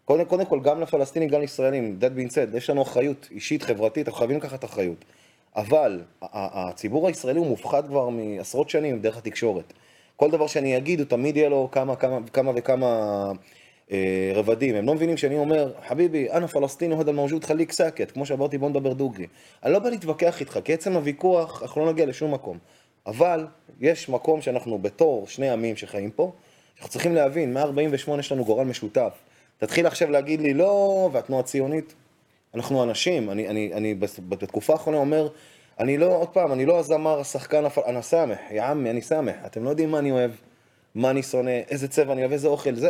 קודם, 0.06 0.26
קודם 0.26 0.46
כל, 0.46 0.60
גם 0.60 0.82
לפלסטינים, 0.82 1.30
גם 1.30 1.42
לישראלים, 1.42 2.00
that 2.02 2.20
being 2.20 2.34
said, 2.34 2.58
יש 2.58 2.70
לנו 2.70 2.82
אחריות 2.82 3.28
אישית, 3.32 3.64
חברתית, 3.64 4.08
אנחנו 4.08 4.18
חייבים 4.18 4.38
לקחת 4.38 4.66
אחריות. 4.66 5.06
אבל 5.56 6.02
הציבור 6.22 7.08
הישראלי 7.08 7.40
הוא 7.40 7.48
מופחד 7.48 7.88
כבר 7.88 8.10
מעשרות 8.10 8.70
שנים 8.70 9.00
דרך 9.00 9.18
התקשורת. 9.18 9.74
כל 10.16 10.32
דבר 10.32 10.48
שאני 10.48 10.78
אגיד, 10.78 11.00
הוא 11.00 11.08
תמיד 11.08 11.38
יהיה 11.38 11.50
לו 11.50 11.70
כמה, 11.72 11.96
כמה, 11.96 12.20
כמה 12.34 12.52
וכמה 12.56 13.32
רבדים. 14.36 14.76
הם 14.76 14.86
לא 14.86 14.94
מבינים 14.94 15.18
שאני 15.18 15.38
אומר, 15.38 15.72
חביבי, 15.88 16.32
أنا 16.32 16.48
فلسطيني 16.48 16.96
هذا 16.96 17.12
الموجود 17.12 17.44
خليك 17.44 17.72
ساكت, 17.72 18.12
כמו 18.12 18.26
שאמרתי, 18.26 18.58
בוא 18.58 18.70
נדבר 18.70 18.94
דוגרי. 18.94 19.28
אני 19.64 19.74
לא 19.74 19.80
בא 19.80 19.90
להתווכח 19.90 20.40
איתך, 20.40 20.60
כי 20.64 20.74
עצם 20.74 20.94
הוויכוח, 20.94 21.64
אנחנו 21.64 21.86
לא 21.86 21.92
נגיע 21.92 22.06
לשום 22.06 22.34
מקום. 22.34 22.58
אבל 23.06 23.48
יש 23.82 24.10
מקום 24.10 24.42
שאנחנו 24.42 24.78
בתור 24.78 25.28
שני 25.28 25.50
עמים 25.50 25.76
שחיים 25.76 26.12
פה, 26.12 26.32
אנחנו 26.78 26.90
צריכים 26.90 27.16
להבין, 27.16 27.54
מ-48 27.54 28.20
יש 28.20 28.32
לנו 28.32 28.46
גורל 28.46 28.66
משותף. 28.66 29.14
תתחיל 29.58 29.88
עכשיו 29.88 30.12
להגיד 30.12 30.42
לי, 30.42 30.54
לא, 30.54 31.10
והתנועה 31.14 31.40
הציונית, 31.40 31.94
אנחנו 32.56 32.84
אנשים, 32.84 33.30
אני, 33.30 33.48
אני, 33.48 33.72
אני 33.74 33.96
בתקופה 34.30 34.74
האחרונה 34.74 34.98
אומר, 34.98 35.30
אני 35.80 35.98
לא, 35.98 36.18
עוד 36.18 36.30
פעם, 36.30 36.52
אני 36.52 36.66
לא 36.66 36.80
הזמר, 36.80 37.20
השחקן. 37.20 37.64
אני 37.86 38.02
סמח, 38.02 38.38
יא 38.52 38.64
עמי, 38.64 38.90
אני 38.90 39.02
סמח. 39.02 39.36
אתם 39.46 39.64
לא 39.64 39.70
יודעים 39.70 39.92
מה 39.92 40.00
אני 40.00 40.12
אוהב, 40.12 40.32
מה 40.96 41.10
אני 41.10 41.24
שונא, 41.24 41.60
איזה 41.70 41.88
צבע 41.88 42.14
אני 42.14 42.22
אוהב, 42.22 42.32
איזה 42.32 42.48
אוכל, 42.48 42.76
זה... 42.76 42.90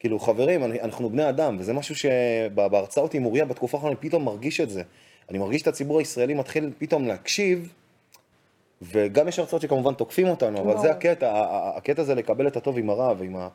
כאילו, 0.00 0.18
חברים, 0.18 0.64
אנחנו 0.64 1.10
בני 1.10 1.28
אדם, 1.28 1.56
וזה 1.60 1.72
משהו 1.72 1.94
שבהרצאות 1.94 3.14
עם 3.14 3.24
אוריה 3.24 3.44
בתקופה 3.44 3.76
האחרונה 3.76 3.96
אני 4.00 4.08
פתאום 4.08 4.24
מרגיש 4.24 4.60
את 4.60 4.70
זה. 4.70 4.82
אני 5.30 5.38
מרגיש 5.38 5.62
את 5.62 5.66
הציבור 5.66 5.98
הישראלי 5.98 6.34
מתחיל 6.34 6.72
פתאום 6.78 7.06
להקשיב, 7.06 7.72
וגם 8.82 9.28
יש 9.28 9.38
הרצאות 9.38 9.62
שכמובן 9.62 9.94
תוקפים 9.94 10.28
אותנו, 10.28 10.60
אבל 10.60 10.78
זה 10.78 10.90
הקטע, 10.90 11.44
הקטע 11.76 12.02
זה 12.02 12.14
לקבל 12.14 12.46
את 12.46 12.56
הטוב 12.56 12.78
עם 12.78 12.90
הרע 12.90 13.14
ועם 13.18 13.36
ה... 13.36 13.48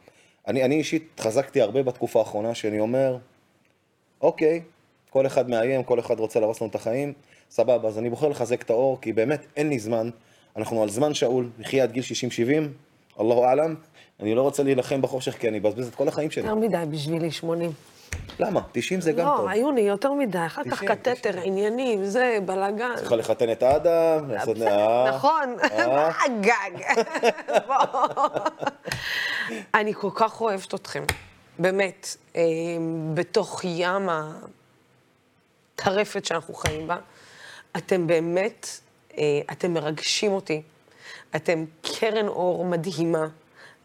אני, 0.48 0.64
אני 0.64 0.76
אישית 0.76 1.20
חזקתי 1.20 1.62
הרבה 1.62 1.84
בתקופה 1.84 2.20
האחרונה, 2.20 2.56
שאני 2.56 2.80
אומר, 2.80 3.18
אוקיי, 4.22 4.62
כל 5.10 5.26
אחד 5.26 5.50
מאיים, 5.50 5.84
כל 5.84 6.00
אחד 6.00 6.20
רוצה 6.20 6.39
להרוס 6.39 6.62
לנו 6.62 6.70
את 6.70 6.76
החיים, 6.76 7.14
סבבה, 7.50 7.88
אז 7.88 8.00
אני 8.00 8.10
בוחר 8.10 8.28
לחזק 8.28 8.62
את 8.62 8.70
האור, 8.70 9.02
כי 9.02 9.14
באמת 9.14 9.46
אין 9.56 9.70
לי 9.70 9.80
זמן, 9.80 10.10
אנחנו 10.58 10.84
על 10.84 10.89
זמן 10.89 11.14
שאול, 11.14 11.50
נחיה 11.60 11.84
עד 11.84 11.91
גיל 11.91 12.04
60-70, 13.18 13.22
אללהו 13.22 13.44
אעלם, 13.44 13.76
אני 14.20 14.36
לא 14.36 14.41
רוצה 14.41 14.64
להילחם 14.64 15.01
בחושך, 15.01 15.38
כי 15.38 15.47
אני 15.47 15.59
אבזבז 15.59 15.88
את 15.88 15.95
כל 15.95 16.07
החיים 16.07 16.32
שלי. 16.32 16.43
יותר 16.43 16.55
מדי 16.55 16.84
בשבילי 16.89 17.32
80. 17.32 17.72
למה? 18.39 18.61
90 18.72 19.01
זה 19.01 19.11
גם 19.11 19.28
טוב. 19.38 19.45
לא, 19.45 19.49
היו 19.49 19.72
לי 19.72 19.82
יותר 19.82 20.14
מדי, 20.14 20.45
אחר 20.45 20.64
כך 20.64 20.84
90, 20.84 20.91
קטטר, 20.91 21.39
עניינים, 21.43 22.05
זה, 22.05 22.38
בלאגן. 22.45 22.95
צריכה 22.95 23.16
לחתן 23.16 23.51
את 23.51 23.64
האדם, 23.64 24.32
לעשות... 24.32 24.57
אה, 24.61 25.09
נכון, 25.09 25.55
אה. 25.64 25.88
מה 25.95 26.11
הגג? 26.26 27.01
בוא. 27.68 28.30
אני 29.74 29.93
כל 29.93 30.09
כך 30.16 30.41
אוהבת 30.41 30.74
אתכם, 30.74 31.03
באמת, 31.59 32.18
אה, 32.36 32.41
בתוך 33.14 33.61
ים 33.64 34.09
הטרפת 35.76 36.26
שאנחנו 36.26 36.53
חיים 36.53 36.88
בה. 36.88 36.97
אתם 37.78 38.07
באמת, 38.07 38.68
אה, 39.18 39.24
אתם 39.51 39.74
מרגשים 39.74 40.32
אותי. 40.32 40.61
אתם 41.36 41.66
קרן 41.82 42.28
אור 42.28 42.66
מדהימה. 42.66 43.28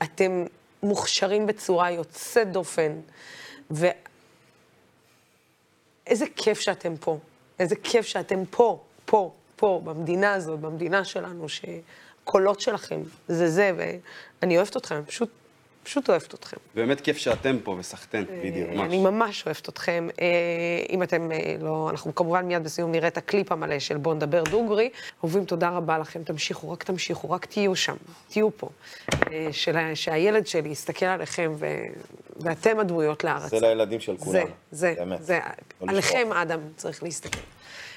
אתם 0.02 0.44
מוכשרים 0.82 1.46
בצורה 1.46 1.90
יוצאת 1.90 2.52
דופן. 2.52 2.92
ואיזה 3.70 3.94
כיף 6.36 6.60
שאתם 6.60 6.96
פה. 6.96 7.18
איזה 7.58 7.76
כיף 7.76 8.06
שאתם 8.06 8.44
פה, 8.50 8.82
פה, 9.04 9.32
פה, 9.56 9.80
במדינה 9.84 10.32
הזאת, 10.32 10.60
במדינה 10.60 11.04
שלנו, 11.04 11.46
שקולות 11.48 12.60
שלכם 12.60 13.00
זה 13.28 13.50
זה, 13.50 13.72
ואני 13.76 14.56
אוהבת 14.56 14.76
אתכם, 14.76 15.02
פשוט, 15.06 15.30
פשוט 15.88 16.08
אוהבת 16.10 16.34
אתכם. 16.34 16.56
באמת 16.74 17.00
כיף 17.00 17.16
שאתם 17.16 17.56
פה 17.64 17.76
וסחטיין, 17.78 18.24
בדיוק, 18.44 18.70
ממש. 18.70 18.80
אני 18.80 18.98
ממש 18.98 19.46
אוהבת 19.46 19.68
אתכם. 19.68 20.08
אה, 20.20 20.26
אם 20.90 21.02
אתם 21.02 21.32
אה, 21.32 21.54
לא, 21.60 21.88
אנחנו 21.90 22.14
כמובן 22.14 22.44
מיד 22.44 22.64
בסיום 22.64 22.92
נראה 22.92 23.08
את 23.08 23.16
הקליפ 23.16 23.52
המלא 23.52 23.78
של 23.78 23.96
בוא 23.96 24.14
נדבר 24.14 24.42
דוגרי. 24.42 24.90
אהובים, 25.20 25.44
תודה 25.44 25.68
רבה 25.68 25.98
לכם, 25.98 26.22
תמשיכו, 26.24 26.70
רק 26.70 26.82
תמשיכו, 26.84 27.30
רק 27.30 27.44
תהיו 27.46 27.76
שם, 27.76 27.96
תהיו 28.28 28.56
פה. 28.56 28.68
אה, 29.32 29.48
של- 29.52 29.94
שהילד 29.94 30.46
שלי 30.46 30.68
יסתכל 30.68 31.06
עליכם 31.06 31.52
ו... 31.58 31.66
ואתם 32.36 32.78
הדמויות 32.78 33.24
לארץ. 33.24 33.50
זה 33.50 33.60
לילדים 33.60 34.00
של 34.00 34.16
כולנו. 34.16 34.46
זה, 34.46 34.50
זה, 34.70 34.94
באמת. 34.98 35.22
זה, 35.22 35.38
לא 35.80 35.86
עליכם 35.92 36.32
אדם 36.32 36.60
צריך 36.76 37.02
להסתכל. 37.02 37.40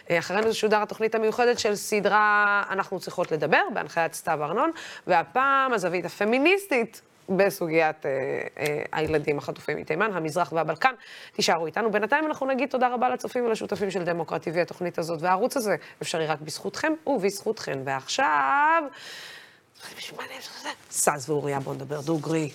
אה, 0.10 0.20
אחרינו 0.20 0.50
תשודר 0.52 0.82
התוכנית 0.82 1.16
המיוחדת 1.16 1.60
של 1.60 1.76
סדרה 1.76 2.64
אנחנו 2.70 3.00
צריכות 3.00 3.32
לדבר, 3.32 3.62
בהנחיית 3.74 4.14
סתיו 4.14 4.44
ארנון, 4.44 4.72
והפעם 5.08 5.74
הזווית 5.74 6.06
הפמיניסטית 6.06 7.02
בסוגיית 7.30 8.06
אה, 8.06 8.12
אה, 8.58 8.84
הילדים 8.92 9.38
החטופים 9.38 9.78
מתימן, 9.78 10.14
המזרח 10.14 10.52
והבלקן. 10.52 10.94
תישארו 11.34 11.66
איתנו. 11.66 11.92
בינתיים 11.92 12.26
אנחנו 12.26 12.46
נגיד 12.48 12.70
תודה 12.70 12.88
רבה 12.88 13.10
לצופים 13.10 13.46
ולשותפים 13.46 13.92
של 13.92 14.04
דמוקרט 14.04 14.48
TV, 14.48 14.60
התוכנית 14.62 14.98
הזאת 14.98 15.22
והערוץ 15.22 15.58
הזה. 15.58 15.76
אפשרי 16.02 16.28
רק 16.28 16.42
בזכותכם 16.42 16.94
ובזכותכן. 17.08 17.80
ועכשיו... 17.86 18.84
סאז 20.92 21.30
ואוריה, 21.30 21.60
בואו 21.60 21.76
נדבר 21.76 22.02
דוגרי. 22.02 22.50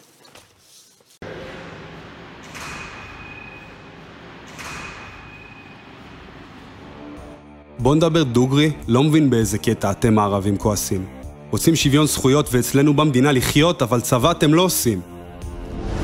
בוא 7.79 7.95
נדבר 7.95 8.23
דוגרי, 8.23 8.73
לא 8.89 9.03
מבין 9.03 9.31
באיזה 9.31 9.59
קטע 9.59 9.91
אתם 9.91 10.19
הערבים 10.19 10.59
כועסים. 10.59 11.16
רוצים 11.51 11.77
שוויון 11.77 12.07
זכויות 12.07 12.49
ואצלנו 12.53 12.95
במדינה 12.95 13.33
לחיות, 13.33 13.83
אבל 13.83 14.01
צבא 14.01 14.31
אתם 14.31 14.55
לא 14.55 14.63
עושים. 14.63 15.01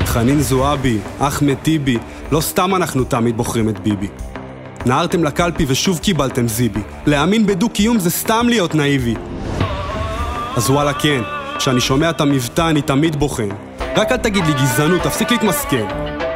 חנין 0.05 0.41
זועבי, 0.41 0.97
אחמד 1.19 1.53
טיבי, 1.53 1.97
לא 2.31 2.41
סתם 2.41 2.75
אנחנו 2.75 3.03
תמיד 3.03 3.37
בוחרים 3.37 3.69
את 3.69 3.79
ביבי. 3.79 4.07
נהרתם 4.85 5.23
לקלפי 5.23 5.65
ושוב 5.67 5.99
קיבלתם 5.99 6.47
זיבי. 6.47 6.81
להאמין 7.05 7.45
בדו-קיום 7.45 7.99
זה 7.99 8.09
סתם 8.09 8.45
להיות 8.49 8.75
נאיבי. 8.75 9.13
אז 10.55 10.69
וואלה 10.69 10.93
כן, 10.93 11.21
כשאני 11.57 11.81
שומע 11.81 12.09
את 12.09 12.21
המבטא 12.21 12.69
אני 12.69 12.81
תמיד 12.81 13.15
בוחן. 13.15 13.49
רק 13.95 14.11
אל 14.11 14.17
תגיד 14.17 14.45
לי 14.45 14.53
גזענות, 14.53 15.01
תפסיק 15.01 15.31
להתמסכן. 15.31 15.85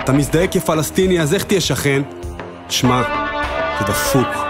אתה 0.03 0.11
מזדהה 0.13 0.47
כפלסטיני, 0.47 1.21
אז 1.21 1.33
איך 1.33 1.43
תהיה 1.43 1.61
שכן? 1.61 2.01
שמע, 2.69 3.01
זה 3.79 3.85
דפוק. 3.85 4.46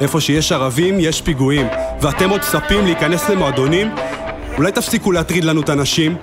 איפה 0.00 0.20
שיש 0.20 0.52
ערבים, 0.52 1.00
יש 1.00 1.22
פיגועים. 1.22 1.66
ואתם 2.00 2.30
עוד 2.30 2.40
צפים 2.40 2.84
להיכנס 2.84 3.28
למועדונים? 3.28 3.90
אולי 4.56 4.72
תפסיקו 4.72 5.12
להטריד 5.12 5.44
לנו 5.44 5.60
את 5.60 5.68
הנשים? 5.68 6.16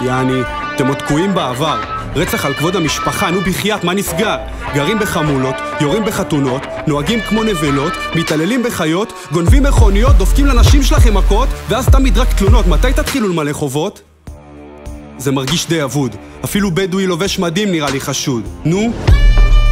יעני, 0.00 0.40
אתם 0.74 0.86
עוד 0.86 0.96
תקועים 0.96 1.34
בעבר. 1.34 1.80
רצח 2.16 2.44
על 2.44 2.54
כבוד 2.54 2.76
המשפחה, 2.76 3.30
נו 3.30 3.40
בחייאת, 3.40 3.84
מה 3.84 3.94
נסגר? 3.94 4.36
גרים 4.74 4.98
בחמולות, 4.98 5.54
יורים 5.80 6.04
בחתונות, 6.04 6.62
נוהגים 6.86 7.20
כמו 7.20 7.44
נבלות, 7.44 7.92
מתעללים 8.14 8.62
בחיות, 8.62 9.12
גונבים 9.32 9.62
מכוניות, 9.62 10.16
דופקים 10.16 10.46
לנשים 10.46 10.82
שלכם 10.82 11.14
מכות, 11.14 11.48
ואז 11.68 11.88
תמיד 11.88 12.18
רק 12.18 12.32
תלונות. 12.32 12.66
מתי 12.66 12.92
תתחילו 12.92 13.28
למלא 13.28 13.52
חובות? 13.52 14.00
זה 15.18 15.32
מרגיש 15.32 15.66
די 15.68 15.82
אבוד. 15.82 16.16
אפילו 16.44 16.70
בדואי 16.70 17.06
לובש 17.06 17.38
מדים 17.38 17.72
נראה 17.72 17.90
לי 17.90 18.00
חשוד. 18.00 18.42
נו? 18.64 18.92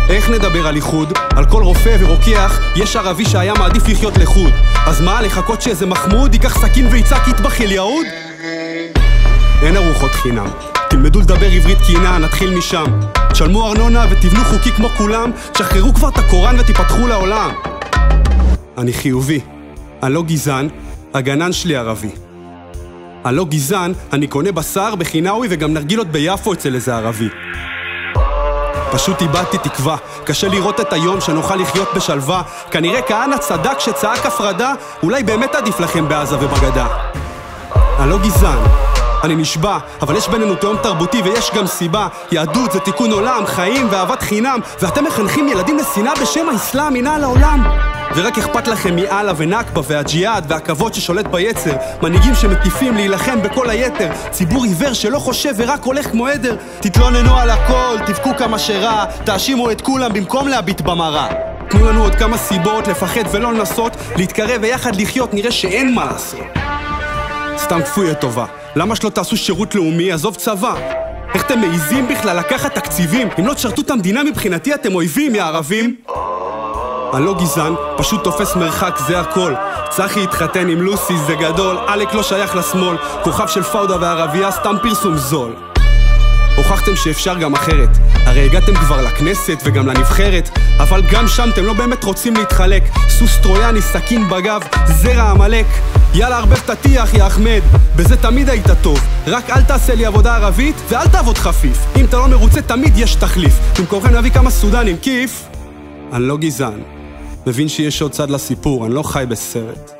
איך 0.08 0.30
נדבר 0.30 0.66
על 0.66 0.76
איחוד? 0.76 1.12
על 1.36 1.44
כל 1.44 1.62
רופא 1.62 1.96
ורוקח 2.00 2.60
יש 2.76 2.96
ערבי 2.96 3.24
שהיה 3.24 3.54
מעדיף 3.54 3.88
לחיות 3.88 4.16
לחוד. 4.16 4.52
אז 4.86 5.00
מה, 5.00 5.22
לחכות 5.22 5.62
שאיזה 5.62 5.86
מחמוד 5.86 6.34
ייקח 6.34 6.58
סכין 6.60 6.86
ויצעק 6.86 7.28
יטבח 7.28 7.60
אל 7.60 7.72
יהוד? 7.72 8.06
אין 9.62 9.76
ארוחות 9.76 10.10
חינם. 10.10 10.46
תלמדו 10.90 11.20
לדבר 11.20 11.46
עברית 11.46 11.78
קינה, 11.86 12.18
נתחיל 12.18 12.54
משם. 12.58 12.84
תשלמו 13.32 13.68
ארנונה 13.68 14.06
ותבנו 14.10 14.44
חוקי 14.44 14.72
כמו 14.72 14.88
כולם, 14.88 15.30
תשחררו 15.52 15.94
כבר 15.94 16.08
את 16.08 16.18
הקוראן 16.18 16.60
ותיפתחו 16.60 17.06
לעולם. 17.06 17.50
אני 18.78 18.92
חיובי. 18.92 19.40
אני 20.02 20.14
לא 20.14 20.22
גזען, 20.22 20.68
הגנן 21.14 21.52
שלי 21.52 21.76
ערבי. 21.76 22.10
אני 23.26 23.36
לא 23.36 23.44
גזען, 23.44 23.92
אני 24.12 24.26
קונה 24.26 24.52
בשר 24.52 24.94
בחינאווי 24.94 25.48
וגם 25.50 25.74
נרגילות 25.74 26.06
ביפו 26.06 26.52
אצל 26.52 26.74
איזה 26.74 26.96
ערבי. 26.96 27.28
פשוט 28.92 29.22
איבדתי 29.22 29.58
תקווה, 29.58 29.96
קשה 30.24 30.48
לראות 30.48 30.80
את 30.80 30.92
היום 30.92 31.20
שנוכל 31.20 31.56
לחיות 31.56 31.88
בשלווה. 31.94 32.42
כנראה 32.70 33.02
כהנא 33.02 33.36
צדק 33.36 33.80
שצעק 33.80 34.26
הפרדה, 34.26 34.72
אולי 35.02 35.22
באמת 35.22 35.54
עדיף 35.54 35.80
לכם 35.80 36.08
בעזה 36.08 36.36
ובגדה. 36.36 36.86
אני 37.98 38.10
לא 38.10 38.18
גזען, 38.18 38.58
אני 39.24 39.36
נשבע, 39.36 39.78
אבל 40.02 40.16
יש 40.16 40.28
בינינו 40.28 40.54
תהום 40.54 40.76
תרבותי 40.76 41.22
ויש 41.22 41.50
גם 41.54 41.66
סיבה. 41.66 42.08
יהדות 42.32 42.72
זה 42.72 42.80
תיקון 42.80 43.12
עולם, 43.12 43.46
חיים 43.46 43.88
ואהבת 43.90 44.22
חינם, 44.22 44.60
ואתם 44.80 45.04
מחנכים 45.04 45.48
ילדים 45.48 45.78
לשנאה 45.78 46.12
בשם 46.22 46.48
האסלאם, 46.48 46.96
הנה 46.96 47.14
על 47.14 47.24
העולם. 47.24 47.97
ורק 48.16 48.38
אכפת 48.38 48.68
לכם 48.68 48.96
מאללה 48.96 49.32
ונכבה 49.36 49.80
והג'יהאד 49.84 50.44
והכבוד 50.48 50.94
ששולט 50.94 51.26
ביצר 51.26 51.76
מנהיגים 52.02 52.34
שמטיפים 52.34 52.94
להילחם 52.94 53.42
בכל 53.42 53.70
היתר 53.70 54.10
ציבור 54.30 54.64
עיוור 54.64 54.92
שלא 54.92 55.18
חושב 55.18 55.54
ורק 55.56 55.84
הולך 55.84 56.10
כמו 56.10 56.26
עדר. 56.26 56.56
תתלוננו 56.80 57.36
על 57.36 57.50
הכל, 57.50 57.96
תבכו 58.06 58.30
כמה 58.38 58.58
שרע 58.58 59.04
תאשימו 59.24 59.70
את 59.70 59.80
כולם 59.80 60.12
במקום 60.12 60.48
להביט 60.48 60.80
במראה. 60.80 61.28
תנו 61.70 61.88
לנו 61.88 62.02
עוד 62.02 62.14
כמה 62.14 62.38
סיבות 62.38 62.88
לפחד 62.88 63.22
ולא 63.32 63.52
לנסות 63.52 63.96
להתקרב 64.16 64.58
ויחד 64.62 64.96
לחיות 64.96 65.34
נראה 65.34 65.52
שאין 65.52 65.94
מה 65.94 66.04
לעשות. 66.04 66.40
סתם 67.56 67.82
כפוי 67.82 68.14
טובה. 68.20 68.44
למה 68.76 68.96
שלא 68.96 69.10
תעשו 69.10 69.36
שירות 69.36 69.74
לאומי, 69.74 70.12
עזוב 70.12 70.34
צבא. 70.34 70.74
איך 71.34 71.44
אתם 71.46 71.60
מעיזים 71.60 72.08
בכלל 72.08 72.36
לקחת 72.36 72.74
תקציבים? 72.74 73.28
אם 73.38 73.46
לא 73.46 73.54
תשרתו 73.54 73.82
את 73.82 73.90
המדינה 73.90 74.24
מבחינתי 74.24 74.74
אתם 74.74 74.94
אויבים, 74.94 75.34
יא 75.34 75.42
ערבים 75.42 75.96
אני 77.14 77.24
לא 77.24 77.34
גזען, 77.34 77.74
פשוט 77.96 78.24
תופס 78.24 78.56
מרחק, 78.56 78.98
זה 79.06 79.20
הכל. 79.20 79.54
צחי 79.90 80.22
התחתן 80.22 80.68
עם 80.68 80.82
לוסי, 80.82 81.18
זה 81.26 81.34
גדול, 81.34 81.78
עלק 81.86 82.14
לא 82.14 82.22
שייך 82.22 82.56
לשמאל, 82.56 82.96
כוכב 83.24 83.48
של 83.48 83.62
פאודה 83.62 83.96
וערבייה, 84.00 84.50
סתם 84.50 84.76
פרסום 84.82 85.16
זול. 85.16 85.54
הוכחתם 86.56 86.96
שאפשר 86.96 87.38
גם 87.38 87.54
אחרת, 87.54 87.88
הרי 88.26 88.44
הגעתם 88.44 88.74
כבר 88.74 89.02
לכנסת 89.02 89.58
וגם 89.64 89.86
לנבחרת, 89.86 90.50
אבל 90.78 91.02
גם 91.12 91.28
שם 91.28 91.48
אתם 91.54 91.64
לא 91.64 91.72
באמת 91.72 92.04
רוצים 92.04 92.34
להתחלק. 92.34 92.82
סוס 93.08 93.38
טרויאני, 93.42 93.82
סכין 93.82 94.28
בגב, 94.28 94.60
זרע 94.86 95.30
עמלק. 95.30 95.66
יאללה, 96.14 96.36
ערבב 96.36 96.60
את 96.64 96.70
הטיח, 96.70 97.14
יא 97.14 97.26
אחמד, 97.26 97.60
בזה 97.96 98.16
תמיד 98.16 98.48
היית 98.48 98.66
טוב. 98.82 99.00
רק 99.26 99.50
אל 99.50 99.62
תעשה 99.62 99.94
לי 99.94 100.06
עבודה 100.06 100.36
ערבית, 100.36 100.76
ואל 100.88 101.08
תעבוד 101.08 101.38
חפיף. 101.38 101.78
אם 101.96 102.04
אתה 102.04 102.16
לא 102.16 102.28
מרוצה, 102.28 102.62
תמיד 102.62 102.92
יש 102.96 103.14
תחליף. 103.14 103.52
במקומכם 103.78 104.14
להביא 104.14 104.30
כמה 104.30 104.50
סודנים, 104.50 104.96
כיף. 105.02 105.44
אני 106.12 106.22
לא 106.22 106.36
גזען. 106.36 106.97
מבין 107.48 107.68
שיש 107.68 108.02
עוד 108.02 108.12
צד 108.12 108.30
לסיפור, 108.30 108.86
אני 108.86 108.94
לא 108.94 109.02
חי 109.02 109.24
בסרט. 109.28 109.90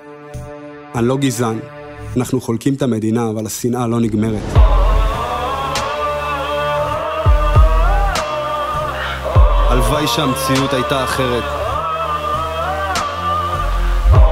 אני 0.94 1.08
לא 1.08 1.16
גזען. 1.16 1.58
אנחנו 2.16 2.40
חולקים 2.40 2.74
את 2.74 2.82
המדינה, 2.82 3.30
אבל 3.30 3.46
השנאה 3.46 3.86
לא 3.86 4.00
נגמרת. 4.00 4.42
הלוואי 9.70 10.06
שהמציאות 10.06 10.72
הייתה 10.72 11.04
אחרת. 11.04 11.44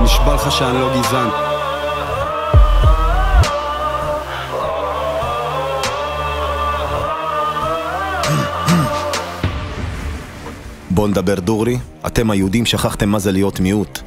נשבע 0.02 0.34
לך 0.34 0.52
שאני 0.52 0.80
לא 0.80 0.88
גזען. 0.98 1.45
בואו 10.96 11.06
נדבר 11.06 11.40
דורי, 11.40 11.78
אתם 12.06 12.30
היהודים 12.30 12.66
שכחתם 12.66 13.08
מה 13.08 13.18
זה 13.18 13.32
להיות 13.32 13.60
מיעוט. 13.60 13.98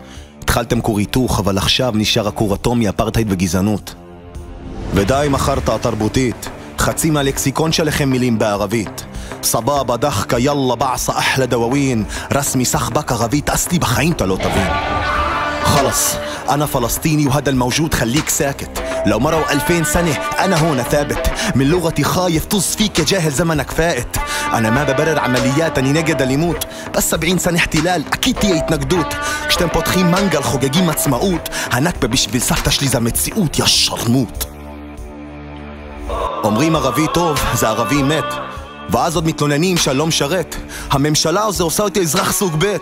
התחלתם 0.42 0.82
כור 0.82 1.00
היתוך, 1.00 1.40
אבל 1.40 1.58
עכשיו 1.58 1.94
נשאר 1.96 2.28
הכור 2.28 2.56
אטומי, 2.56 2.90
אפרטהייד 2.90 3.28
וגזענות. 3.32 3.96
ודי 4.94 5.24
עם 5.26 5.36
החרטא 5.36 5.72
התרבותית, 5.72 6.50
חצי 6.80 7.10
מהלקסיקון 7.10 7.72
שלכם 7.72 8.10
מילים 8.10 8.40
בערבית. 8.40 9.06
סבבה 9.44 9.98
דחקה 9.98 10.40
יאללה 10.40 10.76
בעסה 10.76 11.12
אחלה 11.20 11.46
דווין, 11.46 12.04
רסמי 12.32 12.66
סחבק 12.66 13.12
ערבית 13.12 13.50
אסתי 13.50 13.80
בחיים 13.80 14.12
אתה 14.12 14.26
לא 14.26 14.36
תבין. 14.36 14.68
חלאס, 15.64 16.18
أنا 16.50 16.66
فلسطيني 16.66 17.28
وهذا 17.28 17.50
الموجود 17.50 17.94
خليك 17.94 18.30
ساكت 18.30 18.84
لو 19.06 19.20
مروا 19.20 19.54
ألفين 19.54 19.84
سنة 19.84 20.12
أنا 20.40 20.58
هون 20.58 20.84
ثابت 20.84 21.32
من 21.56 21.66
لغتي 21.70 22.04
خايف 22.04 22.46
طز 22.46 22.76
فيك 22.76 23.00
يا 23.00 23.04
جاهل 23.04 23.32
زمنك 23.32 23.72
فائت 23.72 24.18
أنا 24.54 24.70
ما 24.70 24.84
ببرر 24.84 25.20
عمليات 25.20 25.78
أني 25.78 25.92
نجد 25.92 26.22
اللي 26.22 26.34
يموت 26.34 26.68
بس 26.96 27.10
70 27.10 27.38
سنة 27.38 27.58
احتلال 27.58 28.04
أكيد 28.14 28.36
تيه 28.36 28.56
يتنقدوت 28.56 29.14
شتم 29.50 29.68
بطخين 29.68 30.12
مانجا 30.12 30.40
الخوجاجين 30.40 30.86
ما 30.86 30.94
تسمعوت 30.94 31.50
هنكبة 31.72 32.08
بشביל 32.08 32.42
סבתא 32.42 32.70
שלי 32.70 33.00
متسيقوت 33.00 33.60
يا 33.60 33.64
الشرموت 33.64 34.00
שרמוט. 34.00 34.46
אומרים 36.44 36.76
ערבי 36.76 37.08
טוב, 37.14 37.40
זה 37.54 37.68
ערבי 37.68 38.04
מת. 38.04 38.34
ואז 38.90 39.16
עוד 39.16 39.28
מתלוננים 39.28 39.78
שהלא 39.78 40.08
משרת. 40.08 40.56
הממשלה 40.92 41.46
הזו 41.46 41.64
עושה 41.64 41.84
אותי 41.84 42.02
אזרח 42.02 42.32
סוג 42.32 42.56
ב'. 42.60 42.78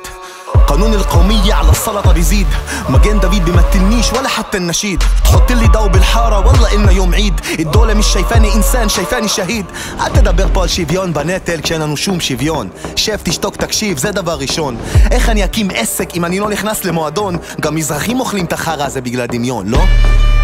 قانون 0.67 0.95
القومية 0.95 1.55
على 1.55 1.71
السلطة 1.71 2.13
بيزيد 2.13 2.47
مجان 2.89 3.21
دافيد 3.21 3.45
بيمثلنيش 3.45 4.13
ولا 4.13 4.29
حتى 4.29 4.59
النشيد 4.59 5.03
تحط 5.25 5.53
لي 5.53 5.67
ضو 5.67 5.89
بالحارة 5.89 6.47
والله 6.47 6.75
إنه 6.75 6.93
يوم 6.93 7.15
عيد 7.15 7.35
الدولة 7.59 7.95
مش 7.95 8.07
شايفاني 8.07 8.55
إنسان 8.55 8.89
شايفاني 8.89 9.29
شهيد 9.29 9.67
אל 10.01 10.09
תדבר 10.09 10.47
פה 10.53 10.63
על 10.63 10.69
שוויון 10.69 11.13
בנטל 11.13 11.61
כשאין 11.61 11.81
לנו 11.81 11.97
שום 11.97 12.21
שוויון 12.21 12.69
שב 12.97 13.17
תשתוק 13.23 13.57
תקשיב 13.57 13.99
זה 13.99 14.13
דבר 14.13 14.35
ראשון 14.35 14.77
איך 15.11 15.29
אני 15.29 15.45
אקים 15.45 15.69
עסק 15.75 16.17
אם 16.17 16.25
אני 16.25 16.41
לא 16.41 16.49
נכנס 16.49 16.85
למועדון 16.85 17.37
גם 17.61 17.75
מזרחים 17.75 18.21
אוכלים 18.21 18.45
את 18.45 18.53
החרא 18.53 18.85
הזה 18.85 19.01
בגלל 19.01 19.27
דמיון 19.27 19.69
לא? 19.69 19.81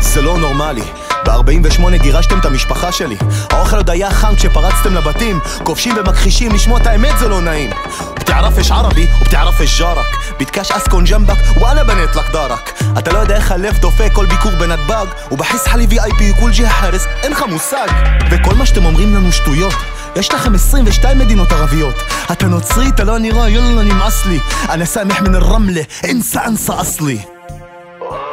זה 0.01 0.23
לא 0.23 0.39
נורמלי 0.39 0.83
ב-48 1.26 1.98
גירשתם 1.98 2.40
את 2.40 2.45
המשפחה 2.45 2.91
שלי. 2.91 3.18
האוכל 3.50 3.78
עוד 3.78 3.90
היה 3.90 4.12
חם 4.12 4.36
כשפרצתם 4.36 4.95
לבתים. 4.95 5.40
כובשים 5.64 5.98
ומכחישים, 5.98 6.52
לשמוע 6.52 6.80
את 6.80 6.88
האמת 6.88 7.20
זה 7.20 7.30
לא 7.30 7.41
נעים. 7.41 7.70
بتعرف 8.16 8.58
ايش 8.58 8.72
عربي 8.72 9.08
وبتعرف 9.22 9.62
ايش 9.62 9.80
جارك 9.80 10.20
بدكاش 10.40 10.72
اسكن 10.72 11.04
جنبك 11.04 11.38
وانا 11.62 11.84
بنيت 11.84 12.16
لك 12.16 12.26
دارك 12.34 12.74
انت 12.98 13.10
لو 13.10 13.24
ده 13.24 13.40
خلف 13.40 13.80
دوفي 13.80 14.10
كل 14.10 14.26
بيكور 14.26 14.56
بنتباج 14.56 15.08
وبحس 15.32 15.68
حالي 15.68 15.88
في 15.88 16.04
اي 16.04 16.12
بي 16.20 16.34
كل 16.34 16.52
جهه 16.52 16.91
אין 17.24 17.32
לך 17.32 17.44
מושג. 17.44 17.88
וכל 18.32 18.56
מה 18.56 18.66
שאתם 18.66 18.86
אומרים 18.86 19.16
לנו 19.16 19.32
שטויות. 19.32 19.74
יש 20.16 20.34
לכם 20.34 20.56
22 20.56 21.18
מדינות 21.18 21.52
ערביות. 21.52 21.95
אתה 22.32 22.48
נוצרי, 22.48 22.88
אתה 22.88 23.04
לא 23.04 23.18
נראה, 23.18 23.50
יאללה 23.50 23.84
נמאס 23.84 24.26
לי. 24.26 24.40
אני 24.70 24.86
סמך 24.86 25.22
מן 25.22 25.36
אל 25.36 25.44
רמלה 25.44 25.82
אינסה 26.04 26.45
אנסה 26.45 26.82
אסלי. 26.82 27.18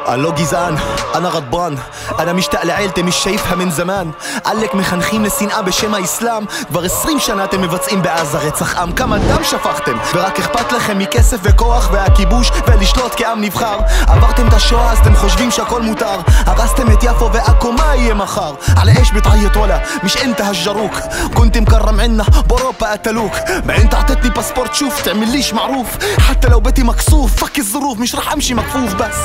אני 0.08 0.22
לא 0.22 0.32
גזען, 0.32 0.76
אני 1.16 1.28
רדבן 1.28 1.76
אני 2.20 2.34
משתאק 2.34 2.66
לעילתי, 2.66 3.02
מש 3.02 3.24
شايفها 3.24 3.56
من 3.56 3.72
זמן 3.72 4.10
עלק 4.44 4.74
מחנכים 4.74 5.24
לשנאה 5.24 5.62
בשם 5.62 5.94
האסלאם 5.94 6.46
כבר 6.68 6.84
עשרים 6.84 7.20
שנה 7.20 7.44
אתם 7.44 7.62
מבצעים 7.62 8.02
בעזה 8.02 8.38
רצח 8.38 8.78
עם 8.78 8.92
כמה 8.92 9.18
דם 9.18 9.44
שפכתם 9.44 9.98
ורק 10.16 10.40
אכפת 10.40 10.72
לכם 10.72 11.00
מכסף 11.00 11.38
וכוח 11.44 11.90
והכיבוש 11.92 12.52
ולשלוט 12.68 13.12
כעם 13.18 13.42
נבחר 13.42 13.78
עברתם 14.08 14.48
את 14.48 14.54
השואה 14.54 14.92
אז 14.92 14.98
אתם 14.98 15.16
חושבים 15.16 15.52
שהכל 15.52 15.82
מותר 15.82 16.20
הרסתם 16.46 16.92
את 16.92 17.04
יפו 17.04 17.34
ועכו 17.34 17.72
מה 17.72 17.96
יהיה 17.96 18.14
מחר 18.14 18.54
على 18.78 18.98
ايش 18.98 19.12
بتعيط 19.12 19.58
ولا 19.58 19.82
مش 20.04 20.18
انت 20.18 20.42
هالجروك 20.42 20.94
كنت 21.34 21.58
مكرم 21.58 22.00
عنا 22.00 22.26
باوروبا 22.48 22.92
قتلوك 22.92 23.34
ما 23.66 23.78
انت 23.78 23.94
اعطيتني 23.94 24.30
باسبورت 24.30 24.74
شوف 24.74 25.02
تعمليش 25.02 25.54
معروف 25.54 25.88
حتى 26.20 26.48
لو 26.48 26.60
بيتي 26.60 26.84
مكسوف 26.84 27.36
فك 27.36 27.60
الظروف 27.60 28.00
مش 28.00 28.16
رح 28.16 28.34
امشي 28.34 28.54
مكفوف 28.54 28.94
بس 28.96 29.16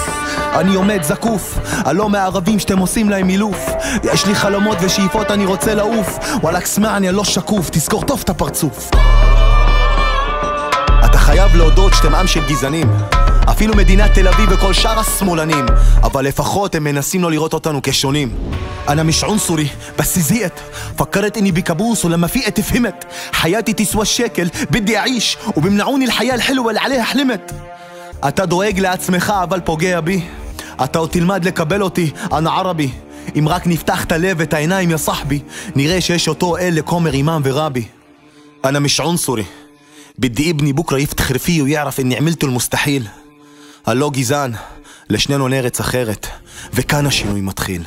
אני 0.65 0.75
עומד 0.75 1.03
זקוף, 1.03 1.59
הלא 1.73 2.09
מהערבים 2.09 2.59
שאתם 2.59 2.79
עושים 2.79 3.11
להם 3.11 3.29
אילוף 3.29 3.67
יש 4.05 4.27
לי 4.27 4.35
חלומות 4.35 4.79
ושאיפות 4.81 5.31
אני 5.31 5.47
רוצה 5.47 5.75
לעוף 5.75 6.19
וואלכ 6.43 6.67
סמע 6.67 6.97
אני 6.97 7.13
לא 7.13 7.25
שקוף, 7.25 7.71
תזכור 7.71 8.03
טוב 8.05 8.21
את 8.25 8.31
הפרצוף 8.31 8.91
אתה 11.05 11.19
חייב 11.19 11.57
להודות 11.57 11.95
שאתם 11.95 12.15
עם 12.15 12.27
של 12.27 12.47
גזענים 12.49 12.91
אפילו 13.51 13.75
מדינת 13.77 14.15
תל 14.15 14.29
אביב 14.29 14.49
וכל 14.53 14.73
שאר 14.73 14.99
השמאלנים 14.99 15.67
אבל 16.03 16.25
לפחות 16.25 16.75
הם 16.75 16.85
מנסים 16.85 17.23
לא 17.23 17.31
לראות 17.31 17.55
אותנו 17.55 17.81
כשונים 17.83 18.37
أنا 18.89 19.03
مش 19.03 19.25
عنصري 19.25 19.69
بس 19.99 20.19
زهقت 20.19 20.53
فكرت 20.99 21.37
إني 21.37 21.53
بكابوس 21.53 22.05
ولما 22.05 22.27
فقت 22.27 22.61
فهمت 22.61 23.05
حياتي 23.33 23.73
تسوى 23.73 24.03
الشكل 24.03 24.49
بدي 24.71 24.99
أعيش 24.99 25.39
وبيمنعوني 25.57 26.05
الحياة 26.05 26.35
الحلوة 26.35 26.69
اللي 26.69 26.81
عليها 26.81 27.03
حلمت 27.03 27.55
אתה 28.29 28.47
דואג 28.47 28.81
לעצמך 28.81 29.33
אבל 29.43 29.61
פוגע 29.61 30.01
בי 30.01 30.23
אתה 30.85 30.99
עוד 30.99 31.11
תלמד 31.11 31.45
לקבל 31.45 31.83
אותי, 31.83 32.11
אנא 32.33 32.49
ערבי 32.49 32.91
אם 33.39 33.49
רק 33.49 33.67
נפתח 33.67 34.05
את 34.05 34.13
הלב 34.13 34.37
ואת 34.41 34.55
העיניים 34.55 34.91
יא 34.91 34.97
סחבי 34.97 35.41
נראה 35.77 36.01
שיש 36.01 36.29
אותו 36.29 36.57
אל 36.57 36.75
לכומר 36.77 37.13
אימאם 37.13 37.43
ורבי 37.45 37.85
أنا 38.65 38.79
مش 38.79 39.01
عنصري 39.01 39.45
بدي 40.19 40.51
ابني 40.51 40.73
بكرة 40.73 40.99
يفتخر 40.99 41.39
فيه 41.39 41.63
ويعرف 41.63 42.01
إني 42.01 42.17
عملت 42.17 42.45
المستحيل 42.45 43.09
הלא 43.87 44.11
גזען, 44.11 44.53
לשנינו 45.11 45.49
נרץ 45.49 45.81
אחרת 45.81 46.27
וכאן 46.73 47.07
השינוי 47.07 47.41
מתחיל 47.41 47.83